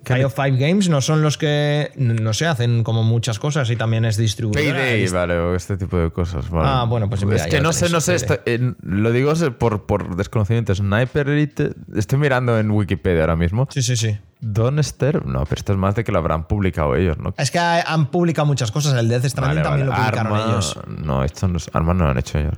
Five 0.05 0.25
of 0.25 0.33
Five 0.33 0.57
Games 0.57 0.89
no 0.89 1.01
son 1.01 1.21
los 1.21 1.37
que, 1.37 1.91
no 1.97 2.33
sé, 2.33 2.47
hacen 2.47 2.83
como 2.83 3.03
muchas 3.03 3.37
cosas 3.37 3.69
y 3.69 3.75
también 3.75 4.05
es 4.05 4.17
distribuidora. 4.17 4.77
Payday, 4.79 5.03
Es- 5.03 5.13
vale, 5.13 5.37
o 5.37 5.55
este 5.55 5.77
tipo 5.77 5.97
de 5.97 6.09
cosas. 6.09 6.49
vale. 6.49 6.67
Ah, 6.71 6.85
bueno, 6.85 7.09
pues 7.09 7.23
mira, 7.25 7.37
Es 7.37 7.47
que 7.47 7.61
no 7.61 7.73
sé, 7.73 7.89
no 7.89 8.01
sé, 8.01 8.15
esto- 8.15 8.39
eh, 8.45 8.73
lo 8.81 9.11
digo 9.11 9.33
por, 9.59 9.85
por 9.85 10.15
desconocimiento. 10.15 10.73
Sniper 10.73 11.29
Elite, 11.29 11.71
estoy 11.95 12.17
mirando 12.17 12.57
en 12.57 12.71
Wikipedia 12.71 13.21
ahora 13.21 13.35
mismo. 13.35 13.67
Sí, 13.71 13.83
sí, 13.83 13.95
sí. 13.97 14.17
Donster, 14.41 15.25
no, 15.25 15.43
pero 15.43 15.59
esto 15.59 15.73
es 15.73 15.77
más 15.77 15.95
de 15.95 16.03
que 16.05 16.11
lo 16.13 16.17
habrán 16.19 16.47
publicado 16.47 16.95
ellos, 16.95 17.17
¿no? 17.17 17.33
Es 17.37 17.51
que 17.51 17.59
ha- 17.59 17.81
han 17.81 18.09
publicado 18.09 18.45
muchas 18.45 18.71
cosas. 18.71 18.93
El 18.97 19.09
Death 19.09 19.25
Stranding 19.25 19.63
Vale, 19.63 19.69
también 19.69 19.89
vale. 19.89 19.99
lo 19.99 20.05
publicaron 20.05 20.33
Arma- 20.33 20.51
ellos. 20.51 20.79
No, 20.87 21.23
esto 21.25 21.47
no 21.49 21.57
es, 21.57 21.69
Arma 21.73 21.93
no 21.93 22.05
lo 22.05 22.11
han 22.11 22.17
hecho 22.17 22.39
ellos. 22.39 22.53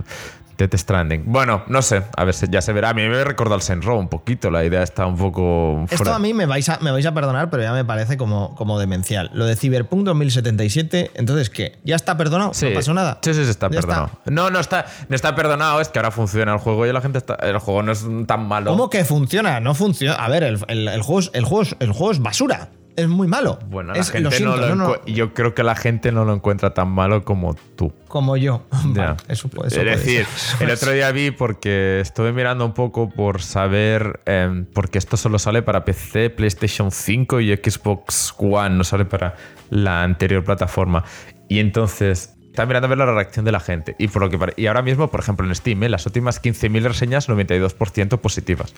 Death 0.61 0.75
Stranding. 0.79 1.23
Bueno, 1.25 1.63
no 1.67 1.81
sé, 1.81 2.03
a 2.15 2.23
ver, 2.23 2.35
ya 2.49 2.61
se 2.61 2.73
verá. 2.73 2.89
A 2.89 2.93
mí 2.93 3.01
me 3.07 3.23
recuerda 3.23 3.55
al 3.55 3.81
Row 3.81 3.97
un 3.99 4.07
poquito, 4.09 4.49
la 4.51 4.63
idea 4.63 4.83
está 4.83 5.05
un 5.05 5.17
poco... 5.17 5.85
Esto 5.89 6.13
a 6.13 6.19
mí 6.19 6.33
me 6.33 6.45
vais 6.45 6.67
a, 6.69 6.79
me 6.81 6.91
vais 6.91 7.05
a 7.05 7.13
perdonar, 7.13 7.49
pero 7.49 7.63
ya 7.63 7.73
me 7.73 7.85
parece 7.85 8.17
como, 8.17 8.55
como 8.55 8.79
demencial. 8.79 9.29
Lo 9.33 9.45
de 9.45 9.55
Cyberpunk 9.55 10.03
2077, 10.05 11.11
entonces, 11.15 11.49
¿qué? 11.49 11.79
¿Ya 11.83 11.95
está 11.95 12.17
perdonado? 12.17 12.53
Sí. 12.53 12.69
¿No 12.69 12.75
pasó 12.75 12.93
nada? 12.93 13.19
Sí, 13.21 13.33
sí, 13.33 13.43
sí, 13.43 13.49
está 13.49 13.69
perdonado. 13.69 14.09
No, 14.25 14.49
no 14.49 14.59
está, 14.59 14.85
no 15.09 15.15
está 15.15 15.35
perdonado, 15.35 15.81
es 15.81 15.89
que 15.89 15.99
ahora 15.99 16.11
funciona 16.11 16.53
el 16.53 16.59
juego 16.59 16.85
y 16.85 16.91
la 16.93 17.01
gente 17.01 17.17
está. 17.17 17.35
El 17.35 17.57
juego 17.59 17.83
no 17.83 17.91
es 17.91 18.05
tan 18.27 18.47
malo. 18.47 18.71
¿Cómo 18.71 18.89
que 18.89 19.05
funciona? 19.05 19.59
No 19.59 19.73
funciona. 19.75 20.15
A 20.15 20.29
ver, 20.29 20.43
el, 20.43 20.59
el- 20.67 20.87
el 20.87 21.01
juego, 21.01 21.19
es, 21.21 21.31
el, 21.33 21.43
juego 21.45 21.63
es, 21.63 21.75
el 21.79 21.91
juego 21.91 22.11
es 22.11 22.19
basura. 22.21 22.69
Es 22.95 23.07
muy 23.07 23.27
malo. 23.27 23.57
Bueno, 23.67 23.93
la 23.93 23.99
Es- 23.99 24.11
gente 24.11 24.31
siento, 24.31 24.57
no 24.57 24.67
lo 24.67 24.75
no, 24.75 25.05
Yo 25.05 25.33
creo 25.33 25.53
que 25.55 25.63
la 25.63 25.75
gente 25.75 26.11
no 26.11 26.25
lo 26.25 26.33
encuentra 26.33 26.73
tan 26.73 26.89
malo 26.89 27.23
como 27.23 27.53
tú. 27.75 27.93
Como 28.07 28.35
yo. 28.37 28.63
Ya. 28.93 29.13
Vale, 29.13 29.17
eso 29.29 29.47
puede 29.47 29.69
eso 29.69 29.81
es 29.81 29.85
decir, 30.03 30.25
ser. 30.25 30.67
el 30.67 30.73
otro 30.73 30.91
día 30.91 31.11
vi 31.11 31.31
porque 31.31 31.99
estuve 32.01 32.33
mirando 32.33 32.65
un 32.65 32.73
poco 32.73 33.09
por 33.09 33.41
saber, 33.41 34.19
em, 34.25 34.65
porque 34.65 34.97
esto 34.97 35.15
solo 35.17 35.39
sale 35.39 35.61
para 35.61 35.85
PC, 35.85 36.29
PlayStation 36.29 36.91
5 36.91 37.39
y 37.39 37.55
Xbox 37.55 38.33
One, 38.37 38.75
no 38.75 38.83
sale 38.83 39.05
para 39.05 39.35
la 39.69 40.03
anterior 40.03 40.43
plataforma. 40.43 41.03
Y 41.47 41.59
entonces 41.59 42.35
estaba 42.49 42.65
mirando 42.67 42.87
a 42.87 42.89
ver 42.89 42.97
la 42.97 43.05
reacción 43.05 43.45
de 43.45 43.51
la 43.53 43.61
gente. 43.61 43.95
Y, 43.97 44.09
por 44.09 44.21
lo 44.21 44.29
que 44.29 44.37
pare- 44.37 44.53
y 44.57 44.67
ahora 44.67 44.81
mismo, 44.81 45.09
por 45.09 45.21
ejemplo, 45.21 45.47
en 45.47 45.55
Steam, 45.55 45.81
¿eh? 45.83 45.89
las 45.89 46.05
últimas 46.05 46.41
15.000 46.41 46.83
reseñas, 46.83 47.29
92% 47.29 48.17
positivas. 48.19 48.73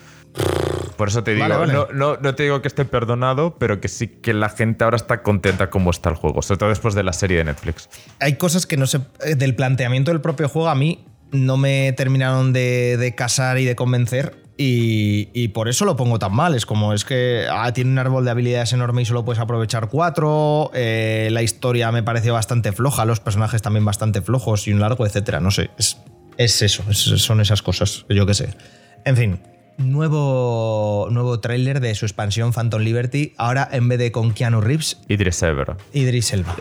Por 1.04 1.10
eso 1.10 1.22
te 1.22 1.34
digo, 1.34 1.44
Vale, 1.50 1.58
vale. 1.58 1.74
No, 1.74 1.88
no, 1.94 2.16
no 2.16 2.34
te 2.34 2.44
digo 2.44 2.62
que 2.62 2.70
esté 2.70 2.86
perdonado, 2.86 3.58
pero 3.60 3.82
que 3.82 3.90
sí 3.90 4.08
que 4.08 4.34
la 4.34 4.48
gente 4.48 4.86
ahora 4.86 4.96
está 4.96 5.22
contenta 5.22 5.70
como 5.70 5.92
está 5.92 6.10
el 6.10 6.16
juego, 6.16 6.42
sobre 6.42 6.60
todo 6.60 6.70
después 6.70 6.96
de 6.96 7.04
la 7.04 7.12
serie 7.12 7.40
de 7.40 7.44
Netflix. 7.44 7.90
Hay 8.22 8.36
cosas 8.38 8.66
que 8.66 8.78
no 8.78 8.88
sé. 8.88 9.02
eh, 9.26 9.36
Del 9.36 9.54
planteamiento 9.54 10.12
del 10.12 10.22
propio 10.22 10.48
juego, 10.48 10.70
a 10.70 10.76
mí 10.76 11.06
no 11.34 11.58
me 11.58 11.92
terminaron 11.92 12.54
de, 12.54 12.96
de 12.96 13.16
casar 13.16 13.58
y 13.60 13.66
de 13.66 13.76
convencer. 13.76 14.42
Y, 14.56 15.28
y 15.34 15.50
por 15.50 15.68
eso 15.68 15.84
lo 15.84 15.98
pongo 15.98 16.20
tan 16.20 16.34
mal. 16.34 16.56
Es 16.56 16.66
como, 16.66 16.94
es 16.94 17.04
que 17.04 17.48
ah, 17.52 17.74
tiene 17.74 17.92
un 17.92 18.00
árbol 18.00 18.24
de 18.24 18.32
habilidades 18.32 18.72
enorme 18.72 19.02
y 19.02 19.06
solo 19.06 19.26
puedes 19.26 19.42
aprovechar 19.42 19.90
cuatro. 19.90 20.72
eh, 20.74 21.28
la 21.32 21.42
historia 21.42 21.92
me 21.92 22.02
parece 22.04 22.32
bastante 22.32 22.72
floja, 22.72 23.04
los 23.04 23.20
personajes 23.20 23.62
también 23.62 23.84
bastante 23.84 24.22
flojos 24.22 24.68
y 24.70 24.72
un 24.74 24.80
largo, 24.80 25.06
etcétera. 25.06 25.42
No 25.42 25.52
sé, 25.52 25.70
es, 25.78 25.98
es 26.38 26.62
eso, 26.62 26.84
es- 26.90 26.98
son 27.00 27.42
esas 27.42 27.62
cosas, 27.62 28.06
yo 28.08 28.26
qué 28.26 28.36
sé. 28.36 28.54
En 29.06 29.18
fin, 29.18 29.40
nuevo, 29.78 31.08
nuevo 31.12 31.40
tráiler 31.40 31.80
de 31.80 31.96
su 31.96 32.06
expansión 32.06 32.54
Phantom 32.54 32.82
Liberty. 32.82 33.34
Ahora 33.38 33.68
en 33.72 33.88
vez 33.90 34.00
de 34.00 34.12
con 34.12 34.34
Keanu 34.34 34.62
Reeves, 34.62 35.00
Idris 35.08 35.44
Elba. 35.44 35.78
Idris 35.94 36.34
Elba. 36.34 36.56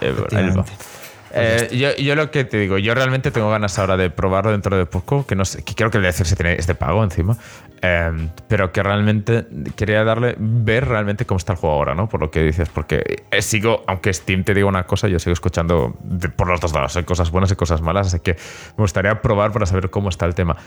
Eh, 1.35 1.69
yo, 1.73 1.97
yo 1.97 2.15
lo 2.15 2.31
que 2.31 2.45
te 2.45 2.59
digo, 2.59 2.77
yo 2.77 2.95
realmente 2.95 3.31
tengo 3.31 3.49
ganas 3.51 3.79
ahora 3.79 3.97
de 3.97 4.11
probarlo 4.11 4.51
dentro 4.51 4.77
de 4.77 4.85
poco, 4.85 5.27
que 5.27 5.35
no 5.35 5.47
sé, 5.47 5.63
que 5.65 5.75
creo 5.75 5.91
que 5.91 5.97
el 5.97 6.03
DLC 6.03 6.27
se 6.27 6.37
tiene, 6.37 6.57
es 6.57 6.67
de 6.67 6.75
pago 6.75 7.03
encima, 7.03 7.39
eh, 7.81 8.29
pero 8.49 8.71
que 8.71 8.83
realmente 8.83 9.47
quería 9.75 10.05
darle, 10.05 10.35
ver 10.39 10.87
realmente 10.87 11.25
cómo 11.25 11.39
está 11.39 11.55
el 11.55 11.59
juego 11.59 11.75
ahora, 11.77 11.95
¿no? 11.95 12.07
Por 12.07 12.21
lo 12.21 12.31
que 12.31 12.43
dices, 12.43 12.69
porque 12.69 13.25
eh, 13.31 13.41
sigo, 13.41 13.83
aunque 13.87 14.13
Steam 14.13 14.45
te 14.45 14.53
diga 14.53 14.67
una 14.67 14.85
cosa, 14.85 15.09
yo 15.09 15.19
sigo 15.19 15.33
escuchando 15.33 15.97
de- 16.03 16.29
por 16.29 16.49
los 16.49 16.61
dos 16.61 16.75
lados, 16.75 16.95
hay 16.99 17.05
cosas 17.05 17.31
buenas 17.31 17.51
y 17.51 17.57
cosas 17.57 17.81
malas, 17.81 18.09
así 18.09 18.21
que 18.21 18.33
me 18.77 18.83
gustaría 18.83 19.23
probar 19.23 19.53
para 19.53 19.65
saber 19.65 19.89
cómo 19.89 20.11
está 20.11 20.27
el 20.27 20.35
tema. 20.35 20.59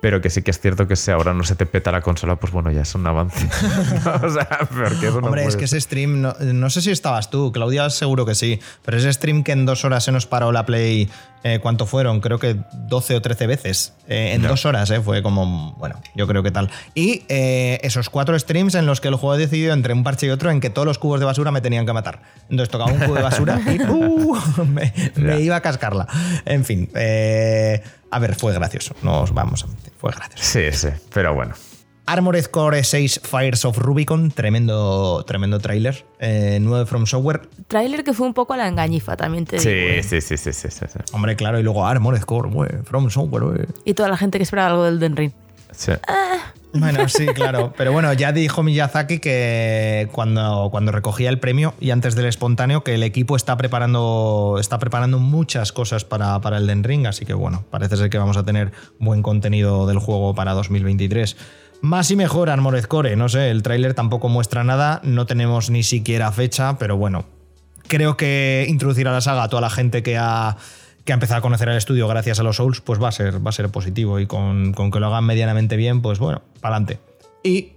Pero 0.00 0.20
que 0.20 0.30
sí 0.30 0.42
que 0.42 0.50
es 0.50 0.60
cierto 0.60 0.88
que 0.88 0.96
si 0.96 1.10
ahora 1.10 1.34
no 1.34 1.44
se 1.44 1.54
te 1.56 1.66
peta 1.66 1.92
la 1.92 2.00
consola, 2.00 2.36
pues 2.36 2.52
bueno, 2.52 2.70
ya 2.70 2.82
es 2.82 2.94
un 2.94 3.06
avance. 3.06 3.46
o 4.22 4.30
sea, 4.30 4.66
porque 4.68 5.08
eso 5.08 5.20
no 5.20 5.26
Hombre, 5.26 5.44
es 5.44 5.56
que 5.56 5.64
ese 5.64 5.80
stream, 5.80 6.20
no, 6.22 6.34
no 6.40 6.70
sé 6.70 6.80
si 6.80 6.90
estabas 6.90 7.30
tú, 7.30 7.52
Claudia 7.52 7.90
seguro 7.90 8.24
que 8.24 8.34
sí, 8.34 8.60
pero 8.84 8.96
ese 8.96 9.12
stream 9.12 9.42
que 9.42 9.52
en 9.52 9.66
dos 9.66 9.84
horas 9.84 10.04
se 10.04 10.12
nos 10.12 10.26
paró 10.26 10.52
la 10.52 10.64
Play, 10.64 11.10
eh, 11.42 11.58
¿cuánto 11.60 11.86
fueron? 11.86 12.20
Creo 12.20 12.38
que 12.38 12.56
12 12.72 13.16
o 13.16 13.22
13 13.22 13.46
veces. 13.46 13.94
Eh, 14.08 14.32
en 14.34 14.42
dos 14.42 14.66
horas, 14.66 14.90
eh, 14.90 15.00
fue 15.00 15.22
como, 15.22 15.72
bueno, 15.78 16.00
yo 16.14 16.26
creo 16.26 16.42
que 16.42 16.50
tal. 16.50 16.70
Y 16.94 17.24
eh, 17.28 17.78
esos 17.82 18.10
cuatro 18.10 18.38
streams 18.38 18.74
en 18.74 18.86
los 18.86 19.00
que 19.00 19.08
el 19.08 19.14
juego 19.14 19.36
decidió 19.36 19.72
entre 19.72 19.94
un 19.94 20.04
parche 20.04 20.26
y 20.26 20.30
otro 20.30 20.50
en 20.50 20.60
que 20.60 20.70
todos 20.70 20.86
los 20.86 20.98
cubos 20.98 21.20
de 21.20 21.26
basura 21.26 21.50
me 21.50 21.60
tenían 21.60 21.86
que 21.86 21.92
matar. 21.92 22.20
Entonces 22.50 22.68
tocaba 22.68 22.92
un 22.92 22.98
cubo 22.98 23.14
de 23.14 23.22
basura 23.22 23.60
y 23.66 23.80
¡uh! 23.88 24.36
me, 24.66 25.40
iba 25.40 25.56
a 25.56 25.60
cascarla. 25.60 26.06
En 26.44 26.64
fin, 26.64 26.90
eh, 26.94 27.82
a 28.10 28.18
ver, 28.18 28.34
fue 28.34 28.52
gracioso, 28.52 28.94
no 29.02 29.22
os 29.22 29.32
vamos 29.32 29.64
a 29.64 29.68
mentir, 29.68 29.92
fue 29.98 30.12
gracioso. 30.12 30.44
Sí, 30.44 30.72
sí, 30.72 30.88
pero 31.12 31.34
bueno. 31.34 31.54
Armored 32.10 32.46
Core 32.46 32.82
6 32.82 33.20
Fires 33.22 33.64
of 33.64 33.78
Rubicon, 33.78 34.32
tremendo, 34.32 35.22
tremendo 35.28 35.60
tráiler, 35.60 36.04
eh, 36.18 36.58
nuevo 36.60 36.84
From 36.84 37.06
Software. 37.06 37.42
Tráiler 37.68 38.02
que 38.02 38.12
fue 38.12 38.26
un 38.26 38.34
poco 38.34 38.52
a 38.54 38.56
la 38.56 38.66
engañifa, 38.66 39.16
también 39.16 39.46
te 39.46 39.58
digo. 39.58 39.70
¿eh? 39.70 40.02
Sí, 40.02 40.20
sí, 40.20 40.36
sí, 40.36 40.52
sí, 40.52 40.52
sí, 40.52 40.68
sí, 40.70 40.86
sí. 40.92 40.98
Hombre, 41.12 41.36
claro, 41.36 41.60
y 41.60 41.62
luego 41.62 41.86
Armored 41.86 42.22
Core, 42.22 42.50
güey, 42.50 42.70
From 42.82 43.10
Software, 43.10 43.44
güey. 43.44 43.66
Y 43.84 43.94
toda 43.94 44.08
la 44.08 44.16
gente 44.16 44.38
que 44.38 44.42
esperaba 44.42 44.70
algo 44.70 44.84
del 44.84 44.98
Den 44.98 45.14
Ring. 45.14 45.32
Sí. 45.70 45.92
Bueno, 46.72 47.08
sí, 47.08 47.26
claro. 47.34 47.72
Pero 47.76 47.92
bueno, 47.92 48.12
ya 48.12 48.32
dijo 48.32 48.62
Miyazaki 48.62 49.18
que 49.18 50.08
cuando, 50.12 50.68
cuando 50.70 50.92
recogía 50.92 51.30
el 51.30 51.38
premio 51.38 51.74
y 51.80 51.90
antes 51.90 52.14
del 52.14 52.26
espontáneo, 52.26 52.82
que 52.82 52.94
el 52.94 53.02
equipo 53.02 53.36
está 53.36 53.56
preparando, 53.56 54.56
está 54.60 54.78
preparando 54.78 55.18
muchas 55.18 55.72
cosas 55.72 56.04
para, 56.04 56.40
para 56.40 56.58
el 56.58 56.66
Den 56.66 56.84
Ring. 56.84 57.06
Así 57.06 57.24
que 57.24 57.34
bueno, 57.34 57.64
parece 57.70 57.96
ser 57.96 58.10
que 58.10 58.18
vamos 58.18 58.36
a 58.36 58.42
tener 58.42 58.72
buen 58.98 59.22
contenido 59.22 59.86
del 59.86 59.98
juego 59.98 60.34
para 60.34 60.54
2023. 60.54 61.36
Más 61.82 62.10
y 62.10 62.16
mejor 62.16 62.50
Armored 62.50 62.84
Core, 62.84 63.16
no 63.16 63.28
sé, 63.28 63.50
el 63.50 63.62
tráiler 63.62 63.94
tampoco 63.94 64.28
muestra 64.28 64.64
nada, 64.64 65.00
no 65.02 65.26
tenemos 65.26 65.70
ni 65.70 65.82
siquiera 65.82 66.30
fecha, 66.30 66.76
pero 66.78 66.96
bueno, 66.96 67.24
creo 67.88 68.16
que 68.16 68.66
introducir 68.68 69.08
a 69.08 69.12
la 69.12 69.20
saga 69.20 69.44
a 69.44 69.48
toda 69.48 69.62
la 69.62 69.70
gente 69.70 70.02
que 70.02 70.18
ha, 70.18 70.56
que 71.04 71.12
ha 71.12 71.14
empezado 71.14 71.38
a 71.38 71.42
conocer 71.42 71.68
el 71.68 71.76
estudio 71.76 72.06
gracias 72.06 72.38
a 72.38 72.42
los 72.42 72.56
Souls, 72.56 72.80
pues 72.80 73.02
va 73.02 73.08
a 73.08 73.12
ser, 73.12 73.44
va 73.44 73.48
a 73.48 73.52
ser 73.52 73.70
positivo. 73.70 74.20
Y 74.20 74.26
con, 74.26 74.72
con 74.72 74.90
que 74.90 75.00
lo 75.00 75.06
hagan 75.06 75.24
medianamente 75.24 75.76
bien, 75.76 76.02
pues 76.02 76.18
bueno, 76.18 76.42
para 76.60 76.76
adelante. 76.76 77.00
Y 77.42 77.72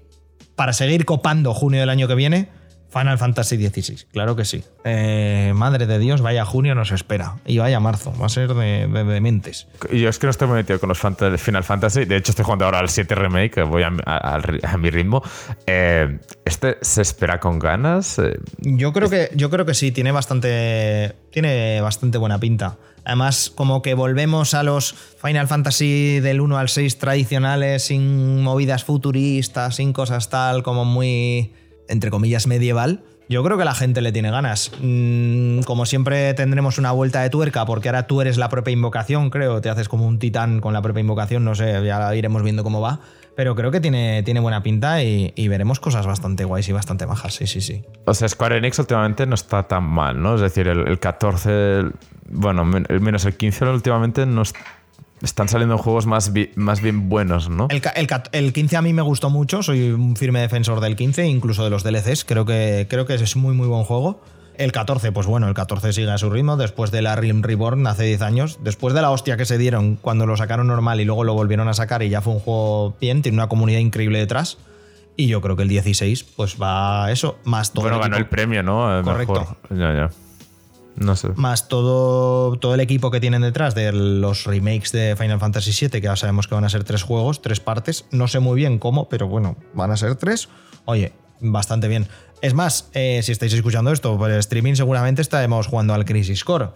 para 0.56 0.74
seguir 0.74 1.06
copando 1.06 1.54
junio 1.54 1.80
del 1.80 1.90
año 1.90 2.08
que 2.08 2.16
viene, 2.16 2.50
Final 2.94 3.18
Fantasy 3.18 3.58
XVI. 3.58 4.06
Claro 4.12 4.36
que 4.36 4.46
sí. 4.46 4.64
Eh, 4.86 5.52
madre 5.56 5.88
de 5.88 5.98
Dios, 5.98 6.22
vaya 6.22 6.46
junio 6.46 6.76
nos 6.76 6.92
espera. 6.92 7.38
Y 7.46 7.58
vaya 7.58 7.80
marzo. 7.80 8.14
Va 8.22 8.28
a 8.28 8.30
ser 8.30 8.54
de, 8.54 8.88
de, 8.88 9.04
de 9.04 9.20
mentes. 9.22 9.68
Yo 9.92 10.10
es 10.10 10.20
que 10.20 10.28
no 10.28 10.32
estoy 10.32 10.48
muy 10.48 10.58
metido 10.58 10.80
con 10.80 10.90
los 10.90 11.00
Fanta- 11.00 11.36
Final 11.38 11.64
Fantasy. 11.64 12.06
De 12.06 12.18
hecho, 12.18 12.32
estoy 12.32 12.46
jugando 12.46 12.66
ahora 12.66 12.80
al 12.80 12.90
7 12.90 13.16
Remake, 13.16 13.64
voy 13.64 13.84
a, 13.84 13.92
a 14.06 14.78
mi 14.78 14.90
ritmo. 14.90 15.24
Eh, 15.66 16.20
¿Este 16.46 16.78
se 16.82 17.02
espera 17.02 17.40
con 17.40 17.58
ganas? 17.60 18.20
Eh, 18.20 18.38
Yo 18.60 18.94
creo 18.94 19.10
que, 19.10 19.30
yo 19.36 19.50
creo 19.50 19.66
que 19.66 19.74
sí, 19.74 19.92
tiene 19.92 20.12
bastante, 20.12 21.16
tiene 21.32 21.82
bastante 21.82 22.18
buena 22.18 22.40
pinta. 22.40 22.78
Además, 23.06 23.52
como 23.54 23.82
que 23.82 23.96
volvemos 23.96 24.54
a 24.54 24.64
los 24.64 24.94
Final 25.22 25.48
Fantasy 25.48 26.20
del 26.22 26.40
1 26.40 26.58
al 26.58 26.70
6 26.70 27.00
tradicionales, 27.00 27.84
sin 27.88 28.42
movidas 28.42 28.84
futuristas, 28.86 29.76
sin 29.76 29.92
cosas 29.94 30.30
tal, 30.30 30.64
como 30.64 30.86
muy, 30.86 31.54
entre 31.88 32.10
comillas, 32.10 32.48
medieval. 32.48 33.04
Yo 33.30 33.42
creo 33.44 33.58
que 33.58 33.64
la 33.66 33.74
gente 33.74 34.02
le 34.02 34.12
tiene 34.12 34.30
ganas. 34.32 34.72
Mm, 34.82 35.62
como 35.62 35.86
siempre 35.86 36.34
tendremos 36.34 36.78
una 36.78 36.92
vuelta 36.92 37.22
de 37.22 37.30
tuerca, 37.30 37.66
porque 37.66 37.88
ahora 37.90 38.06
tú 38.06 38.20
eres 38.22 38.38
la 38.38 38.50
propia 38.50 38.74
invocación, 38.74 39.30
creo. 39.30 39.62
Te 39.62 39.70
haces 39.70 39.88
como 39.88 40.06
un 40.06 40.20
titán 40.20 40.60
con 40.60 40.74
la 40.74 40.82
propia 40.82 41.02
invocación, 41.02 41.44
no 41.46 41.56
sé, 41.56 41.84
ya 41.86 42.14
iremos 42.16 42.44
viendo 42.44 42.64
cómo 42.64 42.82
va. 42.82 43.00
Pero 43.36 43.56
creo 43.56 43.72
que 43.72 43.80
tiene, 43.80 44.22
tiene 44.24 44.40
buena 44.42 44.62
pinta 44.62 45.02
y, 45.02 45.34
veremos 45.48 45.80
cosas 45.80 46.06
bastante 46.06 46.44
guays 46.46 46.70
y 46.70 46.72
bastante 46.74 47.06
bajas, 47.06 47.34
sí, 47.34 47.48
sí, 47.48 47.62
sí. 47.62 47.82
o 48.06 48.14
sea, 48.14 48.30
Square 48.30 48.58
Enix 48.58 48.78
últimamente 48.78 49.26
no 49.26 49.34
está 49.34 49.64
tan 49.68 49.86
mal, 49.86 50.22
¿no? 50.22 50.36
Es 50.36 50.42
decir, 50.42 50.68
el, 50.68 50.88
el 50.88 51.00
14, 51.00 51.80
el- 51.80 51.94
bueno, 52.30 52.64
menos 52.64 53.26
el 53.26 53.36
15 53.36 53.66
últimamente 53.66 54.28
no 54.28 54.44
es- 54.44 54.54
están 55.24 55.48
saliendo 55.50 55.78
juegos 55.78 56.06
más, 56.06 56.34
bi- 56.34 56.52
más 56.56 56.82
bien 56.82 57.10
buenos, 57.10 57.50
¿no? 57.50 57.68
El, 57.70 57.82
el 57.96 58.08
el 58.34 58.54
15 58.54 58.78
a 58.78 58.82
mí 58.82 58.94
me 58.94 59.02
gustó 59.02 59.30
mucho, 59.30 59.64
soy 59.64 59.90
un 59.92 60.16
firme 60.16 60.42
defensor 60.42 60.80
del 60.82 60.96
15, 60.96 61.26
incluso 61.28 61.64
de 61.64 61.70
los 61.70 61.84
DLCs, 61.84 62.26
creo 62.26 62.46
que, 62.46 62.88
creo 62.90 63.06
que 63.06 63.16
es 63.16 63.36
muy 63.36 63.56
muy 63.56 63.68
buen 63.68 63.84
juego. 63.84 64.22
El 64.56 64.72
14, 64.72 65.12
pues 65.12 65.26
bueno, 65.26 65.48
el 65.48 65.56
14 65.56 65.94
sigue 65.94 66.12
a 66.12 66.18
su 66.20 66.30
ritmo. 66.30 66.58
Después 66.58 66.92
de 66.92 67.02
la 67.02 67.16
Rim 67.16 67.42
Reborn 67.42 67.88
hace 67.88 68.04
10 68.04 68.22
años, 68.22 68.60
después 68.64 68.94
de 68.94 69.02
la 69.02 69.10
hostia 69.10 69.36
que 69.36 69.46
se 69.46 69.58
dieron 69.58 69.96
cuando 69.96 70.28
lo 70.28 70.38
sacaron 70.38 70.68
normal 70.68 71.02
y 71.02 71.06
luego 71.06 71.24
lo 71.24 71.34
volvieron 71.34 71.68
a 71.70 71.74
sacar 71.74 72.04
y 72.04 72.10
ya 72.10 72.22
fue 72.22 72.34
un 72.34 72.40
juego 72.40 72.96
bien, 73.02 73.24
tiene 73.24 73.38
una 73.40 73.48
comunidad 73.48 73.80
increíble 73.80 74.20
detrás. 74.20 74.60
Y 75.18 75.26
yo 75.28 75.42
creo 75.42 75.56
que 75.56 75.64
el 75.64 75.70
16, 75.70 76.24
pues 76.36 76.58
va 76.62 77.12
eso, 77.12 77.40
más 77.46 77.72
todo. 77.74 77.84
Bueno, 77.86 78.00
ganó 78.00 78.18
el 78.18 78.28
premio, 78.28 78.62
¿no? 78.62 79.02
Correcto. 79.04 79.58
Ya, 79.72 79.94
ya. 79.94 80.10
No 80.96 81.16
sé. 81.16 81.30
Más 81.36 81.68
todo, 81.68 82.58
todo 82.58 82.76
el 82.76 82.80
equipo 82.80 83.12
que 83.12 83.20
tienen 83.20 83.42
detrás 83.42 83.76
de 83.76 83.92
los 83.92 84.46
remakes 84.46 84.92
de 84.92 85.16
Final 85.16 85.40
Fantasy 85.40 85.72
VII, 85.72 86.00
que 86.00 86.02
ya 86.02 86.16
sabemos 86.16 86.48
que 86.48 86.56
van 86.56 86.66
a 86.66 86.70
ser 86.70 86.84
tres 86.84 87.04
juegos, 87.04 87.42
tres 87.42 87.60
partes. 87.60 88.06
No 88.12 88.28
sé 88.28 88.40
muy 88.40 88.56
bien 88.56 88.80
cómo, 88.80 89.10
pero 89.10 89.28
bueno, 89.28 89.58
van 89.74 89.92
a 89.92 89.98
ser 89.98 90.16
tres. 90.16 90.50
Oye, 90.86 91.14
bastante 91.40 91.88
bien. 91.88 92.08
Es 92.42 92.54
más, 92.54 92.90
eh, 92.94 93.22
si 93.24 93.32
estáis 93.32 93.54
escuchando 93.54 93.92
esto 93.92 94.18
por 94.18 94.30
el 94.30 94.40
streaming, 94.40 94.76
seguramente 94.76 95.22
estaremos 95.22 95.68
jugando 95.68 95.94
al 95.94 96.06
Crisis 96.06 96.44
Core. 96.44 96.70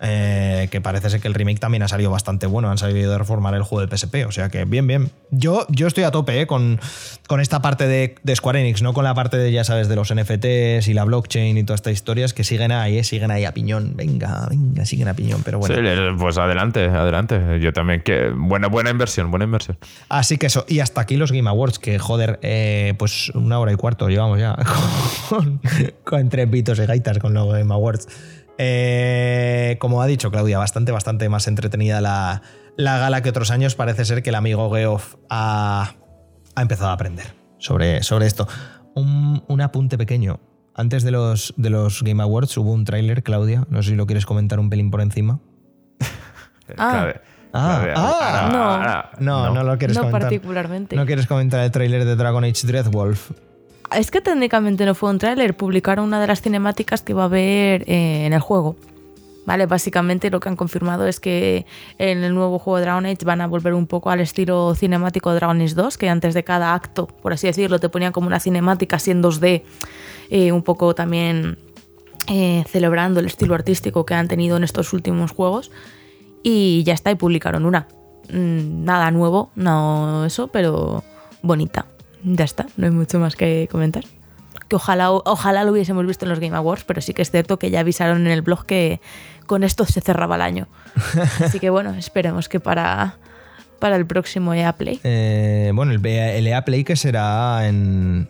Eh, 0.00 0.68
que 0.70 0.80
parece 0.80 1.08
ser 1.08 1.20
que 1.20 1.28
el 1.28 1.34
remake 1.34 1.60
también 1.60 1.82
ha 1.82 1.88
salido 1.88 2.10
bastante 2.10 2.46
bueno, 2.46 2.70
han 2.70 2.78
salido 2.78 3.12
de 3.12 3.18
reformar 3.18 3.54
el 3.54 3.62
juego 3.62 3.86
de 3.86 3.96
PSP, 3.96 4.26
o 4.26 4.32
sea 4.32 4.48
que 4.48 4.64
bien, 4.64 4.86
bien. 4.86 5.10
Yo, 5.30 5.66
yo 5.70 5.86
estoy 5.86 6.02
a 6.04 6.10
tope 6.10 6.40
eh, 6.40 6.46
con, 6.46 6.80
con 7.28 7.40
esta 7.40 7.62
parte 7.62 7.86
de, 7.86 8.16
Square 8.34 8.60
Enix, 8.60 8.82
no 8.82 8.92
con 8.92 9.04
la 9.04 9.14
parte 9.14 9.36
de, 9.36 9.52
ya 9.52 9.62
sabes, 9.62 9.88
de 9.88 9.94
los 9.94 10.12
NFTs 10.12 10.88
y 10.88 10.94
la 10.94 11.04
blockchain 11.04 11.56
y 11.56 11.64
todas 11.64 11.78
estas 11.78 11.92
historias 11.92 12.34
que 12.34 12.42
siguen 12.42 12.72
ahí, 12.72 12.98
eh, 12.98 13.04
siguen 13.04 13.30
ahí 13.30 13.44
a 13.44 13.54
piñón. 13.54 13.92
Venga, 13.94 14.48
venga, 14.50 14.84
siguen 14.84 15.08
a 15.08 15.14
piñón, 15.14 15.42
pero 15.44 15.58
bueno. 15.58 15.74
pues 16.18 16.38
adelante, 16.38 16.84
adelante. 16.86 17.60
Yo 17.60 17.72
también, 17.72 18.02
que 18.02 18.30
buena, 18.30 18.66
buena 18.66 18.90
inversión, 18.90 19.30
buena 19.30 19.44
inversión. 19.44 19.78
Así 20.08 20.38
que 20.38 20.46
eso, 20.46 20.64
y 20.68 20.80
hasta 20.80 21.02
aquí 21.02 21.16
los 21.16 21.30
Game 21.30 21.48
Awards, 21.48 21.78
que 21.78 21.98
joder, 22.00 22.40
pues 22.98 23.30
una 23.30 23.60
hora 23.60 23.72
y 23.72 23.76
cuarto 23.76 24.08
llevamos 24.08 24.40
ya 24.40 24.56
con, 25.28 25.60
con 26.02 26.20
entre 26.20 26.46
pitos 26.48 26.78
y 26.80 26.86
gaitas 26.86 27.18
con 27.18 27.32
los 27.32 27.52
Game 27.52 27.72
Awards. 27.72 28.08
Eh, 28.58 29.76
como 29.80 30.02
ha 30.02 30.06
dicho 30.06 30.30
Claudia, 30.30 30.58
bastante, 30.58 30.92
bastante 30.92 31.28
más 31.28 31.48
entretenida 31.48 32.00
la, 32.00 32.42
gala 32.76 33.22
que 33.22 33.28
otros 33.28 33.50
años. 33.50 33.74
Parece 33.74 34.04
ser 34.04 34.22
que 34.22 34.30
el 34.30 34.36
amigo 34.36 34.70
Geoff 34.72 35.16
ha, 35.28 35.94
empezado 36.56 36.90
a 36.90 36.92
aprender 36.92 37.34
sobre, 37.58 38.02
sobre 38.02 38.26
esto. 38.26 38.46
Un, 38.94 39.60
apunte 39.60 39.98
pequeño. 39.98 40.40
Antes 40.74 41.04
de 41.04 41.10
los, 41.10 41.54
de 41.56 41.70
los 41.70 42.02
Game 42.02 42.22
Awards 42.22 42.56
hubo 42.56 42.72
un 42.72 42.84
tráiler, 42.84 43.22
Claudia. 43.22 43.64
No 43.68 43.82
sé 43.82 43.90
si 43.90 43.96
lo 43.96 44.06
quieres 44.06 44.26
comentar 44.26 44.58
un 44.58 44.70
pelín 44.70 44.90
por 44.90 45.00
encima. 45.00 45.40
ah. 46.78 47.14
Ah, 47.56 49.10
no. 49.20 49.48
no, 49.48 49.54
no, 49.54 49.62
lo 49.62 49.78
quieres 49.78 49.96
no 49.96 50.02
comentar. 50.02 50.22
particularmente. 50.22 50.96
No 50.96 51.06
quieres 51.06 51.28
comentar 51.28 51.60
el 51.60 51.70
tráiler 51.70 52.04
de 52.04 52.16
Dragon 52.16 52.42
Age 52.42 52.66
Dreadwolf. 52.66 53.30
Es 53.96 54.10
que 54.10 54.20
técnicamente 54.20 54.86
no 54.86 54.94
fue 54.94 55.10
un 55.10 55.18
tráiler, 55.18 55.56
publicaron 55.56 56.06
una 56.06 56.20
de 56.20 56.26
las 56.26 56.42
cinemáticas 56.42 57.02
que 57.02 57.14
va 57.14 57.22
a 57.22 57.26
haber 57.26 57.82
eh, 57.88 58.26
en 58.26 58.32
el 58.32 58.40
juego. 58.40 58.76
Vale, 59.46 59.66
básicamente 59.66 60.30
lo 60.30 60.40
que 60.40 60.48
han 60.48 60.56
confirmado 60.56 61.06
es 61.06 61.20
que 61.20 61.66
en 61.98 62.24
el 62.24 62.34
nuevo 62.34 62.58
juego 62.58 62.80
Dragon 62.80 63.04
Age 63.04 63.24
van 63.24 63.42
a 63.42 63.46
volver 63.46 63.74
un 63.74 63.86
poco 63.86 64.10
al 64.10 64.20
estilo 64.20 64.74
cinemático 64.74 65.30
de 65.30 65.36
Dragon 65.36 65.60
Age 65.60 65.74
2, 65.74 65.98
que 65.98 66.08
antes 66.08 66.32
de 66.34 66.44
cada 66.44 66.74
acto, 66.74 67.06
por 67.06 67.34
así 67.34 67.46
decirlo, 67.46 67.78
te 67.78 67.90
ponían 67.90 68.12
como 68.12 68.26
una 68.26 68.40
cinemática 68.40 68.96
así 68.96 69.10
en 69.10 69.22
2D, 69.22 69.62
eh, 70.30 70.50
un 70.50 70.62
poco 70.62 70.94
también 70.94 71.58
eh, 72.26 72.64
celebrando 72.68 73.20
el 73.20 73.26
estilo 73.26 73.54
artístico 73.54 74.06
que 74.06 74.14
han 74.14 74.28
tenido 74.28 74.56
en 74.56 74.64
estos 74.64 74.92
últimos 74.94 75.30
juegos. 75.32 75.70
Y 76.42 76.82
ya 76.84 76.94
está, 76.94 77.10
y 77.10 77.14
publicaron 77.16 77.66
una. 77.66 77.86
Mm, 78.32 78.84
nada 78.84 79.10
nuevo, 79.10 79.50
no 79.56 80.24
eso, 80.24 80.48
pero 80.48 81.04
bonita 81.42 81.86
ya 82.24 82.44
está, 82.44 82.66
no 82.76 82.86
hay 82.86 82.92
mucho 82.92 83.18
más 83.18 83.36
que 83.36 83.68
comentar. 83.70 84.04
Que 84.68 84.76
ojalá, 84.76 85.10
ojalá 85.10 85.64
lo 85.64 85.72
hubiésemos 85.72 86.06
visto 86.06 86.24
en 86.24 86.30
los 86.30 86.40
Game 86.40 86.56
Awards, 86.56 86.84
pero 86.84 87.00
sí 87.00 87.12
que 87.12 87.22
es 87.22 87.30
cierto 87.30 87.58
que 87.58 87.70
ya 87.70 87.80
avisaron 87.80 88.22
en 88.22 88.32
el 88.32 88.42
blog 88.42 88.64
que 88.64 89.00
con 89.46 89.62
esto 89.62 89.84
se 89.84 90.00
cerraba 90.00 90.36
el 90.36 90.42
año. 90.42 90.68
Así 91.44 91.60
que 91.60 91.70
bueno, 91.70 91.94
esperemos 91.94 92.48
que 92.48 92.60
para, 92.60 93.16
para 93.78 93.96
el 93.96 94.06
próximo 94.06 94.54
EA 94.54 94.72
Play. 94.72 95.00
Eh, 95.04 95.70
bueno, 95.74 95.92
el, 95.92 96.04
el 96.04 96.46
EA 96.46 96.64
Play 96.64 96.84
que 96.84 96.96
será 96.96 97.68
en, 97.68 98.26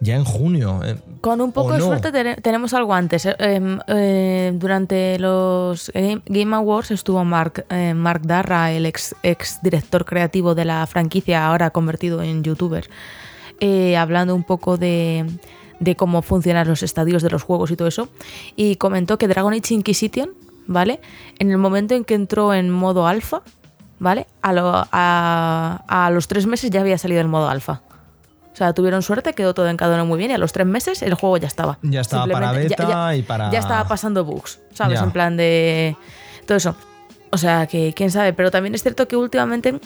ya 0.00 0.16
en 0.16 0.24
junio. 0.24 0.80
Eh, 0.84 0.96
Con 1.22 1.40
un 1.40 1.52
poco 1.52 1.72
de 1.72 1.80
suerte 1.80 2.12
tenemos 2.42 2.74
algo 2.74 2.92
antes. 2.92 3.24
Eh, 3.24 3.34
em, 3.38 4.58
durante 4.58 5.18
los 5.18 5.90
Game 5.94 6.54
Awards 6.54 6.90
estuvo 6.90 7.24
Mark, 7.24 7.64
Mark 7.94 8.22
Darra, 8.26 8.72
el 8.72 8.84
ex, 8.84 9.14
ex 9.22 9.62
director 9.62 10.04
creativo 10.04 10.54
de 10.54 10.66
la 10.66 10.86
franquicia, 10.86 11.46
ahora 11.46 11.70
convertido 11.70 12.22
en 12.22 12.42
youtuber. 12.44 12.90
Eh, 13.60 13.96
hablando 13.96 14.34
un 14.34 14.44
poco 14.44 14.76
de, 14.76 15.26
cómo 15.96 16.22
funcionan 16.22 16.68
los 16.68 16.82
estadios 16.82 17.22
de 17.22 17.30
los 17.30 17.42
juegos 17.42 17.70
y 17.70 17.76
todo 17.76 17.88
eso, 17.88 18.08
y 18.56 18.76
comentó 18.76 19.18
que 19.18 19.26
Dragon 19.26 19.52
Age 19.52 19.74
Inquisition, 19.74 20.30
¿vale? 20.66 21.00
En 21.38 21.50
el 21.50 21.58
momento 21.58 21.94
en 21.94 22.04
que 22.04 22.14
entró 22.14 22.54
en 22.54 22.70
modo 22.70 23.08
alfa, 23.08 23.42
¿vale? 23.98 24.26
A, 24.42 26.10
los 26.12 26.28
tres 26.28 26.46
meses 26.46 26.70
ya 26.70 26.80
había 26.80 26.98
salido 26.98 27.20
el 27.20 27.28
modo 27.28 27.48
alfa. 27.48 27.82
O 28.52 28.56
sea, 28.58 28.72
tuvieron 28.72 29.02
suerte, 29.02 29.34
quedó 29.34 29.54
todo 29.54 29.68
encadonado 29.68 30.06
muy 30.06 30.18
bien 30.18 30.32
y 30.32 30.34
a 30.34 30.38
los 30.38 30.52
tres 30.52 30.66
meses 30.66 31.02
el 31.02 31.14
juego 31.14 31.36
ya 31.36 31.46
estaba. 31.46 31.78
Ya 31.82 32.00
estaba 32.00 32.26
para 32.26 32.52
beta 32.52 33.14
y 33.14 33.22
para... 33.22 33.50
Ya 33.50 33.60
estaba 33.60 33.86
pasando 33.86 34.24
bugs, 34.24 34.60
¿sabes? 34.72 35.00
En 35.00 35.12
plan 35.12 35.36
de... 35.36 35.96
Todo 36.46 36.58
eso. 36.58 36.74
O 37.30 37.38
sea, 37.38 37.66
que 37.66 37.92
quién 37.94 38.10
sabe, 38.10 38.32
pero 38.32 38.50
también 38.50 38.74
es 38.74 38.82
cierto 38.82 39.08
que 39.08 39.16
últimamente 39.16 39.80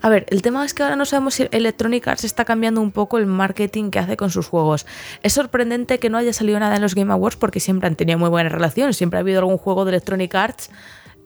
a 0.00 0.08
ver, 0.08 0.26
el 0.30 0.42
tema 0.42 0.64
es 0.64 0.74
que 0.74 0.82
ahora 0.82 0.96
no 0.96 1.04
sabemos 1.04 1.34
si 1.34 1.48
Electronic 1.50 2.06
Arts 2.08 2.24
está 2.24 2.44
cambiando 2.44 2.80
un 2.80 2.90
poco 2.90 3.18
el 3.18 3.26
marketing 3.26 3.90
que 3.90 3.98
hace 3.98 4.16
con 4.16 4.30
sus 4.30 4.46
juegos. 4.46 4.86
Es 5.22 5.32
sorprendente 5.32 5.98
que 5.98 6.10
no 6.10 6.18
haya 6.18 6.32
salido 6.32 6.58
nada 6.60 6.76
en 6.76 6.82
los 6.82 6.94
Game 6.94 7.12
Awards 7.12 7.36
porque 7.36 7.60
siempre 7.60 7.88
han 7.88 7.96
tenido 7.96 8.18
muy 8.18 8.28
buena 8.28 8.48
relación, 8.48 8.94
siempre 8.94 9.18
ha 9.18 9.20
habido 9.20 9.40
algún 9.40 9.58
juego 9.58 9.84
de 9.84 9.90
Electronic 9.90 10.34
Arts. 10.34 10.70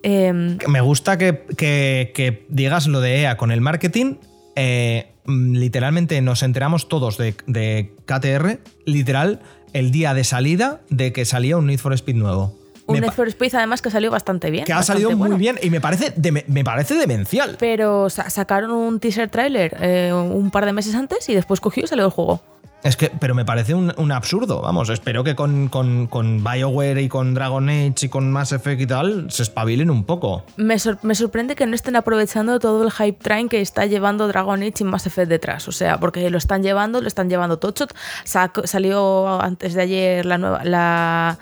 Em, 0.03 0.59
Me 0.69 0.81
gusta 0.81 1.19
que, 1.19 2.47
digas 2.49 2.87
lo 2.87 3.01
de 3.01 3.23
EA 3.23 3.37
con 3.37 3.51
el 3.51 3.61
marketing. 3.61 4.17
Eh, 4.55 5.13
literalmente 5.27 6.21
nos 6.23 6.43
enteramos 6.43 6.89
todos 6.89 7.19
de, 7.19 7.35
de 7.47 7.95
KTR, 8.07 8.61
literal, 8.85 9.41
el 9.73 9.91
día 9.91 10.15
de 10.15 10.25
salida 10.25 10.81
de 10.89 11.13
que 11.13 11.25
salía 11.25 11.57
un 11.57 11.67
Need 11.67 11.79
for 11.79 11.93
Speed 11.93 12.17
nuevo. 12.17 12.66
Un 12.87 13.01
Need 13.01 13.13
for 13.13 13.29
Speed 13.29 13.55
además 13.55 13.83
que 13.83 13.91
salió 13.91 14.11
bastante 14.11 14.51
bien. 14.51 14.65
Que 14.65 14.73
ha 14.73 14.83
salido 14.83 15.11
muy 15.17 15.37
bien 15.37 15.59
y 15.63 15.71
me 15.71 15.81
parece, 15.81 16.15
me 16.47 16.65
parece 16.65 16.95
demencial. 16.95 17.57
Pero 17.59 18.09
sacaron 18.11 18.71
un 18.71 19.01
teaser 19.01 19.29
trailer 19.29 19.77
eh, 19.81 20.13
un 20.13 20.51
par 20.51 20.67
de 20.67 20.73
meses 20.73 20.95
antes 20.95 21.29
y 21.29 21.35
después 21.35 21.61
cogió 21.61 21.85
y 21.85 21.87
salió 21.87 22.05
el 22.05 22.11
juego. 22.11 22.43
Es 22.87 22.97
que, 22.97 23.11
pero 23.19 23.35
me 23.35 23.45
parece 23.45 23.75
un, 23.75 24.13
absurdo, 24.13 24.61
vamos. 24.61 24.91
Espero 24.91 25.25
que 25.25 25.35
con, 25.35 25.69
con, 25.69 26.45
BioWare 26.45 27.01
y 27.03 27.09
con 27.09 27.35
Dragon 27.35 27.69
Age 27.69 27.95
y 28.03 28.09
con 28.09 28.31
Mass 28.31 28.53
Effect 28.53 28.81
y 28.81 28.87
tal 28.87 29.29
se 29.29 29.43
espabilen 29.43 29.91
un 29.91 30.05
poco. 30.05 30.45
Me, 30.57 30.79
sorprende 30.79 31.57
que 31.57 31.67
no 31.67 31.75
estén 31.75 31.97
aprovechando 31.97 32.61
todo 32.61 32.85
el 32.85 32.93
hype 32.93 33.19
train 33.21 33.49
que 33.49 33.61
está 33.61 33.87
llevando 33.87 34.29
Dragon 34.29 34.63
Age 34.63 34.75
y 34.81 34.85
Mass 34.85 35.07
Effect 35.07 35.29
detrás. 35.29 35.67
O 35.67 35.73
sea, 35.73 35.99
porque 35.99 36.31
lo 36.31 36.39
están 36.39 36.63
llevando, 36.63 37.01
lo 37.01 37.09
están 37.09 37.29
llevando 37.29 37.59
Touchshot. 37.59 37.93
Salió 38.25 39.41
antes 39.41 39.75
de 39.75 39.83
ayer 39.83 40.25
la 40.25 40.39
nueva. 40.39 40.63
La, 40.63 41.39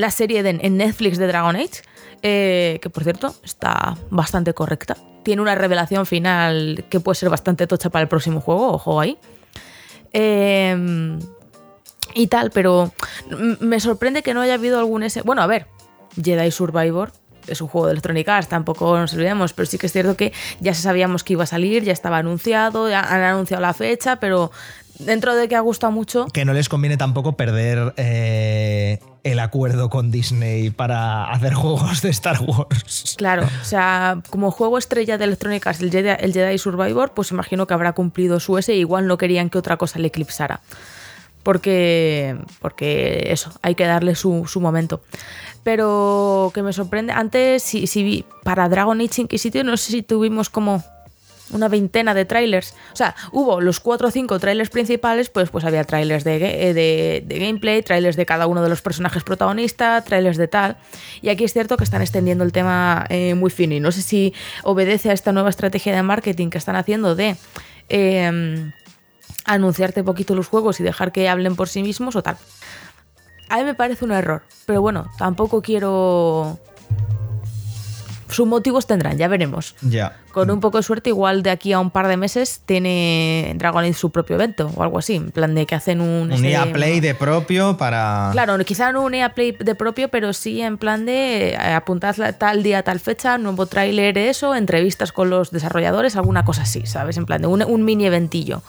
la 0.00 0.10
serie 0.10 0.42
de, 0.42 0.58
en 0.62 0.76
Netflix 0.78 1.18
de 1.18 1.26
Dragon 1.26 1.54
Age, 1.54 1.82
eh, 2.22 2.78
que 2.80 2.88
por 2.88 3.04
cierto 3.04 3.34
está 3.44 3.98
bastante 4.08 4.54
correcta. 4.54 4.96
Tiene 5.22 5.42
una 5.42 5.54
revelación 5.54 6.06
final 6.06 6.86
que 6.88 7.00
puede 7.00 7.16
ser 7.16 7.28
bastante 7.28 7.66
tocha 7.66 7.90
para 7.90 8.02
el 8.02 8.08
próximo 8.08 8.40
juego, 8.40 8.72
ojo 8.72 8.98
ahí. 8.98 9.18
Em, 10.14 11.18
y 12.14 12.26
tal, 12.28 12.50
pero 12.50 12.92
me 13.60 13.78
sorprende 13.78 14.22
que 14.22 14.32
no 14.32 14.40
haya 14.40 14.54
habido 14.54 14.78
algún 14.78 15.02
ese. 15.02 15.20
Bueno, 15.20 15.42
a 15.42 15.46
ver, 15.46 15.66
Jedi 16.20 16.50
Survivor 16.50 17.12
es 17.46 17.60
un 17.60 17.68
juego 17.68 17.86
de 17.86 17.92
Electronic 17.92 18.28
Arts, 18.28 18.48
tampoco 18.48 18.96
nos 18.96 19.12
olvidemos, 19.12 19.52
pero 19.52 19.66
sí 19.66 19.76
que 19.76 19.86
es 19.86 19.92
cierto 19.92 20.16
que 20.16 20.32
ya 20.60 20.72
sabíamos 20.72 21.24
que 21.24 21.34
iba 21.34 21.44
a 21.44 21.46
salir, 21.46 21.84
ya 21.84 21.92
estaba 21.92 22.18
anunciado, 22.18 22.88
ya 22.88 23.00
han 23.00 23.22
anunciado 23.22 23.60
la 23.60 23.74
fecha, 23.74 24.16
pero 24.16 24.50
dentro 25.04 25.34
de 25.34 25.48
que 25.48 25.56
ha 25.56 25.60
gustado 25.60 25.92
mucho. 25.92 26.26
Que 26.26 26.44
no 26.44 26.52
les 26.52 26.68
conviene 26.68 26.96
tampoco 26.96 27.32
perder 27.32 27.94
eh, 27.96 28.98
el 29.24 29.38
acuerdo 29.40 29.90
con 29.90 30.10
Disney 30.10 30.70
para 30.70 31.30
hacer 31.30 31.54
juegos 31.54 32.02
de 32.02 32.10
Star 32.10 32.40
Wars. 32.40 33.14
Claro, 33.16 33.46
o 33.60 33.64
sea, 33.64 34.22
como 34.30 34.50
juego 34.50 34.78
estrella 34.78 35.18
de 35.18 35.24
Electronic 35.24 35.66
Arts, 35.66 35.80
el 35.80 35.90
Jedi, 35.90 36.10
el 36.20 36.32
Jedi 36.32 36.58
Survivor, 36.58 37.12
pues 37.12 37.30
imagino 37.30 37.66
que 37.66 37.74
habrá 37.74 37.92
cumplido 37.92 38.40
su 38.40 38.58
ese, 38.58 38.74
igual 38.74 39.06
no 39.06 39.18
querían 39.18 39.50
que 39.50 39.58
otra 39.58 39.76
cosa 39.76 39.98
le 39.98 40.08
eclipsara. 40.08 40.60
Porque, 41.42 42.36
porque 42.60 43.28
eso, 43.30 43.50
hay 43.62 43.74
que 43.74 43.86
darle 43.86 44.14
su, 44.14 44.46
momento. 44.56 45.00
Pero 45.62 46.50
que 46.54 46.62
me 46.62 46.72
sorprende, 46.72 47.12
antes, 47.12 47.62
si, 47.62 47.86
si 47.86 48.24
para 48.44 48.68
Dragon 48.68 49.00
Age 49.00 49.22
Inquisition, 49.22 49.66
no 49.66 49.76
sé 49.76 49.92
si 49.92 50.02
tuvimos 50.02 50.50
como 50.50 50.84
una 51.52 51.68
veintena 51.68 52.14
de 52.14 52.24
trailers. 52.24 52.74
O 52.92 52.96
sea, 52.96 53.14
hubo 53.32 53.60
los 53.60 53.80
cuatro 53.80 54.08
o 54.08 54.10
cinco 54.10 54.38
trailers 54.38 54.70
principales, 54.70 55.28
pues, 55.30 55.50
pues 55.50 55.64
había 55.64 55.84
trailers 55.84 56.24
de, 56.24 56.38
de, 56.38 57.24
de, 57.26 57.38
gameplay, 57.38 57.82
trailers 57.82 58.16
de 58.16 58.26
cada 58.26 58.46
uno 58.46 58.62
de 58.62 58.68
los 58.68 58.82
personajes 58.82 59.22
protagonistas, 59.24 60.04
trailers 60.04 60.36
de 60.36 60.48
tal. 60.48 60.76
Y 61.22 61.28
aquí 61.28 61.44
es 61.44 61.52
cierto 61.52 61.76
que 61.76 61.84
están 61.84 62.02
extendiendo 62.02 62.44
el 62.44 62.52
tema 62.52 63.06
eh, 63.08 63.34
muy 63.34 63.50
fino. 63.50 63.74
Y 63.74 63.80
no 63.80 63.92
sé 63.92 64.02
si 64.02 64.34
obedece 64.62 65.10
a 65.10 65.12
esta 65.12 65.32
nueva 65.32 65.50
estrategia 65.50 65.94
de 65.94 66.02
marketing 66.02 66.50
que 66.50 66.58
están 66.58 66.76
haciendo 66.76 67.14
de 67.14 67.36
em, 67.88 68.72
anunciarte 69.44 70.04
poquito 70.04 70.34
los 70.34 70.48
juegos 70.48 70.80
y 70.80 70.82
dejar 70.82 71.12
que 71.12 71.28
hablen 71.28 71.56
por 71.56 71.68
sí 71.68 71.82
mismos 71.82 72.16
o 72.16 72.22
tal. 72.22 72.36
A 73.48 73.58
mí 73.58 73.64
me 73.64 73.74
parece 73.74 74.04
un 74.04 74.12
error, 74.12 74.42
pero 74.64 74.80
bueno, 74.80 75.10
tampoco 75.18 75.60
quiero 75.60 76.60
sus 78.30 78.46
motivos 78.46 78.86
tendrán, 78.86 79.18
ya 79.18 79.28
veremos. 79.28 79.74
Ya. 79.82 80.16
Con 80.32 80.50
un 80.50 80.60
poco 80.60 80.78
de 80.78 80.82
suerte, 80.82 81.10
igual 81.10 81.42
de 81.42 81.50
aquí 81.50 81.72
a 81.72 81.80
un 81.80 81.90
par 81.90 82.06
de 82.06 82.16
meses 82.16 82.62
tiene 82.64 83.52
Dragon 83.56 83.84
Age 83.84 83.94
su 83.94 84.10
propio 84.10 84.36
evento 84.36 84.70
o 84.76 84.82
algo 84.82 84.98
así. 84.98 85.16
En 85.16 85.30
plan 85.30 85.54
de 85.54 85.66
que 85.66 85.74
hacen 85.74 86.00
un. 86.00 86.32
Un 86.32 86.44
EA 86.44 86.72
Play 86.72 87.00
de 87.00 87.14
propio 87.14 87.76
para. 87.76 88.30
Claro, 88.32 88.56
quizá 88.64 88.92
no 88.92 89.02
un 89.02 89.14
EA 89.14 89.34
Play 89.34 89.52
de 89.52 89.74
propio, 89.74 90.08
pero 90.08 90.32
sí 90.32 90.60
en 90.62 90.78
plan 90.78 91.04
de 91.04 91.50
eh, 91.50 91.56
apuntad 91.56 92.16
tal 92.38 92.62
día, 92.62 92.82
tal 92.82 93.00
fecha, 93.00 93.38
nuevo 93.38 93.66
tráiler, 93.66 94.16
eso, 94.18 94.54
entrevistas 94.54 95.12
con 95.12 95.30
los 95.30 95.50
desarrolladores, 95.50 96.16
alguna 96.16 96.44
cosa 96.44 96.62
así, 96.62 96.86
¿sabes? 96.86 97.16
En 97.16 97.26
plan 97.26 97.42
de 97.42 97.48
un, 97.48 97.84
mini 97.84 98.06
eventillo 98.06 98.62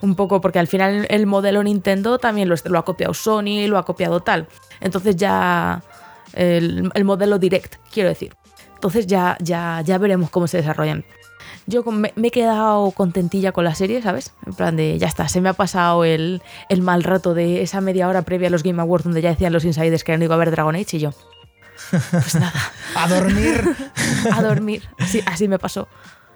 un 0.00 0.14
poco 0.14 0.40
porque 0.40 0.60
al 0.60 0.68
final 0.68 1.06
el 1.10 1.26
modelo 1.26 1.62
Nintendo 1.62 2.18
también 2.18 2.48
lo, 2.48 2.54
lo, 2.66 2.78
ha 2.78 2.84
copiado 2.84 3.14
Sony, 3.14 3.66
lo 3.66 3.78
ha 3.78 3.84
copiado 3.84 4.20
tal. 4.20 4.46
Entonces 4.80 5.16
ya 5.16 5.82
el, 6.34 6.90
el, 6.94 7.04
modelo 7.04 7.38
direct, 7.40 7.76
quiero 7.92 8.08
decir. 8.08 8.36
Entonces 8.78 9.08
ya, 9.08 9.36
ya, 9.40 9.82
ya 9.84 9.98
veremos 9.98 10.30
cómo 10.30 10.46
se 10.46 10.58
desarrollan. 10.58 11.04
Yo 11.66 11.82
me, 11.82 12.12
he 12.22 12.30
quedado 12.30 12.92
contentilla 12.92 13.50
con 13.50 13.64
la 13.64 13.74
serie, 13.74 14.00
¿sabes? 14.00 14.32
En 14.46 14.54
plan 14.54 14.76
de, 14.76 14.98
ya 14.98 15.08
está, 15.08 15.28
se 15.28 15.40
me 15.40 15.48
ha 15.48 15.52
pasado 15.52 16.04
el, 16.04 16.40
mal 16.80 17.02
rato 17.02 17.34
de 17.34 17.62
esa 17.62 17.80
media 17.80 18.08
hora 18.08 18.22
previa 18.22 18.46
a 18.46 18.50
los 18.50 18.62
Game 18.62 18.80
Awards 18.80 19.02
donde 19.02 19.20
ya 19.20 19.30
decían 19.30 19.52
los 19.52 19.64
insiders 19.64 20.04
que 20.04 20.16
no 20.16 20.24
iba 20.24 20.36
a 20.36 20.38
ver 20.38 20.52
Dragon 20.52 20.76
Age 20.76 20.96
y 20.96 21.00
yo. 21.00 21.12
Pues 21.90 22.36
nada. 22.36 22.52
a 22.94 23.08
dormir. 23.08 23.76
a 24.32 24.42
dormir. 24.42 24.88
Sí, 25.08 25.22
así 25.26 25.48
me 25.48 25.58
pasó. 25.58 25.88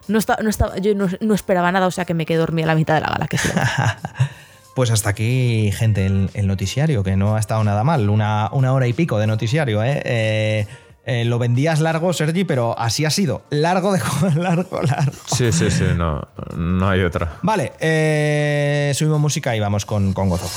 No 0.09 0.19
estaba, 0.19 0.43
no 0.43 0.51
estaba, 0.51 0.79
yo 0.79 0.93
no, 0.97 1.35
esperaba 1.35 1.71
nada, 1.71 1.87
o 1.87 1.93
sea 1.93 2.05
que 2.05 2.15
me 2.15 2.27
quedé 2.27 2.39
dormida 2.39 2.65
a 2.65 2.69
la 2.69 2.75
mitad 2.75 2.95
de 2.95 3.03
la 3.03 3.09
gala. 3.09 3.29
Que 3.29 3.39
Pues 4.75 4.91
hasta 4.91 5.11
aquí, 5.11 5.71
gente, 5.73 6.07
el, 6.07 6.47
noticiario, 6.47 7.05
que 7.05 7.15
no 7.15 7.37
ha 7.37 7.39
estado 7.39 7.63
nada 7.63 7.85
mal. 7.85 8.09
Una, 8.09 8.49
una 8.53 8.73
hora 8.73 8.89
y 8.89 8.95
pico 8.95 9.19
de 9.19 9.27
noticiario, 9.29 9.85
¿eh? 9.85 10.03
eh 10.05 10.67
eh, 11.05 11.25
lo 11.25 11.39
vendías 11.39 11.81
largo, 11.81 12.13
Sergi, 12.13 12.45
pero 12.45 12.79
así 12.79 13.05
ha 13.05 13.11
sido. 13.11 13.43
Largo 13.51 13.93
de 13.93 14.01
largo, 14.37 14.83
largo. 14.83 15.13
Sí, 15.27 15.53
sí, 15.53 15.71
sí, 15.71 15.85
no, 15.97 16.27
no 16.57 16.89
hay 16.89 17.03
otra. 17.03 17.39
Vale, 17.43 17.73
eh, 17.81 18.93
subimos 18.95 19.21
música 19.21 19.57
y 19.57 19.61
vamos 19.61 19.85
con, 19.85 20.13
con 20.13 20.29
Gozo. 20.29 20.49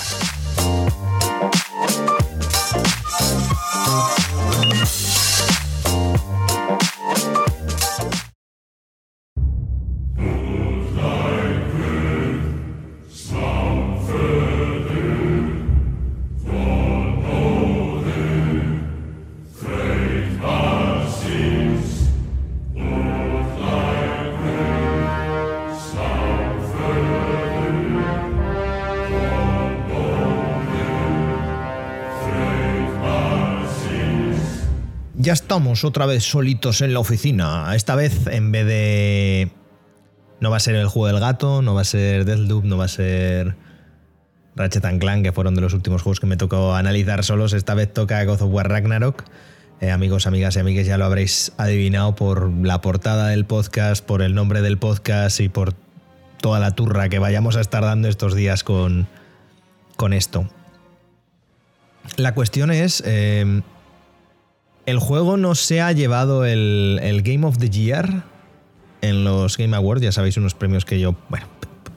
Ya 35.26 35.34
estamos 35.34 35.84
otra 35.84 36.06
vez 36.06 36.23
solitos 36.23 36.81
en 36.81 36.93
la 36.93 36.99
oficina. 36.99 37.76
Esta 37.76 37.95
vez, 37.95 38.27
en 38.27 38.52
vez 38.52 38.68
de. 38.68 39.49
No 40.39 40.52
va 40.52 40.57
a 40.57 40.60
ser 40.60 40.76
el 40.76 40.85
juego 40.85 41.07
del 41.07 41.19
gato, 41.19 41.64
no 41.64 41.73
va 41.73 41.81
a 41.81 41.84
ser 41.84 42.26
Deathloop, 42.26 42.64
no 42.64 42.77
va 42.77 42.85
a 42.85 42.89
ser. 42.89 43.56
Ratchet 44.56 44.85
Clank, 44.99 45.23
que 45.23 45.31
fueron 45.31 45.56
de 45.56 45.61
los 45.61 45.73
últimos 45.73 46.03
juegos 46.03 46.19
que 46.19 46.27
me 46.27 46.38
tocó 46.38 46.76
analizar 46.76 47.23
solos. 47.23 47.53
Esta 47.53 47.73
vez 47.73 47.91
toca 47.91 48.23
God 48.23 48.39
of 48.39 48.53
War 48.53 48.69
Ragnarok. 48.69 49.23
Eh, 49.81 49.89
amigos, 49.89 50.27
amigas 50.27 50.57
y 50.57 50.60
amigues, 50.60 50.85
ya 50.85 50.99
lo 50.99 51.06
habréis 51.06 51.53
adivinado 51.57 52.15
por 52.15 52.52
la 52.64 52.81
portada 52.81 53.30
del 53.30 53.45
podcast, 53.45 54.06
por 54.06 54.22
el 54.22 54.35
nombre 54.35 54.61
del 54.61 54.77
podcast 54.77 55.39
y 55.39 55.49
por 55.49 55.73
toda 56.39 56.60
la 56.60 56.76
turra 56.76 57.10
que 57.10 57.18
vayamos 57.18 57.56
a 57.56 57.61
estar 57.61 57.81
dando 57.81 58.10
estos 58.10 58.35
días 58.35 58.64
con, 58.64 59.07
con 59.95 60.14
esto. 60.14 60.47
La 62.15 62.35
cuestión 62.35 62.69
es. 62.69 63.02
Eh, 63.07 63.64
el 64.86 64.99
juego 64.99 65.38
no 65.38 65.56
se 65.56 65.82
ha 65.82 65.91
llevado 65.91 66.45
el, 66.45 67.22
Game 67.24 67.45
of 67.45 67.57
the 67.57 67.70
Year 67.70 68.24
en 69.02 69.24
los 69.24 69.57
Game 69.57 69.76
Awards, 69.76 70.02
ya 70.02 70.12
sabéis, 70.12 70.38
unos 70.38 70.53
premios 70.53 70.86
que 70.86 70.99
yo, 70.99 71.16
bueno, 71.30 71.48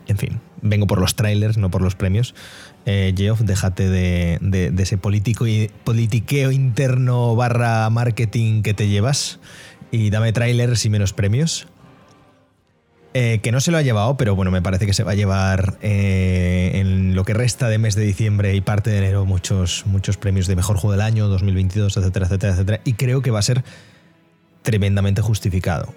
en 0.06 0.18
fin, 0.18 0.40
vengo 0.62 0.86
por 0.86 1.00
los 1.00 1.14
trailers, 1.14 1.58
no 1.58 1.70
por 1.70 1.82
los 1.82 1.94
premios. 1.94 2.34
Eh, 2.86 3.14
Geoff, 3.16 3.40
déjate 3.40 3.88
de, 3.88 4.72
ese 4.78 4.98
político 4.98 5.46
y, 5.46 5.70
politiqueo 5.84 6.50
interno 6.50 7.34
barra 7.36 7.88
marketing 7.90 8.62
que 8.62 8.74
te 8.74 8.88
llevas 8.88 9.40
y 9.90 10.10
dame 10.10 10.32
trailers 10.32 10.84
y 10.84 10.90
menos 10.90 11.12
premios. 11.12 11.66
Eh, 13.14 13.40
que 13.42 13.52
no 13.52 13.60
se 13.60 13.70
lo 13.70 13.78
ha 13.78 13.82
llevado, 13.82 14.18
pero 14.18 14.36
bueno, 14.36 14.50
me 14.50 14.60
parece 14.60 14.84
que 14.84 14.92
se 14.92 15.02
va 15.02 15.12
a 15.12 15.14
llevar 15.14 15.78
eh, 15.80 16.72
en 16.74 17.14
lo 17.14 17.24
que 17.24 17.32
resta 17.32 17.68
de 17.68 17.78
mes 17.78 17.94
de 17.94 18.04
diciembre 18.04 18.54
y 18.54 18.60
parte 18.60 18.90
de 18.90 18.98
enero 18.98 19.24
muchos, 19.24 19.86
muchos 19.86 20.18
premios 20.18 20.46
de 20.46 20.56
mejor 20.56 20.76
juego 20.76 20.92
del 20.92 21.00
año, 21.00 21.26
2022, 21.28 21.96
etcétera, 21.96 22.26
etcétera, 22.26 22.52
etcétera. 22.52 22.80
Y 22.84 22.92
creo 22.94 23.22
que 23.22 23.30
va 23.30 23.38
a 23.38 23.42
ser 23.42 23.64
tremendamente 24.62 25.22
justificado. 25.22 25.94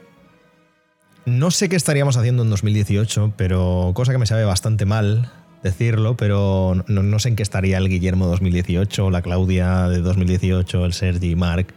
No 1.26 1.52
sé 1.52 1.68
qué 1.68 1.76
estaríamos 1.76 2.16
haciendo 2.16 2.44
en 2.44 2.50
2018, 2.50 3.34
pero 3.36 3.92
cosa 3.94 4.14
que 4.14 4.18
me 4.18 4.26
sabe 4.26 4.46
bastante 4.46 4.86
mal 4.86 5.30
decirlo, 5.64 6.16
pero 6.16 6.82
no, 6.88 7.20
sé 7.20 7.30
en 7.30 7.36
qué 7.36 7.44
estaría 7.44 7.78
el 7.78 7.90
Guillermo 7.90 8.26
2018, 8.28 9.12
la 9.12 9.22
Claudia 9.22 9.90
de 9.90 10.00
2018, 10.00 10.86
el 10.86 10.94
Sergi, 10.94 11.36
Mark, 11.36 11.74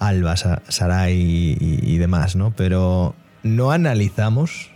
Alba, 0.00 0.34
Sarai 0.36 1.56
y 1.56 1.96
demás, 1.98 2.36
¿no? 2.36 2.52
Pero 2.54 3.14
no 3.44 3.70
analizamos 3.70 4.72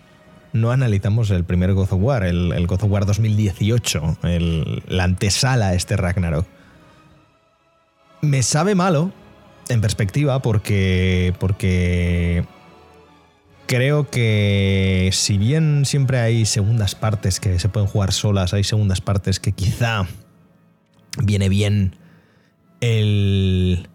no 0.53 0.71
analizamos 0.71 1.31
el 1.31 1.45
primer 1.45 1.75
God 1.75 1.93
of 1.93 2.01
War, 2.01 2.25
el, 2.25 2.53
el 2.53 2.67
God 2.67 2.85
of 2.85 2.91
War 2.91 3.07
2018, 3.07 4.19
la 4.89 5.05
antesala 5.05 5.69
a 5.69 5.75
este 5.75 5.97
Ragnarok. 5.97 6.47
Me 8.23 8.43
sabe 8.43 8.75
malo, 8.75 9.13
en 9.69 9.81
perspectiva, 9.81 10.41
porque, 10.41 11.35
porque 11.39 12.45
creo 13.67 14.11
que 14.11 15.11
si 15.13 15.39
bien 15.39 15.85
siempre 15.85 16.19
hay 16.19 16.47
segundas 16.47 16.95
partes 16.95 17.39
que 17.41 17.59
se 17.59 17.69
pueden 17.69 17.89
jugar 17.89 18.13
solas, 18.13 18.55
hay 18.55 18.65
segundas 18.65 19.01
partes 19.01 19.41
que 19.41 19.53
quizá 19.53 20.07
viene 21.23 21.49
bien 21.49 21.95
el 22.81 23.89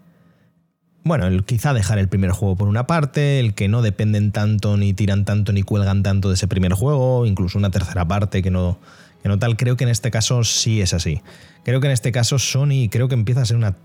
bueno, 1.04 1.26
el, 1.26 1.44
quizá 1.44 1.74
dejar 1.74 1.98
el 1.98 2.08
primer 2.08 2.30
juego 2.30 2.56
por 2.56 2.66
una 2.66 2.86
parte, 2.86 3.38
el 3.38 3.54
que 3.54 3.68
no 3.68 3.82
dependen 3.82 4.32
tanto, 4.32 4.76
ni 4.78 4.94
tiran 4.94 5.26
tanto, 5.26 5.52
ni 5.52 5.62
cuelgan 5.62 6.02
tanto 6.02 6.28
de 6.28 6.34
ese 6.34 6.48
primer 6.48 6.72
juego, 6.72 7.26
incluso 7.26 7.58
una 7.58 7.70
tercera 7.70 8.08
parte 8.08 8.42
que 8.42 8.50
no, 8.50 8.78
que 9.22 9.28
no 9.28 9.38
tal. 9.38 9.58
Creo 9.58 9.76
que 9.76 9.84
en 9.84 9.90
este 9.90 10.10
caso 10.10 10.44
sí 10.44 10.80
es 10.80 10.94
así. 10.94 11.20
Creo 11.62 11.80
que 11.80 11.88
en 11.88 11.92
este 11.92 12.10
caso 12.10 12.38
Sony 12.38 12.88
creo 12.90 13.08
que 13.08 13.14
empieza 13.14 13.42
a 13.42 13.44
ser 13.44 13.58
una 13.58 13.76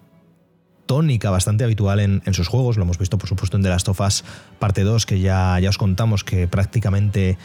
tónica 0.86 1.30
bastante 1.30 1.66
habitual 1.66 2.00
en, 2.00 2.34
sus 2.34 2.48
juegos. 2.48 2.78
Lo 2.78 2.84
hemos 2.84 2.98
visto, 2.98 3.18
por 3.18 3.28
supuesto, 3.28 3.58
en 3.58 3.64
The 3.64 3.70
Last 3.70 3.90
of 3.90 4.00
Us 4.00 4.24
parte 4.58 4.84
2, 4.84 5.06
que 5.06 5.20
ya, 5.20 5.60
ya 5.60 5.70
os 5.70 5.78
contamos 5.78 6.24
que 6.24 6.48
prácticamente 6.48 7.38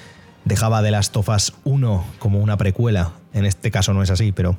dejaba 0.45 0.83
The 0.83 0.93
Last 0.93 1.17
of 1.17 1.29
Us 1.29 1.53
1 1.65 2.05
como 2.21 2.39
una 2.39 2.57
precuela. 2.57 3.13
En 3.33 3.45
este 3.45 3.71
caso 3.71 3.93
no 3.93 4.03
es 4.03 4.11
así, 4.11 4.31
pero 4.31 4.57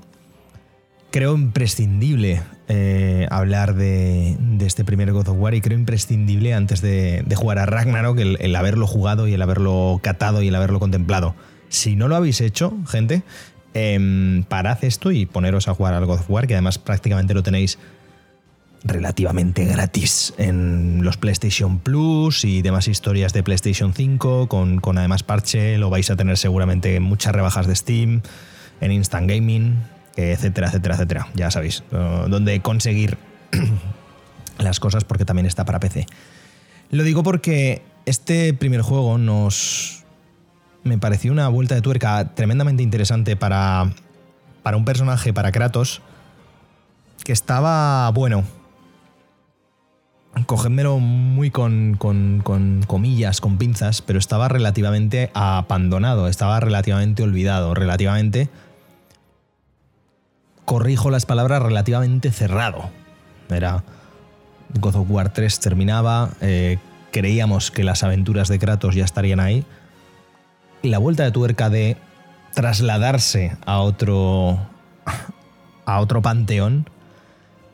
creo 1.11 1.35
imprescindible 1.35 2.43
eh, 2.67 3.27
hablar 3.29 3.75
de, 3.75 4.37
este 4.61 4.83
primer 4.83 5.11
God 5.13 5.29
of 5.29 5.37
War 5.37 5.53
y 5.53 5.61
creo 5.61 5.77
imprescindible 5.77 6.53
antes 6.53 6.81
de, 6.81 7.23
jugar 7.35 7.59
a 7.59 7.65
Ragnarok 7.65 8.19
el, 8.19 8.55
haberlo 8.55 8.87
jugado 8.87 9.27
y 9.27 9.33
el 9.33 9.41
haberlo 9.41 9.99
catado 10.01 10.41
y 10.41 10.47
el 10.47 10.55
haberlo 10.55 10.79
contemplado. 10.79 11.35
Si 11.69 11.95
no 11.95 12.07
lo 12.07 12.15
habéis 12.15 12.41
hecho, 12.41 12.73
gente, 12.87 13.23
eh, 13.73 14.43
parad 14.47 14.83
esto 14.83 15.11
y 15.11 15.25
poneros 15.25 15.67
a 15.67 15.73
jugar 15.73 15.93
al 15.93 16.05
God 16.05 16.19
of 16.19 16.29
War, 16.29 16.47
que 16.47 16.53
además 16.53 16.79
prácticamente 16.79 17.33
lo 17.33 17.43
tenéis 17.43 17.77
relativamente 18.83 19.65
gratis 19.65 20.33
en 20.37 21.03
los 21.03 21.17
PlayStation 21.17 21.79
Plus 21.79 22.45
y 22.45 22.61
demás 22.61 22.87
historias 22.87 23.33
de 23.33 23.43
PlayStation 23.43 23.93
5, 23.93 24.47
con, 24.47 24.79
con 24.79 24.97
además 24.97 25.23
parche, 25.23 25.77
lo 25.77 25.89
vais 25.89 26.09
a 26.11 26.15
tener 26.15 26.37
seguramente 26.37 26.95
en 26.95 27.03
muchas 27.03 27.33
rebajas 27.33 27.67
de 27.67 27.75
Steam, 27.75 28.21
en 28.81 28.91
Instant 28.91 29.29
Gaming, 29.29 29.75
etcétera, 30.15 30.67
etcétera, 30.67 30.95
etcétera. 30.95 31.27
Ya 31.35 31.51
sabéis, 31.51 31.83
dónde 31.91 32.61
conseguir 32.61 33.17
las 34.57 34.79
cosas 34.79 35.03
porque 35.03 35.25
también 35.25 35.45
está 35.45 35.65
para 35.65 35.79
PC. 35.79 36.05
Lo 36.91 37.03
digo 37.03 37.23
porque 37.23 37.81
este 38.05 38.53
primer 38.53 38.81
juego 38.81 39.17
nos... 39.17 40.03
Me 40.83 40.97
pareció 40.99 41.31
una 41.31 41.47
vuelta 41.47 41.73
de 41.73 41.81
tuerca 41.81 42.35
tremendamente 42.35 42.83
interesante 42.83 43.35
para, 43.35 43.91
para 44.61 44.77
un 44.77 44.85
personaje, 44.85 45.33
para 45.33 45.51
Kratos, 45.51 46.03
que 47.23 47.33
estaba, 47.33 48.09
bueno, 48.11 48.43
cogédmelo 50.45 50.99
muy 50.99 51.49
con, 51.49 51.95
con, 51.97 52.83
comillas, 52.87 53.41
con 53.41 53.57
pinzas, 53.57 54.01
pero 54.01 54.19
estaba 54.19 54.47
relativamente 54.47 55.31
abandonado, 55.33 56.27
estaba 56.27 56.59
relativamente 56.59 57.23
olvidado, 57.23 57.73
relativamente 57.73 58.49
corrijo 60.65 61.09
las 61.09 61.25
palabras, 61.25 61.61
relativamente 61.61 62.31
cerrado. 62.31 62.89
Era 63.49 63.83
God 64.79 64.95
of 64.95 65.09
War 65.09 65.31
3 65.31 65.59
terminaba, 65.59 66.31
eh, 66.41 66.77
creíamos 67.11 67.71
que 67.71 67.83
las 67.83 68.03
aventuras 68.03 68.47
de 68.49 68.59
Kratos 68.59 68.95
ya 68.95 69.05
estarían 69.05 69.39
ahí. 69.39 69.63
La 70.81 70.97
vuelta 70.97 71.23
de 71.23 71.31
tuerca 71.31 71.69
de 71.69 71.97
trasladarse 72.53 73.55
a 73.65 73.79
otro, 73.79 74.59
a 75.85 75.99
otro 75.99 76.21
panteón 76.21 76.89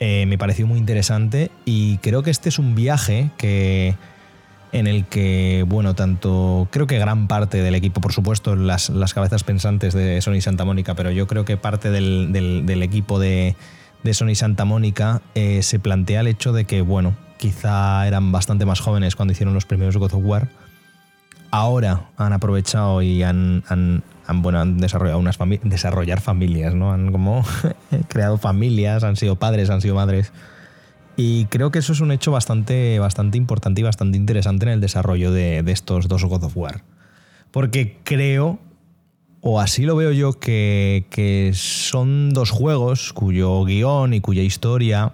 eh, 0.04 0.26
me 0.26 0.36
pareció 0.36 0.66
muy 0.66 0.78
interesante 0.78 1.50
y 1.64 1.98
creo 1.98 2.22
que 2.22 2.30
este 2.30 2.48
es 2.48 2.58
un 2.58 2.74
viaje 2.74 3.30
que 3.36 3.94
en 4.72 4.86
el 4.86 5.04
que, 5.04 5.64
bueno, 5.68 5.94
tanto 5.94 6.66
creo 6.70 6.86
que 6.86 6.98
gran 6.98 7.28
parte 7.28 7.62
del 7.62 7.74
equipo, 7.74 8.00
por 8.00 8.12
supuesto, 8.12 8.56
las, 8.56 8.88
las 8.88 9.12
cabezas 9.12 9.44
pensantes 9.44 9.92
de 9.92 10.20
Sony 10.22 10.40
Santa 10.40 10.64
Mónica, 10.64 10.94
pero 10.94 11.10
yo 11.10 11.26
creo 11.26 11.44
que 11.44 11.58
parte 11.58 11.90
del, 11.90 12.82
equipo 12.82 13.18
de, 13.18 13.54
Sony 14.12 14.34
Santa 14.34 14.64
Mónica 14.64 15.20
eh, 15.34 15.62
se 15.62 15.78
plantea 15.78 16.20
el 16.20 16.26
hecho 16.26 16.52
de 16.52 16.64
que, 16.64 16.80
bueno, 16.80 17.14
quizá 17.36 18.06
eran 18.06 18.32
bastante 18.32 18.64
más 18.64 18.80
jóvenes 18.80 19.14
cuando 19.14 19.32
hicieron 19.32 19.52
los 19.52 19.66
primeros 19.66 19.96
God 19.98 20.14
of 20.14 20.24
War. 20.24 20.48
Ahora 21.50 22.06
han 22.16 22.32
aprovechado 22.32 23.02
y 23.02 23.22
han, 23.22 23.62
han, 23.68 24.02
bueno, 24.36 24.58
han 24.58 24.78
desarrollado 24.78 25.18
unas 25.18 25.36
familias, 25.36 25.68
desarrollar 25.68 26.22
familias, 26.22 26.74
¿no? 26.74 26.92
Han 26.92 27.12
como 27.12 27.44
creado 28.08 28.38
familias, 28.38 29.04
han 29.04 29.16
sido 29.16 29.36
padres, 29.36 29.68
han 29.68 29.82
sido 29.82 29.96
madres 29.96 30.32
y 31.16 31.46
creo 31.46 31.70
que 31.70 31.78
eso 31.78 31.92
es 31.92 32.00
un 32.00 32.12
hecho 32.12 32.32
bastante, 32.32 32.98
bastante 32.98 33.36
importante 33.36 33.80
y 33.80 33.84
bastante 33.84 34.16
interesante 34.16 34.66
en 34.66 34.72
el 34.72 34.80
desarrollo 34.80 35.30
de, 35.30 35.62
estos 35.66 36.08
dos 36.08 36.24
God 36.24 36.44
of 36.44 36.56
War. 36.56 36.82
Porque 37.50 37.98
creo, 38.02 38.58
o 39.40 39.60
así 39.60 39.82
lo 39.84 39.94
veo 39.94 40.12
yo, 40.12 40.32
que, 40.38 41.52
son 41.54 42.30
dos 42.30 42.50
juegos 42.50 43.12
cuyo 43.12 43.64
guion 43.64 44.14
y 44.14 44.20
cuya 44.20 44.42
historia 44.42 45.12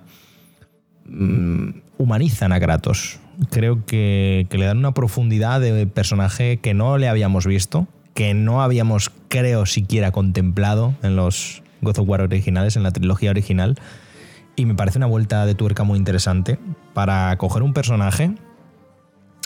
mm, 1.07 1.71
humanizan 1.99 2.53
a 2.53 2.61
Kratos. 2.61 3.19
Creo 3.51 3.85
que, 3.85 4.47
que 4.51 4.59
le 4.59 4.67
dan 4.67 4.79
una 4.79 4.95
profundidad 4.95 5.61
de 5.61 5.87
personaje 5.87 6.59
que 6.59 6.75
no 6.75 6.99
le 6.99 7.09
habíamos 7.09 7.47
visto, 7.47 7.89
que 8.15 8.35
no 8.35 8.63
habíamos, 8.63 9.11
creo, 9.29 9.67
siquiera 9.67 10.13
contemplado 10.13 10.95
en 11.03 11.17
los 11.17 11.63
God 11.81 11.99
of 11.99 12.09
War 12.09 12.21
originales, 12.21 12.77
en 12.77 12.83
la 12.85 12.93
trilogía 12.93 13.31
original 13.31 13.77
y 14.59 14.67
me 14.67 14.75
parece 14.75 14.99
una 14.99 15.07
vuelta 15.07 15.47
de 15.47 15.55
tuerca 15.55 15.85
muy 15.85 15.99
interesante 15.99 16.59
para 16.93 17.37
coger 17.39 17.63
un 17.63 17.73
personaje, 17.73 18.35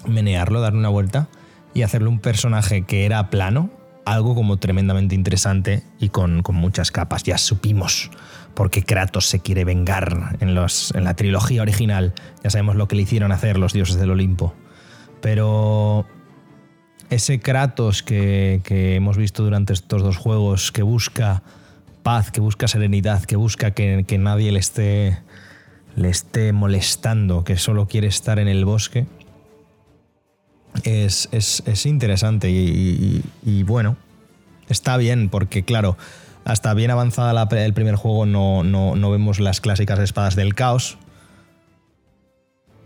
menearlo, 0.08 0.62
darle 0.62 0.78
una 0.78 0.88
vuelta 0.88 1.28
y 1.74 1.82
hacerle 1.82 2.08
un 2.08 2.18
personaje 2.18 2.82
que 2.86 3.04
era 3.04 3.28
plano, 3.28 3.70
algo 4.06 4.34
como 4.34 4.56
tremendamente 4.56 5.14
interesante 5.14 5.82
y 6.00 6.08
con, 6.08 6.42
muchas 6.52 6.90
capas. 6.90 7.24
Ya 7.24 7.36
supimos 7.36 8.10
por 8.54 8.70
qué 8.70 8.84
Kratos 8.84 9.26
se 9.26 9.40
quiere 9.40 9.66
vengar 9.66 10.38
en, 10.40 10.54
los, 10.54 10.94
en 10.94 11.04
la 11.04 11.14
trilogía 11.14 11.60
original. 11.60 12.14
Ya 12.42 12.48
sabemos 12.48 12.76
lo 12.76 12.88
que 12.88 12.96
le 12.96 13.02
hicieron 13.02 13.32
hacer 13.32 13.58
los 13.58 13.74
dioses 13.74 13.96
del 13.96 14.12
Olimpo. 14.12 14.54
Pero 15.20 16.06
ese 17.10 17.38
Kratos 17.38 18.02
que, 18.02 18.62
que 18.64 18.96
hemos 18.96 19.18
visto 19.18 19.44
durante 19.44 19.74
estos 19.74 20.02
dos 20.02 20.16
juegos, 20.16 20.72
que 20.72 20.82
busca 20.82 21.42
paz, 22.02 22.30
que 22.30 22.40
busca 22.40 22.68
serenidad, 22.68 23.24
que 23.24 23.36
busca 23.36 23.72
que, 23.72 24.18
nadie 24.18 24.52
le 24.52 24.58
esté, 24.58 25.18
le 25.96 26.08
esté 26.08 26.52
molestando, 26.52 27.44
que 27.44 27.56
solo 27.56 27.86
quiere 27.86 28.08
estar 28.08 28.38
en 28.38 28.48
el 28.48 28.64
bosque, 28.64 29.06
es, 30.84 31.86
interesante 31.86 32.50
y, 32.50 33.62
bueno, 33.64 33.96
está 34.68 34.96
bien 34.96 35.28
porque 35.28 35.64
claro, 35.64 35.96
hasta 36.44 36.74
bien 36.74 36.90
avanzada 36.90 37.48
el 37.50 37.74
primer 37.74 37.96
juego 37.96 38.26
no, 38.26 38.64
no, 38.64 39.10
vemos 39.10 39.40
las 39.40 39.60
clásicas 39.60 39.98
espadas 39.98 40.36
del 40.36 40.54
caos. 40.54 40.98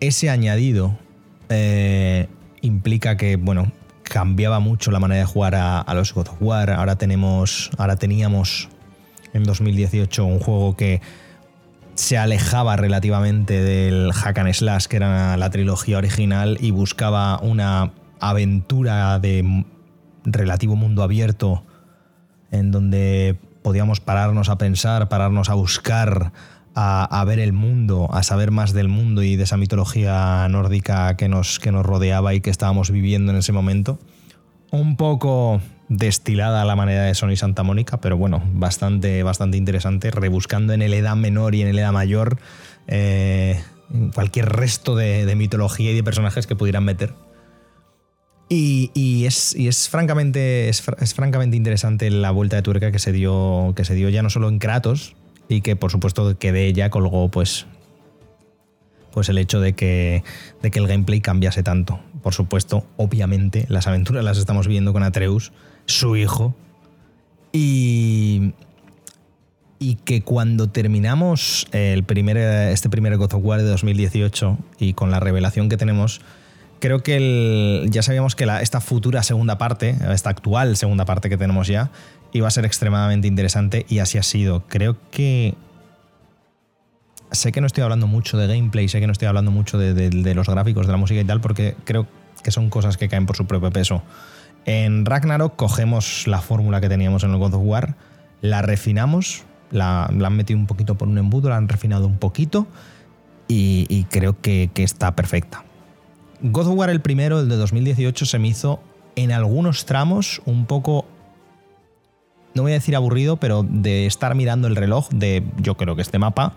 Ese 0.01 0.29
añadido 0.29 0.99
eh, 1.49 2.29
implica 2.61 3.17
que, 3.17 3.37
bueno, 3.37 3.73
cambiaba 4.03 4.61
mucho 4.61 4.91
la 4.91 5.01
manera 5.01 5.21
de 5.21 5.27
jugar 5.27 5.55
a, 5.55 5.81
a, 5.81 5.95
los 5.95 6.13
God 6.13 6.29
of 6.29 6.37
War. 6.41 6.71
Ahora 6.71 6.97
tenemos, 6.97 7.71
ahora 7.79 7.97
teníamos 7.97 8.69
en 9.37 9.45
2018, 9.45 10.25
un 10.25 10.41
juego 10.41 10.77
que 10.77 11.01
se 11.95 12.19
alejaba 12.19 12.77
relativamente 12.77 13.63
del 13.63 14.13
hack 14.13 14.39
and 14.39 14.53
slash, 14.53 14.87
que 14.87 14.97
era 14.97 15.37
la 15.37 15.51
trilogía 15.51 15.99
original, 15.99 16.59
y 16.61 16.71
buscaba 16.71 17.39
una 17.41 17.93
aventura 18.21 19.19
de 19.19 19.65
relativo 20.25 20.77
mundo 20.77 21.03
abierto 21.03 21.63
en 22.51 22.71
donde 22.71 23.39
podíamos 23.63 24.01
pararnos 24.01 24.49
a 24.49 24.59
pensar, 24.59 25.09
pararnos 25.09 25.49
a 25.49 25.55
buscar, 25.55 26.33
a, 26.75 27.25
ver 27.27 27.39
el 27.39 27.53
mundo, 27.53 28.09
a 28.13 28.23
saber 28.23 28.51
más 28.51 28.73
del 28.73 28.89
mundo 28.89 29.23
y 29.23 29.37
de 29.37 29.45
esa 29.45 29.57
mitología 29.57 30.47
nórdica 30.49 31.17
que 31.17 31.29
nos, 31.29 31.59
que 31.59 31.73
nos 31.73 31.85
rodeaba 31.85 32.35
y 32.35 32.41
que 32.41 32.51
estábamos 32.51 32.91
viviendo 32.91 33.33
en 33.33 33.39
ese 33.39 33.53
momento. 33.53 33.99
Un 34.71 34.97
poco 34.97 35.61
destilada 35.89 36.63
a 36.63 36.65
la 36.65 36.77
manera 36.77 37.05
de 37.05 37.15
Sony 37.15 37.37
Santa 37.37 37.63
Mónica, 37.63 38.01
pero 38.01 38.17
bueno, 38.17 38.43
bastante, 38.53 39.23
bastante 39.23 39.57
interesante, 39.57 40.11
rebuscando 40.11 40.73
en 40.73 40.83
el 40.83 40.95
edad 40.95 41.17
menor 41.17 41.55
y 41.55 41.63
en 41.63 41.69
el 41.69 41.79
edad 41.79 41.93
mayor 41.93 42.39
eh, 42.89 43.61
cualquier 44.15 44.49
resto 44.49 44.97
de, 44.97 45.33
mitología 45.37 45.93
y 45.93 45.95
de 45.95 46.05
personajes 46.05 46.47
que 46.47 46.57
pudieran 46.57 46.85
meter. 46.85 47.15
Y, 48.49 49.25
es, 49.27 49.57
es, 49.57 49.89
francamente, 49.89 50.69
es, 50.69 50.83
francamente 51.15 51.57
interesante 51.57 52.09
la 52.11 52.31
vuelta 52.31 52.57
de 52.57 52.63
tuerca 52.63 52.93
que 52.93 53.01
se, 53.01 53.11
dio, 53.11 53.73
que 53.75 53.85
se 53.85 53.95
dio 53.95 54.09
ya 54.09 54.23
no 54.23 54.31
solo 54.31 54.49
en 54.49 54.61
Kratos, 54.61 55.17
y 55.49 55.63
que 55.63 55.77
por 55.77 55.91
supuesto 55.91 56.39
que 56.39 56.53
de 56.53 56.67
ella 56.67 56.91
colgó 56.91 57.29
pues 57.29 57.67
pues 59.17 59.31
el 59.31 59.39
hecho 59.39 59.61
de 59.61 59.73
que, 59.73 60.23
de 60.61 60.71
que 60.71 60.79
el 60.79 60.87
gameplay 60.87 61.23
cambiase 61.23 61.63
tanto. 61.63 62.01
Por 62.23 62.35
supuesto, 62.35 62.85
obviamente, 62.99 63.65
las 63.71 63.87
aventuras 63.87 64.23
las 64.23 64.37
estamos 64.37 64.69
viendo 64.69 64.93
con 64.93 65.03
Atreus, 65.03 65.53
su 65.87 66.17
hijo. 66.17 66.55
Y, 67.53 68.53
y 69.79 69.97
que 69.97 70.23
cuando 70.23 70.69
terminamos 70.69 71.67
el 71.73 72.05
primer, 72.05 72.37
este 72.37 72.89
primer 72.91 73.17
God 73.17 73.35
of 73.35 73.45
War 73.45 73.63
de 73.63 73.69
2018 73.69 74.59
y 74.79 74.93
con 74.93 75.11
la 75.11 75.21
revelación 75.21 75.69
que 75.69 75.77
tenemos, 75.77 76.21
creo 76.81 77.03
que 77.03 77.87
ya 77.89 78.03
sabíamos 78.03 78.37
que 78.37 78.47
la, 78.47 78.63
esta 78.63 78.81
futura 78.81 79.23
segunda 79.23 79.59
parte, 79.59 79.97
esta 80.11 80.31
actual 80.31 80.77
segunda 80.77 81.05
parte 81.05 81.29
que 81.29 81.37
tenemos 81.37 81.67
ya, 81.67 81.91
iba 82.33 82.49
a 82.49 82.51
ser 82.51 82.65
extremadamente 82.65 83.29
interesante 83.29 83.87
y 83.89 83.99
así 83.99 84.19
ha 84.19 84.23
sido. 84.23 84.65
Creo 84.69 84.97
que... 85.11 85.55
Sé 87.33 87.51
que 87.51 87.61
no 87.61 87.67
estoy 87.67 87.83
hablando 87.83 88.07
mucho 88.07 88.39
de 88.39 88.47
gameplay, 88.47 88.89
sé 88.89 89.01
que 89.01 89.07
no 89.07 89.13
estoy 89.13 89.27
hablando 89.27 89.51
mucho 89.51 89.79
de, 89.79 89.95
de 89.95 90.35
los 90.35 90.49
gráficos, 90.49 90.87
de 90.87 90.93
la 90.93 90.97
música 90.97 91.21
y 91.21 91.25
tal, 91.25 91.41
porque 91.41 91.75
creo 91.85 92.07
que 92.45 92.53
son 92.53 92.71
cosas 92.71 92.97
que 92.97 93.09
caen 93.09 93.27
por 93.27 93.37
su 93.37 93.47
propio 93.47 93.73
peso. 93.73 94.03
En 94.67 95.07
Ragnarok 95.07 95.55
cogemos 95.55 96.27
la 96.27 96.41
fórmula 96.41 96.81
que 96.81 96.89
teníamos 96.89 97.23
en 97.23 97.31
el 97.31 97.39
God 97.39 97.55
of 97.55 97.63
War, 97.65 97.95
la 98.41 98.63
refinamos, 98.63 99.45
la, 99.71 100.07
han 100.07 100.37
metido 100.37 100.59
un 100.59 100.67
poquito 100.67 100.97
por 100.97 101.07
un 101.07 101.19
embudo, 101.19 101.49
la 101.49 101.57
han 101.57 101.69
refinado 101.69 102.09
un 102.09 102.19
poquito 102.19 102.67
y, 103.47 104.05
creo 104.11 104.41
que, 104.41 104.69
está 104.75 105.15
perfecta. 105.15 105.65
God 106.43 106.67
of 106.67 106.75
War 106.75 106.91
el 106.91 107.01
primero, 107.01 107.39
el 107.39 107.49
de 107.49 107.57
2018, 107.57 108.27
se 108.27 108.39
me 108.41 108.49
hizo 108.49 108.81
en 109.15 109.31
algunos 109.31 109.87
tramos 109.87 110.43
un 110.45 110.67
poco 110.67 111.07
no 112.55 112.63
voy 112.63 112.73
a 112.73 112.75
decir 112.77 112.97
aburrido, 112.97 113.37
pero 113.37 113.63
de 113.63 114.07
estar 114.07 114.35
mirando 114.35 114.67
el 114.67 114.77
reloj 114.77 115.11
de 115.11 115.45
yo 115.59 115.77
creo 115.77 115.95
que 115.95 116.03
este 116.03 116.19
mapa 116.19 116.55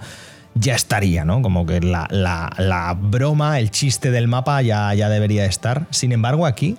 ya 0.55 0.73
estaría, 0.73 1.25
¿no? 1.25 1.41
Como 1.41 1.65
que 1.65 1.81
la, 1.81 2.97
broma, 3.01 3.59
el 3.59 3.69
chiste 3.69 4.09
del 4.09 4.29
mapa 4.29 4.61
ya, 4.61 4.93
ya 4.93 5.09
debería 5.09 5.45
estar. 5.45 5.87
Sin 5.91 6.13
embargo, 6.13 6.45
aquí 6.45 6.77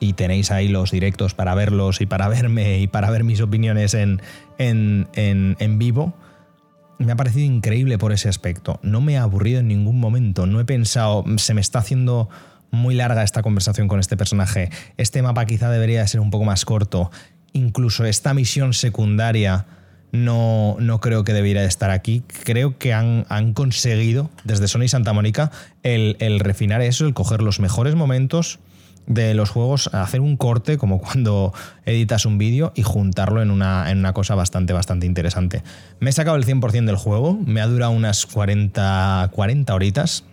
y 0.00 0.12
tenéis 0.12 0.50
ahí 0.50 0.68
los 0.68 0.90
directos 0.90 1.34
para 1.34 1.54
verlos 1.54 2.00
y 2.00 2.06
para 2.06 2.28
verme 2.28 2.78
y 2.80 2.86
para 2.86 3.10
ver 3.10 3.24
mis 3.24 3.40
opiniones 3.40 3.94
en, 3.94 4.20
en, 4.58 5.78
vivo. 5.78 6.14
Me 6.98 7.12
ha 7.12 7.16
parecido 7.16 7.46
increíble 7.46 7.98
por 7.98 8.12
ese 8.12 8.28
aspecto. 8.28 8.80
No 8.82 9.00
me 9.00 9.18
ha 9.18 9.22
aburrido 9.22 9.60
en 9.60 9.68
ningún 9.68 10.00
momento. 10.00 10.46
No 10.46 10.60
he 10.60 10.64
pensado, 10.64 11.24
se 11.36 11.54
me 11.54 11.60
está 11.60 11.78
haciendo 11.78 12.28
muy 12.70 12.94
larga 12.94 13.22
esta 13.22 13.42
conversación 13.42 13.88
con 13.88 14.00
este 14.00 14.16
personaje. 14.16 14.70
Este 14.96 15.22
mapa 15.22 15.46
quizá 15.46 15.70
debería 15.70 16.06
ser 16.06 16.20
un 16.20 16.30
poco 16.30 16.44
más 16.44 16.64
corto. 16.64 17.10
Incluso 17.52 18.04
esta 18.04 18.34
misión 18.34 18.74
secundaria 18.74 19.66
no, 20.10 20.76
no 20.80 21.00
creo 21.00 21.24
que 21.24 21.32
debiera 21.32 21.64
estar 21.64 21.90
aquí. 21.90 22.22
Creo 22.44 22.78
que 22.78 22.92
han, 22.92 23.26
han 23.28 23.52
conseguido, 23.52 24.30
desde 24.44 24.68
Sony 24.68 24.88
Santa 24.88 25.12
Mónica, 25.12 25.50
el, 25.82 26.16
el 26.18 26.40
refinar 26.40 26.82
eso, 26.82 27.06
el 27.06 27.14
coger 27.14 27.42
los 27.42 27.60
mejores 27.60 27.94
momentos 27.94 28.58
de 29.08 29.34
los 29.34 29.50
juegos, 29.50 29.88
hacer 29.92 30.20
un 30.20 30.36
corte 30.36 30.78
como 30.78 31.00
cuando 31.00 31.52
editas 31.84 32.26
un 32.26 32.38
vídeo 32.38 32.72
y 32.74 32.82
juntarlo 32.82 33.42
en 33.42 33.50
una, 33.50 33.90
en 33.90 33.98
una 33.98 34.12
cosa 34.12 34.34
bastante, 34.34 34.72
bastante 34.72 35.06
interesante. 35.06 35.62
Me 35.98 36.10
he 36.10 36.12
sacado 36.12 36.36
el 36.36 36.46
100% 36.46 36.84
del 36.84 36.96
juego, 36.96 37.38
me 37.44 37.60
ha 37.60 37.66
durado 37.66 37.92
unas 37.92 38.26
40, 38.26 39.30
40 39.32 39.74
horitas, 39.74 40.24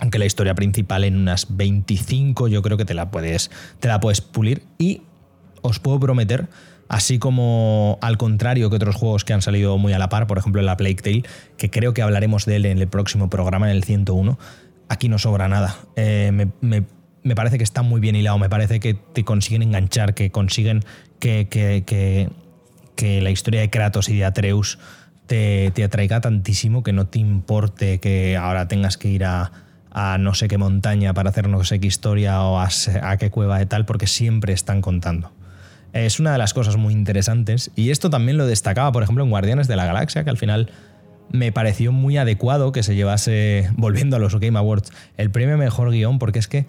aunque 0.00 0.18
la 0.18 0.26
historia 0.26 0.54
principal 0.54 1.04
en 1.04 1.16
unas 1.16 1.56
25 1.56 2.48
yo 2.48 2.62
creo 2.62 2.76
que 2.76 2.84
te 2.84 2.94
la 2.94 3.10
puedes, 3.10 3.50
te 3.78 3.88
la 3.88 4.00
puedes 4.00 4.20
pulir 4.20 4.64
y 4.78 5.02
os 5.62 5.78
puedo 5.78 6.00
prometer 6.00 6.48
Así 6.88 7.18
como 7.18 7.98
al 8.02 8.18
contrario 8.18 8.70
que 8.70 8.76
otros 8.76 8.94
juegos 8.94 9.24
que 9.24 9.32
han 9.32 9.42
salido 9.42 9.78
muy 9.78 9.92
a 9.92 9.98
la 9.98 10.08
par, 10.08 10.26
por 10.26 10.38
ejemplo 10.38 10.60
la 10.62 10.76
Plague 10.76 10.96
Tale, 10.96 11.22
que 11.56 11.70
creo 11.70 11.94
que 11.94 12.02
hablaremos 12.02 12.44
de 12.44 12.56
él 12.56 12.66
en 12.66 12.78
el 12.78 12.88
próximo 12.88 13.30
programa, 13.30 13.70
en 13.70 13.76
el 13.76 13.84
101, 13.84 14.38
aquí 14.88 15.08
no 15.08 15.18
sobra 15.18 15.48
nada. 15.48 15.76
Eh, 15.96 16.30
me, 16.60 16.84
parece 17.34 17.56
que 17.56 17.64
está 17.64 17.82
muy 17.82 18.00
bien 18.00 18.16
hilado, 18.16 18.38
me 18.38 18.50
parece 18.50 18.80
que 18.80 18.94
te 18.94 19.24
consiguen 19.24 19.62
enganchar, 19.62 20.14
que 20.14 20.30
consiguen 20.30 20.84
que, 21.18 21.48
que, 21.48 22.28
la 23.20 23.30
historia 23.30 23.60
de 23.60 23.70
Kratos 23.70 24.08
y 24.10 24.16
de 24.16 24.24
Atreus 24.26 24.78
te, 25.26 25.72
atraiga 25.82 26.20
tantísimo 26.20 26.82
que 26.82 26.92
no 26.92 27.06
te 27.06 27.18
importe 27.18 27.98
que 27.98 28.36
ahora 28.36 28.68
tengas 28.68 28.98
que 28.98 29.08
ir 29.08 29.24
a, 29.24 29.50
no 30.18 30.34
sé 30.34 30.48
qué 30.48 30.58
montaña 30.58 31.14
para 31.14 31.30
hacer 31.30 31.48
no 31.48 31.64
sé 31.64 31.80
qué 31.80 31.86
historia 31.86 32.42
o 32.42 32.58
a, 32.58 32.68
a 33.02 33.16
qué 33.16 33.30
cueva 33.30 33.58
de 33.58 33.66
tal, 33.66 33.86
porque 33.86 34.06
siempre 34.06 34.52
están 34.52 34.82
contando. 34.82 35.32
Es 35.94 36.20
una 36.20 36.32
de 36.32 36.38
las 36.38 36.52
cosas 36.52 36.76
muy 36.76 36.92
interesantes. 36.92 37.70
Y 37.76 37.90
esto 37.90 38.10
también 38.10 38.36
lo 38.36 38.46
destacaba, 38.46 38.90
por 38.90 39.02
ejemplo, 39.02 39.22
en 39.22 39.30
Guardianes 39.30 39.68
de 39.68 39.76
la 39.76 39.86
Galaxia, 39.86 40.24
que 40.24 40.30
al 40.30 40.36
final 40.36 40.68
me 41.30 41.52
pareció 41.52 41.92
muy 41.92 42.16
adecuado 42.16 42.72
que 42.72 42.82
se 42.82 42.94
llevase, 42.94 43.70
volviendo 43.76 44.16
a 44.16 44.18
los 44.18 44.38
Game 44.38 44.58
Awards, 44.58 44.92
el 45.16 45.30
premio 45.30 45.56
mejor 45.56 45.90
guion, 45.90 46.18
porque 46.18 46.38
es 46.38 46.48
que 46.48 46.66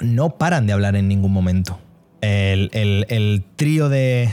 no 0.00 0.36
paran 0.38 0.66
de 0.66 0.72
hablar 0.72 0.96
en 0.96 1.08
ningún 1.08 1.32
momento. 1.32 1.78
El, 2.20 3.44
trío 3.56 3.88
de, 3.88 4.30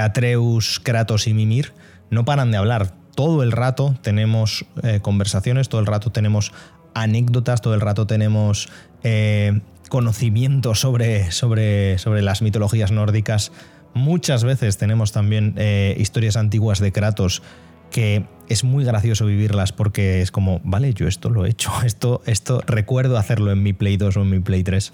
Atreus, 0.00 0.80
Kratos 0.82 1.26
y 1.26 1.34
Mimir 1.34 1.72
no 2.10 2.24
paran 2.24 2.50
de 2.50 2.56
hablar. 2.56 2.94
Todo 3.14 3.42
el 3.42 3.52
rato 3.52 3.96
tenemos 4.02 4.64
eh, 4.82 5.00
conversaciones, 5.02 5.68
todo 5.68 5.80
el 5.80 5.86
rato 5.86 6.10
tenemos 6.10 6.52
anécdotas, 6.94 7.60
todo 7.60 7.74
el 7.74 7.80
rato 7.80 8.06
tenemos 8.06 8.68
eh, 9.02 9.60
conocimiento 9.88 10.74
sobre, 10.74 11.30
sobre, 11.32 11.98
sobre 11.98 12.22
las 12.22 12.42
mitologías 12.42 12.92
nórdicas. 12.92 13.52
Muchas 13.94 14.44
veces 14.44 14.76
tenemos 14.78 15.12
también 15.12 15.54
eh, 15.56 15.96
historias 15.98 16.36
antiguas 16.36 16.78
de 16.78 16.92
Kratos 16.92 17.42
que 17.90 18.26
es 18.48 18.64
muy 18.64 18.84
gracioso 18.84 19.26
vivirlas 19.26 19.72
porque 19.72 20.20
es 20.20 20.30
como, 20.30 20.60
vale, 20.64 20.94
yo 20.94 21.06
esto 21.06 21.30
lo 21.30 21.46
he 21.46 21.50
hecho, 21.50 21.70
esto, 21.84 22.22
esto 22.26 22.62
recuerdo 22.66 23.18
hacerlo 23.18 23.52
en 23.52 23.62
mi 23.62 23.72
Play 23.72 23.96
2 23.96 24.16
o 24.16 24.22
en 24.22 24.30
mi 24.30 24.40
Play 24.40 24.62
3. 24.62 24.92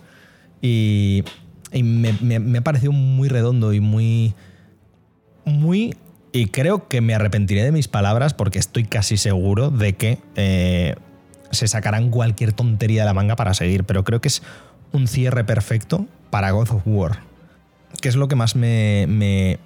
Y, 0.63 1.25
me, 1.73 2.59
ha 2.59 2.61
parecido 2.63 2.93
muy 2.93 3.29
redondo 3.29 3.73
y 3.73 3.81
muy, 3.81 4.35
muy... 5.45 5.97
Y 6.33 6.47
creo 6.47 6.89
que 6.89 7.01
me 7.01 7.15
arrepentiré 7.15 7.63
de 7.63 7.71
mis 7.71 7.87
palabras 7.87 8.35
porque 8.35 8.59
estoy 8.59 8.85
casi 8.85 9.17
seguro 9.17 9.71
de 9.71 9.93
que 9.93 10.19
eh, 10.35 10.95
se 11.51 11.69
sacarán 11.69 12.11
cualquier 12.11 12.53
tontería 12.53 13.03
de 13.03 13.07
la 13.07 13.15
manga 13.15 13.37
para 13.37 13.55
seguir, 13.55 13.85
pero 13.85 14.05
creo 14.05 14.21
que 14.21 14.29
es 14.29 14.43
un 14.93 15.07
cierre 15.07 15.45
perfecto 15.45 16.07
para 16.31 16.51
God 16.51 16.71
of 16.71 16.83
War. 16.87 17.21
Que 18.01 18.09
es 18.09 18.17
lo 18.17 18.29
que 18.29 18.37
más 18.37 18.57
me, 18.57 19.59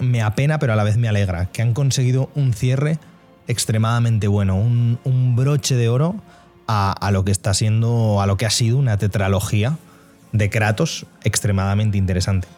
me 0.00 0.22
apena, 0.22 0.58
pero 0.58 0.72
a 0.72 0.76
la 0.76 0.84
vez 0.84 0.96
me 0.96 1.08
alegra. 1.08 1.46
Que 1.46 1.62
han 1.62 1.74
conseguido 1.74 2.30
un 2.34 2.52
cierre 2.52 2.98
extremadamente 3.46 4.28
bueno, 4.28 4.56
un, 4.56 5.36
broche 5.36 5.76
de 5.76 5.88
oro 5.88 6.16
a, 6.66 7.10
lo 7.12 7.24
que 7.24 7.32
está 7.32 7.52
siendo, 7.54 8.20
a 8.20 8.26
lo 8.26 8.36
que 8.36 8.46
ha 8.46 8.50
sido 8.50 8.78
una 8.78 8.96
tetralogía 8.96 9.76
de 10.32 10.50
Kratos 10.50 11.06
extremadamente 11.24 11.98
interesante. 11.98 12.48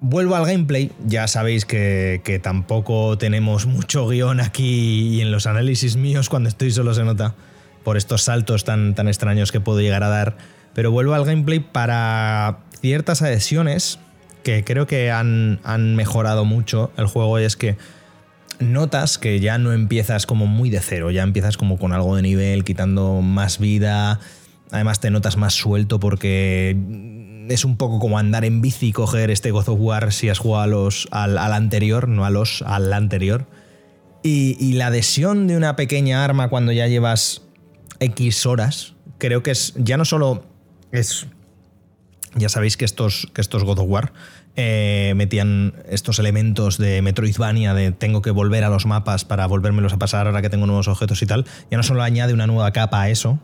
Vuelvo 0.00 0.34
al 0.34 0.46
gameplay, 0.46 0.90
ya 1.06 1.28
sabéis 1.28 1.64
que, 1.64 2.22
que, 2.24 2.40
tampoco 2.40 3.16
tenemos 3.18 3.66
mucho 3.66 4.08
guion 4.08 4.40
aquí 4.40 5.16
y 5.16 5.20
en 5.20 5.30
los 5.30 5.46
análisis 5.46 5.96
míos 5.96 6.28
cuando 6.28 6.48
estoy 6.48 6.72
solo 6.72 6.92
se 6.92 7.04
nota 7.04 7.36
por 7.84 7.96
estos 7.96 8.22
saltos 8.22 8.64
tan, 8.64 8.96
tan 8.96 9.06
extraños 9.06 9.52
que 9.52 9.60
puedo 9.60 9.80
llegar 9.80 10.02
a 10.02 10.08
dar. 10.08 10.36
Pero 10.74 10.90
vuelvo 10.90 11.14
al 11.14 11.24
gameplay 11.24 11.60
para 11.60 12.58
ciertas 12.80 13.22
adhesiones 13.22 14.00
que 14.42 14.64
creo 14.64 14.86
que 14.86 15.10
han, 15.10 15.60
han 15.64 15.96
mejorado 15.96 16.44
mucho 16.44 16.90
el 16.96 17.06
juego 17.06 17.40
y 17.40 17.44
es 17.44 17.56
que 17.56 17.76
notas 18.58 19.18
que 19.18 19.40
ya 19.40 19.58
no 19.58 19.72
empiezas 19.72 20.26
como 20.26 20.46
muy 20.46 20.70
de 20.70 20.80
cero, 20.80 21.10
ya 21.10 21.22
empiezas 21.22 21.56
como 21.56 21.78
con 21.78 21.92
algo 21.92 22.16
de 22.16 22.22
nivel, 22.22 22.64
quitando 22.64 23.20
más 23.20 23.58
vida, 23.58 24.20
además 24.70 25.00
te 25.00 25.10
notas 25.10 25.36
más 25.36 25.54
suelto 25.54 26.00
porque 26.00 26.76
es 27.48 27.64
un 27.64 27.76
poco 27.76 27.98
como 27.98 28.18
andar 28.18 28.44
en 28.44 28.60
bici 28.60 28.88
y 28.88 28.92
coger 28.92 29.30
este 29.30 29.50
God 29.50 29.68
of 29.68 29.78
War 29.80 30.12
si 30.12 30.28
has 30.28 30.38
jugado 30.38 30.66
los, 30.68 31.08
al, 31.10 31.36
anterior, 31.38 32.08
no 32.08 32.24
a 32.24 32.30
los, 32.30 32.62
al 32.62 32.92
anterior. 32.92 33.46
Y, 34.22 34.56
y 34.60 34.74
la 34.74 34.86
adhesión 34.86 35.48
de 35.48 35.56
una 35.56 35.74
pequeña 35.74 36.24
arma 36.24 36.48
cuando 36.48 36.70
ya 36.70 36.86
llevas 36.86 37.42
X 37.98 38.46
horas, 38.46 38.94
creo 39.18 39.42
que 39.42 39.50
es 39.52 39.74
ya 39.76 39.96
no 39.96 40.04
solo 40.04 40.44
es... 40.90 41.26
Ya 42.34 42.48
sabéis 42.48 42.76
que 42.76 42.84
estos, 42.84 43.28
que 43.34 43.40
estos 43.40 43.64
God 43.64 43.80
of 43.80 43.86
War 43.88 44.12
eh, 44.56 45.12
metían 45.16 45.74
estos 45.88 46.18
elementos 46.18 46.78
de 46.78 47.02
Metroidvania, 47.02 47.74
de 47.74 47.92
tengo 47.92 48.22
que 48.22 48.30
volver 48.30 48.64
a 48.64 48.70
los 48.70 48.86
mapas 48.86 49.24
para 49.24 49.46
volvérmelos 49.46 49.92
a 49.92 49.98
pasar 49.98 50.26
ahora 50.26 50.40
que 50.40 50.48
tengo 50.48 50.66
nuevos 50.66 50.88
objetos 50.88 51.20
y 51.22 51.26
tal. 51.26 51.44
Ya 51.70 51.76
no 51.76 51.82
solo 51.82 52.02
añade 52.02 52.32
una 52.32 52.46
nueva 52.46 52.72
capa 52.72 53.02
a 53.02 53.10
eso, 53.10 53.38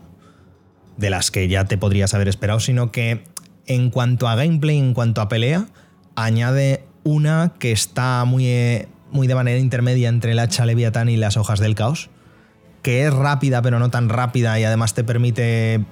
de 0.97 1.09
las 1.09 1.29
que 1.29 1.47
ya 1.47 1.65
te 1.65 1.77
podrías 1.77 2.13
haber 2.13 2.27
esperado, 2.27 2.59
sino 2.59 2.91
que 2.91 3.23
en 3.67 3.91
cuanto 3.91 4.27
a 4.27 4.35
gameplay, 4.35 4.77
en 4.77 4.93
cuanto 4.93 5.21
a 5.21 5.29
pelea, 5.29 5.67
añade 6.15 6.83
una 7.03 7.53
que 7.59 7.71
está 7.71 8.25
muy, 8.25 8.47
eh, 8.47 8.87
muy 9.11 9.27
de 9.27 9.35
manera 9.35 9.59
intermedia 9.59 10.09
entre 10.09 10.31
el 10.31 10.39
hacha 10.39 10.65
Leviatán 10.65 11.09
y 11.09 11.17
las 11.17 11.37
hojas 11.37 11.59
del 11.59 11.75
caos 11.75 12.09
que 12.81 13.05
es 13.05 13.13
rápida 13.13 13.61
pero 13.61 13.79
no 13.79 13.89
tan 13.89 14.09
rápida 14.09 14.59
y 14.59 14.63
además 14.63 14.93
te 14.93 15.03
permite 15.03 15.85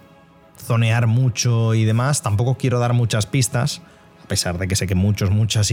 zonear 0.58 1.08
mucho 1.08 1.74
y 1.74 1.86
demás. 1.86 2.22
Tampoco 2.22 2.58
quiero 2.58 2.80
dar 2.80 2.94
muchas 2.94 3.26
pistas, 3.26 3.82
a 4.24 4.28
pesar 4.28 4.58
de 4.58 4.68
que 4.68 4.76
sé 4.76 4.88
que 4.88 4.96
muchos, 4.96 5.30
muchas 5.32 5.72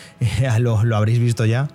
lo, 0.58 0.84
lo 0.84 0.96
habréis 0.96 1.18
visto 1.18 1.44
ya. 1.44 1.68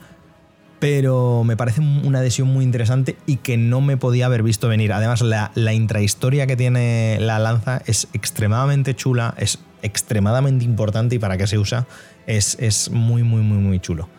Pero 0.80 1.44
me 1.44 1.56
parece 1.56 1.82
una 1.82 2.20
adhesión 2.20 2.48
muy 2.48 2.66
interesante 2.66 3.16
y 3.28 3.38
que 3.38 3.56
no 3.56 3.82
me 3.82 3.98
podía 3.98 4.26
haber 4.26 4.42
visto 4.42 4.68
venir. 4.68 4.94
Además, 4.94 5.22
la, 5.22 5.74
intrahistoria 5.74 6.48
que 6.48 6.56
tiene 6.56 7.18
la 7.20 7.38
lanza 7.38 7.84
es 7.86 8.08
extremadamente 8.14 8.96
chula, 8.96 9.36
es 9.38 9.60
extremadamente 9.84 10.66
importante 10.66 11.16
y 11.16 11.20
para 11.20 11.38
qué 11.38 11.46
se 11.46 11.60
usa 11.60 11.86
es, 12.26 12.58
es 12.60 12.90
muy, 12.90 13.22
muy, 13.22 13.42
muy, 13.42 13.60
muy 13.60 13.80
chulo. 13.80 14.10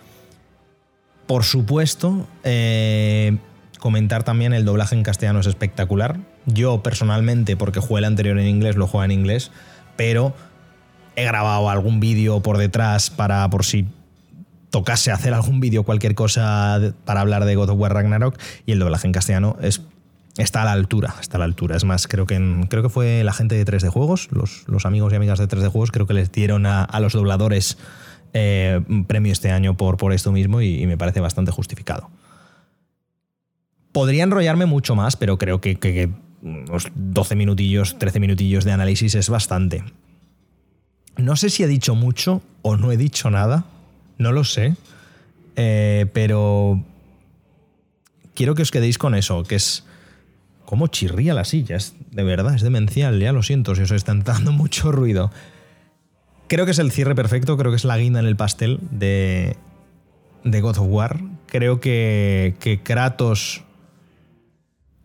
Por 1.27 1.43
supuesto, 1.43 2.29
eh, 2.45 3.37
Comentar 3.83 4.23
también 4.23 4.53
el 4.53 4.65
doblaje 4.65 4.95
en 4.95 5.03
castellano 5.03 5.41
es 5.41 5.49
espectacular. 5.49 6.21
Yo 6.47 6.83
personalmente, 6.83 7.57
porque 7.57 7.81
jugué 7.81 8.01
el 8.01 8.05
anterior 8.05 8.39
en 8.39 8.47
inglés, 8.47 8.77
lo 8.77 8.87
juego 8.87 9.05
en 9.05 9.13
inglés, 9.13 9.51
pero 9.97 10.35
he 11.17 11.25
grabado 11.25 11.71
algún 11.71 12.01
vídeo 12.01 12.41
por 12.41 12.59
detrás 12.59 13.11
para 13.11 13.49
por 13.51 13.65
si 13.65 13.87
tocase 14.71 15.13
hacer 15.13 15.35
algún 15.35 15.61
vídeo, 15.61 15.85
cualquier 15.85 16.15
cosa 16.15 16.81
para 17.05 17.21
hablar 17.21 17.45
de 17.45 17.55
God 17.55 17.71
of 17.71 17.79
War 17.79 17.93
Ragnarok 17.93 18.39
y 18.65 18.73
el 18.73 18.79
doblaje 18.79 19.07
en 19.07 19.13
castellano 19.13 19.57
es, 19.61 19.83
está 20.39 20.63
a 20.63 20.65
la 20.65 20.73
altura, 20.73 21.15
está 21.21 21.37
a 21.37 21.41
la 21.41 21.45
altura. 21.45 21.77
Es 21.77 21.85
más, 21.85 22.09
creo 22.09 22.27
que, 22.27 22.67
creo 22.69 22.83
que 22.83 22.89
fue 22.89 23.23
la 23.23 23.35
gente 23.35 23.55
de 23.55 23.65
3D 23.65 23.91
Juegos, 23.91 24.31
los, 24.33 24.87
amigos 24.87 25.13
y 25.13 25.17
amigas 25.17 25.39
de 25.39 25.47
3D 25.47 25.69
Juegos, 25.69 25.91
creo 25.91 26.07
que 26.07 26.15
les 26.15 26.33
dieron 26.33 26.65
a, 26.67 26.89
los 27.01 27.13
dobladores 27.13 27.77
eh, 28.33 28.81
premio 29.07 29.33
este 29.33 29.51
año 29.51 29.77
por, 29.77 29.99
por 29.99 30.15
esto 30.15 30.33
mismo 30.33 30.63
y 30.63 30.87
me 30.87 30.97
parece 30.97 31.21
bastante 31.21 31.53
justificado. 31.53 32.11
Podría 33.93 34.25
enrollarme 34.25 34.65
mucho 34.65 34.97
más, 34.97 35.17
pero 35.17 35.39
creo 35.39 35.61
que, 35.61 36.11
unos 36.43 36.89
12 36.95 37.37
minutillos, 37.37 37.99
13 37.99 38.21
minutillos 38.21 38.65
de 38.65 38.73
análisis 38.73 39.15
es 39.15 39.29
bastante. 39.29 39.85
No 41.17 41.37
sé 41.37 41.51
si 41.51 41.63
he 41.63 41.67
dicho 41.67 41.95
mucho 41.95 42.43
o 42.63 42.77
no 42.77 42.91
he 42.91 42.97
dicho 42.97 43.31
nada, 43.31 43.65
no 44.19 44.33
lo 44.33 44.45
sé, 44.45 44.77
eh, 45.57 46.07
pero 46.13 46.83
quiero 48.35 48.55
que 48.55 48.63
os 48.63 48.71
quedéis 48.71 48.99
con 48.99 49.15
eso, 49.15 49.45
que 49.45 49.57
es 49.57 49.85
cómo 50.65 50.87
chirría 50.87 51.35
la 51.35 51.45
silla, 51.45 51.77
es 51.77 51.95
de 52.11 52.23
verdad, 52.23 52.55
es 52.55 52.63
demencial, 52.63 53.21
ya 53.21 53.33
lo 53.33 53.43
siento 53.43 53.75
si 53.75 53.83
os 53.83 53.91
está 53.91 54.15
dando 54.15 54.53
mucho 54.53 54.91
ruido. 54.91 55.31
Creo 56.49 56.65
que 56.65 56.73
es 56.73 56.79
el 56.79 56.91
cierre 56.91 57.15
perfecto, 57.15 57.57
creo 57.57 57.71
que 57.71 57.77
es 57.77 57.85
la 57.85 57.97
guinda 57.97 58.21
en 58.21 58.27
el 58.27 58.37
pastel 58.37 58.79
de, 58.91 59.57
de 60.45 60.61
God 60.61 60.79
of 60.79 60.87
War. 60.89 61.21
Creo 61.47 61.81
que, 61.81 62.57
que 62.59 62.83
Kratos 62.83 63.63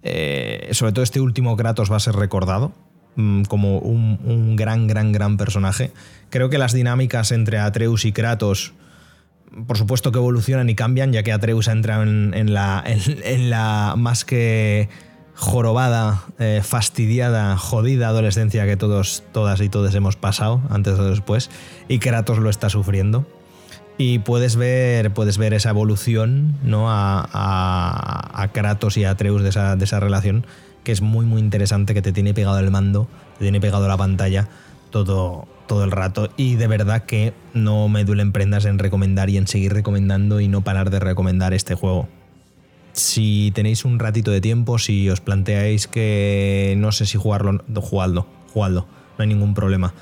eh, 0.09 0.69
sobre 0.73 0.93
todo 0.93 1.03
este 1.03 1.19
último 1.19 1.55
Kratos 1.57 1.91
va 1.91 1.97
a 1.97 1.99
ser 1.99 2.15
recordado 2.15 2.71
mm, 3.15 3.43
como 3.43 3.79
un, 3.79 4.55
gran, 4.55 4.87
gran, 4.87 5.11
gran 5.11 5.37
personaje. 5.37 5.91
Creo 6.29 6.49
que 6.49 6.57
las 6.57 6.73
dinámicas 6.73 7.31
entre 7.31 7.59
Atreus 7.59 8.05
y 8.05 8.11
Kratos, 8.11 8.73
por 9.65 9.77
supuesto 9.77 10.11
que 10.11 10.19
evolucionan 10.19 10.69
y 10.69 10.75
cambian, 10.75 11.11
ya 11.11 11.23
que 11.23 11.31
Atreus 11.31 11.67
entra 11.67 12.01
en, 12.01 12.33
en, 12.33 12.53
la, 12.53 13.93
más 13.97 14.25
que 14.25 14.89
jorobada, 15.35 16.23
eh, 16.39 16.61
fastidiada, 16.63 17.57
jodida 17.57 18.07
adolescencia 18.07 18.65
que 18.65 18.75
todos, 18.75 19.23
todas 19.33 19.61
y 19.61 19.69
todos 19.69 19.93
hemos 19.93 20.15
pasado 20.15 20.61
antes 20.69 20.97
o 20.97 21.09
después, 21.09 21.51
y 21.87 21.99
Kratos 21.99 22.39
lo 22.39 22.49
está 22.49 22.69
sufriendo 22.69 23.27
y 23.97 24.19
puedes 24.19 24.55
ver, 24.55 25.11
puedes 25.11 25.37
ver 25.37 25.53
esa 25.53 25.69
evolución 25.69 26.55
¿no? 26.63 26.91
a, 26.91 27.27
a, 27.31 28.47
Kratos 28.49 28.97
y 28.97 29.05
a 29.05 29.11
Atreus 29.11 29.41
de 29.41 29.49
esa, 29.49 29.75
de 29.75 29.85
esa, 29.85 29.99
relación, 29.99 30.45
que 30.83 30.91
es 30.91 31.01
muy 31.01 31.25
muy 31.25 31.41
interesante, 31.41 31.93
que 31.93 32.01
te 32.01 32.11
tiene 32.11 32.33
pegado 32.33 32.59
el 32.59 32.69
mando, 32.71 33.07
te 33.37 33.45
tiene 33.45 33.59
pegado 33.59 33.87
la 33.87 33.97
pantalla, 33.97 34.47
todo, 34.91 35.47
todo 35.67 35.83
el 35.83 35.91
rato 35.91 36.29
y 36.37 36.55
de 36.55 36.67
verdad 36.67 37.05
que 37.05 37.33
no 37.53 37.89
me 37.89 38.05
duelen 38.05 38.31
prendas 38.31 38.65
en 38.65 38.77
recomendar 38.77 39.29
y 39.29 39.37
en 39.37 39.47
seguir 39.47 39.73
recomendando 39.73 40.39
y 40.39 40.47
no 40.47 40.61
parar 40.63 40.89
de 40.89 40.99
recomendar 40.99 41.53
este 41.53 41.75
juego. 41.75 42.07
Si 42.93 43.51
tenéis 43.53 43.85
un 43.85 43.99
ratito 43.99 44.31
de 44.31 44.41
tiempo, 44.41 44.79
si 44.79 45.09
os 45.09 45.21
planteáis 45.21 45.87
que 45.87 46.75
no 46.77 46.91
sé 46.91 47.05
si 47.05 47.17
jugarlo, 47.17 47.63
jugadlo, 47.75 48.27
jugadlo, 48.53 48.87
no 49.17 49.21
hay 49.21 49.27
ningún 49.27 49.53
problema. 49.53 49.93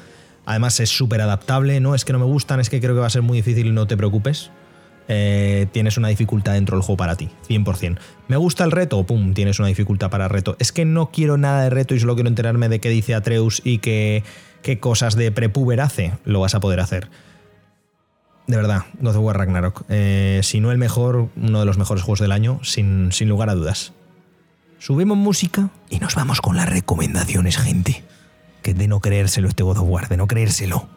Además 0.45 0.79
es 0.79 0.89
súper 0.89 1.21
adaptable, 1.21 1.79
no 1.79 1.95
es 1.95 2.05
que 2.05 2.13
no 2.13 2.19
me 2.19 2.25
gustan, 2.25 2.59
es 2.59 2.69
que 2.69 2.79
creo 2.79 2.93
que 2.93 3.01
va 3.01 3.07
a 3.07 3.11
ser 3.11 3.21
muy 3.21 3.37
difícil 3.37 3.73
no 3.73 3.87
te 3.87 3.97
preocupes. 3.97 4.51
Eh, 5.07 5.67
tienes 5.71 5.97
una 5.97 6.07
dificultad 6.07 6.53
dentro 6.53 6.77
del 6.77 6.83
juego 6.83 6.97
para 6.97 7.15
ti, 7.15 7.29
100%. 7.47 7.97
¿Me 8.27 8.37
gusta 8.37 8.63
el 8.63 8.71
reto? 8.71 9.03
¡Pum! 9.03 9.33
Tienes 9.33 9.59
una 9.59 9.67
dificultad 9.67 10.09
para 10.09 10.27
reto. 10.27 10.55
Es 10.59 10.71
que 10.71 10.85
no 10.85 11.11
quiero 11.11 11.37
nada 11.37 11.63
de 11.63 11.69
reto 11.69 11.93
y 11.93 11.99
solo 11.99 12.15
quiero 12.15 12.29
enterarme 12.29 12.69
de 12.69 12.79
qué 12.79 12.89
dice 12.89 13.13
Atreus 13.13 13.61
y 13.63 13.79
qué, 13.79 14.23
qué 14.63 14.79
cosas 14.79 15.15
de 15.15 15.31
prepuber 15.31 15.81
hace. 15.81 16.13
Lo 16.25 16.39
vas 16.39 16.55
a 16.55 16.59
poder 16.59 16.79
hacer. 16.79 17.09
De 18.47 18.57
verdad, 18.57 18.83
God 18.99 19.15
of 19.15 19.23
War 19.23 19.37
Ragnarok. 19.37 19.85
Eh, 19.89 20.39
si 20.43 20.59
no 20.59 20.71
el 20.71 20.77
mejor, 20.77 21.29
uno 21.35 21.59
de 21.59 21.65
los 21.65 21.77
mejores 21.77 22.03
juegos 22.03 22.19
del 22.19 22.31
año, 22.31 22.59
sin, 22.63 23.11
sin 23.11 23.29
lugar 23.29 23.49
a 23.49 23.55
dudas. 23.55 23.93
Subimos 24.79 25.17
música 25.17 25.69
y 25.89 25.99
nos 25.99 26.15
vamos 26.15 26.41
con 26.41 26.55
las 26.55 26.69
recomendaciones, 26.69 27.57
gente. 27.57 28.03
Que 28.65 28.73
de 28.73 28.87
no 28.87 28.99
creérselo 28.99 29.47
este 29.47 29.61
God 29.61 29.77
of 29.77 29.87
War, 29.87 30.07
de 30.09 30.17
no 30.17 30.25
creérselo. 30.25 30.87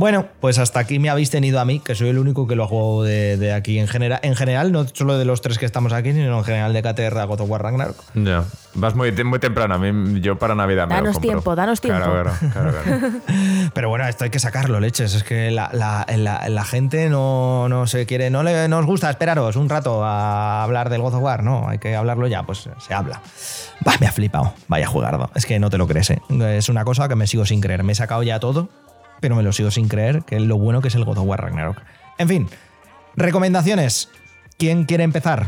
Bueno, 0.00 0.24
pues 0.40 0.58
hasta 0.58 0.80
aquí 0.80 0.98
me 0.98 1.10
habéis 1.10 1.28
tenido 1.28 1.60
a 1.60 1.66
mí, 1.66 1.78
que 1.80 1.94
soy 1.94 2.08
el 2.08 2.18
único 2.18 2.46
que 2.48 2.56
lo 2.56 2.66
juego 2.66 3.04
de, 3.04 3.36
de 3.36 3.52
aquí 3.52 3.78
en 3.78 3.86
general. 3.86 4.18
En 4.22 4.34
general, 4.34 4.72
no 4.72 4.86
solo 4.88 5.18
de 5.18 5.26
los 5.26 5.42
tres 5.42 5.58
que 5.58 5.66
estamos 5.66 5.92
aquí, 5.92 6.12
sino 6.14 6.38
en 6.38 6.42
general 6.44 6.72
de 6.72 6.80
KTR 6.82 7.18
a 7.18 7.24
God 7.26 7.42
of 7.42 7.50
War 7.50 7.62
Ragnarok. 7.62 7.96
Ya. 8.14 8.44
Vas 8.72 8.94
muy, 8.94 9.12
muy 9.24 9.38
temprano. 9.40 9.74
A 9.74 9.78
mí, 9.78 10.20
yo 10.22 10.38
para 10.38 10.54
Navidad 10.54 10.86
me 10.86 10.94
lo 10.94 11.00
Danos 11.02 11.14
compro. 11.16 11.28
tiempo, 11.30 11.54
danos 11.54 11.80
tiempo. 11.82 12.02
Claro, 12.02 12.32
claro, 12.52 12.70
claro, 12.72 12.82
claro. 12.82 13.12
Pero 13.74 13.88
bueno, 13.90 14.08
esto 14.08 14.24
hay 14.24 14.30
que 14.30 14.38
sacarlo, 14.38 14.80
leches. 14.80 15.14
Es 15.14 15.22
que 15.22 15.50
la, 15.50 15.68
la- 15.74 16.06
la- 16.16 16.48
la 16.48 16.64
gente 16.64 17.10
no, 17.10 17.68
no 17.68 17.86
se 17.86 18.06
quiere, 18.06 18.30
no 18.30 18.42
le 18.42 18.68
nos 18.68 18.86
gusta 18.86 19.10
esperaros 19.10 19.56
un 19.56 19.68
rato 19.68 20.02
a 20.02 20.62
hablar 20.62 20.88
del 20.88 21.02
God 21.02 21.16
of 21.16 21.22
War, 21.22 21.42
no, 21.44 21.68
hay 21.68 21.76
que 21.78 21.94
hablarlo 21.94 22.26
ya, 22.26 22.42
pues 22.44 22.70
se 22.78 22.94
habla. 22.94 23.20
Bah, 23.84 23.96
me 24.00 24.06
ha 24.06 24.12
flipado, 24.12 24.54
vaya 24.66 24.86
jugardo. 24.86 25.30
Es 25.34 25.44
que 25.44 25.58
no 25.58 25.68
te 25.68 25.76
lo 25.76 25.86
crees, 25.86 26.08
¿eh? 26.08 26.22
Es 26.56 26.70
una 26.70 26.86
cosa 26.86 27.06
que 27.06 27.16
me 27.16 27.26
sigo 27.26 27.44
sin 27.44 27.60
creer. 27.60 27.82
Me 27.84 27.92
he 27.92 27.94
sacado 27.96 28.22
ya 28.22 28.40
todo, 28.40 28.70
pero 29.20 29.36
me 29.36 29.42
lo 29.42 29.52
sigo 29.52 29.70
sin 29.70 29.88
creer, 29.88 30.22
que 30.22 30.36
es 30.36 30.42
lo 30.42 30.58
bueno 30.58 30.80
que 30.80 30.88
es 30.88 30.94
el 30.94 31.04
God 31.04 31.18
of 31.18 31.26
War 31.26 31.42
Ragnarok. 31.42 31.78
En 32.18 32.28
fin, 32.28 32.48
recomendaciones. 33.16 34.10
¿Quién 34.58 34.84
quiere 34.84 35.04
empezar? 35.04 35.46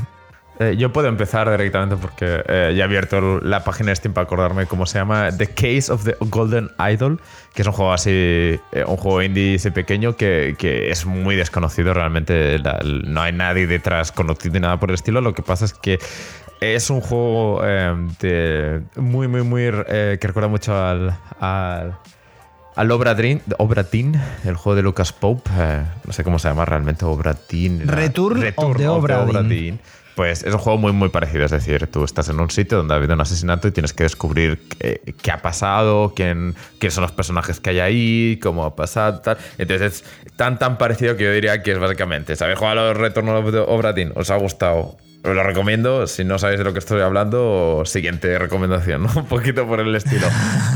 Eh, 0.59 0.77
yo 0.77 0.93
puedo 0.93 1.09
empezar 1.09 1.51
directamente 1.51 1.97
porque 1.97 2.43
eh, 2.47 2.75
ya 2.77 2.83
he 2.83 2.85
abierto 2.85 3.41
la 3.41 3.65
página 3.65 3.95
Steam 3.95 4.13
para 4.13 4.27
acordarme 4.27 4.67
cómo 4.67 4.87
se 4.87 4.99
llama. 4.99 5.31
The 5.37 5.49
Case 5.49 5.91
of 5.91 6.05
the 6.05 6.15
Golden 6.21 6.71
Idol, 6.79 7.21
que 7.55 7.63
es 7.63 7.69
un 7.69 7.73
juego 7.73 7.93
así, 7.93 8.11
eh, 8.11 8.85
un 8.87 8.97
juego 8.97 9.23
indie 9.23 9.57
así 9.57 9.71
pequeño 9.71 10.17
que, 10.17 10.55
que 10.59 10.91
es 10.91 11.07
muy 11.07 11.37
desconocido. 11.37 11.95
Realmente 11.95 12.61
no 12.85 13.23
hay 13.23 13.33
nadie 13.33 13.67
detrás 13.67 14.13
conocido 14.13 14.55
ni 14.55 14.61
nada 14.61 14.79
por 14.79 14.91
el 14.91 14.95
estilo. 14.95 15.21
Lo 15.21 15.35
que 15.35 15.43
pasa 15.43 15.65
es 15.65 15.73
que 15.73 15.99
es 16.61 16.91
un 16.91 17.01
juego 17.01 17.63
muy, 18.97 19.29
muy, 19.29 19.43
muy. 19.43 19.63
que 19.63 20.19
recuerda 20.23 20.49
mucho 20.49 20.77
al 20.77 21.99
al 22.77 22.91
Obra 22.91 23.15
Dinn, 23.15 23.43
Obra 23.59 23.83
Dinn, 23.85 24.21
el 24.45 24.57
juego 24.57 24.77
de 24.77 24.83
Lucas 24.83 25.13
Pope, 25.13 25.51
eh, 25.59 25.83
no 26.05 26.13
sé 26.13 26.25
cómo 26.25 26.39
se 26.39 26.49
llama 26.49 26.65
realmente, 26.65 27.05
Obra 27.05 27.37
Dinn. 27.49 27.83
era- 27.83 27.95
Return 27.97 28.43
of 28.57 28.77
the 28.77 28.89
Obra 28.89 29.25
Dinn. 29.25 29.49
Dinn. 29.49 29.81
Pues 30.15 30.43
es 30.43 30.53
un 30.53 30.59
juego 30.59 30.79
muy, 30.79 30.93
muy 30.93 31.09
parecido. 31.09 31.47
Es 31.47 31.51
decir, 31.51 31.87
tú 31.87 32.05
estás 32.05 32.29
en 32.29 32.39
un 32.39 32.51
sitio 32.51 32.77
donde 32.77 32.93
ha 32.93 32.99
habido 32.99 33.15
un 33.15 33.21
asesinato 33.23 33.67
y 33.67 33.71
tienes 33.73 33.95
que 33.95 34.03
descubrir 34.03 34.61
qué, 34.79 35.01
qué 35.23 35.31
ha 35.31 35.41
pasado, 35.41 36.13
quién, 36.15 36.55
quiénes 36.79 36.93
son 36.93 37.01
los 37.03 37.13
personajes 37.13 37.61
que 37.61 37.71
hay 37.71 37.81
ahí, 37.81 38.39
cómo 38.43 38.65
ha 38.67 38.77
pasado, 38.77 39.21
tal. 39.21 39.39
Entonces 39.57 40.05
es 40.05 40.33
tan, 40.37 40.59
tan 40.59 40.77
parecido 40.77 41.17
que 41.17 41.25
yo 41.25 41.33
diría 41.33 41.63
que 41.63 41.73
es 41.73 41.79
básicamente, 41.79 42.37
¿sabéis 42.37 42.59
jugar 42.59 42.77
a 42.77 42.89
los 42.89 42.97
Return 42.99 43.29
of 43.31 43.51
the 43.53 43.59
Obra 43.61 43.95
Dinn? 43.95 44.13
¿Os 44.15 44.31
ha 44.31 44.37
gustado? 44.37 44.99
Os 45.25 45.35
lo 45.37 45.43
recomiendo. 45.45 46.07
Si 46.09 46.25
no 46.25 46.37
sabéis 46.39 46.59
de 46.59 46.65
lo 46.65 46.73
que 46.73 46.81
estoy 46.81 47.01
hablando, 47.01 47.85
siguiente 47.87 48.37
recomendación, 48.39 49.05
¿no? 49.05 49.11
Un 49.17 49.27
poquito 49.27 49.67
por 49.67 49.79
el 49.81 49.95
estilo. 49.95 50.27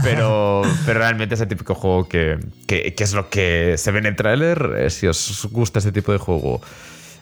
Pero, 0.04 0.62
pero 0.84 1.00
realmente 1.00 1.34
es 1.34 1.40
el 1.40 1.48
típico 1.48 1.74
juego 1.74 2.08
que, 2.08 2.38
que, 2.68 2.94
es 2.96 3.12
lo 3.12 3.28
que 3.28 3.74
se 3.76 3.90
ve 3.90 3.98
en 3.98 4.06
el 4.06 4.16
tráiler. 4.16 4.74
eh, 4.78 4.90
Si 4.90 5.08
os 5.08 5.48
gusta 5.50 5.80
ese 5.80 5.90
tipo 5.90 6.12
de 6.12 6.18
juego, 6.18 6.60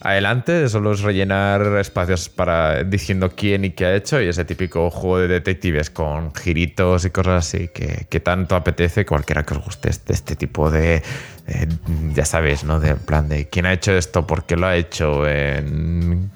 adelante. 0.01 0.69
Solo 0.69 0.93
es 0.93 1.01
rellenar 1.01 1.63
espacios 1.79 2.29
para 2.29 2.85
diciendo 2.85 3.33
quién 3.35 3.65
y 3.65 3.71
qué 3.71 3.87
ha 3.87 3.95
hecho. 3.95 4.21
Y 4.21 4.29
ese 4.29 4.45
típico 4.45 4.91
juego 4.91 5.21
de 5.21 5.29
detectives 5.29 5.89
con 5.89 6.35
giritos 6.35 7.07
y 7.07 7.11
cosas 7.11 7.47
así 7.47 7.69
que, 7.69 8.07
que 8.11 8.21
tanto 8.21 8.55
apetece 8.55 9.07
cualquiera 9.07 9.45
que 9.45 9.55
os 9.55 9.65
guste 9.65 9.89
este, 9.89 10.13
este 10.13 10.37
tipo 10.37 10.71
de. 10.71 11.03
Eh, 11.47 11.69
ya 12.15 12.25
sabéis, 12.25 12.65
¿no? 12.65 12.81
De 12.81 12.91
en 12.91 12.99
plan 12.99 13.29
de 13.29 13.49
quién 13.49 13.67
ha 13.67 13.73
hecho 13.73 13.93
esto, 13.93 14.27
por 14.27 14.45
qué 14.45 14.57
lo 14.57 14.67
ha 14.67 14.77
hecho, 14.77 15.25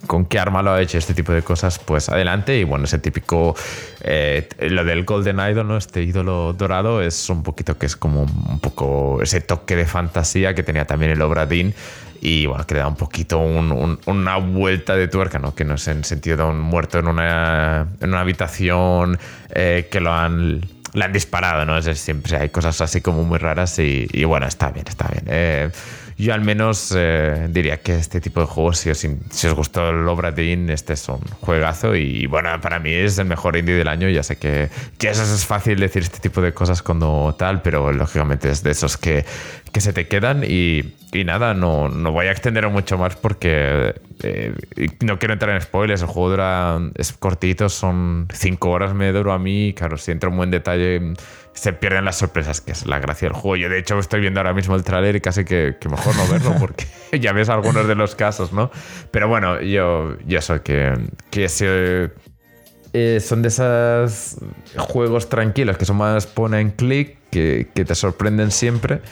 con 0.06 0.26
qué 0.26 0.39
arma 0.39 0.62
lo 0.62 0.72
ha 0.72 0.80
hecho, 0.82 0.98
este 0.98 1.14
tipo 1.14 1.32
de 1.32 1.43
cosas, 1.43 1.78
pues 1.78 2.09
adelante. 2.09 2.59
Y 2.59 2.64
bueno, 2.64 2.85
ese 2.85 2.98
típico. 2.98 3.55
eh, 4.02 4.48
lo 4.60 4.85
del 4.85 5.05
Golden 5.05 5.39
Idol, 5.40 5.66
¿no? 5.68 5.76
Este 5.76 6.02
ídolo 6.02 6.52
dorado 6.52 7.02
es 7.02 7.28
un 7.30 7.43
poquito 7.43 7.78
que 7.78 7.86
es 7.86 7.97
como 7.97 8.22
un 8.22 8.60
poco 8.60 9.20
ese 9.22 9.40
toque 9.40 9.76
de 9.76 9.86
fantasía 9.86 10.55
que 10.55 10.62
tenía 10.62 10.85
también 10.86 11.10
el 11.12 11.20
Obra 11.22 11.47
Dinn 11.47 11.74
y 12.20 12.47
bueno, 12.47 12.66
que 12.66 12.74
le 12.74 12.80
da 12.80 12.89
un 12.89 12.97
poquito 12.97 13.39
un- 13.39 13.70
un- 13.72 13.98
una 14.06 14.36
vuelta 14.39 14.97
de 14.97 15.06
tuerca, 15.09 15.39
¿no? 15.39 15.55
Que 15.55 15.64
no 15.64 15.74
es 15.74 15.86
en 15.89 16.02
sentido 16.05 16.36
de 16.36 16.43
un 16.44 16.59
muerto 16.60 16.98
en 16.98 17.06
una, 17.06 17.86
en 18.01 18.09
una 18.09 18.20
habitación 18.20 19.18
eh, 19.55 19.89
que 19.90 20.01
lo 20.01 20.12
han, 20.12 20.60
le 20.93 21.05
han 21.05 21.12
disparado, 21.12 21.65
¿no? 21.65 21.78
Es 21.78 21.98
siempre 21.98 22.36
hay 22.36 22.48
cosas 22.48 22.81
así 22.81 23.01
como 23.01 23.23
muy 23.24 23.39
raras 23.39 23.78
y, 23.78 24.06
y 24.12 24.24
bueno, 24.24 24.47
está 24.47 24.70
bien, 24.70 24.86
está 24.89 25.09
bien. 25.09 25.24
Eh, 25.27 25.70
yo 26.19 26.35
al 26.35 26.40
menos 26.40 26.93
eh, 26.97 27.47
diría 27.49 27.81
que 27.81 27.97
este 27.97 28.20
tipo 28.20 28.40
de 28.40 28.47
juegos, 28.47 28.78
si 28.78 28.90
os, 28.90 28.99
si 28.99 29.47
os 29.47 29.55
gustó 29.55 29.90
el 29.90 30.09
Obra 30.09 30.32
Dinn, 30.32 30.69
este 30.69 30.95
es 30.95 31.09
un 31.09 31.20
juegazo 31.40 31.95
y 31.95 32.27
bueno, 32.27 32.61
para 32.61 32.81
mí 32.81 32.93
es 32.93 33.19
el 33.19 33.27
mejor 33.27 33.57
indie 33.57 33.77
del 33.77 33.86
año. 33.86 34.09
Ya 34.09 34.24
sé 34.24 34.36
que, 34.36 34.69
que 34.99 35.11
eso 35.11 35.23
es 35.23 35.47
fácil 35.47 35.78
decir 35.78 36.03
este 36.03 36.19
tipo 36.19 36.40
de 36.40 36.53
cosas 36.53 36.82
cuando 36.82 37.36
tal, 37.39 37.62
pero 37.62 37.93
lógicamente 37.93 38.51
es 38.51 38.65
de 38.65 38.73
esos 38.73 38.97
que, 38.97 39.24
que 39.73 39.81
se 39.81 39.93
te 39.93 40.09
quedan 40.09 40.43
y, 40.43 40.95
nada, 41.24 41.55
no, 41.55 41.89
no 41.89 42.11
voy 42.11 42.27
a 42.27 42.32
extender 42.32 42.69
mucho 42.69 42.99
más 42.99 43.15
porque 43.15 43.95
eh, 44.23 44.55
no 45.01 45.20
quiero 45.20 45.35
entrar 45.35 45.55
en 45.55 45.61
spoilers. 45.61 46.03
El 46.03 46.09
juego 46.09 46.31
dura, 46.31 46.81
es 46.97 47.12
cortito, 47.12 47.69
son 47.69 48.27
cinco 48.32 48.70
horas 48.70 48.93
me 48.93 49.12
duró 49.12 49.32
a 49.32 49.39
mí. 49.39 49.73
Claro, 49.77 49.97
si 49.99 50.11
entro 50.11 50.43
en 50.43 50.51
detalle, 50.51 51.15
se 51.59 51.72
pierden 51.72 52.05
las 52.05 52.16
sorpresas, 52.16 52.60
que 52.60 52.72
es 52.72 52.86
la 52.86 53.01
gracia 53.01 53.28
del 53.28 53.36
juego. 53.36 53.56
Yo, 53.56 53.68
de 53.68 53.78
hecho, 53.78 53.98
estoy 53.98 54.20
viendo 54.20 54.40
ahora 54.40 54.55
mismo 54.55 54.76
el 54.76 54.85
tráiler 54.85 55.16
y 55.16 55.20
casi 55.20 55.44
que, 55.44 55.76
que 55.80 55.89
mejor 55.89 56.14
no 56.16 56.26
verlo 56.28 56.55
porque 56.60 56.86
ya 57.20 57.32
ves 57.32 57.48
algunos 57.48 57.89
de 57.89 57.94
los 57.94 58.14
casos, 58.14 58.52
¿no? 58.52 58.70
Pero 59.10 59.28
bueno, 59.28 59.60
yo, 59.60 60.16
yo 60.24 60.40
sé 60.40 60.60
que, 60.60 60.94
que 61.30 61.48
se, 61.48 62.10
eh, 62.93 63.20
son 63.20 63.43
de 63.43 63.48
esos 63.48 64.36
juegos 64.76 65.28
tranquilos 65.28 65.76
que 65.76 65.85
son 65.85 65.97
más 65.97 66.26
pone 66.26 66.60
en 66.60 66.70
clic, 66.70 67.18
que, 67.30 67.68
que 67.74 67.85
te 67.85 67.94
sorprenden 67.94 68.51
siempre. 68.51 69.02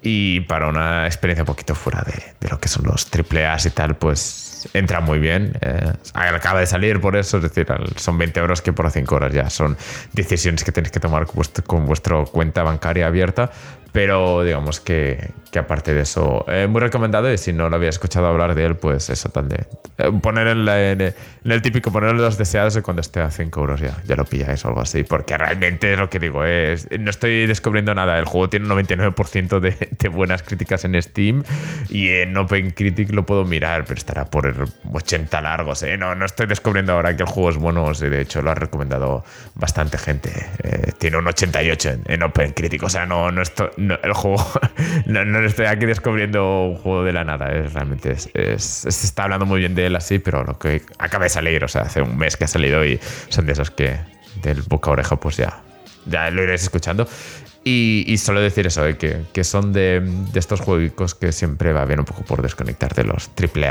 Y 0.00 0.40
para 0.42 0.68
una 0.68 1.06
experiencia 1.06 1.42
un 1.42 1.46
poquito 1.46 1.74
fuera 1.74 2.02
de, 2.02 2.22
de 2.40 2.48
lo 2.48 2.60
que 2.60 2.68
son 2.68 2.84
los 2.86 3.06
triple 3.06 3.44
A's 3.44 3.66
y 3.66 3.70
tal, 3.70 3.96
pues 3.96 4.47
entra 4.74 5.00
muy 5.00 5.18
bien. 5.18 5.52
Eh, 5.60 5.92
acaba 6.14 6.60
de 6.60 6.66
salir 6.66 7.00
por 7.00 7.16
eso, 7.16 7.38
es 7.38 7.42
decir, 7.44 7.66
son 7.96 8.18
20 8.18 8.38
euros 8.40 8.62
que 8.62 8.72
por 8.72 8.90
5 8.90 9.14
horas 9.14 9.32
ya 9.32 9.48
son 9.50 9.76
decisiones 10.12 10.64
que 10.64 10.72
tenéis 10.72 10.92
que 10.92 11.00
tomar 11.00 11.26
con, 11.26 11.36
vuestro- 11.36 11.64
con 11.64 11.86
vuestra 11.86 12.24
cuenta 12.24 12.62
bancaria 12.62 13.06
abierta. 13.06 13.50
Pero 13.92 14.42
digamos 14.44 14.80
que, 14.80 15.30
aparte 15.58 15.92
de 15.94 16.02
eso, 16.02 16.44
eh, 16.48 16.66
muy 16.68 16.80
recomendado. 16.80 17.32
Y 17.32 17.38
si 17.38 17.52
no 17.52 17.68
lo 17.68 17.76
había 17.76 17.88
escuchado 17.88 18.26
hablar 18.26 18.54
de 18.54 18.64
él, 18.66 18.76
pues 18.76 19.10
eso 19.10 19.30
de 19.42 19.66
eh, 19.98 20.12
poner 20.22 20.46
en, 20.48 20.64
la- 20.64 20.90
en 20.92 21.00
el- 21.00 21.62
típico, 21.62 21.90
poner 21.90 22.12
los 22.14 22.36
deseados 22.38 22.76
y 22.76 22.82
cuando 22.82 23.00
esté 23.00 23.20
a 23.20 23.30
5 23.30 23.60
euros 23.60 23.80
ya, 23.80 23.96
ya 24.06 24.14
lo 24.14 24.24
pilláis 24.24 24.64
o 24.64 24.68
algo 24.68 24.82
así. 24.82 25.02
Porque 25.04 25.36
realmente 25.36 25.92
es 25.92 25.98
lo 25.98 26.08
que 26.10 26.18
digo, 26.18 26.44
es, 26.44 26.86
no 27.00 27.10
estoy 27.10 27.46
descubriendo 27.46 27.94
nada. 27.94 28.18
El 28.18 28.26
juego 28.26 28.48
tiene 28.48 28.66
un 28.66 28.72
99% 28.78 29.58
de, 29.58 29.76
de 29.98 30.08
buenas 30.08 30.42
críticas 30.42 30.84
en 30.84 31.00
Steam 31.02 31.42
y 31.88 32.08
en 32.10 32.36
OpenCritic 32.36 33.10
lo 33.12 33.24
puedo 33.26 33.44
mirar, 33.44 33.84
pero 33.84 33.98
estará 33.98 34.26
por 34.26 34.46
el 34.46 34.54
80 34.92 35.40
largos. 35.40 35.82
¿eh? 35.82 35.96
No, 35.96 36.14
no 36.14 36.26
estoy 36.26 36.46
descubriendo 36.46 36.92
ahora 36.92 37.16
que 37.16 37.22
el 37.22 37.28
juego 37.28 37.50
es 37.50 37.56
bueno. 37.56 37.92
sí, 37.94 38.08
De 38.08 38.20
hecho, 38.20 38.42
lo 38.42 38.50
ha 38.50 38.54
recomendado 38.54 39.24
bastante 39.54 39.96
gente. 39.98 40.30
Eh, 40.62 40.92
tiene 40.98 41.16
un 41.16 41.26
88 41.26 41.88
en, 41.90 42.02
en 42.06 42.22
OpenCritic. 42.22 42.82
O 42.82 42.88
sea, 42.90 43.06
no, 43.06 43.32
no 43.32 43.42
estoy, 43.42 43.68
no, 43.78 43.98
el 44.02 44.12
juego 44.12 44.44
no, 45.06 45.24
no 45.24 45.38
estoy 45.40 45.66
aquí 45.66 45.86
descubriendo 45.86 46.66
un 46.66 46.76
juego 46.76 47.04
de 47.04 47.12
la 47.12 47.24
nada. 47.24 47.52
Es, 47.52 47.72
realmente 47.72 48.12
es, 48.12 48.30
se 48.62 48.88
está 48.88 49.24
hablando 49.24 49.46
muy 49.46 49.60
bien 49.60 49.74
de 49.74 49.86
él 49.86 49.96
así, 49.96 50.18
pero 50.18 50.44
lo 50.44 50.58
que 50.58 50.82
acaba 50.98 51.24
de 51.24 51.30
salir, 51.30 51.64
o 51.64 51.68
sea, 51.68 51.82
hace 51.82 52.02
un 52.02 52.16
mes 52.18 52.36
que 52.36 52.44
ha 52.44 52.48
salido 52.48 52.84
y 52.84 53.00
son 53.28 53.46
de 53.46 53.52
esos 53.52 53.70
que 53.70 53.96
del 54.42 54.62
boca 54.62 54.90
a 54.90 54.92
oreja, 54.92 55.16
pues 55.16 55.36
ya 55.36 55.62
ya 56.08 56.30
lo 56.30 56.42
iréis 56.42 56.62
escuchando. 56.62 57.08
Y, 57.64 58.16
solo 58.16 58.40
decir 58.40 58.66
eso, 58.66 58.86
eh, 58.86 58.96
que, 58.96 59.24
que, 59.30 59.44
son 59.44 59.74
de, 59.74 60.00
de, 60.00 60.40
estos 60.40 60.60
juegos 60.60 61.14
que 61.14 61.32
siempre 61.32 61.74
va 61.74 61.84
bien 61.84 61.98
un 61.98 62.06
poco 62.06 62.22
por 62.22 62.40
desconectar 62.40 62.94
de 62.94 63.04
los 63.04 63.34
triple 63.34 63.68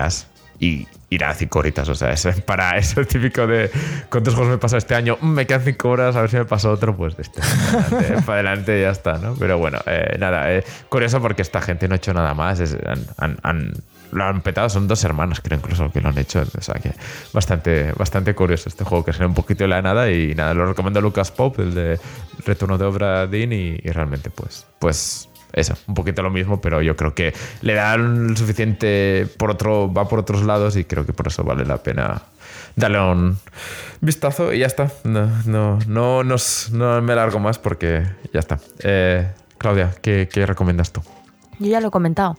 y 0.60 0.88
ir 1.10 1.24
a 1.24 1.34
cinco 1.34 1.60
horitas. 1.60 1.88
O 1.90 1.96
sea, 1.96 2.12
es 2.12 2.26
para 2.46 2.78
eso 2.78 3.02
es 3.02 3.08
típico 3.08 3.48
de 3.48 3.70
cuántos 4.10 4.36
juegos 4.36 4.52
me 4.52 4.58
pasado 4.58 4.78
este 4.78 4.96
año. 4.96 5.18
Mm, 5.22 5.28
me 5.30 5.48
quedan 5.48 5.64
cinco 5.64 5.90
horas, 5.90 6.16
a 6.16 6.22
ver 6.22 6.30
si 6.30 6.38
me 6.38 6.46
pasa 6.46 6.70
otro, 6.70 6.96
pues 6.96 7.16
de 7.16 7.24
este. 7.24 7.42
Para 8.26 8.40
adelante, 8.40 8.82
ya 8.82 8.90
está, 8.90 9.18
¿no? 9.18 9.36
Pero 9.36 9.58
bueno, 9.58 9.80
eh, 9.86 10.18
nada, 10.20 10.54
eh, 10.54 10.64
curioso 10.90 11.22
porque 11.22 11.42
esta 11.42 11.62
gente 11.62 11.88
no 11.88 11.94
ha 11.94 11.98
hecho 11.98 12.14
nada 12.14 12.34
más. 12.34 12.62
han, 13.18 13.74
lo 14.12 14.24
han 14.24 14.42
petado, 14.42 14.70
son 14.70 14.88
dos 14.88 15.04
hermanos, 15.04 15.42
creo 15.42 15.58
incluso 15.58 15.92
que 15.92 16.02
lo 16.02 16.10
han 16.10 16.18
hecho. 16.18 16.44
O 16.58 16.62
sea 16.62 16.76
que 16.76 16.94
bastante, 17.34 17.92
bastante 17.94 18.34
curioso 18.36 18.70
este 18.70 18.84
juego 18.84 19.04
que 19.04 19.14
sale 19.14 19.26
un 19.26 19.34
poquito 19.34 19.64
de 19.64 19.70
la 19.70 19.82
nada. 19.82 20.10
Y 20.12 20.34
nada, 20.36 20.54
lo 20.54 20.66
recomiendo 20.66 21.00
a 21.00 21.02
Lucas 21.02 21.32
Pop, 21.32 21.60
el 21.60 21.74
de 21.74 22.00
Retorno 22.46 22.78
de 22.78 22.86
Obra 22.86 23.28
Dean, 23.28 23.52
y, 23.54 23.78
y 23.82 23.90
realmente, 23.92 24.30
pues, 24.30 24.66
pues 24.80 25.30
eso, 25.54 25.76
un 25.88 25.94
poquito 25.94 26.22
lo 26.22 26.30
mismo, 26.30 26.62
pero 26.62 26.82
yo 26.82 26.96
creo 26.96 27.14
que 27.16 27.34
le 27.62 27.74
dan 27.74 28.36
suficiente 28.38 29.28
por 29.38 29.52
otro, 29.52 29.92
va 29.92 30.08
por 30.08 30.20
otros 30.20 30.44
lados 30.44 30.76
y 30.76 30.84
creo 30.84 31.06
que 31.06 31.14
por 31.14 31.28
eso 31.28 31.44
vale 31.44 31.66
la 31.66 31.78
pena 31.78 32.24
darle 32.76 33.00
un 33.00 33.38
vistazo 34.02 34.54
y 34.54 34.60
ya 34.60 34.68
está. 34.68 34.92
No, 35.04 35.30
no, 35.46 35.80
no, 35.88 36.24
no 36.24 37.02
me 37.02 37.16
largo 37.16 37.40
más 37.40 37.60
porque 37.60 38.04
ya 38.34 38.40
está. 38.40 38.60
Eh, 38.80 39.28
Claudia, 39.58 39.94
¿qué, 40.02 40.30
¿qué, 40.32 40.46
recomiendas 40.46 40.92
tú? 40.92 41.02
Yo 41.60 41.68
ya 41.68 41.82
lo 41.82 41.88
he 41.88 41.92
comentado. 41.92 42.38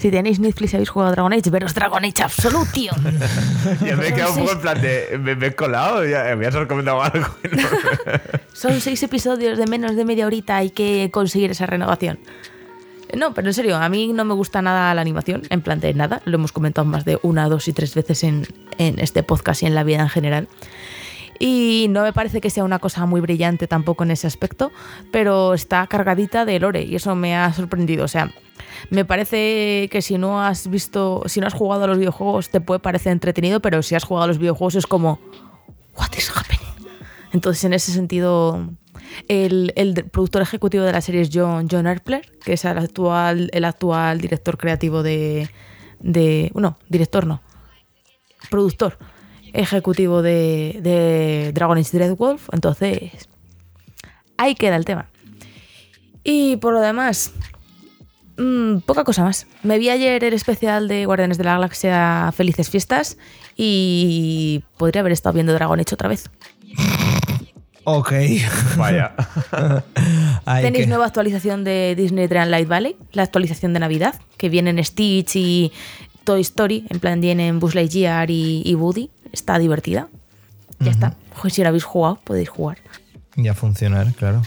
Si 0.00 0.10
tenéis 0.10 0.40
Netflix 0.40 0.72
y 0.72 0.76
habéis 0.76 0.88
jugado 0.88 1.12
Dragon 1.12 1.30
Age, 1.30 1.50
veros 1.50 1.74
Dragon 1.74 2.02
Age 2.02 2.22
Absolutio. 2.22 2.92
ya 3.84 3.96
me 3.96 4.08
he 4.08 4.14
quedado 4.14 4.32
un 4.32 4.38
poco 4.38 4.52
en 4.52 4.60
plan 4.60 4.80
de. 4.80 5.18
Me, 5.18 5.46
he 5.46 5.54
colado, 5.54 6.06
ya 6.06 6.34
me 6.36 6.46
has 6.46 6.54
recomendado 6.54 7.02
algo. 7.02 7.26
Son 8.54 8.80
seis 8.80 9.02
episodios 9.02 9.58
de 9.58 9.66
menos 9.66 9.96
de 9.96 10.06
media 10.06 10.26
horita, 10.26 10.56
hay 10.56 10.70
que 10.70 11.10
conseguir 11.12 11.50
esa 11.50 11.66
renovación. 11.66 12.18
No, 13.14 13.34
pero 13.34 13.48
en 13.48 13.54
serio, 13.54 13.76
a 13.76 13.88
mí 13.90 14.12
no 14.14 14.24
me 14.24 14.32
gusta 14.32 14.62
nada 14.62 14.94
la 14.94 15.02
animación, 15.02 15.42
en 15.50 15.60
plan 15.60 15.80
de 15.80 15.92
nada. 15.92 16.22
Lo 16.24 16.36
hemos 16.36 16.52
comentado 16.52 16.86
más 16.86 17.04
de 17.04 17.18
una, 17.22 17.50
dos 17.50 17.68
y 17.68 17.74
tres 17.74 17.94
veces 17.94 18.24
en, 18.24 18.46
este 18.78 19.22
podcast 19.22 19.62
y 19.62 19.66
en 19.66 19.74
la 19.74 19.84
vida 19.84 20.00
en 20.00 20.08
general. 20.08 20.48
Y 21.42 21.86
no 21.88 22.02
me 22.02 22.12
parece 22.12 22.42
que 22.42 22.50
sea 22.50 22.64
una 22.64 22.78
cosa 22.78 23.06
muy 23.06 23.22
brillante 23.22 23.66
tampoco 23.66 24.04
en 24.04 24.10
ese 24.10 24.26
aspecto, 24.26 24.70
pero 25.10 25.54
está 25.54 25.86
cargadita 25.86 26.44
de 26.44 26.60
lore 26.60 26.82
y 26.82 26.94
eso 26.94 27.14
me 27.14 27.34
ha 27.34 27.50
sorprendido. 27.54 28.04
O 28.04 28.08
sea, 28.08 28.30
me 28.90 29.06
parece 29.06 29.88
que 29.90 30.02
si 30.02 30.18
no 30.18 30.44
has 30.44 30.68
visto, 30.68 31.22
si 31.26 31.40
no 31.40 31.46
has 31.46 31.54
jugado 31.54 31.84
a 31.84 31.86
los 31.86 31.96
videojuegos 31.96 32.50
te 32.50 32.60
puede 32.60 32.78
parecer 32.78 33.12
entretenido, 33.12 33.60
pero 33.60 33.82
si 33.82 33.94
has 33.94 34.04
jugado 34.04 34.24
a 34.24 34.28
los 34.28 34.36
videojuegos 34.36 34.74
es 34.74 34.86
como, 34.86 35.18
¿What 35.96 36.10
is 36.16 36.30
happening? 36.30 36.60
Entonces, 37.32 37.64
en 37.64 37.72
ese 37.72 37.92
sentido, 37.92 38.68
el, 39.28 39.72
productor 40.12 40.42
ejecutivo 40.42 40.84
de 40.84 40.92
la 40.92 41.00
serie 41.00 41.22
es 41.22 41.30
John, 41.32 41.68
John 41.70 41.86
Erpler, 41.86 42.30
que 42.44 42.52
es 42.52 42.64
el 42.66 42.76
actual, 42.76 43.48
el 43.52 43.64
actual 43.64 44.20
director 44.20 44.58
creativo 44.58 45.02
de, 45.02 45.48
de. 46.00 46.50
No, 46.54 46.76
director 46.88 47.26
no. 47.26 47.40
Productor 48.50 48.98
ejecutivo 49.52 50.22
de, 50.22 50.78
de 50.82 51.52
Dragon 51.52 51.78
Age 51.78 51.90
Dreadwolf. 51.92 52.48
Entonces, 52.52 53.28
ahí 54.36 54.54
queda 54.54 54.76
el 54.76 54.84
tema. 54.84 55.08
Y 56.24 56.56
por 56.56 56.72
lo 56.72 56.80
demás, 56.80 57.32
mm, 58.36 58.78
poca 58.78 59.04
cosa 59.04 59.24
más. 59.24 59.46
Me 59.62 59.78
vi 59.78 59.90
ayer 59.90 60.22
el 60.24 60.34
especial 60.34 60.88
de 60.88 61.06
Guardianes 61.06 61.38
de 61.38 61.44
la 61.44 61.52
Galaxia 61.52 62.32
Felices 62.36 62.70
Fiestas 62.70 63.16
y 63.56 64.64
podría 64.76 65.00
haber 65.00 65.12
estado 65.12 65.34
viendo 65.34 65.52
Dragon 65.52 65.78
Age 65.78 65.94
otra 65.94 66.08
vez. 66.08 66.30
Ok. 67.84 68.12
Vaya. 68.76 69.14
Tenéis 70.60 70.86
nueva 70.88 71.06
actualización 71.06 71.64
de 71.64 71.94
Disney 71.96 72.28
Light 72.28 72.68
Valley, 72.68 72.96
la 73.12 73.22
actualización 73.22 73.72
de 73.72 73.80
Navidad, 73.80 74.14
que 74.36 74.48
viene 74.48 74.70
en 74.70 74.84
Stitch 74.84 75.36
y 75.36 75.72
Toy 76.24 76.42
Story, 76.42 76.84
en 76.90 77.00
plan 77.00 77.20
vienen 77.20 77.58
Buzz 77.58 77.74
Lightyear 77.74 78.30
y, 78.30 78.62
y 78.64 78.74
Woody. 78.74 79.10
Está 79.32 79.58
divertida. 79.58 80.08
Ya 80.78 80.90
está. 80.90 81.14
si 81.48 81.62
la 81.62 81.68
habéis 81.68 81.84
jugado, 81.84 82.18
podéis 82.24 82.48
jugar. 82.48 82.78
Ya 83.36 83.54
funcionar, 83.54 84.12
claro. 84.14 84.42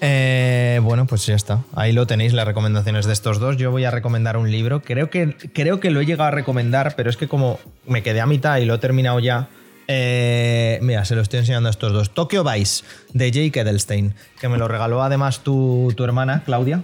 Eh, 0.00 0.80
bueno, 0.82 1.06
pues 1.06 1.26
ya 1.26 1.34
está. 1.34 1.62
Ahí 1.74 1.92
lo 1.92 2.06
tenéis, 2.06 2.32
las 2.32 2.46
recomendaciones 2.46 3.06
de 3.06 3.12
estos 3.12 3.38
dos. 3.38 3.56
Yo 3.56 3.70
voy 3.70 3.84
a 3.84 3.90
recomendar 3.90 4.36
un 4.36 4.50
libro. 4.50 4.82
Creo 4.82 5.10
que, 5.10 5.36
creo 5.52 5.80
que 5.80 5.90
lo 5.90 6.00
he 6.00 6.06
llegado 6.06 6.28
a 6.28 6.30
recomendar, 6.30 6.94
pero 6.96 7.10
es 7.10 7.16
que 7.16 7.28
como 7.28 7.58
me 7.86 8.02
quedé 8.02 8.20
a 8.20 8.26
mitad 8.26 8.58
y 8.58 8.64
lo 8.64 8.74
he 8.74 8.78
terminado 8.78 9.20
ya, 9.20 9.48
eh, 9.88 10.78
mira, 10.82 11.04
se 11.04 11.14
lo 11.14 11.22
estoy 11.22 11.40
enseñando 11.40 11.68
a 11.68 11.70
estos 11.70 11.92
dos. 11.92 12.10
Tokyo 12.10 12.44
Vice, 12.44 12.84
de 13.12 13.30
Jake 13.30 13.60
Edelstein, 13.60 14.14
que 14.40 14.48
me 14.48 14.58
lo 14.58 14.68
regaló 14.68 15.02
además 15.02 15.40
tu, 15.40 15.94
hermana, 15.98 16.42
Claudia. 16.44 16.82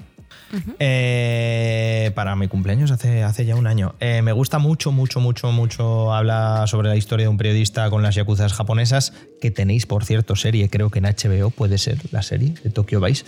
Eh, 0.79 2.11
para 2.15 2.37
mi 2.37 2.49
cumpleaños 2.49 2.91
hace, 2.91 3.23
hace 3.23 3.45
ya 3.45 3.57
un 3.57 3.67
año. 3.67 3.95
Eh, 4.01 4.23
me 4.23 4.33
gusta 4.33 4.59
mucho, 4.59 4.93
mucho, 4.93 5.21
mucho, 5.21 5.51
mucho. 5.53 6.13
Habla 6.13 6.67
sobre 6.67 6.89
la 6.89 6.97
historia 6.97 7.25
de 7.25 7.29
un 7.29 7.37
periodista 7.37 7.89
con 7.91 8.03
las 8.03 8.15
yakuzas 8.15 8.53
japonesas, 8.53 9.13
que 9.41 9.51
tenéis, 9.51 9.87
por 9.87 10.05
cierto, 10.05 10.37
serie, 10.37 10.69
creo 10.69 10.91
que 10.91 10.99
en 10.99 11.07
HBO 11.07 11.51
puede 11.51 11.79
ser 11.79 11.99
la 12.11 12.23
serie 12.23 12.55
de 12.63 12.71
Tokyo 12.71 13.01
Vice. 13.01 13.25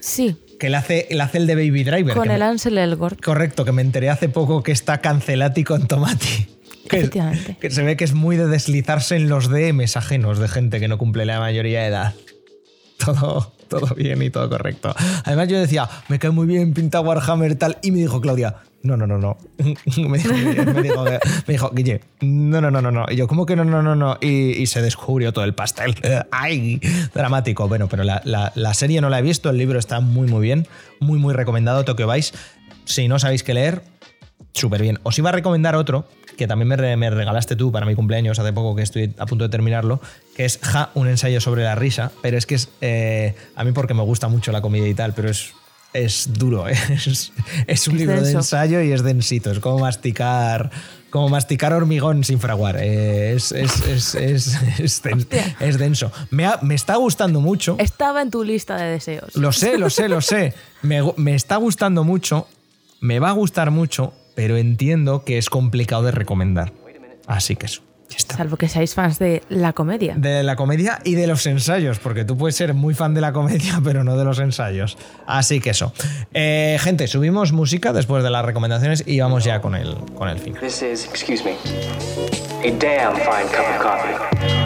Sí. 0.00 0.36
Que 0.58 0.66
él 0.66 0.74
hace, 0.74 1.08
hace 1.20 1.38
el 1.38 1.46
de 1.46 1.54
Baby 1.54 1.82
Driver. 1.82 2.14
Con 2.14 2.30
el 2.30 2.42
Ansel 2.42 2.78
Elgort. 2.78 3.22
Correcto, 3.24 3.64
que 3.64 3.72
me 3.72 3.82
enteré 3.82 4.10
hace 4.10 4.28
poco 4.28 4.62
que 4.62 4.72
está 4.72 4.98
cancelati 4.98 5.64
con 5.64 5.86
Tomati. 5.86 6.48
Que, 6.84 7.70
se 7.70 7.82
ve 7.82 7.96
que 7.96 8.04
es 8.04 8.12
muy 8.12 8.36
de 8.36 8.46
deslizarse 8.46 9.16
en 9.16 9.30
los 9.30 9.48
DMs 9.48 9.96
ajenos 9.96 10.38
de 10.38 10.48
gente 10.48 10.80
que 10.80 10.86
no 10.86 10.98
cumple 10.98 11.24
la 11.24 11.40
mayoría 11.40 11.80
de 11.80 11.86
edad. 11.86 12.14
Todo, 12.98 13.53
todo 13.68 13.94
bien 13.94 14.22
y 14.22 14.30
todo 14.30 14.48
correcto. 14.48 14.94
Además, 15.24 15.48
yo 15.48 15.58
decía, 15.58 15.88
me 16.08 16.18
cae 16.18 16.30
muy 16.30 16.46
bien 16.46 16.74
pinta 16.74 17.00
Warhammer 17.00 17.56
tal, 17.56 17.78
y 17.82 17.90
me 17.90 17.98
dijo 17.98 18.20
Claudia, 18.20 18.56
no, 18.84 18.98
no, 18.98 19.06
no, 19.06 19.16
no. 19.16 19.38
me, 19.96 20.18
dijo, 20.18 21.04
me, 21.06 21.20
dijo, 21.48 21.70
Guille, 21.70 22.02
no, 22.20 22.60
no, 22.60 22.70
no, 22.70 22.82
no, 22.82 22.90
no. 22.90 23.06
Y 23.08 23.16
yo, 23.16 23.26
¿cómo 23.26 23.46
que 23.46 23.56
no, 23.56 23.64
no, 23.64 23.82
no, 23.82 23.96
no? 23.96 24.18
Y, 24.20 24.66
se 24.66 24.82
descubrió 24.82 25.32
todo 25.32 25.44
el 25.44 25.54
pastel. 25.54 25.94
¡Ay! 26.30 26.80
Dramático. 27.14 27.66
Bueno, 27.66 27.88
pero 27.88 28.04
la, 28.04 28.20
la, 28.24 28.74
serie 28.74 29.00
no 29.00 29.08
la 29.08 29.20
he 29.20 29.22
visto, 29.22 29.48
el 29.48 29.56
libro 29.56 29.78
está 29.78 30.00
muy, 30.00 30.28
muy 30.28 30.42
bien. 30.42 30.68
Muy, 31.00 31.18
muy 31.18 31.32
recomendado, 31.32 31.86
Tokyo 31.86 32.10
Vice. 32.10 32.34
Si 32.84 33.08
no 33.08 33.18
sabéis 33.18 33.42
qué 33.42 33.54
leer, 33.54 33.82
súper 34.54 34.80
bien. 34.80 34.98
Os 35.02 35.18
iba 35.18 35.28
a 35.28 35.32
recomendar 35.32 35.76
otro, 35.76 36.06
que 36.36 36.46
también 36.46 36.68
me, 36.68 37.10
regalaste 37.10 37.56
tú 37.56 37.70
para 37.70 37.84
mi 37.86 37.94
cumpleaños 37.94 38.38
hace 38.38 38.52
poco 38.52 38.74
que 38.74 38.82
estoy 38.82 39.12
a 39.18 39.26
punto 39.26 39.44
de 39.44 39.50
terminarlo, 39.50 40.00
que 40.34 40.44
es 40.44 40.58
Ja, 40.62 40.90
un 40.94 41.08
ensayo 41.08 41.40
sobre 41.40 41.64
la 41.64 41.74
risa, 41.74 42.12
pero 42.22 42.38
es 42.38 42.46
que 42.46 42.54
es, 42.54 42.68
eh, 42.80 43.34
a 43.56 43.64
mí 43.64 43.72
porque 43.72 43.94
me 43.94 44.02
gusta 44.02 44.28
mucho 44.28 44.52
la 44.52 44.62
comida 44.62 44.86
y 44.86 44.94
tal, 44.94 45.12
pero 45.12 45.28
es, 45.28 45.52
es 45.92 46.32
duro, 46.32 46.68
¿eh? 46.68 46.76
es, 47.66 47.88
un 47.88 47.98
libro 47.98 48.22
de 48.22 48.32
ensayo 48.32 48.80
y 48.80 48.92
es 48.92 49.02
densito, 49.02 49.50
es 49.50 49.58
como 49.58 49.80
masticar 49.80 50.70
como 51.10 51.28
masticar 51.28 51.72
hormigón 51.72 52.24
sin 52.24 52.40
fraguar. 52.40 52.76
Eh, 52.80 53.34
es, 53.34 53.52
es, 53.52 54.16
es, 54.16 55.02
denso. 55.78 56.10
Me, 56.30 56.50
me, 56.62 56.74
está 56.74 56.96
gustando 56.96 57.40
mucho. 57.40 57.76
Estaba 57.78 58.20
en 58.20 58.32
tu 58.32 58.42
lista 58.42 58.76
de 58.76 58.90
deseos. 58.90 59.36
Lo 59.36 59.52
sé, 59.52 59.78
lo 59.78 59.90
sé, 59.90 60.08
lo 60.08 60.20
sé. 60.20 60.54
Me, 60.82 61.00
me 61.16 61.36
está 61.36 61.54
gustando 61.54 62.02
mucho. 62.02 62.48
Me 63.00 63.20
va 63.20 63.28
a 63.28 63.32
gustar 63.32 63.70
mucho 63.70 64.12
pero 64.34 64.56
entiendo 64.56 65.24
que 65.24 65.38
es 65.38 65.50
complicado 65.50 66.02
de 66.02 66.10
recomendar. 66.10 66.72
Así 67.26 67.56
que 67.56 67.66
eso. 67.66 67.82
Salvo 68.16 68.56
que 68.56 68.68
seáis 68.68 68.94
fans 68.94 69.18
de 69.18 69.42
la 69.48 69.72
comedia. 69.72 70.14
De 70.16 70.42
la 70.42 70.56
comedia 70.56 71.00
y 71.04 71.14
de 71.14 71.26
los 71.26 71.46
ensayos, 71.46 71.98
porque 71.98 72.24
tú 72.24 72.36
puedes 72.36 72.54
ser 72.54 72.74
muy 72.74 72.94
fan 72.94 73.14
de 73.14 73.20
la 73.20 73.32
comedia, 73.32 73.80
pero 73.84 74.04
no 74.04 74.16
de 74.16 74.24
los 74.24 74.38
ensayos. 74.38 74.96
Así 75.26 75.60
que 75.60 75.70
eso. 75.70 75.92
Eh, 76.32 76.78
gente, 76.80 77.06
subimos 77.06 77.52
música 77.52 77.92
después 77.92 78.22
de 78.22 78.30
las 78.30 78.44
recomendaciones 78.44 79.04
y 79.06 79.20
vamos 79.20 79.44
ya 79.44 79.60
con 79.60 79.74
el, 79.74 79.94
con 80.14 80.28
el 80.28 80.38
final. 80.38 80.60
Bueno, 84.20 84.63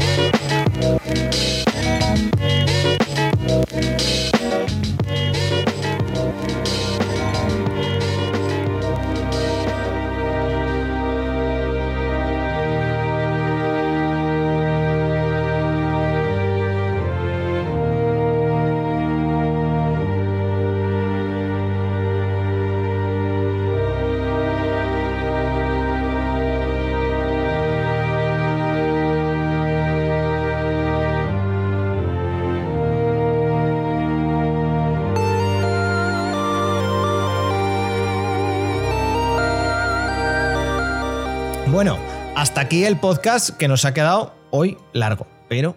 hasta 42.49 42.63
aquí 42.63 42.87
el 42.87 42.97
podcast 42.97 43.51
que 43.51 43.69
nos 43.69 43.85
ha 43.85 43.93
quedado 43.93 44.35
hoy 44.51 44.79
largo, 44.95 45.27
pero 45.51 45.77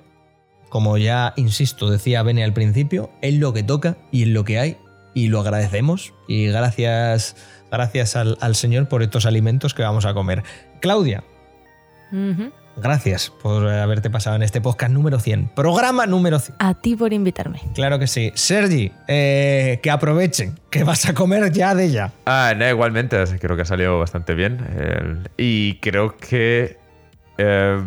como 0.69 0.97
ya 0.97 1.33
insisto, 1.35 1.89
decía 1.89 2.23
Bene 2.23 2.45
al 2.45 2.53
principio, 2.53 3.11
es 3.21 3.33
lo 3.33 3.51
que 3.51 3.61
toca 3.61 3.97
y 4.09 4.21
es 4.21 4.29
lo 4.29 4.45
que 4.45 4.57
hay 4.57 4.77
y 5.13 5.27
lo 5.27 5.41
agradecemos 5.41 6.13
y 6.29 6.47
gracias, 6.47 7.35
gracias 7.69 8.15
al, 8.15 8.55
Señor 8.55 8.87
por 8.87 9.03
estos 9.03 9.25
alimentos 9.25 9.73
que 9.73 9.83
vamos 9.83 10.05
a 10.05 10.13
comer. 10.13 10.43
Claudia. 10.79 11.25
Gracias 12.77 13.29
por 13.41 13.67
haberte 13.67 14.09
pasado 14.09 14.35
en 14.35 14.43
este 14.43 14.61
podcast 14.61 14.91
número 14.91 15.19
100, 15.19 15.49
programa 15.49 16.05
número 16.05 16.39
100. 16.39 16.55
A 16.59 16.73
ti 16.73 16.95
por 16.95 17.13
invitarme. 17.13 17.61
Claro 17.75 17.99
que 17.99 18.07
sí. 18.07 18.31
Sergi, 18.35 18.91
eh, 19.07 19.79
que 19.83 19.91
aprovechen, 19.91 20.59
que 20.69 20.83
vas 20.83 21.05
a 21.07 21.13
comer 21.13 21.51
ya 21.51 21.75
de 21.75 21.85
ella. 21.85 22.11
Ah, 22.25 22.53
no, 22.55 22.67
igualmente, 22.67 23.21
creo 23.39 23.55
que 23.55 23.63
ha 23.63 23.65
salido 23.65 23.99
bastante 23.99 24.33
bien. 24.35 25.29
Y 25.37 25.75
creo 25.79 26.17
que 26.17 26.77
eh, 27.37 27.83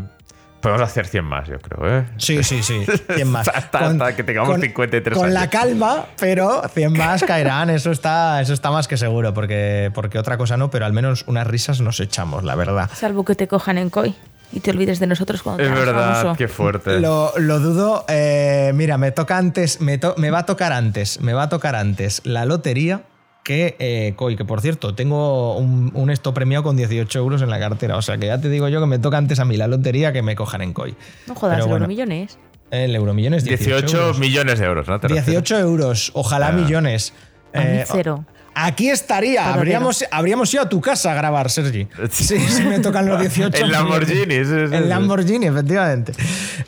podemos 0.60 0.82
hacer 0.82 1.06
100 1.06 1.24
más, 1.24 1.48
yo 1.48 1.58
creo. 1.58 1.98
¿eh? 2.00 2.04
Sí, 2.16 2.42
sí, 2.42 2.62
sí. 2.62 2.84
100 3.14 3.28
más. 3.28 3.48
Hasta- 3.54 3.78
hasta 3.86 4.16
que 4.16 4.22
tengamos 4.24 4.58
53 4.60 5.18
Con 5.18 5.34
la 5.34 5.48
calma, 5.50 6.06
pero 6.18 6.62
100 6.72 6.92
más 6.94 7.22
caerán. 7.24 7.68
Eso 7.70 7.90
está, 7.90 8.40
eso 8.40 8.52
está 8.54 8.70
más 8.70 8.88
que 8.88 8.96
seguro, 8.96 9.34
porque, 9.34 9.90
porque 9.94 10.18
otra 10.18 10.36
cosa 10.38 10.56
no, 10.56 10.70
pero 10.70 10.86
al 10.86 10.92
menos 10.92 11.24
unas 11.26 11.46
risas 11.46 11.80
nos 11.80 12.00
echamos, 12.00 12.44
la 12.44 12.54
verdad. 12.54 12.90
Salvo 12.94 13.24
que 13.24 13.34
te 13.34 13.46
cojan 13.48 13.76
en 13.78 13.90
COI 13.90 14.14
y 14.52 14.60
te 14.60 14.70
olvides 14.70 15.00
de 15.00 15.06
nosotros 15.06 15.42
cuando 15.42 15.62
Es 15.62 15.68
te 15.68 15.72
hagas 15.74 15.86
verdad, 15.86 16.14
famoso. 16.22 16.36
qué 16.38 16.48
fuerte. 16.48 17.00
Lo, 17.00 17.32
lo 17.38 17.58
dudo. 17.60 18.04
eh, 18.08 18.72
mira, 18.74 18.98
me 18.98 19.10
toca 19.10 19.36
antes, 19.38 19.80
me, 19.80 19.98
to- 19.98 20.14
me 20.16 20.30
va 20.30 20.40
a 20.40 20.46
tocar 20.46 20.72
antes, 20.72 21.20
me 21.20 21.32
va 21.32 21.44
a 21.44 21.48
tocar 21.48 21.74
antes 21.74 22.20
la 22.24 22.44
lotería 22.44 23.02
que 23.42 23.76
eh, 23.78 24.14
COI, 24.16 24.36
que 24.36 24.44
por 24.46 24.60
cierto, 24.62 24.94
tengo 24.94 25.56
un, 25.58 25.90
un 25.94 26.08
esto 26.10 26.32
premiado 26.32 26.62
con 26.62 26.76
18 26.76 27.18
euros 27.18 27.42
en 27.42 27.50
la 27.50 27.58
cartera. 27.58 27.96
O 27.96 28.02
sea 28.02 28.16
que 28.16 28.26
ya 28.26 28.40
te 28.40 28.48
digo 28.48 28.68
yo 28.68 28.80
que 28.80 28.86
me 28.86 28.98
toca 28.98 29.18
antes 29.18 29.38
a 29.38 29.44
mí 29.44 29.56
la 29.58 29.66
lotería 29.68 30.12
que 30.14 30.22
me 30.22 30.34
cojan 30.34 30.62
en 30.62 30.72
COI. 30.72 30.94
No 31.26 31.34
jodas, 31.34 31.56
Pero 31.56 31.66
bueno, 31.68 31.86
millones. 31.86 32.38
El 32.70 32.94
euromillón 32.96 33.34
es 33.34 33.44
18, 33.44 33.64
18 33.86 33.96
euros. 33.98 34.18
millones 34.18 34.58
de 34.58 34.64
euros, 34.66 34.88
¿no? 34.88 34.98
¿Te 34.98 35.08
refieres? 35.08 35.26
18 35.26 35.58
euros, 35.58 36.10
ojalá 36.14 36.48
Ah. 36.48 36.52
millones. 36.52 37.12
A 37.52 37.58
mí 37.60 37.64
Eh, 37.66 37.84
cero. 37.86 38.24
Aquí 38.54 38.88
estaría, 38.90 39.52
habríamos, 39.52 40.04
habríamos 40.10 40.52
ido 40.54 40.62
a 40.62 40.68
tu 40.68 40.80
casa 40.80 41.10
a 41.12 41.14
grabar, 41.14 41.50
Sergi. 41.50 41.88
Sí, 42.10 42.36
me 42.68 42.78
tocan 42.78 43.06
los 43.06 43.20
18. 43.20 43.64
El 43.64 43.72
Lamborghini, 43.72 44.34
sí, 44.36 44.44
sí, 44.44 44.66
sí. 44.68 44.74
El 44.74 44.88
Lamborghini, 44.88 45.46
efectivamente. 45.46 46.12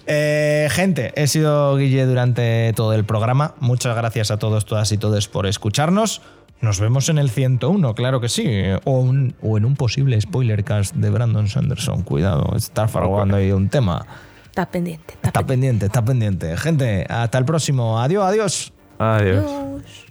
Eh, 0.06 0.68
gente, 0.70 1.12
he 1.14 1.26
sido 1.26 1.76
Guille 1.76 2.04
durante 2.06 2.72
todo 2.74 2.92
el 2.92 3.04
programa. 3.04 3.54
Muchas 3.60 3.96
gracias 3.96 4.30
a 4.30 4.38
todos, 4.38 4.64
todas 4.66 4.90
y 4.92 4.98
todos 4.98 5.28
por 5.28 5.46
escucharnos. 5.46 6.22
Nos 6.60 6.80
vemos 6.80 7.08
en 7.10 7.18
el 7.18 7.30
101, 7.30 7.94
claro 7.94 8.20
que 8.20 8.28
sí. 8.28 8.48
O, 8.84 8.98
un- 9.00 9.34
o 9.42 9.58
en 9.58 9.64
un 9.66 9.76
posible 9.76 10.18
spoilercast 10.20 10.94
de 10.94 11.10
Brandon 11.10 11.48
Sanderson. 11.48 12.02
Cuidado, 12.02 12.54
está 12.56 12.88
fraguando 12.88 13.36
ahí 13.36 13.52
un 13.52 13.68
tema. 13.68 14.06
Está 14.46 14.66
pendiente. 14.70 15.12
Está, 15.14 15.28
Está 15.28 15.46
pendiente, 15.46 15.86
está 15.86 16.02
pendiente. 16.04 16.56
Gente, 16.56 17.04
hasta 17.10 17.36
el 17.38 17.44
próximo. 17.44 18.00
Adiós, 18.00 18.24
adiós. 18.24 18.72
Adiós. 18.98 19.44
Adiós. 19.44 20.05